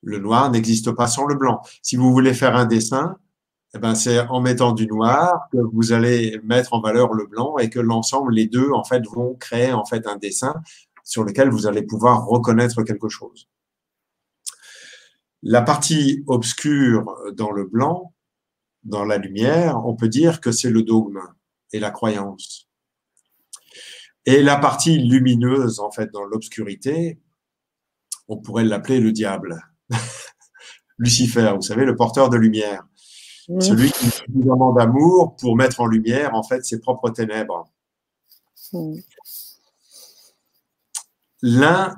Le 0.00 0.18
noir 0.20 0.50
n'existe 0.50 0.90
pas 0.92 1.06
sans 1.06 1.26
le 1.26 1.34
blanc. 1.34 1.60
Si 1.82 1.96
vous 1.96 2.10
voulez 2.12 2.32
faire 2.32 2.56
un 2.56 2.64
dessin, 2.64 3.18
eh 3.74 3.78
ben, 3.78 3.94
c'est 3.94 4.20
en 4.20 4.40
mettant 4.40 4.72
du 4.72 4.86
noir 4.86 5.48
que 5.50 5.58
vous 5.58 5.92
allez 5.92 6.38
mettre 6.44 6.74
en 6.74 6.80
valeur 6.80 7.14
le 7.14 7.26
blanc 7.26 7.56
et 7.58 7.70
que 7.70 7.80
l'ensemble, 7.80 8.34
les 8.34 8.46
deux, 8.46 8.70
en 8.72 8.84
fait, 8.84 9.02
vont 9.06 9.34
créer 9.34 9.72
en 9.72 9.84
fait 9.84 10.06
un 10.06 10.16
dessin 10.16 10.54
sur 11.04 11.24
lequel 11.24 11.48
vous 11.48 11.66
allez 11.66 11.82
pouvoir 11.82 12.26
reconnaître 12.26 12.82
quelque 12.82 13.08
chose. 13.08 13.48
La 15.42 15.62
partie 15.62 16.22
obscure 16.26 17.16
dans 17.34 17.50
le 17.50 17.64
blanc, 17.64 18.14
dans 18.84 19.04
la 19.04 19.18
lumière, 19.18 19.84
on 19.86 19.96
peut 19.96 20.08
dire 20.08 20.40
que 20.40 20.52
c'est 20.52 20.70
le 20.70 20.82
dogme 20.82 21.20
et 21.72 21.80
la 21.80 21.90
croyance. 21.90 22.68
Et 24.26 24.42
la 24.42 24.56
partie 24.56 24.98
lumineuse, 24.98 25.80
en 25.80 25.90
fait, 25.90 26.10
dans 26.12 26.24
l'obscurité, 26.24 27.18
on 28.28 28.36
pourrait 28.36 28.64
l'appeler 28.64 29.00
le 29.00 29.12
diable. 29.12 29.60
Lucifer, 30.98 31.52
vous 31.56 31.62
savez, 31.62 31.84
le 31.84 31.96
porteur 31.96 32.28
de 32.28 32.36
lumière. 32.36 32.86
Celui 33.60 33.90
qui 33.90 34.06
a 34.06 34.10
suffisamment 34.10 34.72
d'amour 34.72 35.36
pour 35.36 35.56
mettre 35.56 35.80
en 35.80 35.86
lumière, 35.86 36.34
en 36.34 36.42
fait, 36.42 36.64
ses 36.64 36.80
propres 36.80 37.10
ténèbres. 37.10 37.68
L'un, 41.42 41.96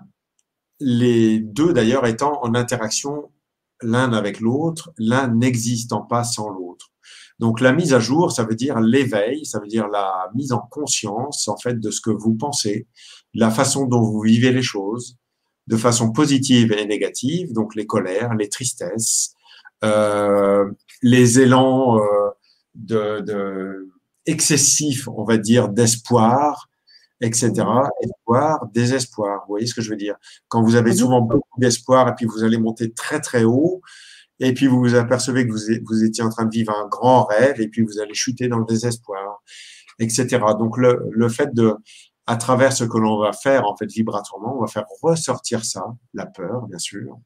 les 0.80 1.38
deux 1.38 1.72
d'ailleurs 1.72 2.06
étant 2.06 2.42
en 2.42 2.54
interaction 2.54 3.30
l'un 3.82 4.12
avec 4.12 4.40
l'autre, 4.40 4.92
l'un 4.98 5.28
n'existant 5.28 6.02
pas 6.02 6.24
sans 6.24 6.48
l'autre. 6.48 6.90
Donc 7.38 7.60
la 7.60 7.72
mise 7.72 7.92
à 7.92 8.00
jour, 8.00 8.32
ça 8.32 8.44
veut 8.44 8.54
dire 8.54 8.80
l'éveil, 8.80 9.44
ça 9.44 9.60
veut 9.60 9.66
dire 9.66 9.88
la 9.88 10.30
mise 10.34 10.52
en 10.52 10.60
conscience 10.60 11.48
en 11.48 11.56
fait 11.56 11.80
de 11.80 11.90
ce 11.90 12.00
que 12.00 12.10
vous 12.10 12.34
pensez, 12.34 12.86
la 13.34 13.50
façon 13.50 13.86
dont 13.86 14.02
vous 14.02 14.20
vivez 14.20 14.52
les 14.52 14.62
choses, 14.62 15.16
de 15.66 15.76
façon 15.76 16.12
positive 16.12 16.72
et 16.72 16.86
négative, 16.86 17.52
donc 17.52 17.74
les 17.74 17.86
colères, 17.86 18.34
les 18.34 18.48
tristesses, 18.48 19.34
euh, 19.82 20.70
les 21.04 21.38
élans 21.38 21.98
euh, 21.98 22.30
de, 22.74 23.90
excessifs, 24.24 25.06
on 25.06 25.22
va 25.22 25.36
dire, 25.36 25.68
d'espoir, 25.68 26.70
etc. 27.20 27.52
Espoir, 28.00 28.66
désespoir. 28.72 29.40
Vous 29.42 29.52
voyez 29.52 29.66
ce 29.66 29.74
que 29.74 29.82
je 29.82 29.90
veux 29.90 29.98
dire 29.98 30.16
Quand 30.48 30.62
vous 30.62 30.76
avez 30.76 30.94
souvent 30.94 31.20
beaucoup 31.20 31.60
d'espoir 31.60 32.08
et 32.08 32.14
puis 32.14 32.24
vous 32.24 32.42
allez 32.42 32.56
monter 32.56 32.90
très 32.94 33.20
très 33.20 33.44
haut, 33.44 33.82
et 34.40 34.54
puis 34.54 34.66
vous 34.66 34.80
vous 34.80 34.94
apercevez 34.94 35.46
que 35.46 35.52
vous, 35.52 35.60
vous 35.84 36.04
étiez 36.04 36.24
en 36.24 36.30
train 36.30 36.46
de 36.46 36.50
vivre 36.50 36.72
un 36.72 36.88
grand 36.88 37.24
rêve, 37.24 37.60
et 37.60 37.68
puis 37.68 37.82
vous 37.82 38.00
allez 38.00 38.14
chuter 38.14 38.48
dans 38.48 38.58
le 38.58 38.64
désespoir, 38.64 39.42
etc. 39.98 40.38
Donc 40.58 40.78
le, 40.78 41.06
le 41.10 41.28
fait 41.28 41.52
de, 41.52 41.74
à 42.26 42.36
travers 42.36 42.72
ce 42.72 42.84
que 42.84 42.96
l'on 42.96 43.20
va 43.20 43.34
faire 43.34 43.66
en 43.66 43.76
fait 43.76 43.92
vibratoirement, 43.92 44.56
on 44.56 44.62
va 44.62 44.68
faire 44.68 44.86
ressortir 45.02 45.66
ça, 45.66 45.84
la 46.14 46.24
peur, 46.24 46.66
bien 46.66 46.78
sûr, 46.78 47.18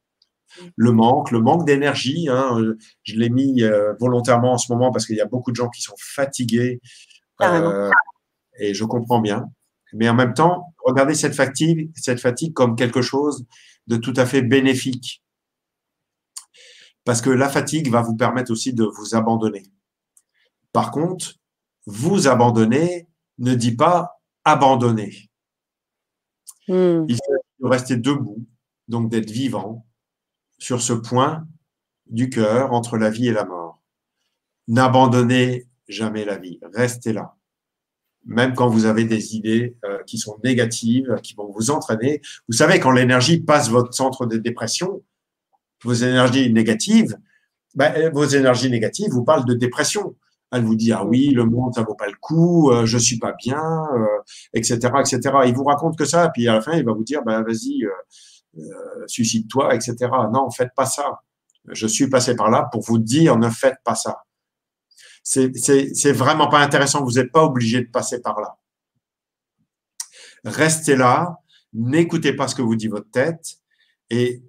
le 0.76 0.92
manque, 0.92 1.30
le 1.30 1.40
manque 1.40 1.66
d'énergie. 1.66 2.28
Hein, 2.28 2.58
je 3.02 3.16
l'ai 3.16 3.30
mis 3.30 3.62
euh, 3.62 3.94
volontairement 4.00 4.52
en 4.52 4.58
ce 4.58 4.72
moment 4.72 4.90
parce 4.90 5.06
qu'il 5.06 5.16
y 5.16 5.20
a 5.20 5.26
beaucoup 5.26 5.50
de 5.50 5.56
gens 5.56 5.68
qui 5.68 5.82
sont 5.82 5.96
fatigués 5.98 6.80
euh, 7.42 7.90
et 8.58 8.74
je 8.74 8.84
comprends 8.84 9.20
bien. 9.20 9.50
Mais 9.92 10.08
en 10.08 10.14
même 10.14 10.34
temps, 10.34 10.74
regardez 10.84 11.14
cette 11.14 11.34
fatigue, 11.34 11.90
cette 11.94 12.20
fatigue 12.20 12.52
comme 12.52 12.76
quelque 12.76 13.02
chose 13.02 13.46
de 13.86 13.96
tout 13.96 14.14
à 14.16 14.26
fait 14.26 14.42
bénéfique. 14.42 15.22
Parce 17.04 17.22
que 17.22 17.30
la 17.30 17.48
fatigue 17.48 17.90
va 17.90 18.02
vous 18.02 18.16
permettre 18.16 18.52
aussi 18.52 18.74
de 18.74 18.84
vous 18.84 19.14
abandonner. 19.14 19.64
Par 20.72 20.90
contre, 20.90 21.36
vous 21.86 22.28
abandonner 22.28 23.08
ne 23.38 23.54
dit 23.54 23.74
pas 23.74 24.20
abandonner. 24.44 25.30
Hmm. 26.66 27.06
Il 27.08 27.16
faut 27.16 27.68
rester 27.68 27.96
debout, 27.96 28.46
donc 28.88 29.08
d'être 29.10 29.30
vivant, 29.30 29.86
sur 30.58 30.82
ce 30.82 30.92
point 30.92 31.46
du 32.10 32.30
cœur 32.30 32.72
entre 32.72 32.96
la 32.98 33.10
vie 33.10 33.28
et 33.28 33.32
la 33.32 33.44
mort. 33.44 33.82
N'abandonnez 34.66 35.66
jamais 35.88 36.24
la 36.24 36.38
vie, 36.38 36.58
restez 36.74 37.12
là. 37.12 37.34
Même 38.26 38.54
quand 38.54 38.68
vous 38.68 38.84
avez 38.84 39.04
des 39.04 39.36
idées 39.36 39.76
euh, 39.84 40.02
qui 40.04 40.18
sont 40.18 40.38
négatives, 40.44 41.16
qui 41.22 41.34
vont 41.34 41.50
vous 41.50 41.70
entraîner. 41.70 42.20
Vous 42.48 42.54
savez, 42.54 42.78
quand 42.78 42.90
l'énergie 42.90 43.40
passe 43.40 43.70
votre 43.70 43.94
centre 43.94 44.26
de 44.26 44.36
dépression, 44.36 45.02
vos 45.82 45.94
énergies 45.94 46.52
négatives, 46.52 47.16
ben, 47.74 47.94
euh, 47.96 48.10
vos 48.10 48.24
énergies 48.24 48.70
négatives 48.70 49.10
vous 49.10 49.24
parlent 49.24 49.46
de 49.46 49.54
dépression. 49.54 50.16
Elle 50.50 50.64
vous 50.64 50.76
dit 50.76 50.92
ah 50.92 51.04
oui 51.04 51.30
le 51.30 51.44
monde 51.44 51.74
ça 51.74 51.82
vaut 51.82 51.94
pas 51.94 52.06
le 52.06 52.16
coup, 52.20 52.70
euh, 52.70 52.86
je 52.86 52.96
suis 52.96 53.18
pas 53.18 53.34
bien, 53.44 53.62
etc 54.54 54.78
etc. 55.00 55.20
Il 55.46 55.54
vous 55.54 55.64
raconte 55.64 55.96
que 55.98 56.06
ça, 56.06 56.30
puis 56.30 56.48
à 56.48 56.54
la 56.54 56.60
fin 56.62 56.72
il 56.72 56.84
va 56.84 56.92
vous 56.92 57.04
dire 57.04 57.22
ben 57.22 57.42
vas-y 57.42 57.84
euh, 57.84 57.90
suicide-toi, 59.06 59.74
etc. 59.74 59.96
Non, 60.32 60.50
faites 60.50 60.74
pas 60.74 60.86
ça. 60.86 61.20
Je 61.70 61.86
suis 61.86 62.08
passé 62.08 62.34
par 62.34 62.50
là 62.50 62.68
pour 62.72 62.82
vous 62.82 62.98
dire, 62.98 63.36
ne 63.36 63.50
faites 63.50 63.78
pas 63.84 63.94
ça. 63.94 64.22
C'est 65.22 66.12
vraiment 66.12 66.48
pas 66.48 66.60
intéressant. 66.60 67.04
Vous 67.04 67.12
n'êtes 67.12 67.32
pas 67.32 67.44
obligé 67.44 67.82
de 67.82 67.90
passer 67.90 68.20
par 68.20 68.40
là. 68.40 68.56
Restez 70.44 70.96
là, 70.96 71.38
n'écoutez 71.72 72.32
pas 72.32 72.48
ce 72.48 72.54
que 72.54 72.62
vous 72.62 72.76
dit 72.76 72.88
votre 72.88 73.10
tête 73.10 73.58
et 74.08 74.42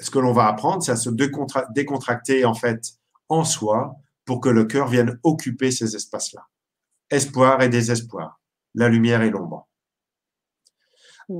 ce 0.00 0.10
que 0.10 0.18
l'on 0.18 0.32
va 0.32 0.46
apprendre, 0.48 0.82
c'est 0.82 0.92
à 0.92 0.96
se 0.96 1.10
décontracter 1.10 2.44
en 2.44 2.54
fait 2.54 2.80
en 3.28 3.44
soi 3.44 3.94
pour 4.24 4.40
que 4.40 4.48
le 4.48 4.64
cœur 4.64 4.88
vienne 4.88 5.20
occuper 5.22 5.70
ces 5.70 5.94
espaces-là. 5.94 6.46
Espoir 7.10 7.62
et 7.62 7.68
désespoir, 7.68 8.40
la 8.74 8.88
lumière 8.88 9.22
et 9.22 9.30
l'ombre. 9.30 9.68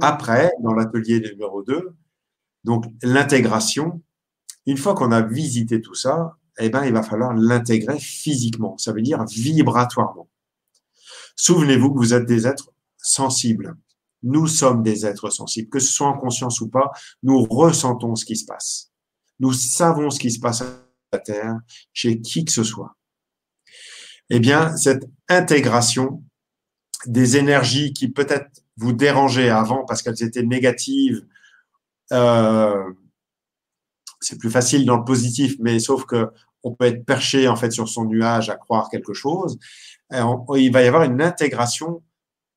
Après, 0.00 0.52
dans 0.62 0.72
l'atelier 0.72 1.20
numéro 1.20 1.62
2, 1.62 1.94
donc 2.64 2.84
l'intégration, 3.02 4.02
une 4.66 4.76
fois 4.76 4.94
qu'on 4.94 5.12
a 5.12 5.22
visité 5.22 5.80
tout 5.80 5.94
ça, 5.94 6.36
eh 6.58 6.68
ben, 6.68 6.84
il 6.84 6.92
va 6.92 7.02
falloir 7.02 7.34
l'intégrer 7.34 7.98
physiquement, 7.98 8.76
ça 8.78 8.92
veut 8.92 9.02
dire 9.02 9.24
vibratoirement. 9.24 10.28
Souvenez-vous 11.36 11.92
que 11.92 11.98
vous 11.98 12.14
êtes 12.14 12.26
des 12.26 12.46
êtres 12.46 12.70
sensibles. 12.98 13.76
Nous 14.22 14.46
sommes 14.46 14.82
des 14.82 15.06
êtres 15.06 15.30
sensibles, 15.30 15.70
que 15.70 15.78
ce 15.78 15.90
soit 15.90 16.08
en 16.08 16.18
conscience 16.18 16.60
ou 16.60 16.68
pas, 16.68 16.90
nous 17.22 17.42
ressentons 17.44 18.14
ce 18.14 18.26
qui 18.26 18.36
se 18.36 18.44
passe. 18.44 18.92
Nous 19.38 19.54
savons 19.54 20.10
ce 20.10 20.20
qui 20.20 20.30
se 20.30 20.38
passe 20.38 20.60
à 20.60 20.66
la 21.12 21.18
Terre, 21.18 21.56
chez 21.94 22.20
qui 22.20 22.44
que 22.44 22.52
ce 22.52 22.62
soit. 22.62 22.96
Eh 24.28 24.38
bien, 24.38 24.76
cette 24.76 25.08
intégration 25.28 26.22
des 27.06 27.38
énergies 27.38 27.94
qui 27.94 28.08
peut-être 28.08 28.62
vous 28.80 28.92
dérangeaient 28.92 29.50
avant 29.50 29.84
parce 29.84 30.02
qu'elles 30.02 30.22
étaient 30.22 30.42
négatives, 30.42 31.24
euh, 32.12 32.92
c'est 34.20 34.38
plus 34.38 34.50
facile 34.50 34.86
dans 34.86 34.96
le 34.96 35.04
positif, 35.04 35.56
mais 35.60 35.78
sauf 35.78 36.04
que 36.06 36.30
on 36.62 36.72
peut 36.72 36.86
être 36.86 37.04
perché 37.04 37.48
en 37.48 37.56
fait 37.56 37.70
sur 37.70 37.88
son 37.88 38.04
nuage 38.04 38.50
à 38.50 38.56
croire 38.56 38.90
quelque 38.90 39.14
chose. 39.14 39.58
il 40.10 40.72
va 40.72 40.82
y 40.82 40.86
avoir 40.86 41.04
une 41.04 41.22
intégration 41.22 42.02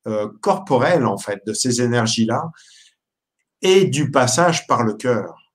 euh, 0.08 0.30
corporelle 0.42 1.06
en 1.06 1.18
fait 1.18 1.42
de 1.46 1.54
ces 1.54 1.82
énergies-là 1.82 2.52
et 3.62 3.86
du 3.86 4.12
passage 4.12 4.68
par 4.68 4.84
le 4.84 4.94
cœur. 4.94 5.54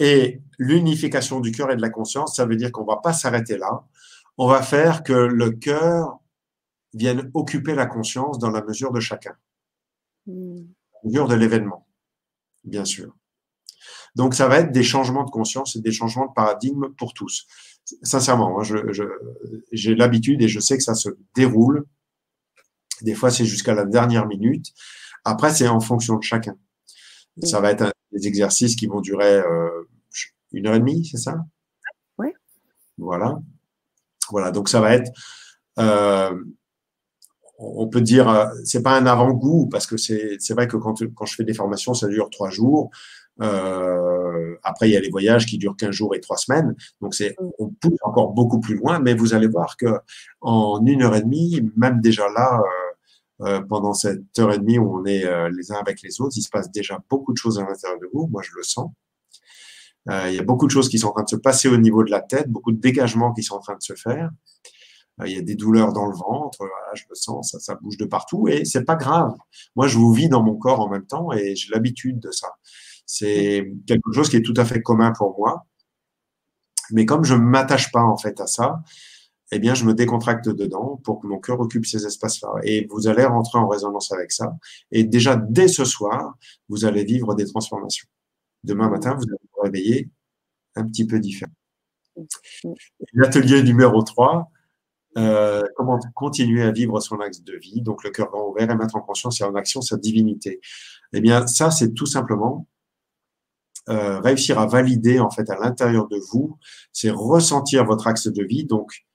Et 0.00 0.40
l'unification 0.58 1.40
du 1.40 1.52
cœur 1.52 1.70
et 1.70 1.76
de 1.76 1.82
la 1.82 1.90
conscience, 1.90 2.36
ça 2.36 2.46
veut 2.46 2.56
dire 2.56 2.72
qu'on 2.72 2.84
va 2.84 2.96
pas 2.96 3.12
s'arrêter 3.12 3.56
là. 3.56 3.84
On 4.36 4.48
va 4.48 4.62
faire 4.62 5.02
que 5.02 5.12
le 5.12 5.50
cœur 5.50 6.18
vienne 6.94 7.30
occuper 7.34 7.74
la 7.74 7.86
conscience 7.86 8.38
dans 8.38 8.50
la 8.50 8.62
mesure 8.62 8.92
de 8.92 9.00
chacun, 9.00 9.36
mmh. 10.26 10.56
la 10.56 11.08
mesure 11.08 11.28
de 11.28 11.34
l'événement, 11.34 11.86
bien 12.64 12.84
sûr. 12.84 13.14
Donc, 14.14 14.34
ça 14.34 14.48
va 14.48 14.58
être 14.58 14.72
des 14.72 14.82
changements 14.82 15.24
de 15.24 15.30
conscience 15.30 15.76
et 15.76 15.80
des 15.80 15.92
changements 15.92 16.26
de 16.26 16.32
paradigme 16.32 16.88
pour 16.96 17.14
tous. 17.14 17.46
Sincèrement, 18.02 18.62
j'ai 19.72 19.94
l'habitude 19.94 20.42
et 20.42 20.48
je 20.48 20.60
sais 20.60 20.76
que 20.76 20.82
ça 20.82 20.94
se 20.94 21.10
déroule. 21.34 21.86
Des 23.02 23.14
fois, 23.14 23.30
c'est 23.30 23.44
jusqu'à 23.44 23.74
la 23.74 23.84
dernière 23.84 24.26
minute. 24.26 24.66
Après, 25.24 25.54
c'est 25.54 25.68
en 25.68 25.80
fonction 25.80 26.16
de 26.16 26.22
chacun. 26.22 26.56
Ça 27.44 27.60
va 27.60 27.70
être 27.70 27.92
des 28.10 28.26
exercices 28.26 28.74
qui 28.74 28.88
vont 28.88 29.00
durer 29.00 29.36
euh, 29.36 29.84
une 30.52 30.66
heure 30.66 30.74
et 30.74 30.80
demie, 30.80 31.06
c'est 31.06 31.18
ça? 31.18 31.36
Oui. 32.18 32.28
Voilà. 32.96 33.38
Voilà. 34.30 34.50
Donc, 34.50 34.68
ça 34.68 34.80
va 34.80 34.94
être. 34.94 35.12
Euh, 35.78 36.44
on 37.58 37.88
peut 37.88 38.00
dire, 38.00 38.28
euh, 38.28 38.46
c'est 38.64 38.82
pas 38.82 38.96
un 38.96 39.06
avant-goût 39.06 39.68
parce 39.68 39.86
que 39.86 39.96
c'est 39.96 40.38
vrai 40.50 40.68
que 40.68 40.76
quand, 40.76 41.02
quand 41.14 41.26
je 41.26 41.34
fais 41.34 41.44
des 41.44 41.54
formations, 41.54 41.94
ça 41.94 42.08
dure 42.08 42.30
trois 42.30 42.50
jours. 42.50 42.90
Euh, 43.40 44.56
après, 44.62 44.88
il 44.88 44.92
y 44.92 44.96
a 44.96 45.00
les 45.00 45.10
voyages 45.10 45.46
qui 45.46 45.58
durent 45.58 45.76
15 45.76 45.90
jours 45.90 46.14
et 46.14 46.20
3 46.20 46.36
semaines. 46.36 46.74
Donc, 47.00 47.14
c'est, 47.14 47.36
mm. 47.38 47.50
on 47.58 47.68
pousse 47.68 47.98
encore 48.02 48.32
beaucoup 48.32 48.60
plus 48.60 48.76
loin, 48.76 48.98
mais 49.00 49.14
vous 49.14 49.34
allez 49.34 49.46
voir 49.46 49.76
que 49.76 49.86
en 50.40 50.84
une 50.84 51.02
heure 51.02 51.14
et 51.14 51.22
demie, 51.22 51.62
même 51.76 52.00
déjà 52.00 52.28
là, 52.28 52.60
euh, 52.60 53.46
euh 53.46 53.60
pendant 53.68 53.94
cette 53.94 54.38
heure 54.38 54.52
et 54.52 54.58
demie 54.58 54.78
où 54.78 54.98
on 54.98 55.04
est 55.04 55.24
euh, 55.24 55.50
les 55.56 55.70
uns 55.72 55.76
avec 55.76 56.02
les 56.02 56.20
autres, 56.20 56.34
il 56.36 56.42
se 56.42 56.50
passe 56.50 56.70
déjà 56.72 56.98
beaucoup 57.08 57.32
de 57.32 57.38
choses 57.38 57.58
à 57.58 57.62
l'intérieur 57.62 58.00
de 58.00 58.08
vous. 58.12 58.26
Moi, 58.28 58.42
je 58.42 58.50
le 58.56 58.62
sens. 58.62 58.90
Euh, 60.10 60.26
il 60.30 60.36
y 60.36 60.38
a 60.38 60.42
beaucoup 60.42 60.66
de 60.66 60.70
choses 60.70 60.88
qui 60.88 60.98
sont 60.98 61.08
en 61.08 61.12
train 61.12 61.24
de 61.24 61.28
se 61.28 61.36
passer 61.36 61.68
au 61.68 61.76
niveau 61.76 62.02
de 62.02 62.10
la 62.10 62.20
tête, 62.20 62.48
beaucoup 62.48 62.72
de 62.72 62.80
dégagements 62.80 63.32
qui 63.32 63.42
sont 63.42 63.56
en 63.56 63.60
train 63.60 63.76
de 63.76 63.82
se 63.82 63.94
faire. 63.94 64.30
Il 65.26 65.32
y 65.32 65.38
a 65.38 65.42
des 65.42 65.56
douleurs 65.56 65.92
dans 65.92 66.06
le 66.06 66.16
ventre, 66.16 66.58
je 66.94 67.04
le 67.08 67.14
sens, 67.14 67.50
ça, 67.50 67.58
ça 67.58 67.74
bouge 67.74 67.96
de 67.96 68.04
partout 68.04 68.48
et 68.48 68.64
c'est 68.64 68.84
pas 68.84 68.96
grave. 68.96 69.34
Moi, 69.74 69.88
je 69.88 69.98
vous 69.98 70.12
vis 70.12 70.28
dans 70.28 70.42
mon 70.42 70.56
corps 70.56 70.80
en 70.80 70.88
même 70.88 71.06
temps 71.06 71.32
et 71.32 71.56
j'ai 71.56 71.72
l'habitude 71.72 72.20
de 72.20 72.30
ça. 72.30 72.48
C'est 73.06 73.72
quelque 73.86 74.12
chose 74.12 74.28
qui 74.28 74.36
est 74.36 74.42
tout 74.42 74.54
à 74.56 74.64
fait 74.64 74.82
commun 74.82 75.12
pour 75.16 75.36
moi. 75.38 75.66
Mais 76.90 77.04
comme 77.04 77.24
je 77.24 77.34
ne 77.34 77.40
m'attache 77.40 77.90
pas 77.90 78.02
en 78.02 78.16
fait 78.16 78.40
à 78.40 78.46
ça, 78.46 78.82
eh 79.50 79.58
bien, 79.58 79.74
je 79.74 79.84
me 79.84 79.94
décontracte 79.94 80.48
dedans 80.48 81.00
pour 81.04 81.20
que 81.20 81.26
mon 81.26 81.38
cœur 81.38 81.58
occupe 81.60 81.86
ces 81.86 82.04
espaces-là. 82.04 82.50
Et 82.64 82.86
vous 82.90 83.08
allez 83.08 83.24
rentrer 83.24 83.58
en 83.58 83.66
résonance 83.66 84.12
avec 84.12 84.30
ça. 84.30 84.56
Et 84.92 85.04
déjà, 85.04 85.36
dès 85.36 85.68
ce 85.68 85.84
soir, 85.84 86.36
vous 86.68 86.84
allez 86.84 87.04
vivre 87.04 87.34
des 87.34 87.46
transformations. 87.46 88.06
Demain 88.64 88.90
matin, 88.90 89.14
vous 89.14 89.24
allez 89.24 89.48
vous 89.54 89.62
réveiller 89.62 90.10
un 90.74 90.84
petit 90.84 91.06
peu 91.06 91.18
différent. 91.18 91.52
L'atelier 93.14 93.62
numéro 93.62 94.02
3, 94.02 94.50
euh, 95.16 95.62
comment 95.76 95.98
continuer 96.14 96.62
à 96.62 96.70
vivre 96.70 97.00
son 97.00 97.18
axe 97.20 97.42
de 97.42 97.56
vie, 97.56 97.80
donc 97.80 98.04
le 98.04 98.10
cœur 98.10 98.28
grand 98.30 98.48
ouvert 98.48 98.70
et 98.70 98.76
mettre 98.76 98.96
en 98.96 99.00
conscience 99.00 99.40
et 99.40 99.44
en 99.44 99.54
action 99.54 99.80
sa 99.80 99.96
divinité. 99.96 100.60
Eh 101.12 101.20
bien, 101.20 101.46
ça, 101.46 101.70
c'est 101.70 101.94
tout 101.94 102.06
simplement 102.06 102.66
euh, 103.88 104.20
réussir 104.20 104.58
à 104.58 104.66
valider 104.66 105.18
en 105.18 105.30
fait 105.30 105.48
à 105.48 105.58
l'intérieur 105.58 106.08
de 106.08 106.20
vous, 106.30 106.58
c'est 106.92 107.10
ressentir 107.10 107.84
votre 107.84 108.06
axe 108.06 108.28
de 108.28 108.44
vie. 108.44 108.64
Donc, 108.64 109.06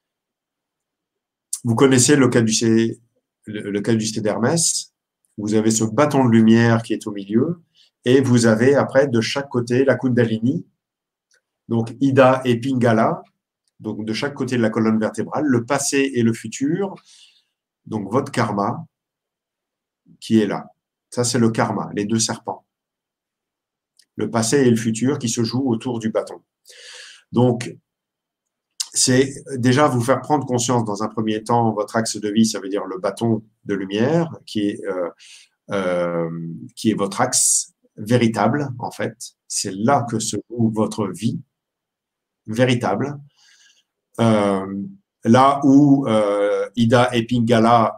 vous 1.63 1.75
connaissez 1.75 2.15
le 2.15 2.27
caducée, 2.27 2.99
le, 3.45 3.69
le 3.69 4.21
d'Hermès. 4.21 4.93
Vous 5.37 5.53
avez 5.53 5.71
ce 5.71 5.83
bâton 5.83 6.25
de 6.25 6.31
lumière 6.31 6.83
qui 6.83 6.93
est 6.93 7.07
au 7.07 7.11
milieu, 7.11 7.61
et 8.05 8.21
vous 8.21 8.45
avez 8.45 8.75
après 8.75 9.07
de 9.07 9.21
chaque 9.21 9.49
côté 9.49 9.85
la 9.85 9.95
Kundalini, 9.95 10.65
donc 11.69 11.95
Ida 12.01 12.41
et 12.45 12.59
Pingala, 12.59 13.23
donc 13.79 14.05
de 14.05 14.13
chaque 14.13 14.33
côté 14.33 14.57
de 14.57 14.61
la 14.61 14.69
colonne 14.69 14.99
vertébrale, 14.99 15.45
le 15.45 15.65
passé 15.65 16.11
et 16.15 16.23
le 16.23 16.33
futur, 16.33 16.95
donc 17.85 18.11
votre 18.11 18.31
karma 18.31 18.85
qui 20.19 20.39
est 20.39 20.47
là. 20.47 20.67
Ça, 21.09 21.23
c'est 21.23 21.39
le 21.39 21.51
karma, 21.51 21.89
les 21.93 22.05
deux 22.05 22.19
serpents 22.19 22.65
le 24.15 24.29
passé 24.29 24.57
et 24.57 24.69
le 24.69 24.75
futur 24.75 25.19
qui 25.19 25.29
se 25.29 25.43
jouent 25.43 25.69
autour 25.69 25.99
du 25.99 26.09
bâton. 26.09 26.41
Donc, 27.31 27.75
c'est 28.93 29.33
déjà 29.57 29.87
vous 29.87 30.01
faire 30.01 30.21
prendre 30.21 30.45
conscience 30.45 30.85
dans 30.85 31.01
un 31.01 31.07
premier 31.07 31.43
temps 31.43 31.73
votre 31.73 31.95
axe 31.95 32.17
de 32.17 32.29
vie, 32.29 32.45
ça 32.45 32.59
veut 32.59 32.69
dire 32.69 32.85
le 32.85 32.99
bâton 32.99 33.43
de 33.65 33.73
lumière 33.73 34.29
qui 34.45 34.69
est, 34.69 34.85
euh, 34.85 35.09
euh, 35.71 36.29
qui 36.75 36.91
est 36.91 36.93
votre 36.93 37.21
axe 37.21 37.73
véritable 37.97 38.69
en 38.77 38.91
fait. 38.91 39.15
C'est 39.47 39.73
là 39.73 40.05
que 40.07 40.19
se 40.19 40.37
joue 40.49 40.71
votre 40.71 41.07
vie 41.07 41.41
véritable. 42.45 43.17
Euh, 44.19 44.65
là 45.23 45.59
où 45.63 46.05
Ida 46.75 47.15
et 47.15 47.25
Pingala 47.25 47.97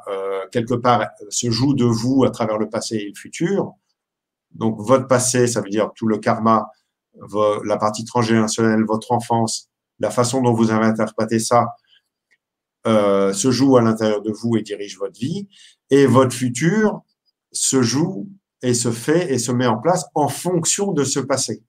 quelque 0.51 0.75
part 0.75 1.07
se 1.29 1.49
jouent 1.49 1.73
de 1.73 1.85
vous 1.85 2.23
à 2.23 2.29
travers 2.29 2.57
le 2.57 2.69
passé 2.69 2.95
et 2.97 3.07
le 3.09 3.15
futur, 3.15 3.73
donc, 4.55 4.79
votre 4.79 5.07
passé, 5.07 5.47
ça 5.47 5.61
veut 5.61 5.69
dire 5.69 5.91
tout 5.95 6.07
le 6.07 6.17
karma, 6.17 6.69
la 7.65 7.77
partie 7.77 8.05
transgénérationnelle, 8.05 8.83
votre 8.85 9.11
enfance, 9.11 9.69
la 9.99 10.09
façon 10.09 10.41
dont 10.41 10.53
vous 10.53 10.71
avez 10.71 10.85
interprété 10.85 11.39
ça, 11.39 11.67
euh, 12.87 13.33
se 13.33 13.51
joue 13.51 13.77
à 13.77 13.81
l'intérieur 13.81 14.21
de 14.21 14.31
vous 14.31 14.55
et 14.57 14.61
dirige 14.61 14.97
votre 14.97 15.19
vie. 15.19 15.47
Et 15.89 16.05
votre 16.05 16.33
futur 16.33 17.01
se 17.51 17.81
joue 17.81 18.29
et 18.61 18.73
se 18.73 18.91
fait 18.91 19.31
et 19.31 19.39
se 19.39 19.51
met 19.51 19.67
en 19.67 19.77
place 19.77 20.05
en 20.15 20.27
fonction 20.27 20.93
de 20.93 21.03
ce 21.03 21.19
passé. 21.19 21.63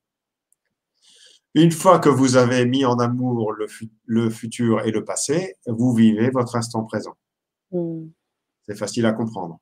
Une 1.57 1.73
fois 1.73 2.01
que 2.01 2.11
vous 2.11 2.37
avez 2.37 2.67
mis 2.67 2.85
en 2.85 2.99
amour 2.99 3.55
le, 4.07 4.29
futur 4.29 4.83
et 4.85 4.91
le 4.91 5.05
passé, 5.07 5.57
vous 5.67 5.95
vivez 5.95 6.29
votre 6.29 6.55
instant 6.55 6.85
présent. 6.85 7.17
Hmm. 7.71 8.09
C'est 8.67 8.77
facile 8.77 9.07
à 9.07 9.13
comprendre. 9.13 9.59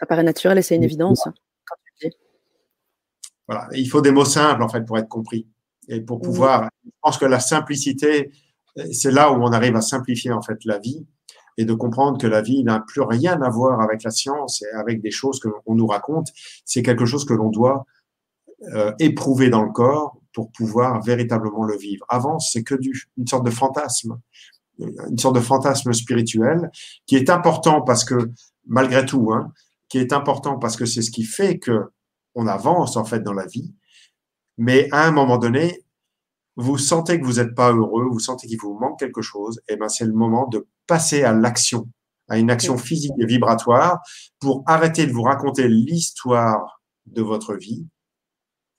Ça 0.00 0.04
paraît 0.06 0.24
naturel 0.24 0.58
et 0.58 0.62
c'est 0.62 0.74
une 0.74 0.82
évidence. 0.82 1.28
Hein, 1.28 1.34
voilà, 3.46 3.68
il 3.70 3.88
faut 3.88 4.00
des 4.00 4.10
mots 4.10 4.24
simples 4.24 4.64
en 4.64 4.68
fait 4.68 4.84
pour 4.84 4.98
être 4.98 5.08
compris 5.08 5.46
et 5.86 6.00
pour 6.00 6.20
pouvoir. 6.20 6.68
Je 6.84 6.90
pense 7.00 7.16
que 7.16 7.24
la 7.24 7.38
simplicité, 7.38 8.32
c'est 8.90 9.12
là 9.12 9.30
où 9.30 9.36
on 9.36 9.52
arrive 9.52 9.76
à 9.76 9.80
simplifier 9.80 10.32
en 10.32 10.42
fait 10.42 10.64
la 10.64 10.78
vie 10.78 11.06
et 11.56 11.64
de 11.64 11.72
comprendre 11.72 12.18
que 12.18 12.26
la 12.26 12.42
vie 12.42 12.64
n'a 12.64 12.80
plus 12.80 13.02
rien 13.02 13.40
à 13.42 13.48
voir 13.48 13.80
avec 13.80 14.02
la 14.02 14.10
science 14.10 14.62
et 14.62 14.74
avec 14.74 15.00
des 15.00 15.12
choses 15.12 15.38
qu'on 15.38 15.76
nous 15.76 15.86
raconte. 15.86 16.30
C'est 16.64 16.82
quelque 16.82 17.06
chose 17.06 17.24
que 17.24 17.32
l'on 17.32 17.50
doit 17.50 17.86
euh, 18.62 18.92
éprouver 18.98 19.50
dans 19.50 19.62
le 19.62 19.70
corps 19.70 20.18
pour 20.32 20.50
pouvoir 20.50 21.02
véritablement 21.02 21.64
le 21.64 21.76
vivre. 21.76 22.04
Avant, 22.08 22.38
c'est 22.38 22.62
que 22.62 22.74
du, 22.74 23.08
une 23.18 23.26
sorte 23.26 23.44
de 23.44 23.50
fantasme, 23.50 24.18
une 24.78 25.18
sorte 25.18 25.36
de 25.36 25.40
fantasme 25.40 25.92
spirituel 25.92 26.70
qui 27.06 27.16
est 27.16 27.30
important 27.30 27.82
parce 27.82 28.04
que 28.04 28.30
malgré 28.66 29.04
tout, 29.04 29.32
hein, 29.32 29.52
qui 29.88 29.98
est 29.98 30.12
important 30.12 30.58
parce 30.58 30.76
que 30.76 30.86
c'est 30.86 31.02
ce 31.02 31.10
qui 31.10 31.24
fait 31.24 31.58
que 31.58 31.90
on 32.34 32.46
avance 32.46 32.96
en 32.96 33.04
fait 33.04 33.20
dans 33.20 33.32
la 33.32 33.46
vie. 33.46 33.74
Mais 34.58 34.88
à 34.90 35.06
un 35.06 35.10
moment 35.10 35.38
donné, 35.38 35.84
vous 36.56 36.78
sentez 36.78 37.20
que 37.20 37.24
vous 37.24 37.34
n'êtes 37.34 37.54
pas 37.54 37.72
heureux, 37.72 38.06
vous 38.10 38.20
sentez 38.20 38.46
qu'il 38.46 38.58
vous 38.58 38.78
manque 38.78 38.98
quelque 38.98 39.22
chose, 39.22 39.60
et 39.68 39.74
eh 39.74 39.76
ben 39.76 39.88
c'est 39.88 40.06
le 40.06 40.12
moment 40.12 40.48
de 40.48 40.66
passer 40.86 41.22
à 41.24 41.32
l'action, 41.32 41.88
à 42.28 42.38
une 42.38 42.50
action 42.50 42.78
physique 42.78 43.12
et 43.18 43.26
vibratoire 43.26 44.00
pour 44.38 44.62
arrêter 44.66 45.06
de 45.06 45.12
vous 45.12 45.22
raconter 45.22 45.68
l'histoire 45.68 46.80
de 47.04 47.20
votre 47.20 47.54
vie 47.54 47.86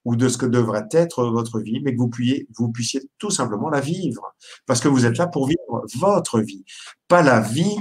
ou 0.08 0.16
de 0.16 0.30
ce 0.30 0.38
que 0.38 0.46
devrait 0.46 0.88
être 0.92 1.26
votre 1.26 1.60
vie, 1.60 1.82
mais 1.82 1.94
que 1.94 1.98
vous 1.98 2.08
puissiez, 2.08 2.48
vous 2.58 2.72
puissiez 2.72 3.02
tout 3.18 3.30
simplement 3.30 3.70
la 3.70 3.82
vivre. 3.82 4.34
Parce 4.66 4.80
que 4.80 4.88
vous 4.88 5.06
êtes 5.06 5.18
là 5.18 5.28
pour 5.28 5.50
vivre 5.50 5.86
votre 5.96 6.40
vie, 6.40 6.64
pas 7.10 7.22
la 7.22 7.42
vie 7.42 7.76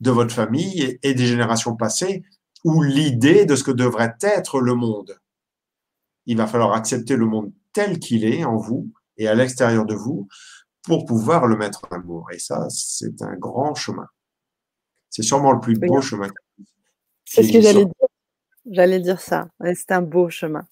de 0.00 0.10
votre 0.10 0.34
famille 0.34 0.98
et 1.02 1.14
des 1.14 1.26
générations 1.26 1.74
passées 1.74 2.22
ou 2.64 2.82
l'idée 2.82 3.46
de 3.46 3.56
ce 3.56 3.64
que 3.64 3.70
devrait 3.70 4.14
être 4.20 4.60
le 4.60 4.74
monde. 4.74 5.18
Il 6.26 6.36
va 6.36 6.46
falloir 6.46 6.74
accepter 6.74 7.16
le 7.16 7.24
monde 7.24 7.50
tel 7.72 7.98
qu'il 7.98 8.26
est 8.26 8.44
en 8.44 8.58
vous 8.58 8.92
et 9.16 9.26
à 9.26 9.34
l'extérieur 9.34 9.86
de 9.86 9.94
vous 9.94 10.28
pour 10.82 11.06
pouvoir 11.06 11.46
le 11.46 11.56
mettre 11.56 11.80
en 11.90 11.96
amour. 11.96 12.28
Et 12.32 12.38
ça, 12.38 12.66
c'est 12.68 13.22
un 13.22 13.36
grand 13.36 13.74
chemin. 13.74 14.06
C'est 15.08 15.22
sûrement 15.22 15.52
le 15.52 15.60
plus 15.60 15.78
beau 15.78 16.02
chemin. 16.02 16.28
C'est 17.24 17.42
ce 17.42 17.52
que 17.52 17.62
j'allais 17.62 17.86
dire. 17.86 18.11
J'allais 18.70 19.00
dire 19.00 19.20
ça. 19.20 19.48
C'est 19.74 19.92
un 19.92 20.02
beau 20.02 20.30
chemin. 20.30 20.66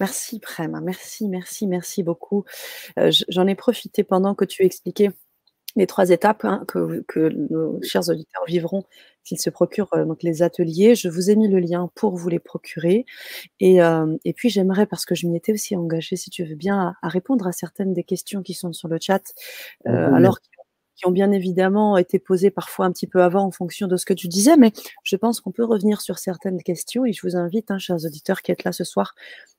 Merci 0.00 0.40
Prem, 0.40 0.80
merci, 0.82 1.28
merci, 1.28 1.66
merci 1.68 2.02
beaucoup. 2.02 2.44
Euh, 2.98 3.12
j'en 3.28 3.46
ai 3.46 3.54
profité 3.54 4.02
pendant 4.02 4.34
que 4.34 4.44
tu 4.44 4.64
expliquais 4.64 5.10
les 5.76 5.86
trois 5.86 6.10
étapes 6.10 6.44
hein, 6.44 6.64
que, 6.68 7.28
nos 7.50 7.82
chers 7.82 8.08
auditeurs 8.08 8.44
vivront 8.46 8.84
s'ils 9.24 9.40
se 9.40 9.50
procurent 9.50 9.92
euh, 9.94 10.04
donc 10.04 10.22
les 10.22 10.42
ateliers. 10.42 10.94
Je 10.94 11.08
vous 11.08 11.30
ai 11.30 11.36
mis 11.36 11.48
le 11.48 11.58
lien 11.58 11.90
pour 11.94 12.16
vous 12.16 12.28
les 12.28 12.38
procurer. 12.38 13.04
Et, 13.60 13.82
euh, 13.82 14.16
et 14.24 14.32
puis 14.32 14.50
j'aimerais, 14.50 14.86
parce 14.86 15.04
que 15.04 15.14
je 15.14 15.26
m'y 15.26 15.36
étais 15.36 15.52
aussi 15.52 15.74
engagée, 15.76 16.16
si 16.16 16.30
tu 16.30 16.44
veux 16.44 16.54
bien, 16.54 16.94
à, 17.02 17.08
répondre 17.08 17.46
à 17.46 17.52
certaines 17.52 17.92
des 17.92 18.04
questions 18.04 18.42
qui 18.42 18.54
sont 18.54 18.72
sur 18.72 18.88
le 18.88 18.98
chat, 19.00 19.22
euh, 19.86 20.12
alors 20.12 20.38
qui 20.96 21.06
ont 21.06 21.10
bien 21.10 21.32
évidemment 21.32 21.96
été 21.96 22.18
posées 22.18 22.50
parfois 22.50 22.86
un 22.86 22.92
petit 22.92 23.06
peu 23.06 23.22
avant 23.22 23.44
en 23.44 23.50
fonction 23.50 23.86
de 23.86 23.96
ce 23.96 24.04
que 24.04 24.14
tu 24.14 24.28
disais, 24.28 24.56
mais 24.56 24.72
je 25.02 25.16
pense 25.16 25.40
qu'on 25.40 25.52
peut 25.52 25.64
revenir 25.64 26.00
sur 26.00 26.18
certaines 26.18 26.62
questions 26.62 27.04
et 27.04 27.12
je 27.12 27.26
vous 27.26 27.36
invite, 27.36 27.70
hein, 27.70 27.78
chers 27.78 28.04
auditeurs 28.04 28.42
qui 28.42 28.52
êtes 28.52 28.64
là 28.64 28.72
ce 28.72 28.84
soir, 28.84 29.14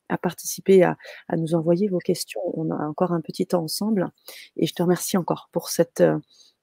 à 0.09 0.17
participer, 0.17 0.83
à, 0.83 0.97
nous 1.37 1.55
envoyer 1.55 1.87
vos 1.87 1.99
questions. 1.99 2.41
On 2.53 2.71
a 2.71 2.87
encore 2.87 3.11
un 3.11 3.21
petit 3.21 3.47
temps 3.47 3.63
ensemble 3.63 4.11
et 4.57 4.67
je 4.67 4.73
te 4.73 4.83
remercie 4.83 5.17
encore 5.17 5.49
pour 5.51 5.69
cette, 5.69 6.01
euh, 6.01 6.17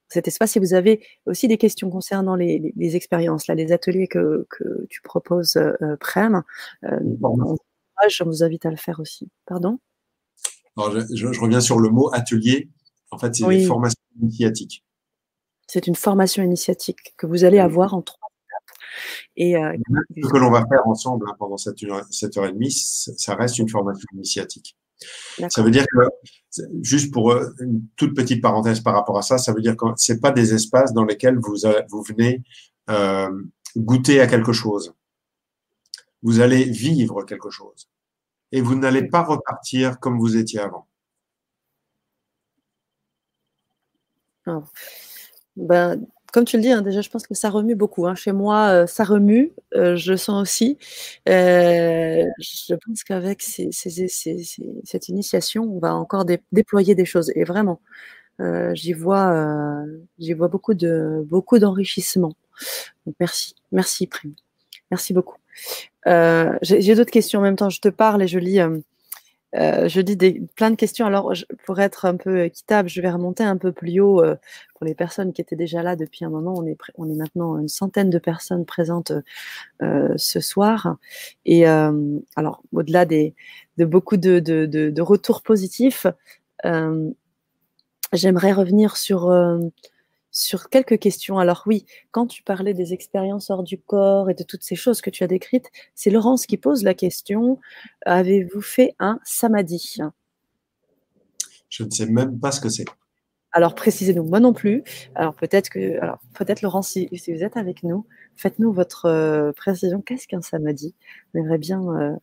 cet 0.09 0.27
espace. 0.27 0.51
Si 0.51 0.59
vous 0.59 0.73
avez 0.73 1.05
aussi 1.25 1.47
des 1.47 1.57
questions 1.57 1.89
concernant 1.89 2.35
les, 2.35 2.73
expériences, 2.95 3.47
là, 3.47 3.55
les 3.55 3.71
ateliers 3.71 4.07
que, 4.07 4.47
tu 4.89 5.01
proposes, 5.01 5.57
euh, 5.57 5.73
euh 5.81 5.97
Prem, 5.99 6.43
euh, 6.85 6.99
je 8.07 8.23
vous 8.23 8.43
invite 8.43 8.65
à 8.65 8.69
le 8.69 8.77
faire 8.77 8.99
aussi. 8.99 9.29
Pardon? 9.45 9.79
Je, 10.77 11.39
reviens 11.39 11.61
sur 11.61 11.79
le 11.79 11.89
mot 11.89 12.09
atelier. 12.13 12.69
En 13.13 13.17
fait, 13.17 13.35
c'est 13.35 13.43
une 13.43 13.67
formation 13.67 14.01
initiatique. 14.21 14.83
C'est 15.67 15.87
une 15.87 15.95
formation 15.95 16.43
initiatique 16.43 17.13
que 17.17 17.25
vous 17.25 17.43
allez 17.43 17.59
avoir 17.59 17.93
en 17.93 18.01
trois 18.01 18.23
et, 19.35 19.57
euh, 19.57 19.75
ce 20.21 20.27
que 20.27 20.37
l'on 20.37 20.51
va 20.51 20.65
faire 20.67 20.87
ensemble 20.87 21.27
hein, 21.29 21.35
pendant 21.39 21.57
cette 21.57 21.81
heure, 21.83 22.05
heure 22.37 22.45
et 22.45 22.51
demie, 22.51 22.71
ça 22.71 23.35
reste 23.35 23.57
une 23.59 23.69
formation 23.69 24.07
initiatique. 24.13 24.77
Ça 25.49 25.63
veut 25.63 25.71
dire 25.71 25.85
que, 25.91 26.61
juste 26.81 27.11
pour 27.11 27.31
euh, 27.31 27.49
une 27.59 27.81
toute 27.95 28.15
petite 28.15 28.41
parenthèse 28.41 28.79
par 28.79 28.93
rapport 28.93 29.17
à 29.17 29.21
ça, 29.21 29.37
ça 29.37 29.51
veut 29.51 29.61
dire 29.61 29.75
que 29.75 29.85
c'est 29.97 30.21
pas 30.21 30.31
des 30.31 30.53
espaces 30.53 30.93
dans 30.93 31.03
lesquels 31.03 31.37
vous, 31.39 31.55
vous 31.89 32.03
venez 32.03 32.41
euh, 32.89 33.29
goûter 33.75 34.21
à 34.21 34.27
quelque 34.27 34.53
chose. 34.53 34.93
Vous 36.21 36.39
allez 36.39 36.63
vivre 36.63 37.23
quelque 37.23 37.49
chose. 37.49 37.89
Et 38.51 38.61
vous 38.61 38.75
n'allez 38.75 39.07
pas 39.07 39.23
repartir 39.23 39.99
comme 39.99 40.19
vous 40.19 40.37
étiez 40.37 40.59
avant. 40.59 40.87
Oh. 44.47 44.63
Ben, 45.55 46.05
comme 46.33 46.45
tu 46.45 46.57
le 46.57 46.63
dis, 46.63 46.71
hein, 46.71 46.81
déjà, 46.81 47.01
je 47.01 47.09
pense 47.09 47.27
que 47.27 47.35
ça 47.35 47.51
remue 47.51 47.75
beaucoup. 47.75 48.07
Hein. 48.07 48.15
Chez 48.15 48.31
moi, 48.31 48.69
euh, 48.69 48.87
ça 48.87 49.03
remue. 49.03 49.53
Euh, 49.75 49.95
je 49.95 50.15
sens 50.15 50.41
aussi. 50.41 50.79
Euh, 51.29 52.25
je 52.39 52.73
pense 52.73 53.03
qu'avec 53.03 53.43
cette 53.43 55.09
initiation, 55.09 55.63
on 55.63 55.79
va 55.79 55.93
encore 55.93 56.25
déployer 56.51 56.95
des 56.95 57.05
choses. 57.05 57.31
Et 57.35 57.43
vraiment, 57.43 57.81
j'y 58.73 58.93
vois, 58.93 59.85
j'y 60.17 60.33
vois 60.33 60.47
beaucoup 60.47 60.73
de 60.73 61.23
beaucoup 61.27 61.59
d'enrichissement. 61.59 62.33
merci, 63.19 63.55
merci 63.71 64.07
Prime. 64.07 64.33
Merci 64.91 65.13
beaucoup. 65.13 65.37
J'ai 66.63 66.95
d'autres 66.95 67.11
questions 67.11 67.39
en 67.39 67.43
même 67.43 67.57
temps. 67.57 67.69
Je 67.69 67.79
te 67.79 67.89
parle 67.89 68.23
et 68.23 68.27
je 68.27 68.39
lis. 68.39 68.59
Euh, 69.55 69.87
je 69.87 70.01
dis 70.01 70.15
des, 70.15 70.41
plein 70.55 70.71
de 70.71 70.75
questions. 70.75 71.05
Alors, 71.05 71.33
pour 71.65 71.79
être 71.79 72.05
un 72.05 72.17
peu 72.17 72.43
équitable, 72.45 72.89
je 72.89 73.01
vais 73.01 73.11
remonter 73.11 73.43
un 73.43 73.57
peu 73.57 73.71
plus 73.71 73.99
haut 73.99 74.23
euh, 74.23 74.35
pour 74.75 74.85
les 74.85 74.95
personnes 74.95 75.31
qui 75.31 75.41
étaient 75.41 75.55
déjà 75.55 75.83
là 75.83 75.95
depuis 75.95 76.25
un 76.25 76.29
moment. 76.29 76.53
On 76.57 76.65
est, 76.65 76.77
on 76.95 77.09
est 77.09 77.15
maintenant 77.15 77.57
une 77.57 77.67
centaine 77.67 78.09
de 78.09 78.19
personnes 78.19 78.65
présentes 78.65 79.11
euh, 79.81 80.13
ce 80.17 80.39
soir. 80.39 80.97
Et 81.45 81.65
alors, 81.65 82.63
au-delà 82.71 83.05
de 83.05 83.85
beaucoup 83.85 84.17
de, 84.17 84.39
de, 84.39 84.65
de, 84.65 84.89
de 84.89 85.01
retours 85.01 85.41
positifs, 85.41 86.07
j'aimerais 88.13 88.53
revenir 88.53 88.97
sur 88.97 89.31
sur 90.33 90.69
quelques 90.69 90.99
questions. 90.99 91.39
Alors 91.39 91.63
oui, 91.65 91.85
quand 92.11 92.27
tu 92.27 92.43
parlais 92.43 92.73
des 92.73 92.91
expériences 92.91 93.49
hors 93.49 93.63
du 93.63 93.77
corps 93.77 94.29
et 94.29 94.33
de 94.33 94.43
toutes 94.43 94.63
ces 94.63 94.75
choses 94.75 94.99
que 94.99 95.09
tu 95.09 95.23
as 95.23 95.27
décrites, 95.27 95.69
c'est 95.95 96.09
Laurence 96.09 96.45
qui 96.45 96.57
pose 96.57 96.83
la 96.83 96.93
question, 96.93 97.59
avez-vous 98.05 98.61
fait 98.61 98.95
un 98.99 99.19
samadhi? 99.23 99.99
Je 101.69 101.83
ne 101.83 101.89
sais 101.89 102.07
même 102.07 102.39
pas 102.39 102.51
ce 102.51 102.59
que 102.59 102.69
c'est. 102.69 102.85
Alors 103.51 103.75
précisez-nous, 103.75 104.23
moi 104.23 104.39
non 104.39 104.51
plus. 104.51 104.83
Alors 105.13 105.35
peut-être 105.35 105.69
que, 105.69 105.99
alors 106.01 106.19
peut-être 106.33 106.63
Laurence, 106.63 106.89
si, 106.89 107.07
vous 107.07 107.43
êtes 107.43 107.55
avec 107.55 107.83
nous, 107.83 108.07
faites-nous 108.35 108.73
votre 108.73 109.05
euh, 109.05 109.51
précision. 109.51 110.01
Qu'est-ce 110.01 110.27
qu'un 110.27 110.41
samadhi? 110.41 110.95
On 111.33 111.39
aimerait 111.39 111.59
bien, 111.59 111.81
euh, 111.81 112.15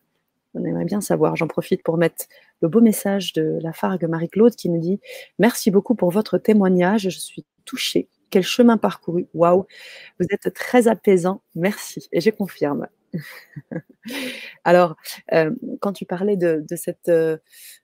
on 0.53 0.63
aimerait 0.65 0.85
bien 0.85 1.01
savoir. 1.01 1.35
J'en 1.35 1.47
profite 1.47 1.83
pour 1.83 1.97
mettre 1.97 2.25
le 2.61 2.67
beau 2.67 2.81
message 2.81 3.33
de 3.33 3.59
la 3.61 3.73
Fargue 3.73 4.05
Marie-Claude 4.05 4.55
qui 4.55 4.69
nous 4.69 4.79
dit 4.79 4.99
Merci 5.39 5.71
beaucoup 5.71 5.95
pour 5.95 6.11
votre 6.11 6.37
témoignage. 6.37 7.03
Je 7.03 7.19
suis 7.19 7.45
touché. 7.65 8.09
Quel 8.29 8.43
chemin 8.43 8.77
parcouru. 8.77 9.27
Waouh. 9.33 9.65
Vous 10.19 10.25
êtes 10.31 10.53
très 10.53 10.87
apaisant. 10.87 11.41
Merci. 11.55 12.07
Et 12.11 12.21
je 12.21 12.29
confirme. 12.29 12.87
Alors, 14.63 14.95
euh, 15.33 15.51
quand 15.79 15.93
tu 15.93 16.05
parlais 16.05 16.37
de, 16.37 16.63
cette, 16.75 17.09
euh, 17.09 17.37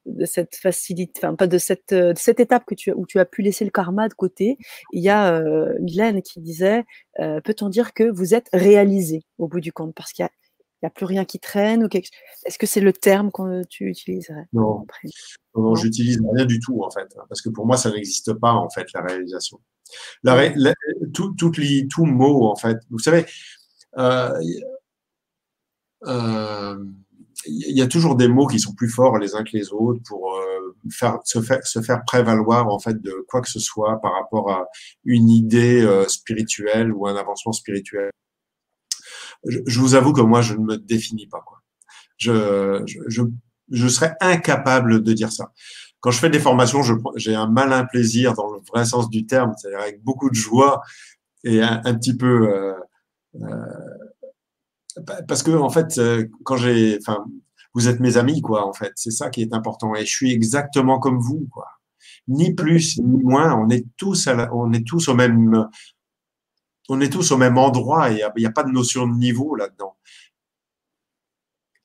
de 0.05 0.25
cette 0.25 0.55
facilité, 0.55 1.21
enfin 1.23 1.35
pas 1.35 1.47
de 1.47 1.57
cette, 1.57 1.93
euh, 1.93 2.13
étape 2.37 2.63
où 2.95 3.05
tu 3.05 3.19
as 3.19 3.25
pu 3.25 3.41
laisser 3.41 3.65
le 3.65 3.71
karma 3.71 4.07
de 4.07 4.13
côté, 4.13 4.57
il 4.93 5.03
y 5.03 5.09
a 5.09 5.41
Mylène 5.79 6.21
qui 6.21 6.39
disait, 6.39 6.85
peut-on 7.17 7.69
dire 7.69 7.93
que 7.93 8.03
vous 8.03 8.33
êtes 8.33 8.49
réalisé 8.53 9.23
au 9.37 9.47
bout 9.47 9.59
du 9.59 9.71
compte? 9.71 9.93
Parce 9.95 10.13
qu'il 10.13 10.23
y 10.23 10.25
a 10.25 10.31
il 10.81 10.85
n'y 10.85 10.87
a 10.87 10.91
plus 10.91 11.05
rien 11.05 11.25
qui 11.25 11.39
traîne 11.39 11.83
ou 11.83 11.87
quelque... 11.87 12.09
Est-ce 12.45 12.59
que 12.59 12.67
c'est 12.67 12.81
le 12.81 12.93
terme 12.93 13.31
que 13.31 13.65
tu 13.67 13.89
utiliserais 13.89 14.47
Non, 14.53 14.85
non, 15.55 15.73
j'utilise 15.75 16.21
rien 16.33 16.45
du 16.45 16.59
tout 16.59 16.83
en 16.83 16.91
fait, 16.91 17.07
parce 17.27 17.41
que 17.41 17.49
pour 17.49 17.65
moi 17.65 17.77
ça 17.77 17.89
n'existe 17.89 18.33
pas 18.33 18.53
en 18.53 18.69
fait 18.69 18.85
la 18.93 19.01
réalisation. 19.01 19.59
La, 20.23 20.51
tout, 21.13 21.33
tout, 21.33 21.51
tout, 21.89 22.05
mot 22.05 22.45
en 22.45 22.55
fait, 22.55 22.77
vous 22.91 22.99
savez, 22.99 23.25
euh, 23.97 24.39
euh, 26.05 26.77
il 27.47 27.75
y 27.75 27.81
a 27.81 27.87
toujours 27.87 28.15
des 28.15 28.27
mots 28.27 28.45
qui 28.45 28.59
sont 28.59 28.73
plus 28.73 28.89
forts 28.89 29.17
les 29.17 29.33
uns 29.33 29.43
que 29.43 29.57
les 29.57 29.71
autres 29.71 30.01
pour 30.07 30.35
euh, 30.35 30.75
faire, 30.91 31.19
se, 31.23 31.41
faire, 31.41 31.65
se 31.65 31.81
faire 31.81 32.03
prévaloir 32.05 32.67
en 32.67 32.77
fait 32.77 33.01
de 33.01 33.25
quoi 33.27 33.41
que 33.41 33.49
ce 33.49 33.59
soit 33.59 33.99
par 34.01 34.13
rapport 34.13 34.51
à 34.51 34.67
une 35.05 35.29
idée 35.29 35.87
spirituelle 36.07 36.91
ou 36.91 37.07
un 37.07 37.15
avancement 37.15 37.53
spirituel 37.53 38.11
je, 39.47 39.79
vous 39.79 39.95
avoue 39.95 40.13
que 40.13 40.21
moi, 40.21 40.41
je 40.41 40.53
ne 40.53 40.63
me 40.63 40.77
définis 40.77 41.27
pas. 41.27 41.43
Je, 42.17 42.83
je, 43.07 43.23
je, 43.69 43.87
serais 43.87 44.15
incapable 44.21 45.03
de 45.03 45.13
dire 45.13 45.31
ça. 45.31 45.51
Quand 45.99 46.11
je 46.11 46.19
fais 46.19 46.29
des 46.29 46.39
formations, 46.39 46.81
j'ai 47.15 47.35
un 47.35 47.47
malin 47.47 47.85
plaisir 47.85 48.33
dans 48.33 48.51
le 48.51 48.59
vrai 48.67 48.85
sens 48.85 49.09
du 49.09 49.25
terme, 49.25 49.53
c'est-à-dire 49.57 49.81
avec 49.81 50.03
beaucoup 50.03 50.29
de 50.29 50.35
joie 50.35 50.81
et 51.43 51.61
un, 51.61 51.95
petit 51.95 52.15
peu 52.15 52.49
euh, 52.49 52.73
euh, 53.41 55.11
parce 55.27 55.43
que 55.43 55.51
en 55.51 55.69
fait, 55.69 55.97
euh, 55.97 56.27
quand 56.43 56.57
j'ai, 56.57 56.97
enfin, 57.01 57.25
vous 57.73 57.87
êtes 57.87 57.99
mes 57.99 58.17
amis, 58.17 58.41
quoi. 58.41 58.67
En 58.67 58.73
fait, 58.73 58.91
c'est 58.95 59.11
ça 59.11 59.29
qui 59.29 59.41
est 59.41 59.53
important. 59.53 59.95
Et 59.95 60.05
je 60.05 60.11
suis 60.11 60.31
exactement 60.31 60.99
comme 60.99 61.19
vous, 61.19 61.47
quoi. 61.51 61.67
Ni 62.27 62.53
plus 62.53 62.97
ni 62.99 63.23
moins. 63.23 63.55
On 63.55 63.69
est 63.69 63.85
tous, 63.97 64.27
on 64.51 64.73
est 64.73 64.85
tous 64.85 65.07
au 65.07 65.13
même, 65.13 65.67
on 66.89 67.01
est 67.01 67.11
tous 67.11 67.31
au 67.31 67.37
même 67.37 67.57
endroit 67.57 68.11
et 68.11 68.21
il 68.35 68.39
n'y 68.39 68.45
a, 68.45 68.51
pas 68.51 68.63
de 68.63 68.71
notion 68.71 69.07
de 69.07 69.13
niveau 69.13 69.55
là-dedans. 69.55 69.95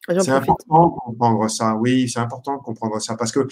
C'est 0.09 0.31
important 0.31 0.89
de 0.89 1.01
comprendre 1.01 1.49
ça, 1.49 1.77
oui, 1.77 2.09
c'est 2.09 2.19
important 2.19 2.57
de 2.57 2.63
comprendre 2.63 3.01
ça 3.01 3.15
parce 3.15 3.31
que 3.31 3.47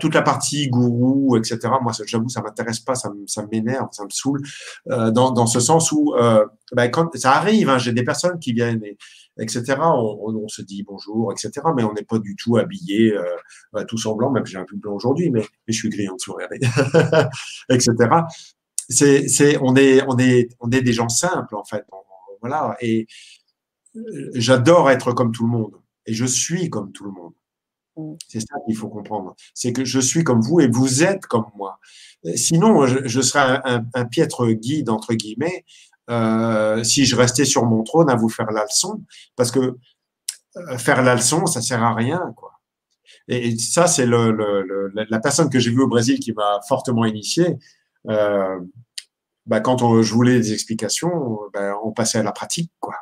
toute 0.00 0.14
la 0.14 0.20
partie 0.20 0.68
gourou, 0.68 1.34
etc., 1.38 1.60
moi, 1.80 1.92
j'avoue, 2.04 2.28
ça 2.28 2.42
m'intéresse 2.42 2.80
pas, 2.80 2.94
ça, 2.94 3.10
m'énerve, 3.50 3.88
ça 3.90 4.04
me 4.04 4.10
saoule, 4.10 4.42
euh, 4.90 5.10
dans, 5.10 5.46
ce 5.46 5.60
sens 5.60 5.92
où, 5.92 6.14
euh, 6.14 6.44
ben, 6.72 6.90
quand 6.90 7.16
ça 7.16 7.32
arrive, 7.32 7.70
hein, 7.70 7.78
j'ai 7.78 7.92
des 7.92 8.04
personnes 8.04 8.38
qui 8.38 8.52
viennent, 8.52 8.82
etc., 9.38 9.76
on, 9.80 10.46
se 10.46 10.60
dit 10.60 10.82
bonjour, 10.82 11.32
etc., 11.32 11.50
mais 11.74 11.84
on 11.84 11.94
n'est 11.94 12.02
pas 12.02 12.18
du 12.18 12.36
tout 12.36 12.58
habillé 12.58 13.14
euh, 13.16 13.84
tout 13.84 13.96
en 14.06 14.14
blanc, 14.14 14.30
même 14.30 14.44
j'ai 14.44 14.58
un 14.58 14.66
peu 14.66 14.76
blanc 14.76 14.92
aujourd'hui, 14.92 15.30
mais, 15.30 15.40
mais, 15.40 15.72
je 15.72 15.78
suis 15.78 15.88
gris 15.88 16.06
en 16.10 16.16
dessous, 16.16 16.34
regardez, 16.34 16.60
etc 17.70 18.08
c'est, 18.88 19.28
c'est, 19.28 19.58
on 19.60 19.76
est, 19.76 20.02
on 20.08 20.18
est, 20.18 20.48
on 20.60 20.70
est 20.70 20.82
des 20.82 20.92
gens 20.92 21.08
simples 21.08 21.56
en 21.56 21.64
fait. 21.64 21.84
Voilà. 22.40 22.76
Et 22.80 23.06
euh, 23.96 24.30
j'adore 24.34 24.90
être 24.90 25.12
comme 25.12 25.32
tout 25.32 25.44
le 25.44 25.50
monde. 25.50 25.74
Et 26.06 26.14
je 26.14 26.26
suis 26.26 26.68
comme 26.70 26.92
tout 26.92 27.04
le 27.04 27.10
monde. 27.10 27.32
Mm. 27.96 28.14
C'est 28.28 28.40
ça 28.40 28.56
qu'il 28.66 28.76
faut 28.76 28.88
comprendre. 28.88 29.34
C'est 29.54 29.72
que 29.72 29.84
je 29.84 30.00
suis 30.00 30.24
comme 30.24 30.40
vous 30.40 30.60
et 30.60 30.68
vous 30.68 31.02
êtes 31.02 31.26
comme 31.26 31.46
moi. 31.56 31.78
Sinon, 32.36 32.86
je, 32.86 33.20
serais 33.20 33.60
un, 33.64 34.04
piètre 34.06 34.46
guide, 34.50 34.88
entre 34.88 35.12
guillemets, 35.12 35.66
euh, 36.10 36.82
si 36.82 37.04
je 37.04 37.16
restais 37.16 37.44
sur 37.44 37.66
mon 37.66 37.82
trône 37.82 38.08
à 38.08 38.16
vous 38.16 38.30
faire 38.30 38.50
la 38.50 38.64
leçon, 38.64 39.02
parce 39.36 39.50
que 39.50 39.76
euh, 40.56 40.78
faire 40.78 41.02
la 41.02 41.14
leçon, 41.14 41.44
ça 41.44 41.60
sert 41.60 41.82
à 41.82 41.94
rien, 41.94 42.32
quoi. 42.36 42.52
Et, 43.28 43.58
ça, 43.58 43.86
c'est 43.86 44.06
le, 44.06 44.32
le, 44.32 44.90
la 44.94 45.20
personne 45.20 45.50
que 45.50 45.58
j'ai 45.58 45.70
vue 45.70 45.82
au 45.82 45.88
Brésil 45.88 46.18
qui 46.18 46.32
m'a 46.32 46.60
fortement 46.66 47.04
initié. 47.04 47.58
Euh, 48.08 48.60
bah, 49.46 49.60
quand 49.60 49.82
on, 49.82 50.02
je 50.02 50.12
voulais 50.12 50.38
des 50.38 50.52
explications, 50.52 51.38
bah, 51.52 51.74
on 51.84 51.92
passait 51.92 52.18
à 52.18 52.22
la 52.22 52.32
pratique, 52.32 52.72
quoi. 52.80 52.94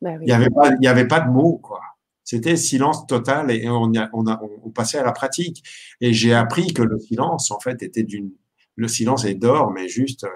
Bah 0.00 0.12
il 0.20 0.26
n'y 0.26 0.32
avait 0.32 0.50
pas, 0.50 0.70
il 0.80 0.84
y 0.84 0.88
avait 0.88 1.08
pas 1.08 1.20
de 1.20 1.30
mots, 1.30 1.58
quoi. 1.58 1.80
C'était 2.24 2.56
silence 2.56 3.06
total 3.06 3.50
et 3.50 3.68
on, 3.68 3.94
a, 3.94 4.08
on, 4.12 4.26
a, 4.26 4.40
on 4.62 4.70
passait 4.70 4.98
à 4.98 5.02
la 5.02 5.12
pratique. 5.12 5.64
Et 6.00 6.12
j'ai 6.12 6.34
appris 6.34 6.74
que 6.74 6.82
le 6.82 6.98
silence, 6.98 7.50
en 7.50 7.58
fait, 7.58 7.82
était 7.82 8.02
d'une, 8.02 8.30
le 8.76 8.86
silence 8.86 9.24
est 9.24 9.34
d'or, 9.34 9.72
mais 9.72 9.88
juste 9.88 10.26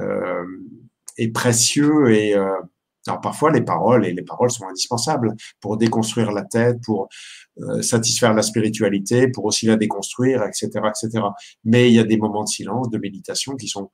euh, 0.00 0.44
est 1.16 1.32
précieux 1.32 2.10
et 2.12 2.36
euh, 2.36 2.60
alors 3.06 3.20
parfois 3.20 3.50
les 3.50 3.62
paroles 3.62 4.06
et 4.06 4.12
les 4.12 4.22
paroles 4.22 4.50
sont 4.50 4.66
indispensables 4.66 5.34
pour 5.60 5.76
déconstruire 5.76 6.32
la 6.32 6.42
tête, 6.42 6.78
pour 6.84 7.08
euh, 7.60 7.82
satisfaire 7.82 8.34
la 8.34 8.42
spiritualité, 8.42 9.28
pour 9.28 9.44
aussi 9.46 9.66
la 9.66 9.76
déconstruire, 9.76 10.42
etc., 10.44 10.68
etc. 10.88 11.24
Mais 11.64 11.90
il 11.90 11.94
y 11.94 11.98
a 11.98 12.04
des 12.04 12.16
moments 12.18 12.44
de 12.44 12.48
silence, 12.48 12.90
de 12.90 12.98
méditation 12.98 13.56
qui 13.56 13.68
sont 13.68 13.90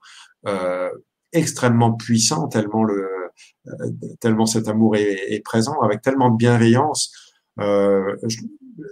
euh, 0.47 0.91
extrêmement 1.33 1.93
puissants, 1.93 2.49
tellement 2.49 2.85
le, 2.85 3.09
euh, 3.69 3.91
tellement 4.21 4.47
cet 4.47 4.69
amour 4.69 4.97
est, 4.97 5.33
est, 5.33 5.41
présent, 5.41 5.81
avec 5.83 6.03
tellement 6.03 6.31
de 6.31 6.37
bienveillance. 6.37 7.13
Euh, 7.61 8.17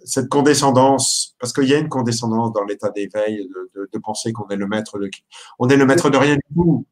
cette 0.04 0.28
condescendance, 0.28 1.36
parce 1.38 1.52
qu'il 1.52 1.68
y 1.68 1.74
a 1.74 1.78
une 1.78 1.88
condescendance 1.88 2.52
dans 2.52 2.64
l'état 2.64 2.90
d'éveil 2.90 3.46
de, 3.46 3.70
de, 3.74 3.90
de, 3.92 3.98
penser 3.98 4.32
qu'on 4.32 4.48
est 4.48 4.56
le 4.56 4.66
maître 4.66 4.98
de, 4.98 5.10
on 5.58 5.68
est 5.68 5.76
le 5.76 5.84
maître 5.84 6.08
de 6.08 6.16
rien 6.16 6.36
du 6.36 6.54
tout. 6.54 6.86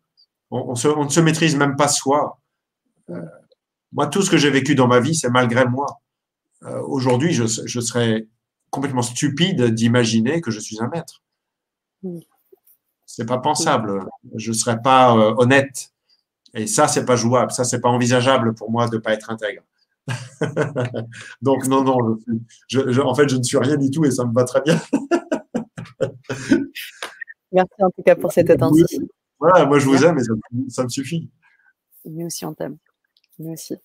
On, 0.51 0.70
on, 0.70 0.74
se, 0.74 0.89
on 0.89 1.05
ne 1.05 1.09
se 1.09 1.20
maîtrise 1.20 1.57
même 1.57 1.77
pas 1.77 1.89
soi. 1.89 2.41
Euh, 3.11 3.20
moi, 3.93 4.07
tout 4.07 4.23
ce 4.23 4.31
que 4.31 4.37
j'ai 4.37 4.51
vécu 4.51 4.74
dans 4.74 4.89
ma 4.89 5.01
vie, 5.01 5.15
c'est 5.15 5.31
malgré 5.31 5.66
moi. 5.66 6.01
Euh, 6.65 6.81
Aujourd'hui, 6.83 7.33
je, 7.33 7.45
je, 7.45 7.81
serais 7.81 8.27
complètement 8.70 9.03
stupide 9.03 9.74
d'imaginer 9.74 10.41
que 10.41 10.51
je 10.51 10.61
suis 10.61 10.81
un 10.81 10.89
maître. 10.89 11.23
C'est 13.07 13.27
pas 13.27 13.39
pensable. 13.39 14.07
Je 14.35 14.53
serais 14.53 14.81
pas 14.81 15.16
euh, 15.16 15.35
honnête. 15.37 15.93
Et 16.55 16.66
ça, 16.66 16.89
c'est 16.89 17.05
pas 17.05 17.16
jouable. 17.16 17.53
Ça, 17.53 17.65
c'est 17.65 17.81
pas 17.81 17.89
envisageable 17.89 18.55
pour 18.55 18.70
moi 18.70 18.89
de 18.89 18.99
pas 18.99 19.12
être 19.12 19.31
intègre. 19.31 19.62
Donc 21.43 21.66
non, 21.66 21.85
non, 21.85 22.19
je, 22.69 22.91
je, 22.91 23.01
en 23.01 23.15
fait, 23.15 23.29
je 23.29 23.37
ne 23.37 23.43
suis 23.43 23.59
rien 23.59 23.77
du 23.77 23.91
tout 23.91 24.05
et 24.05 24.11
ça 24.11 24.24
me 24.24 24.33
va 24.33 24.45
très 24.45 24.61
bien. 24.62 24.81
Merci 27.53 27.83
en 27.83 27.91
tout 27.91 28.03
cas 28.05 28.16
pour 28.16 28.33
cette 28.33 28.51
attention. 28.51 28.87
Voilà, 29.39 29.66
moi 29.66 29.79
je 29.79 29.87
vous 29.87 30.05
aime 30.05 30.19
et 30.19 30.24
ça, 30.24 30.33
ça 30.69 30.85
me 30.85 30.89
suffit. 30.89 31.31
Nous 32.05 32.27
aussi 32.27 32.45
on 32.45 32.55
t'aime. 32.55 32.79
Nous 33.39 33.53
aussi. 33.53 33.77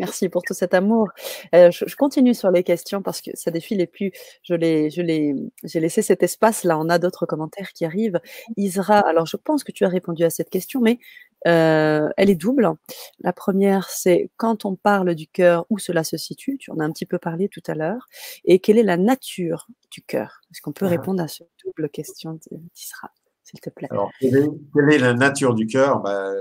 Merci 0.00 0.28
pour 0.28 0.42
tout 0.42 0.54
cet 0.54 0.74
amour. 0.74 1.08
Euh, 1.54 1.70
je, 1.70 1.84
je, 1.86 1.94
continue 1.94 2.34
sur 2.34 2.50
les 2.50 2.64
questions 2.64 3.00
parce 3.00 3.20
que 3.20 3.30
ça 3.34 3.52
défile 3.52 3.80
et 3.80 3.86
puis 3.86 4.10
je 4.42 4.54
l'ai, 4.54 4.90
je 4.90 5.00
l'ai, 5.00 5.34
j'ai 5.62 5.78
laissé 5.78 6.02
cet 6.02 6.24
espace. 6.24 6.64
Là, 6.64 6.76
on 6.78 6.88
a 6.88 6.98
d'autres 6.98 7.26
commentaires 7.26 7.72
qui 7.72 7.84
arrivent. 7.84 8.20
Isra, 8.56 8.98
alors 8.98 9.26
je 9.26 9.36
pense 9.36 9.62
que 9.62 9.70
tu 9.70 9.84
as 9.84 9.88
répondu 9.88 10.24
à 10.24 10.30
cette 10.30 10.50
question, 10.50 10.80
mais 10.80 10.98
euh, 11.46 12.08
elle 12.16 12.28
est 12.28 12.34
double. 12.34 12.72
La 13.20 13.32
première, 13.32 13.88
c'est 13.88 14.30
quand 14.36 14.64
on 14.64 14.74
parle 14.74 15.14
du 15.14 15.28
cœur, 15.28 15.64
où 15.70 15.78
cela 15.78 16.02
se 16.02 16.16
situe? 16.16 16.58
Tu 16.58 16.72
en 16.72 16.80
as 16.80 16.84
un 16.84 16.90
petit 16.90 17.06
peu 17.06 17.18
parlé 17.18 17.48
tout 17.48 17.62
à 17.68 17.74
l'heure. 17.74 18.06
Et 18.44 18.58
quelle 18.58 18.78
est 18.78 18.84
la 18.84 18.96
nature 18.96 19.68
du 19.92 20.02
cœur? 20.02 20.40
Est-ce 20.50 20.60
qu'on 20.60 20.72
peut 20.72 20.86
ah. 20.86 20.90
répondre 20.90 21.22
à 21.22 21.28
cette 21.28 21.50
double 21.64 21.88
question 21.88 22.38
d'Isra, 22.50 23.10
s'il 23.44 23.60
te 23.60 23.70
plaît? 23.70 23.88
Alors, 23.92 24.10
quelle 24.20 24.36
est, 24.36 24.48
quelle 24.74 24.92
est, 24.92 24.98
la 24.98 25.14
nature 25.14 25.54
du 25.54 25.66
cœur? 25.66 26.00
Ben, 26.00 26.34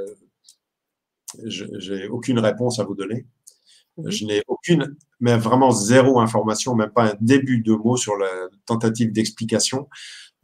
J'ai 1.45 2.07
aucune 2.07 2.39
réponse 2.39 2.79
à 2.79 2.83
vous 2.83 2.95
donner. 2.95 3.25
Mmh. 3.97 4.09
Je 4.09 4.25
n'ai 4.25 4.43
aucune, 4.47 4.95
mais 5.19 5.37
vraiment 5.37 5.71
zéro 5.71 6.19
information, 6.19 6.75
même 6.75 6.89
pas 6.89 7.11
un 7.11 7.15
début 7.21 7.59
de 7.59 7.73
mot 7.73 7.95
sur 7.95 8.15
la 8.17 8.29
tentative 8.65 9.11
d'explication. 9.11 9.87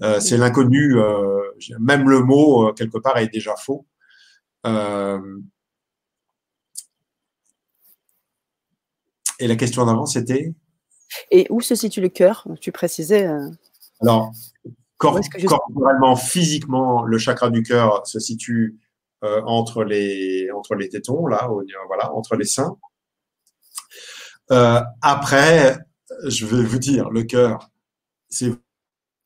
Euh, 0.02 0.18
mmh. 0.18 0.22
C'est 0.22 0.38
l'inconnu. 0.38 0.98
Euh, 0.98 1.42
même 1.80 2.10
le 2.10 2.22
mot, 2.22 2.68
euh, 2.68 2.74
quelque 2.74 2.98
part, 2.98 3.18
est 3.18 3.28
déjà 3.28 3.56
faux. 3.56 3.86
Euh... 4.68 5.40
Et 9.40 9.48
la 9.48 9.56
question 9.56 9.86
d'avant, 9.86 10.06
c'était? 10.06 10.54
Et 11.32 11.48
où 11.50 11.62
se 11.62 11.74
situe 11.74 12.02
le 12.02 12.10
cœur? 12.10 12.46
Tu 12.60 12.72
précisais. 12.72 13.28
Alors, 14.02 14.32
cor 14.98 15.20
corporellement, 15.48 16.16
physiquement, 16.18 17.04
le 17.04 17.18
chakra 17.18 17.50
du 17.50 17.64
cœur 17.64 18.06
se 18.06 18.20
situe 18.20 18.78
euh, 19.24 19.42
entre 19.46 19.84
les 19.84 20.50
tétons, 20.90 21.28
là, 21.28 21.50
voilà, 21.88 22.14
entre 22.14 22.36
les 22.36 22.46
seins. 22.46 22.78
Euh, 24.52 24.82
après, 25.02 25.78
je 26.26 26.46
vais 26.46 26.64
vous 26.64 26.80
dire, 26.80 27.10
le 27.10 27.24
cœur, 27.24 27.70
c'est 28.30 28.52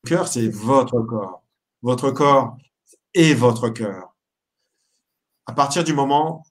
cœur, 0.06 0.28
c'est 0.28 0.48
votre 0.48 1.00
corps. 1.00 1.42
Votre 1.82 2.10
corps 2.10 2.56
est 3.14 3.34
votre 3.34 3.68
cœur. 3.70 4.14
À 5.46 5.52
partir 5.52 5.84
du 5.84 5.92
moment, 5.92 6.44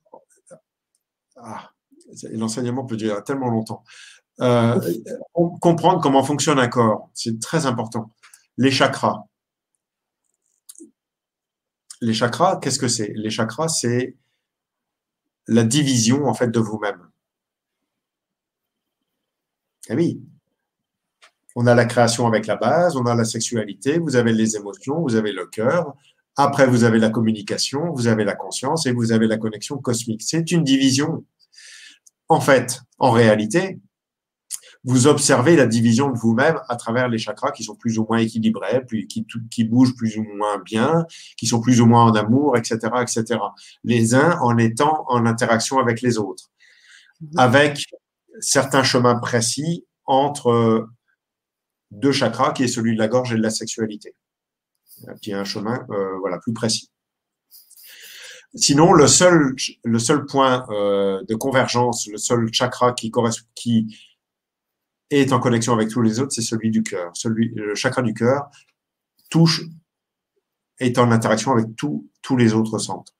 ah, 1.36 1.70
l'enseignement 2.32 2.84
peut 2.84 2.96
durer 2.96 3.22
tellement 3.24 3.50
longtemps. 3.50 3.84
Euh, 4.40 4.80
comprendre 5.60 6.00
comment 6.00 6.24
fonctionne 6.24 6.58
un 6.58 6.68
corps, 6.68 7.10
c'est 7.14 7.40
très 7.40 7.66
important. 7.66 8.10
Les 8.56 8.70
chakras. 8.70 9.24
Les 12.04 12.12
chakras, 12.12 12.58
qu'est-ce 12.60 12.78
que 12.78 12.86
c'est? 12.86 13.14
Les 13.14 13.30
chakras, 13.30 13.68
c'est 13.68 14.14
la 15.46 15.64
division 15.64 16.26
en 16.26 16.34
fait 16.34 16.48
de 16.48 16.60
vous-même. 16.60 17.00
Eh 19.88 19.94
oui. 19.94 20.20
On 21.56 21.66
a 21.66 21.74
la 21.74 21.86
création 21.86 22.26
avec 22.26 22.46
la 22.46 22.56
base, 22.56 22.96
on 22.96 23.06
a 23.06 23.14
la 23.14 23.24
sexualité, 23.24 23.98
vous 23.98 24.16
avez 24.16 24.34
les 24.34 24.54
émotions, 24.54 25.00
vous 25.00 25.14
avez 25.14 25.32
le 25.32 25.46
cœur. 25.46 25.94
Après, 26.36 26.66
vous 26.66 26.84
avez 26.84 26.98
la 26.98 27.08
communication, 27.08 27.90
vous 27.94 28.06
avez 28.06 28.24
la 28.24 28.34
conscience 28.34 28.84
et 28.84 28.92
vous 28.92 29.12
avez 29.12 29.26
la 29.26 29.38
connexion 29.38 29.78
cosmique. 29.78 30.20
C'est 30.22 30.50
une 30.50 30.62
division. 30.62 31.24
En 32.28 32.40
fait, 32.40 32.80
en 32.98 33.12
réalité, 33.12 33.80
vous 34.84 35.06
observez 35.06 35.56
la 35.56 35.66
division 35.66 36.10
de 36.10 36.18
vous-même 36.18 36.60
à 36.68 36.76
travers 36.76 37.08
les 37.08 37.16
chakras 37.16 37.52
qui 37.52 37.64
sont 37.64 37.74
plus 37.74 37.98
ou 37.98 38.06
moins 38.08 38.18
équilibrés, 38.18 38.84
qui, 39.08 39.26
qui 39.50 39.64
bougent 39.64 39.96
plus 39.96 40.18
ou 40.18 40.22
moins 40.22 40.58
bien, 40.58 41.06
qui 41.38 41.46
sont 41.46 41.60
plus 41.60 41.80
ou 41.80 41.86
moins 41.86 42.04
en 42.04 42.14
amour, 42.14 42.56
etc., 42.58 42.78
etc. 43.00 43.40
Les 43.82 44.14
uns 44.14 44.38
en 44.40 44.58
étant 44.58 45.06
en 45.08 45.24
interaction 45.24 45.78
avec 45.78 46.02
les 46.02 46.18
autres, 46.18 46.50
mhm. 47.20 47.30
avec 47.38 47.84
certains 48.40 48.82
chemins 48.82 49.18
précis 49.18 49.86
entre 50.04 50.86
deux 51.90 52.12
chakras, 52.12 52.52
qui 52.52 52.64
est 52.64 52.68
celui 52.68 52.94
de 52.94 52.98
la 52.98 53.08
gorge 53.08 53.32
et 53.32 53.36
de 53.36 53.42
la 53.42 53.50
sexualité, 53.50 54.14
qui 55.22 55.30
est 55.30 55.34
un 55.34 55.44
chemin 55.44 55.86
euh, 55.90 56.18
voilà 56.20 56.38
plus 56.38 56.52
précis. 56.52 56.90
Sinon, 58.56 58.92
le 58.92 59.06
seul 59.06 59.54
le 59.82 59.98
seul 59.98 60.26
point 60.26 60.66
euh, 60.70 61.22
de 61.26 61.34
convergence, 61.34 62.06
le 62.06 62.18
seul 62.18 62.52
chakra 62.52 62.92
qui 62.92 63.10
qui 63.54 63.96
est 65.10 65.32
en 65.32 65.40
connexion 65.40 65.72
avec 65.74 65.88
tous 65.88 66.02
les 66.02 66.20
autres, 66.20 66.32
c'est 66.32 66.42
celui 66.42 66.70
du 66.70 66.82
cœur. 66.82 67.10
Celui 67.14 67.50
le 67.54 67.74
chakra 67.74 68.02
du 68.02 68.14
cœur 68.14 68.50
touche 69.30 69.62
est 70.78 70.98
en 70.98 71.10
interaction 71.10 71.52
avec 71.52 71.76
tous 71.76 72.08
tous 72.22 72.36
les 72.36 72.54
autres 72.54 72.78
centres. 72.78 73.12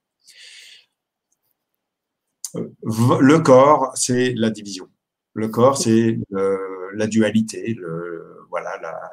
Euh, 2.56 2.69
le 2.82 3.39
corps, 3.40 3.93
c'est 3.94 4.35
la 4.36 4.51
division. 4.51 4.89
Le 5.35 5.48
corps, 5.48 5.77
c'est 5.77 6.19
la 6.31 7.06
dualité, 7.09 7.74
le, 7.74 8.47
voilà, 8.51 8.70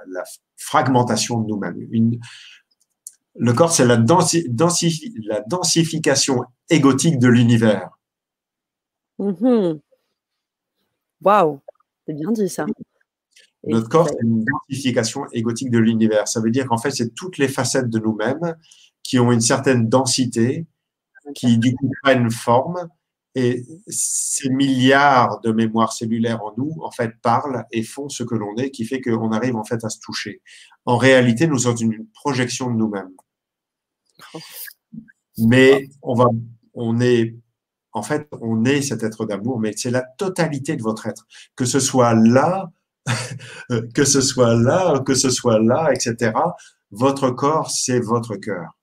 la, 0.07 0.23
fragmentation 0.55 1.39
de 1.41 1.47
nous-mêmes. 1.47 2.19
Le 3.35 3.53
corps, 3.53 3.71
c'est 3.71 3.85
la, 3.85 3.97
densi, 3.97 4.47
la 5.23 5.41
densification 5.41 6.43
égotique 6.69 7.17
de 7.17 7.27
l'univers. 7.27 7.89
Waouh, 9.17 9.81
wow. 11.21 11.61
C'est 12.05 12.13
bien 12.13 12.31
dit 12.31 12.49
ça. 12.49 12.65
Notre 13.63 13.89
corps, 13.89 14.09
c'est 14.09 14.23
une 14.23 14.43
densification 14.43 15.25
égotique 15.33 15.69
de 15.69 15.77
l'univers. 15.77 16.27
Ça 16.27 16.41
veut 16.41 16.49
dire 16.49 16.65
qu'en 16.67 16.77
fait, 16.77 16.91
c'est 16.91 17.13
toutes 17.13 17.37
les 17.37 17.47
facettes 17.47 17.89
de 17.89 17.99
nous-mêmes 17.99 18.55
qui 19.03 19.19
ont 19.19 19.31
une 19.31 19.41
certaine 19.41 19.87
densité, 19.87 20.65
qui 21.35 21.57
du 21.57 21.75
coup 21.75 21.91
prennent 22.01 22.31
forme 22.31 22.89
et 23.35 23.63
ces 23.87 24.49
milliards 24.49 25.39
de 25.41 25.51
mémoires 25.51 25.93
cellulaires 25.93 26.43
en 26.43 26.53
nous, 26.57 26.75
en 26.81 26.91
fait, 26.91 27.13
parlent 27.21 27.65
et 27.71 27.83
font 27.83 28.09
ce 28.09 28.23
que 28.23 28.35
l'on 28.35 28.55
est, 28.57 28.71
qui 28.71 28.83
fait 28.83 28.99
qu'on 28.99 29.31
arrive 29.31 29.55
en 29.55 29.63
fait 29.63 29.83
à 29.85 29.89
se 29.89 29.99
toucher. 29.99 30.41
En 30.85 30.97
réalité, 30.97 31.47
nous 31.47 31.59
sommes 31.59 31.77
une 31.79 32.07
projection 32.13 32.69
de 32.69 32.75
nous-mêmes. 32.75 33.11
Mais 35.37 35.87
on 36.01 36.13
va, 36.13 36.27
on 36.73 36.99
est, 36.99 37.35
en 37.93 38.03
fait, 38.03 38.27
on 38.41 38.65
est 38.65 38.81
cet 38.81 39.03
être 39.03 39.25
d'amour, 39.25 39.59
mais 39.59 39.73
c'est 39.75 39.91
la 39.91 40.03
totalité 40.17 40.75
de 40.75 40.81
votre 40.81 41.07
être. 41.07 41.25
Que 41.55 41.65
ce 41.65 41.79
soit 41.79 42.13
là, 42.13 42.71
que 43.93 44.05
ce 44.05 44.21
soit 44.21 44.55
là, 44.55 44.99
que 44.99 45.13
ce 45.13 45.29
soit 45.29 45.59
là, 45.59 45.91
etc. 45.93 46.33
Votre 46.91 47.31
corps, 47.31 47.69
c'est 47.71 47.99
votre 47.99 48.35
cœur. 48.35 48.77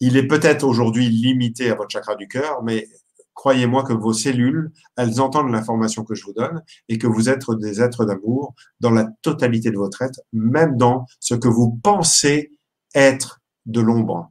il 0.00 0.16
est 0.16 0.26
peut-être 0.26 0.64
aujourd'hui 0.64 1.08
limité 1.08 1.70
à 1.70 1.74
votre 1.74 1.90
chakra 1.90 2.16
du 2.16 2.26
cœur, 2.26 2.62
mais 2.62 2.88
croyez-moi 3.34 3.84
que 3.84 3.92
vos 3.92 4.12
cellules, 4.12 4.70
elles 4.96 5.20
entendent 5.20 5.50
l'information 5.50 6.04
que 6.04 6.14
je 6.14 6.24
vous 6.24 6.32
donne 6.32 6.62
et 6.88 6.98
que 6.98 7.06
vous 7.06 7.28
êtes 7.28 7.50
des 7.58 7.80
êtres 7.80 8.04
d'amour 8.04 8.54
dans 8.80 8.90
la 8.90 9.06
totalité 9.22 9.70
de 9.70 9.76
votre 9.76 10.02
être, 10.02 10.20
même 10.32 10.76
dans 10.76 11.06
ce 11.20 11.34
que 11.34 11.48
vous 11.48 11.78
pensez 11.82 12.50
être 12.94 13.40
de 13.66 13.80
l'ombre. 13.80 14.30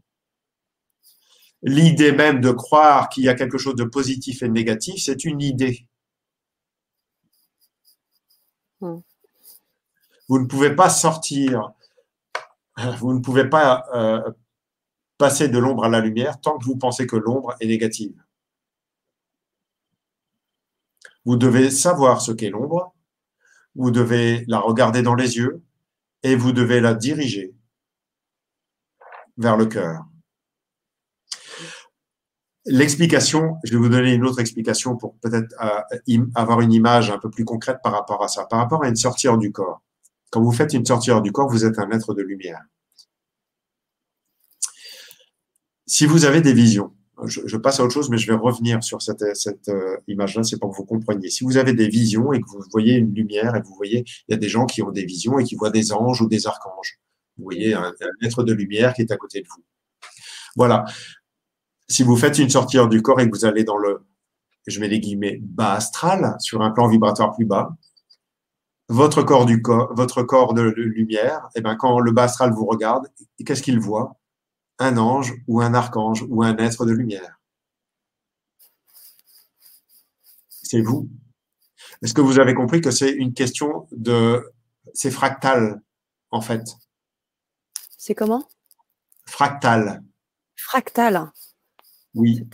L'idée 1.61 2.11
même 2.11 2.41
de 2.41 2.51
croire 2.51 3.09
qu'il 3.09 3.23
y 3.23 3.29
a 3.29 3.33
quelque 3.33 3.57
chose 3.57 3.75
de 3.75 3.83
positif 3.83 4.41
et 4.43 4.47
de 4.47 4.53
négatif, 4.53 5.03
c'est 5.03 5.25
une 5.25 5.41
idée. 5.41 5.87
Hmm. 8.81 8.99
Vous 10.29 10.39
ne 10.39 10.45
pouvez 10.45 10.75
pas 10.75 10.89
sortir, 10.89 11.73
vous 12.99 13.13
ne 13.13 13.19
pouvez 13.19 13.49
pas 13.49 13.85
euh, 13.93 14.31
passer 15.17 15.49
de 15.49 15.57
l'ombre 15.57 15.83
à 15.83 15.89
la 15.89 15.99
lumière 15.99 16.39
tant 16.39 16.57
que 16.57 16.65
vous 16.65 16.77
pensez 16.77 17.07
que 17.07 17.17
l'ombre 17.17 17.55
est 17.59 17.67
négative. 17.67 18.15
Vous 21.25 21.35
devez 21.35 21.69
savoir 21.69 22.21
ce 22.21 22.31
qu'est 22.31 22.49
l'ombre, 22.49 22.95
vous 23.75 23.91
devez 23.91 24.45
la 24.47 24.59
regarder 24.59 25.01
dans 25.01 25.15
les 25.15 25.37
yeux 25.37 25.61
et 26.23 26.35
vous 26.35 26.53
devez 26.53 26.79
la 26.79 26.93
diriger 26.93 27.53
vers 29.37 29.57
le 29.57 29.65
cœur. 29.65 30.05
L'explication, 32.71 33.55
je 33.63 33.71
vais 33.71 33.79
vous 33.79 33.89
donner 33.89 34.13
une 34.13 34.23
autre 34.23 34.39
explication 34.39 34.95
pour 34.95 35.15
peut-être 35.21 35.55
euh, 35.59 36.25
avoir 36.35 36.61
une 36.61 36.71
image 36.71 37.09
un 37.09 37.17
peu 37.17 37.31
plus 37.31 37.43
concrète 37.43 37.79
par 37.81 37.91
rapport 37.93 38.23
à 38.23 38.27
ça, 38.27 38.45
par 38.45 38.59
rapport 38.59 38.83
à 38.83 38.87
une 38.87 38.95
sortie 38.95 39.27
hors 39.27 39.39
du 39.39 39.51
corps. 39.51 39.81
Quand 40.29 40.43
vous 40.43 40.51
faites 40.51 40.73
une 40.73 40.85
sortie 40.85 41.09
hors 41.09 41.23
du 41.23 41.31
corps, 41.31 41.49
vous 41.49 41.65
êtes 41.65 41.79
un 41.79 41.89
être 41.89 42.13
de 42.13 42.21
lumière. 42.21 42.61
Si 45.87 46.05
vous 46.05 46.25
avez 46.25 46.41
des 46.41 46.53
visions, 46.53 46.93
je, 47.25 47.57
passe 47.57 47.79
à 47.79 47.83
autre 47.83 47.93
chose, 47.93 48.11
mais 48.11 48.19
je 48.19 48.27
vais 48.31 48.37
revenir 48.37 48.83
sur 48.83 49.01
cette, 49.01 49.23
euh, 49.23 49.97
image-là, 50.07 50.43
c'est 50.43 50.59
pour 50.59 50.69
que 50.69 50.77
vous 50.77 50.85
compreniez. 50.85 51.31
Si 51.31 51.43
vous 51.43 51.57
avez 51.57 51.73
des 51.73 51.87
visions 51.87 52.33
et 52.33 52.39
que 52.39 52.47
vous 52.47 52.61
voyez 52.71 52.97
une 52.97 53.15
lumière 53.15 53.55
et 53.55 53.61
vous 53.61 53.73
voyez, 53.73 54.03
il 54.27 54.31
y 54.31 54.35
a 54.35 54.37
des 54.37 54.47
gens 54.47 54.67
qui 54.67 54.83
ont 54.83 54.91
des 54.91 55.05
visions 55.05 55.39
et 55.39 55.43
qui 55.43 55.55
voient 55.55 55.71
des 55.71 55.91
anges 55.91 56.21
ou 56.21 56.27
des 56.27 56.45
archanges. 56.45 56.99
Vous 57.35 57.45
voyez 57.45 57.73
un 57.73 57.91
être 58.21 58.43
de 58.43 58.53
lumière 58.53 58.93
qui 58.93 59.01
est 59.01 59.11
à 59.11 59.17
côté 59.17 59.41
de 59.41 59.47
vous. 59.47 59.63
Voilà 60.55 60.85
si 61.89 62.03
vous 62.03 62.15
faites 62.15 62.37
une 62.37 62.49
sortie 62.49 62.77
hors 62.77 62.87
du 62.87 63.01
corps 63.01 63.19
et 63.19 63.29
que 63.29 63.35
vous 63.35 63.45
allez 63.45 63.63
dans 63.63 63.77
le, 63.77 64.05
je 64.67 64.79
mets 64.79 64.87
les 64.87 64.99
guillemets, 64.99 65.39
bas 65.41 65.73
astral, 65.73 66.35
sur 66.39 66.61
un 66.61 66.71
plan 66.71 66.87
vibratoire 66.87 67.33
plus 67.33 67.45
bas, 67.45 67.75
votre 68.87 69.23
corps 69.23 69.45
du 69.45 69.61
corps, 69.61 69.93
votre 69.93 70.23
corps 70.23 70.53
de 70.53 70.61
lumière, 70.61 71.49
et 71.55 71.59
eh 71.59 71.61
ben 71.61 71.75
quand 71.75 71.99
le 71.99 72.11
bas 72.11 72.23
astral 72.23 72.51
vous 72.53 72.65
regarde, 72.65 73.07
qu'est-ce 73.45 73.61
qu'il 73.61 73.79
voit? 73.79 74.19
Un 74.79 74.97
ange 74.97 75.33
ou 75.47 75.61
un 75.61 75.73
archange 75.73 76.25
ou 76.29 76.43
un 76.43 76.57
être 76.57 76.85
de 76.85 76.93
lumière. 76.93 77.39
C'est 80.49 80.81
vous. 80.81 81.09
Est-ce 82.01 82.13
que 82.13 82.21
vous 82.21 82.39
avez 82.39 82.53
compris 82.53 82.81
que 82.81 82.91
c'est 82.91 83.11
une 83.11 83.33
question 83.33 83.87
de, 83.91 84.51
c'est 84.93 85.11
fractal 85.11 85.81
en 86.31 86.41
fait? 86.41 86.63
C'est 87.97 88.15
comment? 88.15 88.47
Fractal. 89.25 90.03
Fractal. 90.55 91.31
Oui. 92.15 92.47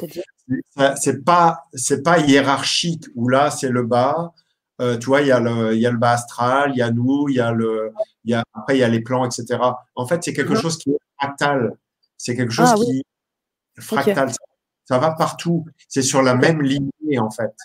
C'est 0.97 1.23
pas 1.23 1.65
c'est 1.73 2.03
pas 2.03 2.19
hiérarchique 2.19 3.05
où 3.15 3.29
là 3.29 3.51
c'est 3.51 3.69
le 3.69 3.83
bas. 3.83 4.33
Euh, 4.81 4.97
tu 4.97 5.05
vois, 5.05 5.21
il 5.21 5.27
y 5.27 5.31
a 5.31 5.39
le 5.39 5.73
il 5.73 5.79
y 5.79 5.87
a 5.87 5.91
le 5.91 5.97
bas 5.97 6.11
astral, 6.11 6.71
il 6.73 6.79
y 6.79 6.81
a 6.81 6.91
nous, 6.91 7.27
il 7.29 7.35
y 7.35 7.39
a 7.39 7.51
le 7.51 7.93
il 8.25 8.31
y 8.31 8.33
a 8.33 8.43
après 8.53 8.75
il 8.75 8.79
y 8.79 8.83
a 8.83 8.89
les 8.89 9.01
plans, 9.01 9.25
etc. 9.25 9.59
En 9.95 10.05
fait, 10.05 10.23
c'est 10.23 10.33
quelque 10.33 10.53
uh-huh. 10.53 10.61
chose 10.61 10.77
qui 10.77 10.91
est 10.91 10.99
fractal. 11.17 11.77
C'est 12.17 12.35
quelque 12.35 12.51
chose 12.51 12.69
ah 12.71 12.75
qui 12.75 13.03
fractal. 13.79 14.31
Ça, 14.85 14.99
va 14.99 15.11
partout. 15.11 15.65
C'est 15.87 16.03
sur 16.03 16.21
la 16.21 16.35
même 16.35 16.61
lignée 16.61 17.19
en 17.19 17.31
fait. 17.31 17.55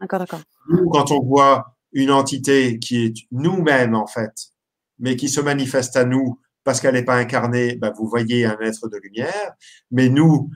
D'accord, 0.00 0.18
d'accord. 0.18 0.40
Nous, 0.68 0.88
quand 0.90 1.10
on 1.12 1.22
voit 1.22 1.76
une 1.92 2.10
entité 2.10 2.78
qui 2.78 3.04
est 3.06 3.14
nous-mêmes 3.30 3.94
en 3.94 4.06
fait, 4.06 4.52
mais 4.98 5.16
qui 5.16 5.28
se 5.28 5.40
manifeste 5.40 5.96
à 5.96 6.04
nous 6.04 6.38
parce 6.64 6.80
qu'elle 6.80 6.94
n'est 6.94 7.04
pas 7.04 7.16
incarnée, 7.16 7.76
ben, 7.76 7.92
vous 7.96 8.06
voyez 8.06 8.44
un 8.44 8.58
être 8.60 8.88
de 8.88 8.98
lumière. 8.98 9.52
Mais 9.90 10.10
nous, 10.10 10.50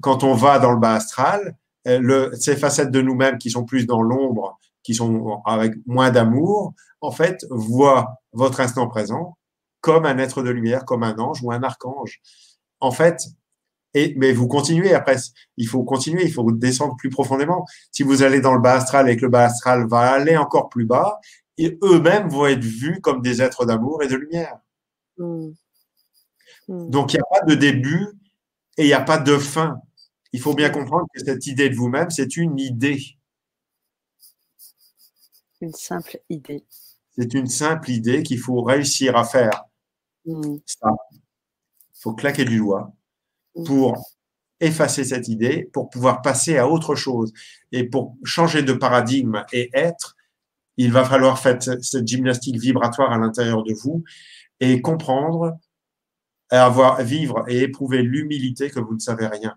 quand 0.00 0.24
on 0.24 0.34
va 0.34 0.58
dans 0.58 0.72
le 0.72 0.78
bas 0.78 0.94
astral, 0.94 1.56
euh, 1.86 1.98
le, 2.00 2.30
ces 2.34 2.56
facettes 2.56 2.90
de 2.90 3.00
nous-mêmes 3.00 3.38
qui 3.38 3.50
sont 3.50 3.64
plus 3.64 3.86
dans 3.86 4.02
l'ombre, 4.02 4.58
qui 4.82 4.94
sont 4.94 5.42
avec 5.44 5.74
moins 5.86 6.10
d'amour, 6.10 6.74
en 7.00 7.10
fait, 7.10 7.44
voient 7.50 8.20
votre 8.32 8.60
instant 8.60 8.88
présent 8.88 9.36
comme 9.80 10.06
un 10.06 10.18
être 10.18 10.42
de 10.42 10.50
lumière, 10.50 10.84
comme 10.84 11.02
un 11.04 11.16
ange 11.18 11.42
ou 11.42 11.52
un 11.52 11.62
archange. 11.62 12.20
En 12.80 12.90
fait, 12.90 13.20
et, 13.94 14.14
mais 14.16 14.32
vous 14.32 14.48
continuez 14.48 14.92
après, 14.94 15.16
il 15.56 15.68
faut 15.68 15.84
continuer, 15.84 16.24
il 16.24 16.32
faut 16.32 16.50
descendre 16.50 16.96
plus 16.96 17.08
profondément. 17.08 17.64
Si 17.92 18.02
vous 18.02 18.22
allez 18.22 18.40
dans 18.40 18.52
le 18.52 18.60
bas 18.60 18.74
astral 18.74 19.08
et 19.08 19.16
que 19.16 19.22
le 19.22 19.30
bas 19.30 19.44
astral 19.44 19.86
va 19.86 20.12
aller 20.12 20.36
encore 20.36 20.68
plus 20.68 20.84
bas, 20.84 21.20
et 21.56 21.78
eux-mêmes 21.82 22.28
vont 22.28 22.46
être 22.46 22.64
vus 22.64 23.00
comme 23.00 23.22
des 23.22 23.40
êtres 23.40 23.64
d'amour 23.64 24.02
et 24.02 24.08
de 24.08 24.16
lumière. 24.16 24.58
Mmh. 25.18 25.48
Mmh. 26.68 26.90
Donc 26.90 27.14
il 27.14 27.16
n'y 27.16 27.22
a 27.22 27.40
pas 27.40 27.46
de 27.46 27.54
début 27.54 28.08
et 28.76 28.84
il 28.84 28.86
n'y 28.86 28.92
a 28.92 29.00
pas 29.00 29.18
de 29.18 29.36
fin. 29.38 29.80
Il 30.32 30.40
faut 30.40 30.54
bien 30.54 30.70
comprendre 30.70 31.06
que 31.14 31.24
cette 31.24 31.46
idée 31.46 31.70
de 31.70 31.74
vous-même, 31.74 32.10
c'est 32.10 32.36
une 32.36 32.58
idée. 32.58 33.00
Une 35.60 35.72
simple 35.72 36.18
idée. 36.28 36.64
C'est 37.16 37.32
une 37.32 37.46
simple 37.46 37.90
idée 37.90 38.22
qu'il 38.22 38.38
faut 38.38 38.60
réussir 38.62 39.16
à 39.16 39.24
faire. 39.24 39.64
Hmm. 40.26 40.58
Ça. 40.66 40.90
Il 41.12 42.00
faut 42.00 42.14
claquer 42.14 42.44
du 42.44 42.58
doigt 42.58 42.92
hmm. 43.54 43.64
pour 43.64 44.16
effacer 44.60 45.04
cette 45.04 45.28
idée, 45.28 45.68
pour 45.72 45.88
pouvoir 45.90 46.22
passer 46.22 46.58
à 46.58 46.68
autre 46.68 46.94
chose. 46.94 47.32
Et 47.72 47.84
pour 47.84 48.16
changer 48.24 48.62
de 48.62 48.72
paradigme 48.72 49.44
et 49.52 49.70
être, 49.72 50.16
il 50.76 50.92
va 50.92 51.04
falloir 51.04 51.38
faire 51.38 51.58
cette 51.62 52.06
gymnastique 52.06 52.58
vibratoire 52.58 53.12
à 53.12 53.18
l'intérieur 53.18 53.62
de 53.62 53.72
vous 53.72 54.04
et 54.60 54.80
comprendre, 54.82 55.58
avoir, 56.50 57.02
vivre 57.02 57.44
et 57.48 57.62
éprouver 57.62 58.02
l'humilité 58.02 58.70
que 58.70 58.80
vous 58.80 58.94
ne 58.94 58.98
savez 59.00 59.26
rien. 59.26 59.56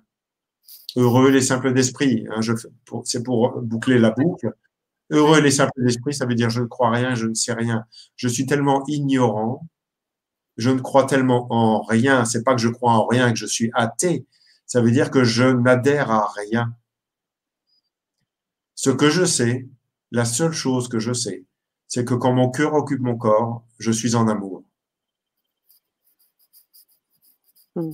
Heureux 0.95 1.29
les 1.29 1.41
simples 1.41 1.73
d'esprit. 1.73 2.25
Hein, 2.31 2.41
c'est 3.03 3.23
pour 3.23 3.61
boucler 3.61 3.99
la 3.99 4.11
boucle. 4.11 4.53
Heureux 5.11 5.41
les 5.41 5.51
simples 5.51 5.83
d'esprit, 5.83 6.13
ça 6.13 6.25
veut 6.25 6.35
dire 6.35 6.49
je 6.49 6.61
ne 6.61 6.67
crois 6.67 6.91
rien, 6.91 7.15
je 7.15 7.27
ne 7.27 7.33
sais 7.33 7.53
rien. 7.53 7.85
Je 8.15 8.27
suis 8.27 8.45
tellement 8.45 8.83
ignorant, 8.87 9.67
je 10.57 10.69
ne 10.69 10.79
crois 10.79 11.05
tellement 11.05 11.47
en 11.51 11.81
rien. 11.81 12.25
C'est 12.25 12.43
pas 12.43 12.53
que 12.55 12.61
je 12.61 12.69
crois 12.69 12.93
en 12.93 13.07
rien, 13.07 13.31
que 13.31 13.37
je 13.37 13.45
suis 13.45 13.71
athée. 13.73 14.25
Ça 14.65 14.81
veut 14.81 14.91
dire 14.91 15.09
que 15.09 15.23
je 15.23 15.45
n'adhère 15.45 16.11
à 16.11 16.31
rien. 16.35 16.75
Ce 18.75 18.89
que 18.89 19.09
je 19.09 19.25
sais, 19.25 19.67
la 20.11 20.25
seule 20.25 20.53
chose 20.53 20.89
que 20.89 20.99
je 20.99 21.13
sais, 21.13 21.45
c'est 21.87 22.05
que 22.05 22.13
quand 22.13 22.33
mon 22.33 22.51
cœur 22.51 22.73
occupe 22.73 23.01
mon 23.01 23.17
corps, 23.17 23.65
je 23.79 23.91
suis 23.91 24.15
en 24.15 24.27
amour. 24.27 24.63
Hmm. 27.81 27.93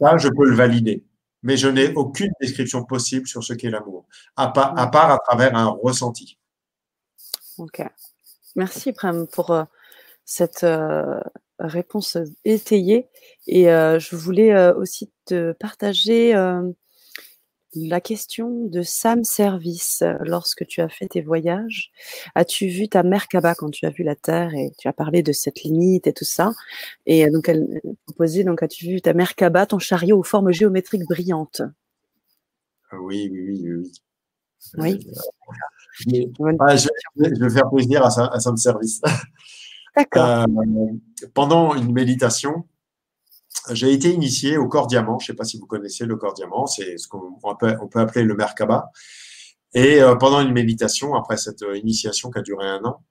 Ça, 0.00 0.16
je 0.16 0.28
peux 0.28 0.48
le 0.48 0.56
valider 0.56 1.04
mais 1.44 1.58
je 1.58 1.68
n'ai 1.68 1.92
aucune 1.94 2.32
description 2.40 2.84
possible 2.84 3.28
sur 3.28 3.44
ce 3.44 3.52
qu'est 3.52 3.70
l'amour, 3.70 4.06
à, 4.34 4.48
part, 4.48 4.76
à 4.76 5.18
travers 5.18 5.54
un 5.54 5.68
ressenti. 5.68 6.38
Ok. 7.58 7.82
Merci, 8.56 8.92
Prem, 8.92 9.26
pour 9.26 9.50
euh, 9.50 9.64
cette 10.24 10.64
euh, 10.64 11.20
réponse 11.58 12.16
étayée. 12.46 13.08
Et 13.46 13.70
euh, 13.70 13.98
je 13.98 14.16
voulais 14.16 14.70
aussi 14.72 15.12
te 15.26 15.52
partager 15.52 16.32
la 17.76 18.00
question 18.00 18.66
de 18.66 18.82
Sam 18.82 19.24
Service, 19.24 20.02
lorsque 20.20 20.66
tu 20.66 20.80
as 20.80 20.88
fait 20.88 21.08
tes 21.08 21.22
voyages, 21.22 21.90
as-tu 22.34 22.68
vu 22.68 22.88
ta 22.88 23.02
Merkaba 23.02 23.54
quand 23.54 23.70
tu 23.70 23.86
as 23.86 23.90
vu 23.90 24.04
la 24.04 24.16
Terre 24.16 24.54
et 24.54 24.72
tu 24.78 24.88
as 24.88 24.92
parlé 24.92 25.22
de 25.22 25.32
cette 25.32 25.62
limite 25.62 26.06
et 26.06 26.12
tout 26.12 26.24
ça? 26.24 26.52
Et 27.06 27.30
donc 27.30 27.48
elle 27.48 27.80
proposait, 28.06 28.44
donc 28.44 28.62
as-tu 28.62 28.86
vu 28.86 29.00
ta 29.00 29.12
Merkaba, 29.12 29.66
ton 29.66 29.78
chariot 29.78 30.18
aux 30.18 30.22
formes 30.22 30.52
géométriques 30.52 31.06
brillantes? 31.08 31.62
Ah 32.90 32.96
Oui, 33.00 33.28
oui, 33.32 33.68
oui, 33.68 33.92
oui. 34.78 34.98
Ah, 36.60 36.76
je, 36.76 36.88
vais 37.16 37.50
faire 37.50 37.70
plaisir 37.70 38.04
à, 38.04 38.40
Sam 38.40 38.56
Service. 38.56 39.00
D'accord. 39.96 40.24
Euh, 40.24 40.46
pendant 41.34 41.74
une 41.74 41.92
méditation, 41.92 42.64
j'ai 43.70 43.92
été 43.92 44.12
initié 44.12 44.56
au 44.56 44.68
corps 44.68 44.86
diamant. 44.86 45.18
Je 45.18 45.24
ne 45.24 45.26
sais 45.28 45.36
pas 45.36 45.44
si 45.44 45.58
vous 45.58 45.66
connaissez 45.66 46.04
le 46.04 46.16
corps 46.16 46.34
diamant. 46.34 46.66
C'est 46.66 46.98
ce 46.98 47.08
qu'on 47.08 47.38
peut, 47.58 47.76
appeler 47.94 48.24
le 48.24 48.34
Merkaba. 48.34 48.90
Et 49.74 50.00
euh, 50.00 50.14
pendant 50.16 50.40
une 50.40 50.52
méditation, 50.52 51.14
après 51.14 51.36
cette 51.36 51.62
euh, 51.62 51.76
initiation 51.76 52.30
qui 52.30 52.38
a 52.38 52.42
duré 52.42 52.66
un 52.66 52.84
an, 52.84 53.02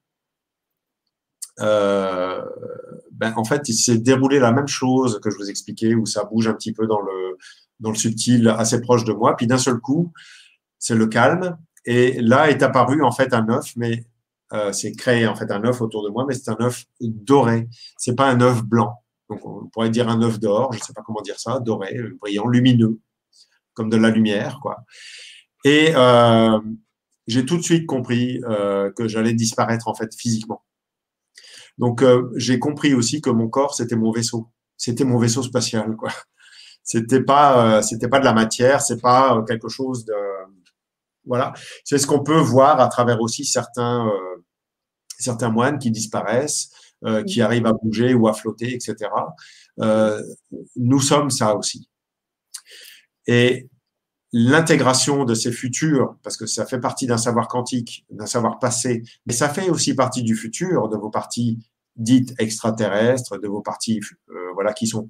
euh, 1.59 2.41
ben, 3.11 3.33
en 3.35 3.43
fait, 3.43 3.67
il 3.69 3.73
s'est 3.73 3.97
déroulé 3.97 4.39
la 4.39 4.51
même 4.51 4.67
chose 4.67 5.19
que 5.21 5.29
je 5.29 5.37
vous 5.37 5.49
expliquais, 5.49 5.93
où 5.93 6.05
ça 6.05 6.23
bouge 6.23 6.47
un 6.47 6.53
petit 6.53 6.71
peu 6.71 6.87
dans 6.87 7.01
le, 7.01 7.37
dans 7.79 7.89
le 7.89 7.95
subtil, 7.95 8.47
assez 8.47 8.79
proche 8.81 9.03
de 9.05 9.13
moi. 9.13 9.35
Puis 9.35 9.47
d'un 9.47 9.57
seul 9.57 9.79
coup, 9.79 10.13
c'est 10.79 10.95
le 10.95 11.07
calme. 11.07 11.57
Et 11.85 12.21
là 12.21 12.49
est 12.49 12.63
apparu 12.63 13.03
en 13.03 13.11
fait 13.11 13.33
un 13.33 13.47
œuf, 13.49 13.73
mais 13.75 14.05
c'est 14.71 14.91
créé 14.93 15.25
en 15.25 15.35
fait 15.35 15.51
un 15.51 15.63
œuf 15.65 15.81
autour 15.81 16.03
de 16.05 16.09
moi, 16.09 16.25
mais 16.27 16.35
c'est 16.35 16.49
un 16.49 16.57
œuf 16.61 16.85
doré. 17.01 17.67
C'est 17.97 18.15
pas 18.15 18.29
un 18.29 18.39
œuf 18.39 18.63
blanc. 18.63 19.02
Donc, 19.29 19.45
on 19.45 19.67
pourrait 19.67 19.89
dire 19.89 20.09
un 20.09 20.21
œuf 20.21 20.39
d'or, 20.39 20.73
je 20.73 20.79
ne 20.79 20.83
sais 20.83 20.93
pas 20.93 21.01
comment 21.05 21.21
dire 21.21 21.39
ça, 21.39 21.59
doré, 21.59 21.97
brillant, 22.19 22.47
lumineux, 22.47 22.99
comme 23.73 23.89
de 23.89 23.97
la 23.97 24.09
lumière, 24.09 24.59
quoi. 24.61 24.85
Et 25.63 25.93
euh, 25.95 26.59
j'ai 27.27 27.45
tout 27.45 27.57
de 27.57 27.61
suite 27.61 27.85
compris 27.85 28.41
euh, 28.43 28.91
que 28.91 29.07
j'allais 29.07 29.33
disparaître 29.33 29.87
en 29.87 29.95
fait 29.95 30.13
physiquement. 30.15 30.63
Donc 31.77 32.03
euh, 32.03 32.29
j'ai 32.35 32.59
compris 32.59 32.93
aussi 32.93 33.21
que 33.21 33.29
mon 33.29 33.47
corps 33.47 33.73
c'était 33.73 33.95
mon 33.95 34.11
vaisseau, 34.11 34.49
c'était 34.77 35.05
mon 35.05 35.17
vaisseau 35.17 35.43
spatial 35.43 35.95
quoi. 35.95 36.09
C'était 36.85 37.23
pas 37.23 37.81
c'était 37.81 38.09
pas 38.09 38.19
de 38.19 38.25
la 38.25 38.33
matière, 38.33 38.81
c'est 38.81 38.99
pas 38.99 39.41
quelque 39.47 39.69
chose 39.69 40.03
de 40.03 40.13
voilà. 41.25 41.53
C'est 41.85 41.97
ce 41.97 42.05
qu'on 42.05 42.21
peut 42.23 42.41
voir 42.41 42.81
à 42.81 42.89
travers 42.89 43.21
aussi 43.21 43.45
certains 43.45 44.11
certains 45.17 45.49
moines 45.49 45.79
qui 45.79 45.91
disparaissent, 45.91 46.71
qui 47.27 47.41
arrivent 47.41 47.65
à 47.65 47.73
bouger 47.73 48.13
ou 48.13 48.27
à 48.27 48.33
flotter, 48.33 48.73
etc. 48.73 49.09
nous 50.75 50.99
sommes 50.99 51.29
ça 51.29 51.55
aussi. 51.55 51.89
Et 53.27 53.69
l'intégration 54.33 55.25
de 55.25 55.35
ces 55.35 55.51
futurs, 55.51 56.17
parce 56.23 56.37
que 56.37 56.47
ça 56.47 56.65
fait 56.65 56.79
partie 56.79 57.05
d'un 57.05 57.17
savoir 57.17 57.47
quantique, 57.47 58.05
d'un 58.09 58.25
savoir 58.25 58.57
passé, 58.59 59.03
mais 59.25 59.33
ça 59.33 59.47
fait 59.47 59.69
aussi 59.69 59.93
partie 59.95 60.23
du 60.23 60.35
futur, 60.35 60.89
de 60.89 60.97
vos 60.97 61.11
parties 61.11 61.59
dites 61.95 62.33
extraterrestres, 62.39 63.37
de 63.39 63.47
vos 63.47 63.61
parties 63.61 64.01
euh, 64.29 64.51
voilà 64.55 64.73
qui 64.73 64.87
sont 64.87 65.07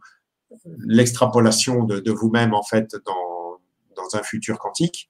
l'extrapolation 0.86 1.86
de, 1.86 2.12
vous-même 2.12 2.54
en 2.54 2.64
fait 2.64 2.96
dans, 3.06 3.60
dans 3.96 4.16
un 4.18 4.22
futur 4.22 4.60
quantique. 4.60 5.10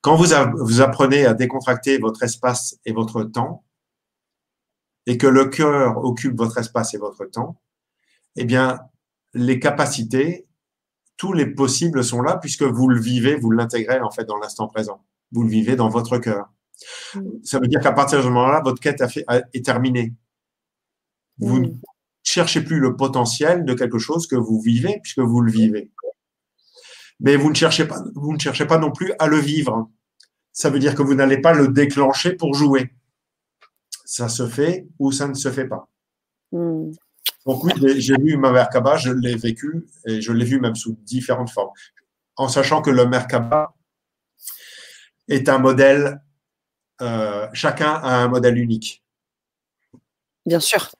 Quand 0.00 0.16
vous, 0.16 0.28
vous 0.64 0.80
apprenez 0.80 1.26
à 1.26 1.34
décontracter 1.34 1.98
votre 1.98 2.22
espace 2.22 2.78
et 2.86 2.92
votre 2.92 3.24
temps, 3.24 3.64
et 5.10 5.18
que 5.18 5.26
le 5.26 5.46
cœur 5.46 6.04
occupe 6.04 6.38
votre 6.38 6.58
espace 6.58 6.94
et 6.94 6.96
votre 6.96 7.24
temps, 7.24 7.60
eh 8.36 8.44
bien, 8.44 8.78
les 9.34 9.58
capacités 9.58 10.46
tous 11.16 11.32
les 11.32 11.46
possibles 11.46 12.04
sont 12.04 12.22
là 12.22 12.36
puisque 12.36 12.62
vous 12.62 12.86
le 12.86 13.00
vivez, 13.00 13.34
vous 13.34 13.50
l'intégrez 13.50 13.98
en 13.98 14.12
fait 14.12 14.24
dans 14.24 14.36
l'instant 14.38 14.68
présent. 14.68 15.04
Vous 15.32 15.42
le 15.42 15.48
vivez 15.48 15.74
dans 15.74 15.88
votre 15.88 16.18
cœur. 16.18 16.52
Mm. 17.16 17.28
Ça 17.42 17.58
veut 17.58 17.66
dire 17.66 17.80
qu'à 17.80 17.90
partir 17.90 18.18
de 18.18 18.22
ce 18.22 18.28
moment-là, 18.28 18.60
votre 18.62 18.80
quête 18.80 19.00
a 19.00 19.08
fait, 19.08 19.24
est 19.52 19.64
terminée. 19.64 20.14
Vous 21.38 21.58
mm. 21.58 21.62
ne 21.62 21.68
cherchez 22.22 22.60
plus 22.60 22.78
le 22.78 22.94
potentiel 22.94 23.64
de 23.64 23.74
quelque 23.74 23.98
chose 23.98 24.28
que 24.28 24.36
vous 24.36 24.60
vivez 24.60 25.00
puisque 25.02 25.18
vous 25.18 25.40
le 25.40 25.50
vivez. 25.50 25.90
Mais 27.18 27.34
vous 27.34 27.50
ne 27.50 27.56
cherchez 27.56 27.84
pas, 27.84 27.98
vous 28.14 28.32
ne 28.32 28.38
cherchez 28.38 28.64
pas 28.64 28.78
non 28.78 28.92
plus 28.92 29.12
à 29.18 29.26
le 29.26 29.38
vivre. 29.38 29.90
Ça 30.52 30.70
veut 30.70 30.78
dire 30.78 30.94
que 30.94 31.02
vous 31.02 31.14
n'allez 31.14 31.38
pas 31.38 31.52
le 31.52 31.66
déclencher 31.66 32.34
pour 32.34 32.54
jouer. 32.54 32.94
Ça 34.10 34.28
se 34.28 34.48
fait 34.48 34.88
ou 34.98 35.12
ça 35.12 35.28
ne 35.28 35.34
se 35.34 35.52
fait 35.52 35.68
pas. 35.68 35.88
Mm. 36.50 36.90
Donc 37.46 37.62
oui, 37.62 37.72
j'ai 38.00 38.16
vu 38.16 38.36
ma 38.36 38.50
Merkaba, 38.50 38.96
je 38.96 39.12
l'ai 39.12 39.36
vécu 39.36 39.86
et 40.04 40.20
je 40.20 40.32
l'ai 40.32 40.44
vu 40.44 40.58
même 40.58 40.74
sous 40.74 40.98
différentes 41.04 41.50
formes. 41.50 41.70
En 42.34 42.48
sachant 42.48 42.82
que 42.82 42.90
le 42.90 43.06
Merkaba 43.06 43.72
est 45.28 45.48
un 45.48 45.58
modèle, 45.58 46.20
euh, 47.00 47.46
chacun 47.52 47.92
a 47.92 48.16
un 48.16 48.26
modèle 48.26 48.58
unique. 48.58 49.04
Bien 50.44 50.58
sûr. 50.58 50.90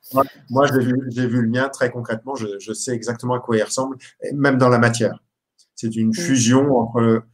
Moi, 0.49 0.67
j'ai 0.69 0.79
vu, 0.79 0.95
vu, 1.11 1.43
le 1.43 1.49
mien 1.49 1.69
très 1.69 1.91
concrètement, 1.91 2.37
je, 2.37 2.73
sais 2.73 2.93
exactement 2.93 3.35
à 3.35 3.41
quoi 3.41 3.57
il 3.57 3.63
ressemble, 3.65 3.97
même 4.35 4.57
dans 4.57 4.69
la 4.69 4.79
matière. 4.79 5.19
C'est 5.75 5.97
une 5.97 6.11
mm. 6.11 6.15
fusion 6.15 6.77
entre 6.79 7.25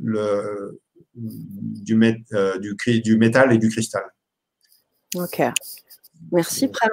le, 0.00 0.80
du, 1.16 2.00
euh, 2.32 2.58
du, 2.60 3.00
du 3.00 3.18
métal 3.18 3.52
et 3.52 3.58
du 3.58 3.70
cristal. 3.70 4.04
Ok. 5.16 5.42
Merci, 6.32 6.68
Prem 6.68 6.90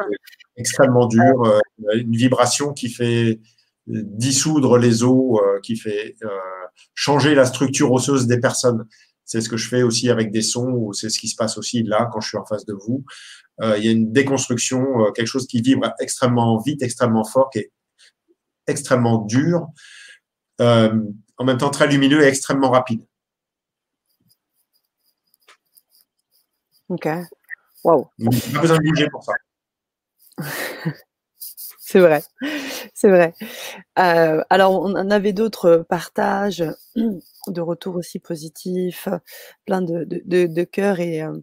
extrêmement 0.56 1.08
dur, 1.08 1.44
euh, 1.45 1.60
une 1.95 2.16
vibration 2.16 2.74
qui 2.74 2.90
fait 2.90 3.40
dissoudre 3.88 4.78
les 4.78 5.04
os, 5.04 5.40
euh, 5.41 5.60
qui 5.62 5.76
fait 5.76 6.16
euh, 6.24 6.30
changer 6.94 7.36
la 7.36 7.45
structure 7.45 7.91
osseuse 7.91 8.28
des 8.28 8.40
personnes. 8.40 8.88
C'est 9.26 9.41
ce 9.41 9.50
que 9.50 9.58
je 9.58 9.68
fais 9.68 9.84
aussi 9.84 10.10
avec 10.10 10.32
des 10.32 10.41
sons, 10.41 10.72
ou 10.72 10.94
c'est 10.94 11.10
ce 11.10 11.20
qui 11.20 11.28
se 11.28 11.36
passe 11.36 11.58
aussi 11.58 11.84
là 11.84 12.10
quand 12.12 12.22
je 12.22 12.30
suis 12.30 12.38
en 12.38 12.45
face 12.45 12.66
de 12.66 12.74
vous. 12.74 13.06
il 13.62 13.84
y 13.84 13.88
a 13.88 13.91
une 13.91 14.12
déconstruction, 14.12 14.86
quelque 15.16 15.28
chose 15.28 15.48
qui 15.48 15.62
vibre 15.62 15.94
extrêmement 16.02 16.60
vite, 16.60 16.82
extrêmement 16.84 17.24
fort, 17.24 17.50
qui 17.50 17.60
est 17.60 17.72
extrêmement 18.68 19.20
dur, 19.20 19.68
en 20.60 21.45
même 21.45 21.58
temps 21.58 21.70
très 21.70 21.88
lumineux 21.88 22.22
et 22.22 22.28
extrêmement 22.28 22.70
rapide. 22.70 23.06
Ok. 26.90 27.08
Wow. 27.84 28.10
Pas 28.54 28.62
besoin 28.62 28.78
de 28.78 28.88
bouger 28.88 29.10
pour 29.10 29.24
ça. 29.24 29.34
c'est 31.80 32.00
vrai, 32.00 32.24
c'est 32.94 33.10
vrai. 33.10 33.34
Euh, 34.00 34.42
alors, 34.50 34.82
on 34.82 34.96
en 34.96 35.12
avait 35.12 35.34
d'autres 35.34 35.86
partages 35.88 36.64
de 36.96 37.62
retours 37.62 37.96
aussi 37.96 38.20
positifs, 38.20 39.08
plein 39.66 39.82
de, 39.82 40.06
de, 40.06 40.48
de, 40.48 40.64
cœur 40.64 41.00
et 41.00 41.22
euh, 41.22 41.38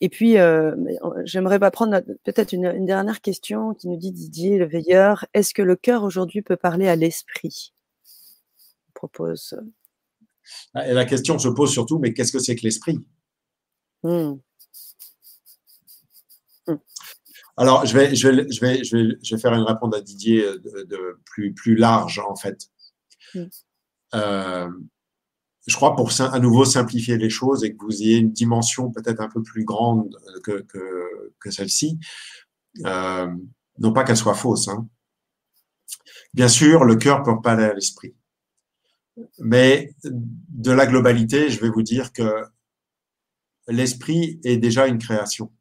et 0.00 0.08
puis, 0.08 0.38
euh, 0.38 0.74
j'aimerais 1.24 1.58
pas 1.58 1.70
prendre 1.70 2.00
peut-être 2.24 2.52
une, 2.52 2.86
dernière 2.86 3.20
question 3.20 3.74
qui 3.74 3.86
nous 3.88 3.98
dit 3.98 4.12
Didier, 4.12 4.56
le 4.56 4.64
veilleur. 4.64 5.26
Est-ce 5.34 5.52
que 5.52 5.60
le 5.60 5.76
cœur 5.76 6.04
aujourd'hui 6.04 6.40
peut 6.40 6.56
parler 6.56 6.88
à 6.88 6.96
l'esprit? 6.96 7.74
Propose. 8.94 9.60
Et 10.74 10.94
la 10.94 11.04
question 11.04 11.38
se 11.38 11.48
pose 11.48 11.70
surtout, 11.70 11.98
mais 11.98 12.14
qu'est-ce 12.14 12.32
que 12.32 12.38
c'est 12.38 12.56
que 12.56 12.62
l'esprit? 12.62 12.98
Mmh. 14.02 14.36
Alors, 17.60 17.84
je 17.84 17.92
vais, 17.92 18.14
je, 18.14 18.26
vais, 18.26 18.50
je, 18.50 18.60
vais, 18.60 18.82
je, 18.82 18.96
vais, 18.96 19.18
je 19.22 19.34
vais 19.34 19.40
faire 19.40 19.52
une 19.52 19.64
réponse 19.64 19.94
à 19.94 20.00
Didier 20.00 20.42
euh, 20.42 20.56
de, 20.86 21.20
plus, 21.26 21.52
plus 21.52 21.74
large, 21.74 22.18
en 22.18 22.34
fait. 22.34 22.70
Mm. 23.34 23.44
Euh, 24.14 24.70
je 25.66 25.76
crois 25.76 25.94
pour 25.94 26.10
à 26.22 26.38
nouveau 26.38 26.64
simplifier 26.64 27.18
les 27.18 27.28
choses 27.28 27.62
et 27.62 27.76
que 27.76 27.84
vous 27.84 28.02
ayez 28.02 28.16
une 28.16 28.32
dimension 28.32 28.90
peut-être 28.90 29.20
un 29.20 29.28
peu 29.28 29.42
plus 29.42 29.64
grande 29.64 30.16
que, 30.42 30.62
que, 30.62 31.34
que 31.38 31.50
celle-ci, 31.50 31.98
euh, 32.86 33.30
non 33.78 33.92
pas 33.92 34.04
qu'elle 34.04 34.16
soit 34.16 34.34
fausse. 34.34 34.68
Hein. 34.68 34.88
Bien 36.32 36.48
sûr, 36.48 36.84
le 36.84 36.96
cœur 36.96 37.22
peut 37.22 37.42
pas 37.42 37.52
aller 37.52 37.64
à 37.64 37.74
l'esprit. 37.74 38.14
Mais 39.38 39.94
de 40.02 40.72
la 40.72 40.86
globalité, 40.86 41.50
je 41.50 41.60
vais 41.60 41.68
vous 41.68 41.82
dire 41.82 42.14
que 42.14 42.42
l'esprit 43.68 44.40
est 44.44 44.56
déjà 44.56 44.86
une 44.86 44.98
création. 44.98 45.52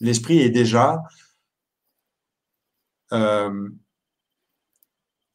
L'esprit 0.00 0.38
est 0.38 0.50
déjà 0.50 1.02
euh, 3.12 3.70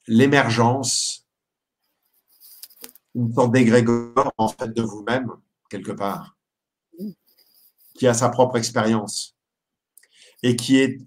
l'émergence, 0.08 1.26
une 3.16 3.34
sorte 3.34 3.52
d'égrégore 3.52 4.34
en 4.38 4.48
fait 4.48 4.70
de 4.70 4.82
vous-même, 4.82 5.32
quelque 5.70 5.92
part, 5.92 6.38
qui 7.96 8.08
a 8.08 8.14
sa 8.14 8.30
propre 8.30 8.58
expérience 8.58 9.36
et 10.44 10.56
qui, 10.56 11.02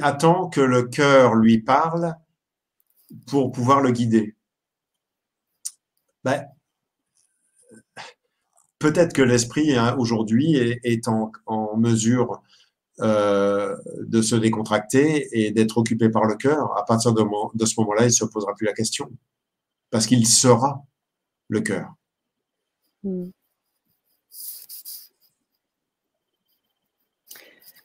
attend 0.00 0.48
que 0.48 0.60
le 0.60 0.84
cœur 0.84 1.34
lui 1.34 1.58
parle 1.58 2.14
pour 3.26 3.52
pouvoir 3.52 3.80
le 3.80 3.90
guider. 3.90 4.36
Ben, 6.24 6.46
peut-être 8.78 9.12
que 9.12 9.22
l'esprit 9.22 9.76
hein, 9.76 9.96
aujourd'hui 9.98 10.56
est, 10.56 11.08
en, 11.08 11.76
mesure 11.76 12.42
euh, 13.00 13.76
de 14.00 14.22
se 14.22 14.34
décontracter 14.34 15.28
et 15.32 15.50
d'être 15.52 15.78
occupé 15.78 16.08
par 16.08 16.24
le 16.24 16.34
cœur, 16.34 16.76
à 16.76 16.84
partir 16.84 17.12
de, 17.12 17.20
ce 17.64 17.80
moment-là, 17.80 18.02
il 18.02 18.06
ne 18.06 18.10
se 18.10 18.24
posera 18.24 18.54
plus 18.54 18.66
la 18.66 18.72
question. 18.72 19.10
Parce 19.90 20.06
qu'il 20.06 20.26
sera 20.26 20.84
le 21.48 21.60
cœur. 21.60 21.94
Hmm. 23.04 23.30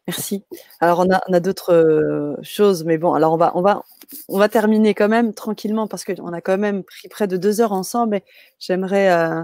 Merci. 0.07 0.43
Alors 0.81 0.99
on 0.99 1.13
a, 1.13 1.21
on 1.29 1.33
a 1.33 1.39
d'autres 1.39 1.73
euh, 1.73 2.35
choses, 2.41 2.83
mais 2.83 2.97
bon, 2.97 3.13
alors 3.13 3.33
on 3.33 3.37
va, 3.37 3.51
on 3.55 3.61
va, 3.61 3.83
on 4.27 4.37
va 4.37 4.49
terminer 4.49 4.93
quand 4.93 5.07
même 5.07 5.33
tranquillement 5.33 5.87
parce 5.87 6.03
qu'on 6.03 6.33
a 6.33 6.41
quand 6.41 6.57
même 6.57 6.83
pris 6.83 7.07
près 7.07 7.27
de 7.27 7.37
deux 7.37 7.61
heures 7.61 7.71
ensemble. 7.71 8.17
Et 8.17 8.23
j'aimerais 8.59 9.11
euh, 9.11 9.43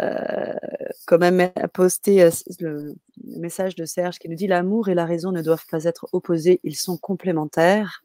euh, 0.00 0.54
quand 1.06 1.18
même 1.18 1.50
posté 1.72 2.22
euh, 2.22 2.30
le, 2.60 2.94
message 3.24 3.76
de 3.76 3.84
Serge 3.84 4.18
qui 4.18 4.28
nous 4.28 4.34
dit 4.34 4.46
l'amour 4.46 4.88
et 4.88 4.94
la 4.94 5.04
raison 5.04 5.30
ne 5.32 5.42
doivent 5.42 5.66
pas 5.70 5.84
être 5.84 6.08
opposés, 6.12 6.60
ils 6.64 6.76
sont 6.76 6.96
complémentaires. 6.96 8.02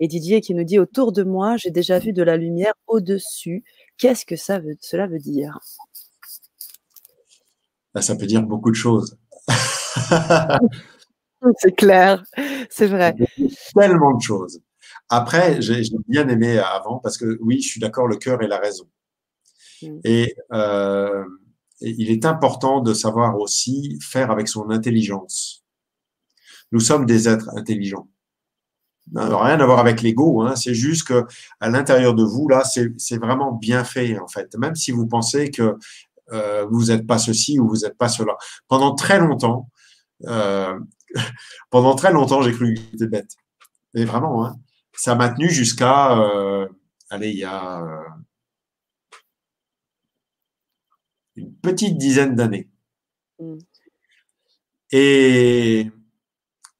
Et 0.00 0.08
Didier 0.08 0.40
qui 0.40 0.54
nous 0.54 0.64
dit 0.64 0.78
autour 0.78 1.12
de 1.12 1.22
moi, 1.22 1.56
j'ai 1.56 1.70
déjà 1.70 1.98
vu 1.98 2.12
de 2.12 2.22
la 2.22 2.36
lumière 2.36 2.74
au-dessus. 2.86 3.62
Qu'est-ce 3.98 4.24
que 4.24 4.36
ça 4.36 4.58
veut, 4.58 4.76
cela 4.80 5.06
veut 5.06 5.18
dire? 5.18 5.58
Bah, 7.94 8.02
Ça 8.02 8.16
peut 8.16 8.26
dire 8.26 8.42
beaucoup 8.42 8.70
de 8.70 8.76
choses. 8.76 9.16
c'est 11.58 11.76
clair, 11.76 12.24
c'est 12.70 12.86
vrai. 12.86 13.14
Tellement 13.74 14.16
de 14.16 14.22
choses. 14.22 14.60
Après, 15.08 15.60
j'ai 15.60 15.82
bien 16.08 16.26
aimé 16.28 16.58
avant 16.58 16.98
parce 16.98 17.18
que 17.18 17.38
oui, 17.42 17.60
je 17.60 17.68
suis 17.68 17.80
d'accord, 17.80 18.08
le 18.08 18.16
cœur 18.16 18.42
et 18.42 18.48
la 18.48 18.58
raison. 18.58 18.88
Mm. 19.82 20.00
Euh, 20.52 21.24
et, 21.80 21.94
il 21.98 22.10
est 22.10 22.24
important 22.24 22.80
de 22.80 22.94
savoir 22.94 23.38
aussi 23.38 23.98
faire 24.00 24.30
avec 24.30 24.48
son 24.48 24.70
intelligence. 24.70 25.64
Nous 26.70 26.80
sommes 26.80 27.06
des 27.06 27.28
êtres 27.28 27.50
intelligents. 27.56 28.08
rien 29.14 29.60
à 29.60 29.66
voir 29.66 29.78
avec 29.78 30.00
l'ego, 30.00 30.42
hein. 30.42 30.56
c'est 30.56 30.74
juste 30.74 31.08
que 31.08 31.24
à 31.60 31.68
l'intérieur 31.68 32.14
de 32.14 32.24
vous, 32.24 32.48
là, 32.48 32.62
c'est 32.64 33.18
vraiment 33.18 33.52
bien 33.52 33.84
fait, 33.84 34.18
en 34.18 34.28
fait. 34.28 34.54
Même 34.56 34.74
si 34.74 34.90
vous 34.90 35.06
pensez 35.06 35.50
que 35.50 35.76
euh, 36.32 36.66
vous 36.70 36.86
n'êtes 36.86 37.06
pas 37.06 37.18
ceci 37.18 37.58
ou 37.58 37.68
vous 37.68 37.78
n'êtes 37.78 37.98
pas 37.98 38.08
cela. 38.08 38.36
Pendant 38.68 38.94
très 38.94 39.18
longtemps, 39.18 39.68
euh, 40.26 40.78
pendant 41.70 41.94
très 41.94 42.12
longtemps, 42.12 42.42
j'ai 42.42 42.52
cru 42.52 42.74
que 42.74 42.80
j'étais 42.92 43.06
bête. 43.06 43.36
Mais 43.94 44.04
vraiment, 44.04 44.46
hein, 44.46 44.56
ça 44.94 45.14
m'a 45.14 45.28
tenu 45.28 45.50
jusqu'à, 45.50 46.16
allez, 47.12 47.30
il 47.30 47.38
y 47.38 47.44
a 47.44 47.82
euh, 47.82 48.02
une 51.36 51.54
petite 51.54 51.98
dizaine 51.98 52.34
d'années. 52.34 52.68
Mm. 53.38 53.58
Et 54.92 55.90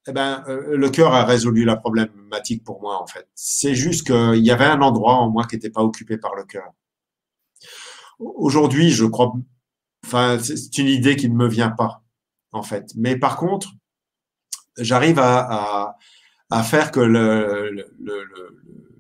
eh 0.09 0.13
ben, 0.13 0.45
euh, 0.49 0.77
le 0.77 0.91
cœur 0.91 1.15
a 1.15 1.25
résolu 1.25 1.65
la 1.65 1.77
problématique 1.77 2.65
pour 2.65 2.81
moi, 2.83 3.01
en 3.01 3.07
fait. 3.07 3.29
C'est 3.35 3.75
juste 3.75 4.07
qu'il 4.07 4.45
y 4.45 4.51
avait 4.51 4.65
un 4.65 4.83
endroit 4.83 5.15
en 5.15 5.31
moi 5.31 5.47
qui 5.47 5.57
n'était 5.57 5.71
pas 5.71 5.83
occupé 5.83 6.19
par 6.19 6.35
le 6.35 6.45
cœur. 6.45 6.73
Aujourd'hui, 8.19 8.91
je 8.91 9.05
crois, 9.05 9.33
enfin, 10.05 10.39
c'est 10.41 10.77
une 10.79 10.89
idée 10.89 11.17
qui 11.17 11.29
ne 11.31 11.37
me 11.37 11.49
vient 11.49 11.71
pas, 11.71 12.03
en 12.51 12.63
fait. 12.63 12.93
Mais 12.97 13.17
par 13.17 13.37
contre, 13.37 13.71
j'arrive 14.77 15.19
à, 15.21 15.97
à, 16.51 16.63
faire 16.65 16.91
que 16.91 17.01
le, 17.01 17.71
le, 17.71 17.89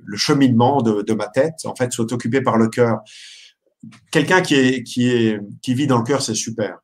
le, 0.04 0.16
cheminement 0.16 0.82
de, 0.82 1.02
de, 1.02 1.14
ma 1.14 1.28
tête, 1.28 1.64
en 1.64 1.74
fait, 1.74 1.92
soit 1.92 2.12
occupé 2.12 2.40
par 2.42 2.56
le 2.58 2.68
cœur. 2.68 3.00
Quelqu'un 4.10 4.42
qui 4.42 4.82
vit 5.66 5.86
dans 5.86 5.98
le 5.98 6.04
cœur, 6.04 6.22
c'est 6.22 6.34
super. 6.34 6.78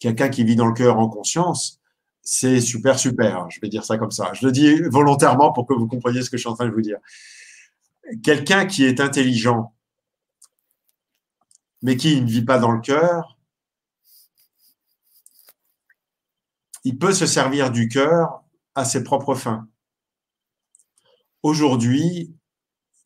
Quelqu'un 0.00 0.28
qui 0.28 0.44
vit 0.44 0.56
dans 0.56 0.66
le 0.66 0.74
cœur 0.74 0.98
en 0.98 1.08
conscience, 1.08 1.80
c'est 2.22 2.60
super, 2.60 2.98
super. 2.98 3.48
Je 3.50 3.60
vais 3.60 3.68
dire 3.68 3.84
ça 3.84 3.98
comme 3.98 4.10
ça. 4.10 4.32
Je 4.34 4.46
le 4.46 4.52
dis 4.52 4.80
volontairement 4.82 5.52
pour 5.52 5.66
que 5.66 5.74
vous 5.74 5.88
compreniez 5.88 6.22
ce 6.22 6.30
que 6.30 6.36
je 6.36 6.42
suis 6.42 6.48
en 6.48 6.54
train 6.54 6.66
de 6.66 6.72
vous 6.72 6.80
dire. 6.80 6.98
Quelqu'un 8.22 8.66
qui 8.66 8.84
est 8.84 9.00
intelligent, 9.00 9.74
mais 11.82 11.96
qui 11.96 12.20
ne 12.20 12.28
vit 12.28 12.44
pas 12.44 12.58
dans 12.58 12.70
le 12.70 12.80
cœur, 12.80 13.38
il 16.84 16.98
peut 16.98 17.12
se 17.12 17.26
servir 17.26 17.70
du 17.70 17.88
cœur 17.88 18.42
à 18.74 18.84
ses 18.84 19.02
propres 19.04 19.34
fins. 19.34 19.68
Aujourd'hui, 21.42 22.34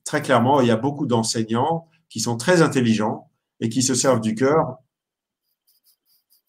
très 0.05 0.21
clairement, 0.23 0.61
il 0.61 0.69
y 0.69 0.71
a 0.71 0.77
beaucoup 0.77 1.07
d'enseignants 1.07 1.89
qui 2.09 2.21
sont 2.21 2.37
très 2.37 2.63
intelligents 2.63 3.31
et 3.61 3.69
qui 3.69 3.83
se 3.83 3.95
servent 3.95 4.21
du 4.21 4.35
cœur 4.35 4.79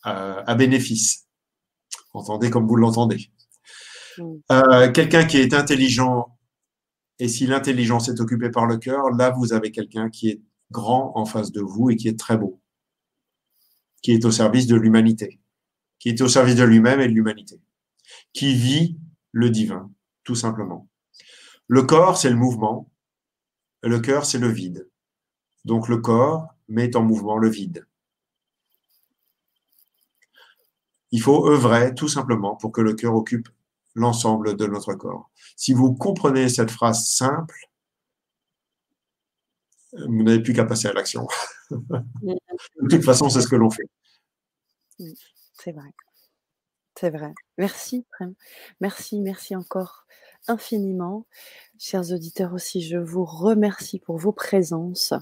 euh, 0.05 0.43
à 0.45 0.55
bénéfice. 0.55 1.27
Entendez 2.13 2.49
comme 2.49 2.67
vous 2.67 2.75
l'entendez. 2.75 3.31
Mm. 4.17 4.35
Euh, 4.51 4.91
quelqu'un 4.91 5.25
qui 5.25 5.37
est 5.37 5.53
intelligent, 5.53 6.37
et 7.19 7.27
si 7.27 7.47
l'intelligence 7.47 8.09
est 8.09 8.19
occupée 8.19 8.49
par 8.49 8.65
le 8.65 8.77
cœur, 8.77 9.09
là, 9.11 9.31
vous 9.31 9.53
avez 9.53 9.71
quelqu'un 9.71 10.09
qui 10.09 10.29
est 10.29 10.41
grand 10.71 11.11
en 11.15 11.25
face 11.25 11.51
de 11.51 11.61
vous 11.61 11.89
et 11.89 11.95
qui 11.95 12.07
est 12.07 12.19
très 12.19 12.37
beau, 12.37 12.61
qui 14.01 14.11
est 14.11 14.25
au 14.25 14.31
service 14.31 14.67
de 14.67 14.75
l'humanité, 14.75 15.39
qui 15.99 16.09
est 16.09 16.21
au 16.21 16.27
service 16.27 16.55
de 16.55 16.63
lui-même 16.63 17.01
et 17.01 17.07
de 17.07 17.13
l'humanité, 17.13 17.59
qui 18.33 18.53
vit 18.53 18.97
le 19.31 19.49
divin, 19.49 19.91
tout 20.23 20.35
simplement. 20.35 20.87
Le 21.67 21.83
corps, 21.83 22.17
c'est 22.17 22.29
le 22.29 22.35
mouvement, 22.35 22.91
le 23.81 23.99
cœur, 23.99 24.25
c'est 24.25 24.39
le 24.39 24.49
vide. 24.49 24.89
Donc 25.67 25.89
le 25.89 25.97
corps 25.97 26.55
met 26.69 26.95
en 26.95 27.03
mouvement 27.03 27.37
le 27.37 27.49
vide. 27.49 27.85
Il 31.11 31.21
faut 31.21 31.45
œuvrer 31.49 31.93
tout 31.93 32.07
simplement 32.07 32.55
pour 32.55 32.71
que 32.71 32.79
le 32.79 32.93
cœur 32.93 33.15
occupe 33.15 33.49
l'ensemble 33.93 34.55
de 34.55 34.65
notre 34.65 34.93
corps. 34.93 35.29
Si 35.57 35.73
vous 35.73 35.93
comprenez 35.93 36.47
cette 36.47 36.71
phrase 36.71 37.05
simple, 37.09 37.69
vous 39.91 40.23
n'avez 40.23 40.41
plus 40.41 40.53
qu'à 40.53 40.63
passer 40.63 40.87
à 40.87 40.93
l'action. 40.93 41.27
de 41.71 42.87
toute 42.89 43.03
façon, 43.03 43.29
c'est 43.29 43.41
ce 43.41 43.49
que 43.49 43.57
l'on 43.57 43.69
fait. 43.69 43.89
C'est 45.51 45.73
vrai. 45.73 45.93
C'est 46.97 47.09
vrai. 47.09 47.33
Merci, 47.57 48.05
Merci, 48.79 49.19
merci 49.19 49.53
encore 49.53 50.07
infiniment. 50.47 51.25
Chers 51.79 52.11
auditeurs 52.11 52.53
aussi, 52.53 52.81
je 52.81 52.97
vous 52.97 53.25
remercie 53.25 53.99
pour 53.99 54.17
vos 54.17 54.31
présences 54.31 55.13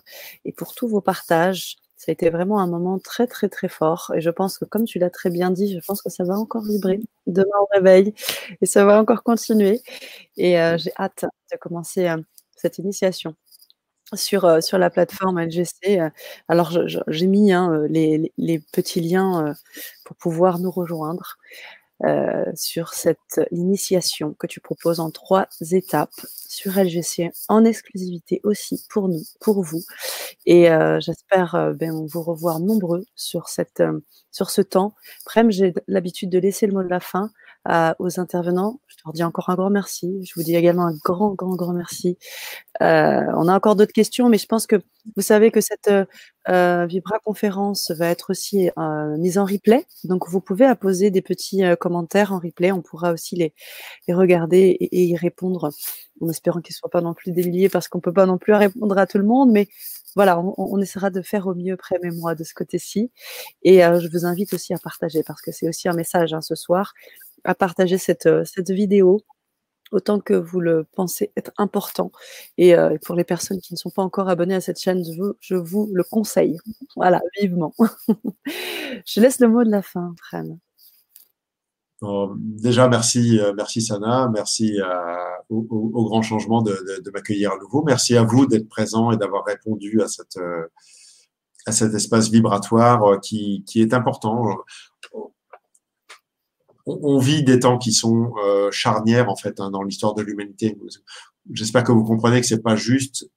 et 0.45 0.53
pour 0.53 0.73
tous 0.73 0.87
vos 0.87 1.01
partages. 1.01 1.77
Ça 1.97 2.11
a 2.11 2.13
été 2.13 2.29
vraiment 2.29 2.59
un 2.59 2.67
moment 2.67 2.99
très, 2.99 3.25
très, 3.25 3.49
très 3.49 3.69
fort. 3.69 4.11
Et 4.15 4.21
je 4.21 4.29
pense 4.29 4.57
que, 4.57 4.65
comme 4.65 4.85
tu 4.85 4.99
l'as 4.99 5.09
très 5.09 5.29
bien 5.29 5.49
dit, 5.51 5.73
je 5.73 5.85
pense 5.85 6.01
que 6.01 6.09
ça 6.09 6.23
va 6.23 6.35
encore 6.37 6.63
vibrer 6.63 6.99
demain 7.25 7.57
au 7.61 7.67
réveil 7.73 8.13
et 8.61 8.65
ça 8.65 8.85
va 8.85 8.99
encore 8.99 9.23
continuer. 9.23 9.81
Et 10.37 10.59
euh, 10.59 10.77
j'ai 10.77 10.91
hâte 10.99 11.25
de 11.51 11.57
commencer 11.57 12.07
euh, 12.07 12.17
cette 12.55 12.77
initiation 12.77 13.35
sur, 14.13 14.45
euh, 14.45 14.61
sur 14.61 14.77
la 14.77 14.89
plateforme 14.89 15.39
LGC. 15.39 15.99
Alors, 16.47 16.77
j'ai 17.07 17.27
mis 17.27 17.51
hein, 17.53 17.85
les, 17.89 18.31
les, 18.37 18.59
petits 18.59 19.01
liens 19.01 19.55
pour 20.03 20.15
pouvoir 20.17 20.59
nous 20.59 20.71
rejoindre. 20.71 21.37
Euh, 22.03 22.43
sur 22.55 22.93
cette 22.93 23.39
initiation 23.51 24.33
que 24.33 24.47
tu 24.47 24.59
proposes 24.59 24.99
en 24.99 25.11
trois 25.11 25.47
étapes 25.71 26.11
sur 26.45 26.77
LGC 26.77 27.31
en 27.47 27.63
exclusivité 27.63 28.41
aussi 28.43 28.83
pour 28.89 29.07
nous, 29.07 29.21
pour 29.39 29.63
vous. 29.63 29.81
Et 30.45 30.69
euh, 30.69 30.99
j'espère 30.99 31.55
euh, 31.55 31.71
ben, 31.71 32.05
vous 32.05 32.21
revoir 32.21 32.59
nombreux 32.59 33.05
sur, 33.15 33.47
cette, 33.47 33.81
sur 34.29 34.49
ce 34.49 34.61
temps. 34.61 34.93
Prem, 35.23 35.49
j'ai 35.51 35.73
l'habitude 35.87 36.29
de 36.29 36.37
laisser 36.37 36.67
le 36.67 36.73
mot 36.73 36.83
de 36.83 36.89
la 36.89 36.99
fin 36.99 37.31
aux 37.99 38.19
intervenants. 38.19 38.79
Je 38.87 38.95
leur 39.05 39.13
dis 39.13 39.23
encore 39.23 39.49
un 39.49 39.55
grand 39.55 39.69
merci. 39.69 40.23
Je 40.23 40.33
vous 40.35 40.43
dis 40.43 40.55
également 40.55 40.87
un 40.87 40.95
grand, 41.03 41.33
grand, 41.33 41.55
grand 41.55 41.73
merci. 41.73 42.17
Euh, 42.81 43.23
on 43.37 43.47
a 43.47 43.55
encore 43.55 43.75
d'autres 43.75 43.93
questions, 43.93 44.29
mais 44.29 44.37
je 44.37 44.47
pense 44.47 44.67
que 44.67 44.81
vous 45.15 45.21
savez 45.21 45.51
que 45.51 45.61
cette 45.61 45.89
euh, 46.49 46.85
Vibra 46.85 47.19
conférence 47.19 47.91
va 47.91 48.07
être 48.07 48.31
aussi 48.31 48.69
euh, 48.77 49.17
mise 49.17 49.37
en 49.37 49.45
replay. 49.45 49.85
Donc, 50.03 50.29
vous 50.29 50.41
pouvez 50.41 50.65
apposer 50.65 51.11
des 51.11 51.21
petits 51.21 51.63
euh, 51.63 51.75
commentaires 51.75 52.33
en 52.33 52.39
replay. 52.39 52.71
On 52.71 52.81
pourra 52.81 53.11
aussi 53.11 53.35
les, 53.35 53.53
les 54.07 54.13
regarder 54.13 54.77
et, 54.79 55.05
y 55.05 55.15
répondre 55.15 55.71
en 56.21 56.29
espérant 56.29 56.61
qu'ils 56.61 56.73
ne 56.73 56.77
soient 56.77 56.89
pas 56.89 57.01
non 57.01 57.13
plus 57.13 57.31
des 57.31 57.69
parce 57.69 57.87
qu'on 57.87 57.99
peut 57.99 58.13
pas 58.13 58.25
non 58.25 58.37
plus 58.37 58.53
répondre 58.53 58.97
à 58.97 59.05
tout 59.07 59.17
le 59.17 59.25
monde. 59.25 59.51
Mais 59.51 59.67
voilà, 60.15 60.39
on, 60.39 60.79
essaiera 60.79 61.09
de 61.09 61.21
faire 61.21 61.45
au 61.45 61.55
mieux 61.55 61.75
près 61.75 61.99
moi 62.13 62.35
de 62.35 62.43
ce 62.45 62.53
côté-ci. 62.53 63.11
Et 63.63 63.79
je 63.79 64.09
vous 64.09 64.25
invite 64.25 64.53
aussi 64.53 64.73
à 64.73 64.77
partager 64.77 65.23
parce 65.23 65.41
que 65.41 65.51
c'est 65.51 65.67
aussi 65.67 65.89
un 65.89 65.93
message 65.93 66.33
hein, 66.33 66.39
ce 66.39 66.55
soir 66.55 66.93
à 67.45 67.55
partager 67.55 67.97
cette, 67.97 68.25
euh, 68.25 68.43
cette 68.43 68.71
vidéo 68.71 69.21
autant 69.91 70.19
que 70.19 70.33
vous 70.33 70.59
le 70.59 70.85
pensez 70.95 71.31
être 71.37 71.51
important. 71.57 72.11
Et 72.57 72.75
euh, 72.75 72.97
pour 73.05 73.15
les 73.15 73.23
personnes 73.23 73.61
qui 73.61 73.73
ne 73.73 73.77
sont 73.77 73.91
pas 73.91 74.01
encore 74.01 74.29
abonnées 74.29 74.55
à 74.55 74.61
cette 74.61 74.79
chaîne, 74.79 75.03
je 75.05 75.21
vous, 75.21 75.33
je 75.39 75.55
vous 75.55 75.89
le 75.93 76.03
conseille. 76.03 76.57
Voilà, 76.95 77.21
vivement. 77.39 77.73
je 79.05 79.21
laisse 79.21 79.39
le 79.39 79.47
mot 79.47 79.63
de 79.63 79.69
la 79.69 79.83
fin, 79.83 80.13
Fran. 80.23 80.57
déjà, 82.35 82.89
merci, 82.89 83.39
euh, 83.39 83.53
merci 83.55 83.81
Sana, 83.81 84.29
merci 84.33 84.79
au, 85.49 85.61
grand 85.61 86.23
changement 86.23 86.63
de, 86.63 87.01
de, 87.01 87.11
m'accueillir 87.11 87.51
à 87.53 87.57
nouveau. 87.59 87.83
Merci 87.83 88.17
à 88.17 88.23
vous 88.23 88.47
d'être 88.47 88.67
présent 88.67 89.11
et 89.11 89.17
d'avoir 89.17 89.45
répondu 89.45 90.01
à, 90.01 90.07
cette, 90.07 90.39
à 91.67 91.71
cet 91.71 91.93
espace 91.93 92.29
vibratoire 92.29 93.21
qui, 93.21 93.63
qui 93.67 93.81
est 93.81 93.93
important 93.93 94.57
on, 96.85 97.19
vit 97.19 97.43
des 97.43 97.59
temps 97.59 97.77
qui 97.77 97.91
sont 97.91 98.33
euh, 98.43 98.71
charnières 98.71 99.29
en 99.29 99.35
fait 99.35 99.59
hein, 99.59 99.71
dans 99.71 99.83
l'histoire 99.83 100.13
de 100.13 100.21
l'humanité. 100.21 100.77
J'espère 101.51 101.83
que 101.83 101.91
vous 101.91 102.03
comprenez 102.03 102.41
que 102.41 102.47
c'est 102.47 102.61
pas 102.61 102.75
juste, 102.75 103.29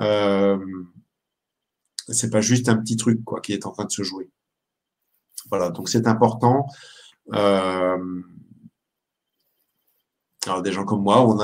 euh, 0.00 0.58
c'est 2.08 2.30
pas 2.30 2.40
juste 2.40 2.68
un 2.68 2.76
petit 2.76 2.96
truc 2.96 3.22
quoi 3.24 3.40
qui 3.40 3.52
est 3.52 3.66
en 3.66 3.72
train 3.72 3.84
de 3.84 3.92
se 3.92 4.02
jouer. 4.02 4.30
Voilà, 5.50 5.70
donc 5.70 5.88
c'est 5.88 6.06
important. 6.06 6.66
Euh, 7.32 8.22
alors 10.46 10.62
des 10.62 10.72
gens 10.72 10.84
comme 10.84 11.02
moi, 11.02 11.26
on, 11.26 11.38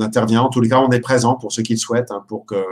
intervient. 0.00 0.42
En 0.42 0.50
tous 0.50 0.60
les 0.60 0.68
cas, 0.68 0.80
on 0.80 0.90
est 0.90 1.00
présent 1.00 1.36
pour 1.36 1.52
ceux 1.52 1.62
qui 1.62 1.74
le 1.74 1.78
souhaitent, 1.78 2.10
hein, 2.10 2.24
pour 2.28 2.46
que 2.46 2.62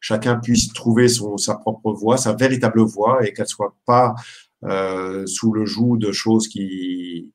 chacun 0.00 0.36
puisse 0.36 0.72
trouver 0.72 1.08
son, 1.08 1.36
sa 1.36 1.56
propre 1.56 1.92
voie, 1.92 2.16
sa 2.16 2.34
véritable 2.34 2.82
voie, 2.82 3.26
et 3.26 3.32
qu'elle 3.32 3.48
soit 3.48 3.74
pas 3.86 4.14
euh, 4.64 5.26
sous 5.26 5.52
le 5.52 5.64
joug 5.64 5.96
de 5.96 6.12
choses 6.12 6.48
qui 6.48 7.32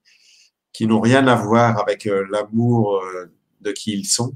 qui 0.77 0.85
n'ont 0.85 1.01
rien 1.01 1.25
à 1.25 1.33
voir 1.33 1.79
avec 1.79 2.05
euh, 2.05 2.27
l'amour 2.29 2.97
euh, 2.97 3.33
de 3.61 3.71
qui 3.71 3.93
ils 3.93 4.05
sont. 4.05 4.33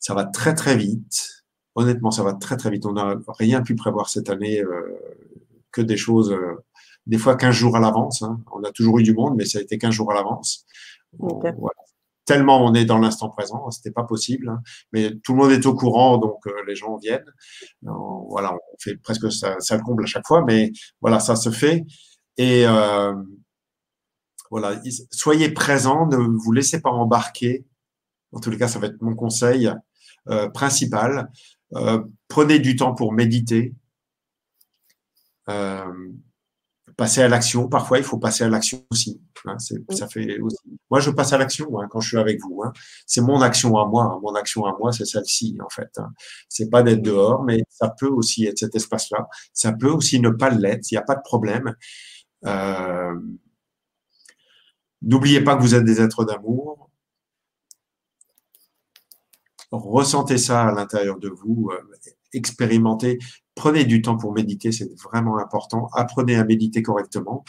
Ça 0.00 0.14
va 0.14 0.24
très 0.24 0.54
très 0.54 0.74
vite. 0.74 1.44
Honnêtement, 1.74 2.10
ça 2.10 2.22
va 2.22 2.32
très 2.32 2.56
très 2.56 2.70
vite. 2.70 2.86
On 2.86 2.94
n'a 2.94 3.16
rien 3.38 3.60
pu 3.60 3.74
prévoir 3.74 4.08
cette 4.08 4.30
année 4.30 4.62
euh, 4.62 4.98
que 5.70 5.82
des 5.82 5.98
choses, 5.98 6.34
des 7.06 7.18
fois 7.18 7.36
15 7.36 7.54
jours 7.54 7.76
à 7.76 7.80
l'avance. 7.80 8.22
Hein. 8.22 8.40
On 8.52 8.62
a 8.64 8.72
toujours 8.72 8.98
eu 9.00 9.02
du 9.02 9.12
monde, 9.12 9.34
mais 9.36 9.44
ça 9.44 9.58
a 9.58 9.60
été 9.60 9.76
15 9.76 9.92
jours 9.92 10.10
à 10.10 10.14
l'avance. 10.14 10.64
Tellement 12.24 12.64
on 12.64 12.72
est 12.72 12.86
dans 12.86 12.98
l'instant 12.98 13.28
présent, 13.28 13.70
c'était 13.70 13.90
pas 13.90 14.04
possible. 14.04 14.48
Hein. 14.48 14.62
Mais 14.94 15.14
tout 15.22 15.34
le 15.34 15.42
monde 15.42 15.52
est 15.52 15.66
au 15.66 15.74
courant, 15.74 16.16
donc 16.16 16.40
les 16.66 16.74
gens 16.74 16.96
viennent. 16.96 17.30
voilà, 17.82 18.54
on 18.54 18.76
fait 18.78 18.96
presque 18.96 19.30
ça, 19.30 19.60
ça 19.60 19.76
le 19.76 19.82
comble 19.82 20.04
à 20.04 20.06
chaque 20.06 20.26
fois, 20.26 20.42
mais 20.42 20.72
voilà, 21.02 21.20
ça 21.20 21.36
se 21.36 21.50
fait. 21.50 21.84
Et 22.38 22.64
voilà, 24.52 24.78
soyez 25.10 25.48
présent, 25.48 26.06
ne 26.06 26.16
vous 26.18 26.52
laissez 26.52 26.82
pas 26.82 26.90
embarquer. 26.90 27.64
En 28.32 28.38
tous 28.38 28.50
les 28.50 28.58
cas, 28.58 28.68
ça 28.68 28.78
va 28.78 28.88
être 28.88 29.00
mon 29.00 29.14
conseil 29.14 29.72
euh, 30.28 30.50
principal. 30.50 31.30
Euh, 31.74 32.04
prenez 32.28 32.58
du 32.58 32.76
temps 32.76 32.94
pour 32.94 33.14
méditer. 33.14 33.74
Euh, 35.48 36.10
passer 36.98 37.22
à 37.22 37.28
l'action. 37.28 37.66
Parfois, 37.66 37.96
il 37.96 38.04
faut 38.04 38.18
passer 38.18 38.44
à 38.44 38.50
l'action 38.50 38.84
aussi. 38.90 39.22
Hein, 39.46 39.56
ça 39.58 40.06
fait 40.06 40.38
aussi. 40.40 40.58
Moi, 40.90 41.00
je 41.00 41.10
passe 41.10 41.32
à 41.32 41.38
l'action 41.38 41.80
hein, 41.80 41.88
quand 41.90 42.00
je 42.00 42.08
suis 42.08 42.18
avec 42.18 42.38
vous. 42.42 42.62
Hein. 42.62 42.74
C'est 43.06 43.22
mon 43.22 43.40
action 43.40 43.78
à 43.78 43.86
moi. 43.86 44.20
Mon 44.22 44.34
action 44.34 44.66
à 44.66 44.76
moi, 44.78 44.92
c'est 44.92 45.06
celle-ci 45.06 45.56
en 45.64 45.70
fait. 45.70 45.98
C'est 46.50 46.68
pas 46.68 46.82
d'être 46.82 47.00
dehors, 47.00 47.42
mais 47.42 47.62
ça 47.70 47.88
peut 47.88 48.10
aussi 48.10 48.44
être 48.44 48.58
cet 48.58 48.74
espace-là. 48.74 49.28
Ça 49.54 49.72
peut 49.72 49.88
aussi 49.88 50.20
ne 50.20 50.28
pas 50.28 50.50
l'être. 50.50 50.90
Il 50.90 50.94
n'y 50.94 50.98
a 50.98 51.04
pas 51.04 51.14
de 51.14 51.22
problème. 51.22 51.74
Euh... 52.44 53.14
N'oubliez 55.02 55.40
pas 55.40 55.56
que 55.56 55.62
vous 55.62 55.74
êtes 55.74 55.84
des 55.84 56.00
êtres 56.00 56.24
d'amour. 56.24 56.90
Ressentez 59.70 60.38
ça 60.38 60.68
à 60.68 60.72
l'intérieur 60.72 61.18
de 61.18 61.28
vous. 61.28 61.70
Euh, 61.72 61.96
expérimentez 62.34 63.18
prenez 63.54 63.84
du 63.84 64.02
temps 64.02 64.16
pour 64.16 64.32
méditer, 64.32 64.72
c'est 64.72 64.90
vraiment 65.02 65.38
important. 65.38 65.88
Apprenez 65.92 66.36
à 66.36 66.44
méditer 66.44 66.82
correctement. 66.82 67.44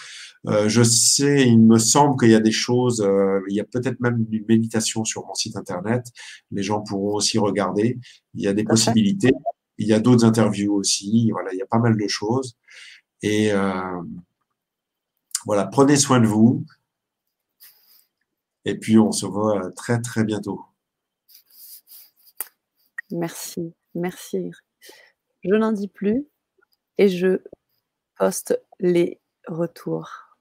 Euh, 0.48 0.68
je 0.68 0.84
sais, 0.84 1.48
il 1.48 1.60
me 1.60 1.78
semble 1.78 2.20
qu'il 2.20 2.30
y 2.30 2.36
a 2.36 2.40
des 2.40 2.52
choses, 2.52 3.02
euh, 3.02 3.40
il 3.50 3.56
y 3.56 3.60
a 3.60 3.64
peut-être 3.64 4.00
même 4.00 4.26
une 4.32 4.46
méditation 4.48 5.06
sur 5.06 5.26
mon 5.26 5.34
site 5.34 5.56
internet. 5.56 6.06
Les 6.52 6.64
gens 6.64 6.82
pourront 6.82 7.16
aussi 7.16 7.40
regarder. 7.40 8.00
Il 8.36 8.42
y 8.42 8.48
a 8.48 8.54
des 8.54 8.64
possibilités. 8.64 9.32
Il 9.78 9.88
y 9.88 9.94
a 9.94 10.00
d'autres 10.00 10.26
interviews 10.26 10.74
aussi. 10.74 11.32
Voilà, 11.32 11.54
il 11.54 11.58
y 11.58 11.62
a 11.62 11.68
pas 11.68 11.80
mal 11.80 11.98
de 11.98 12.08
choses. 12.08 12.58
Et 13.22 13.52
euh, 13.54 14.02
voilà, 15.46 15.66
prenez 15.66 15.96
soin 15.96 16.20
de 16.20 16.28
vous. 16.28 16.66
Et 18.66 18.78
puis 18.78 18.98
on 18.98 19.12
se 19.12 19.26
voit 19.26 19.72
très 19.72 20.02
très 20.02 20.24
bientôt. 20.24 20.64
Merci, 23.12 23.74
merci 23.96 24.52
je 25.44 25.56
n'en 25.56 25.72
dis 25.72 25.88
plus 25.88 26.26
et 26.98 27.10
je 27.10 27.42
poste 28.18 28.60
les 28.80 29.20
retours. 29.48 30.33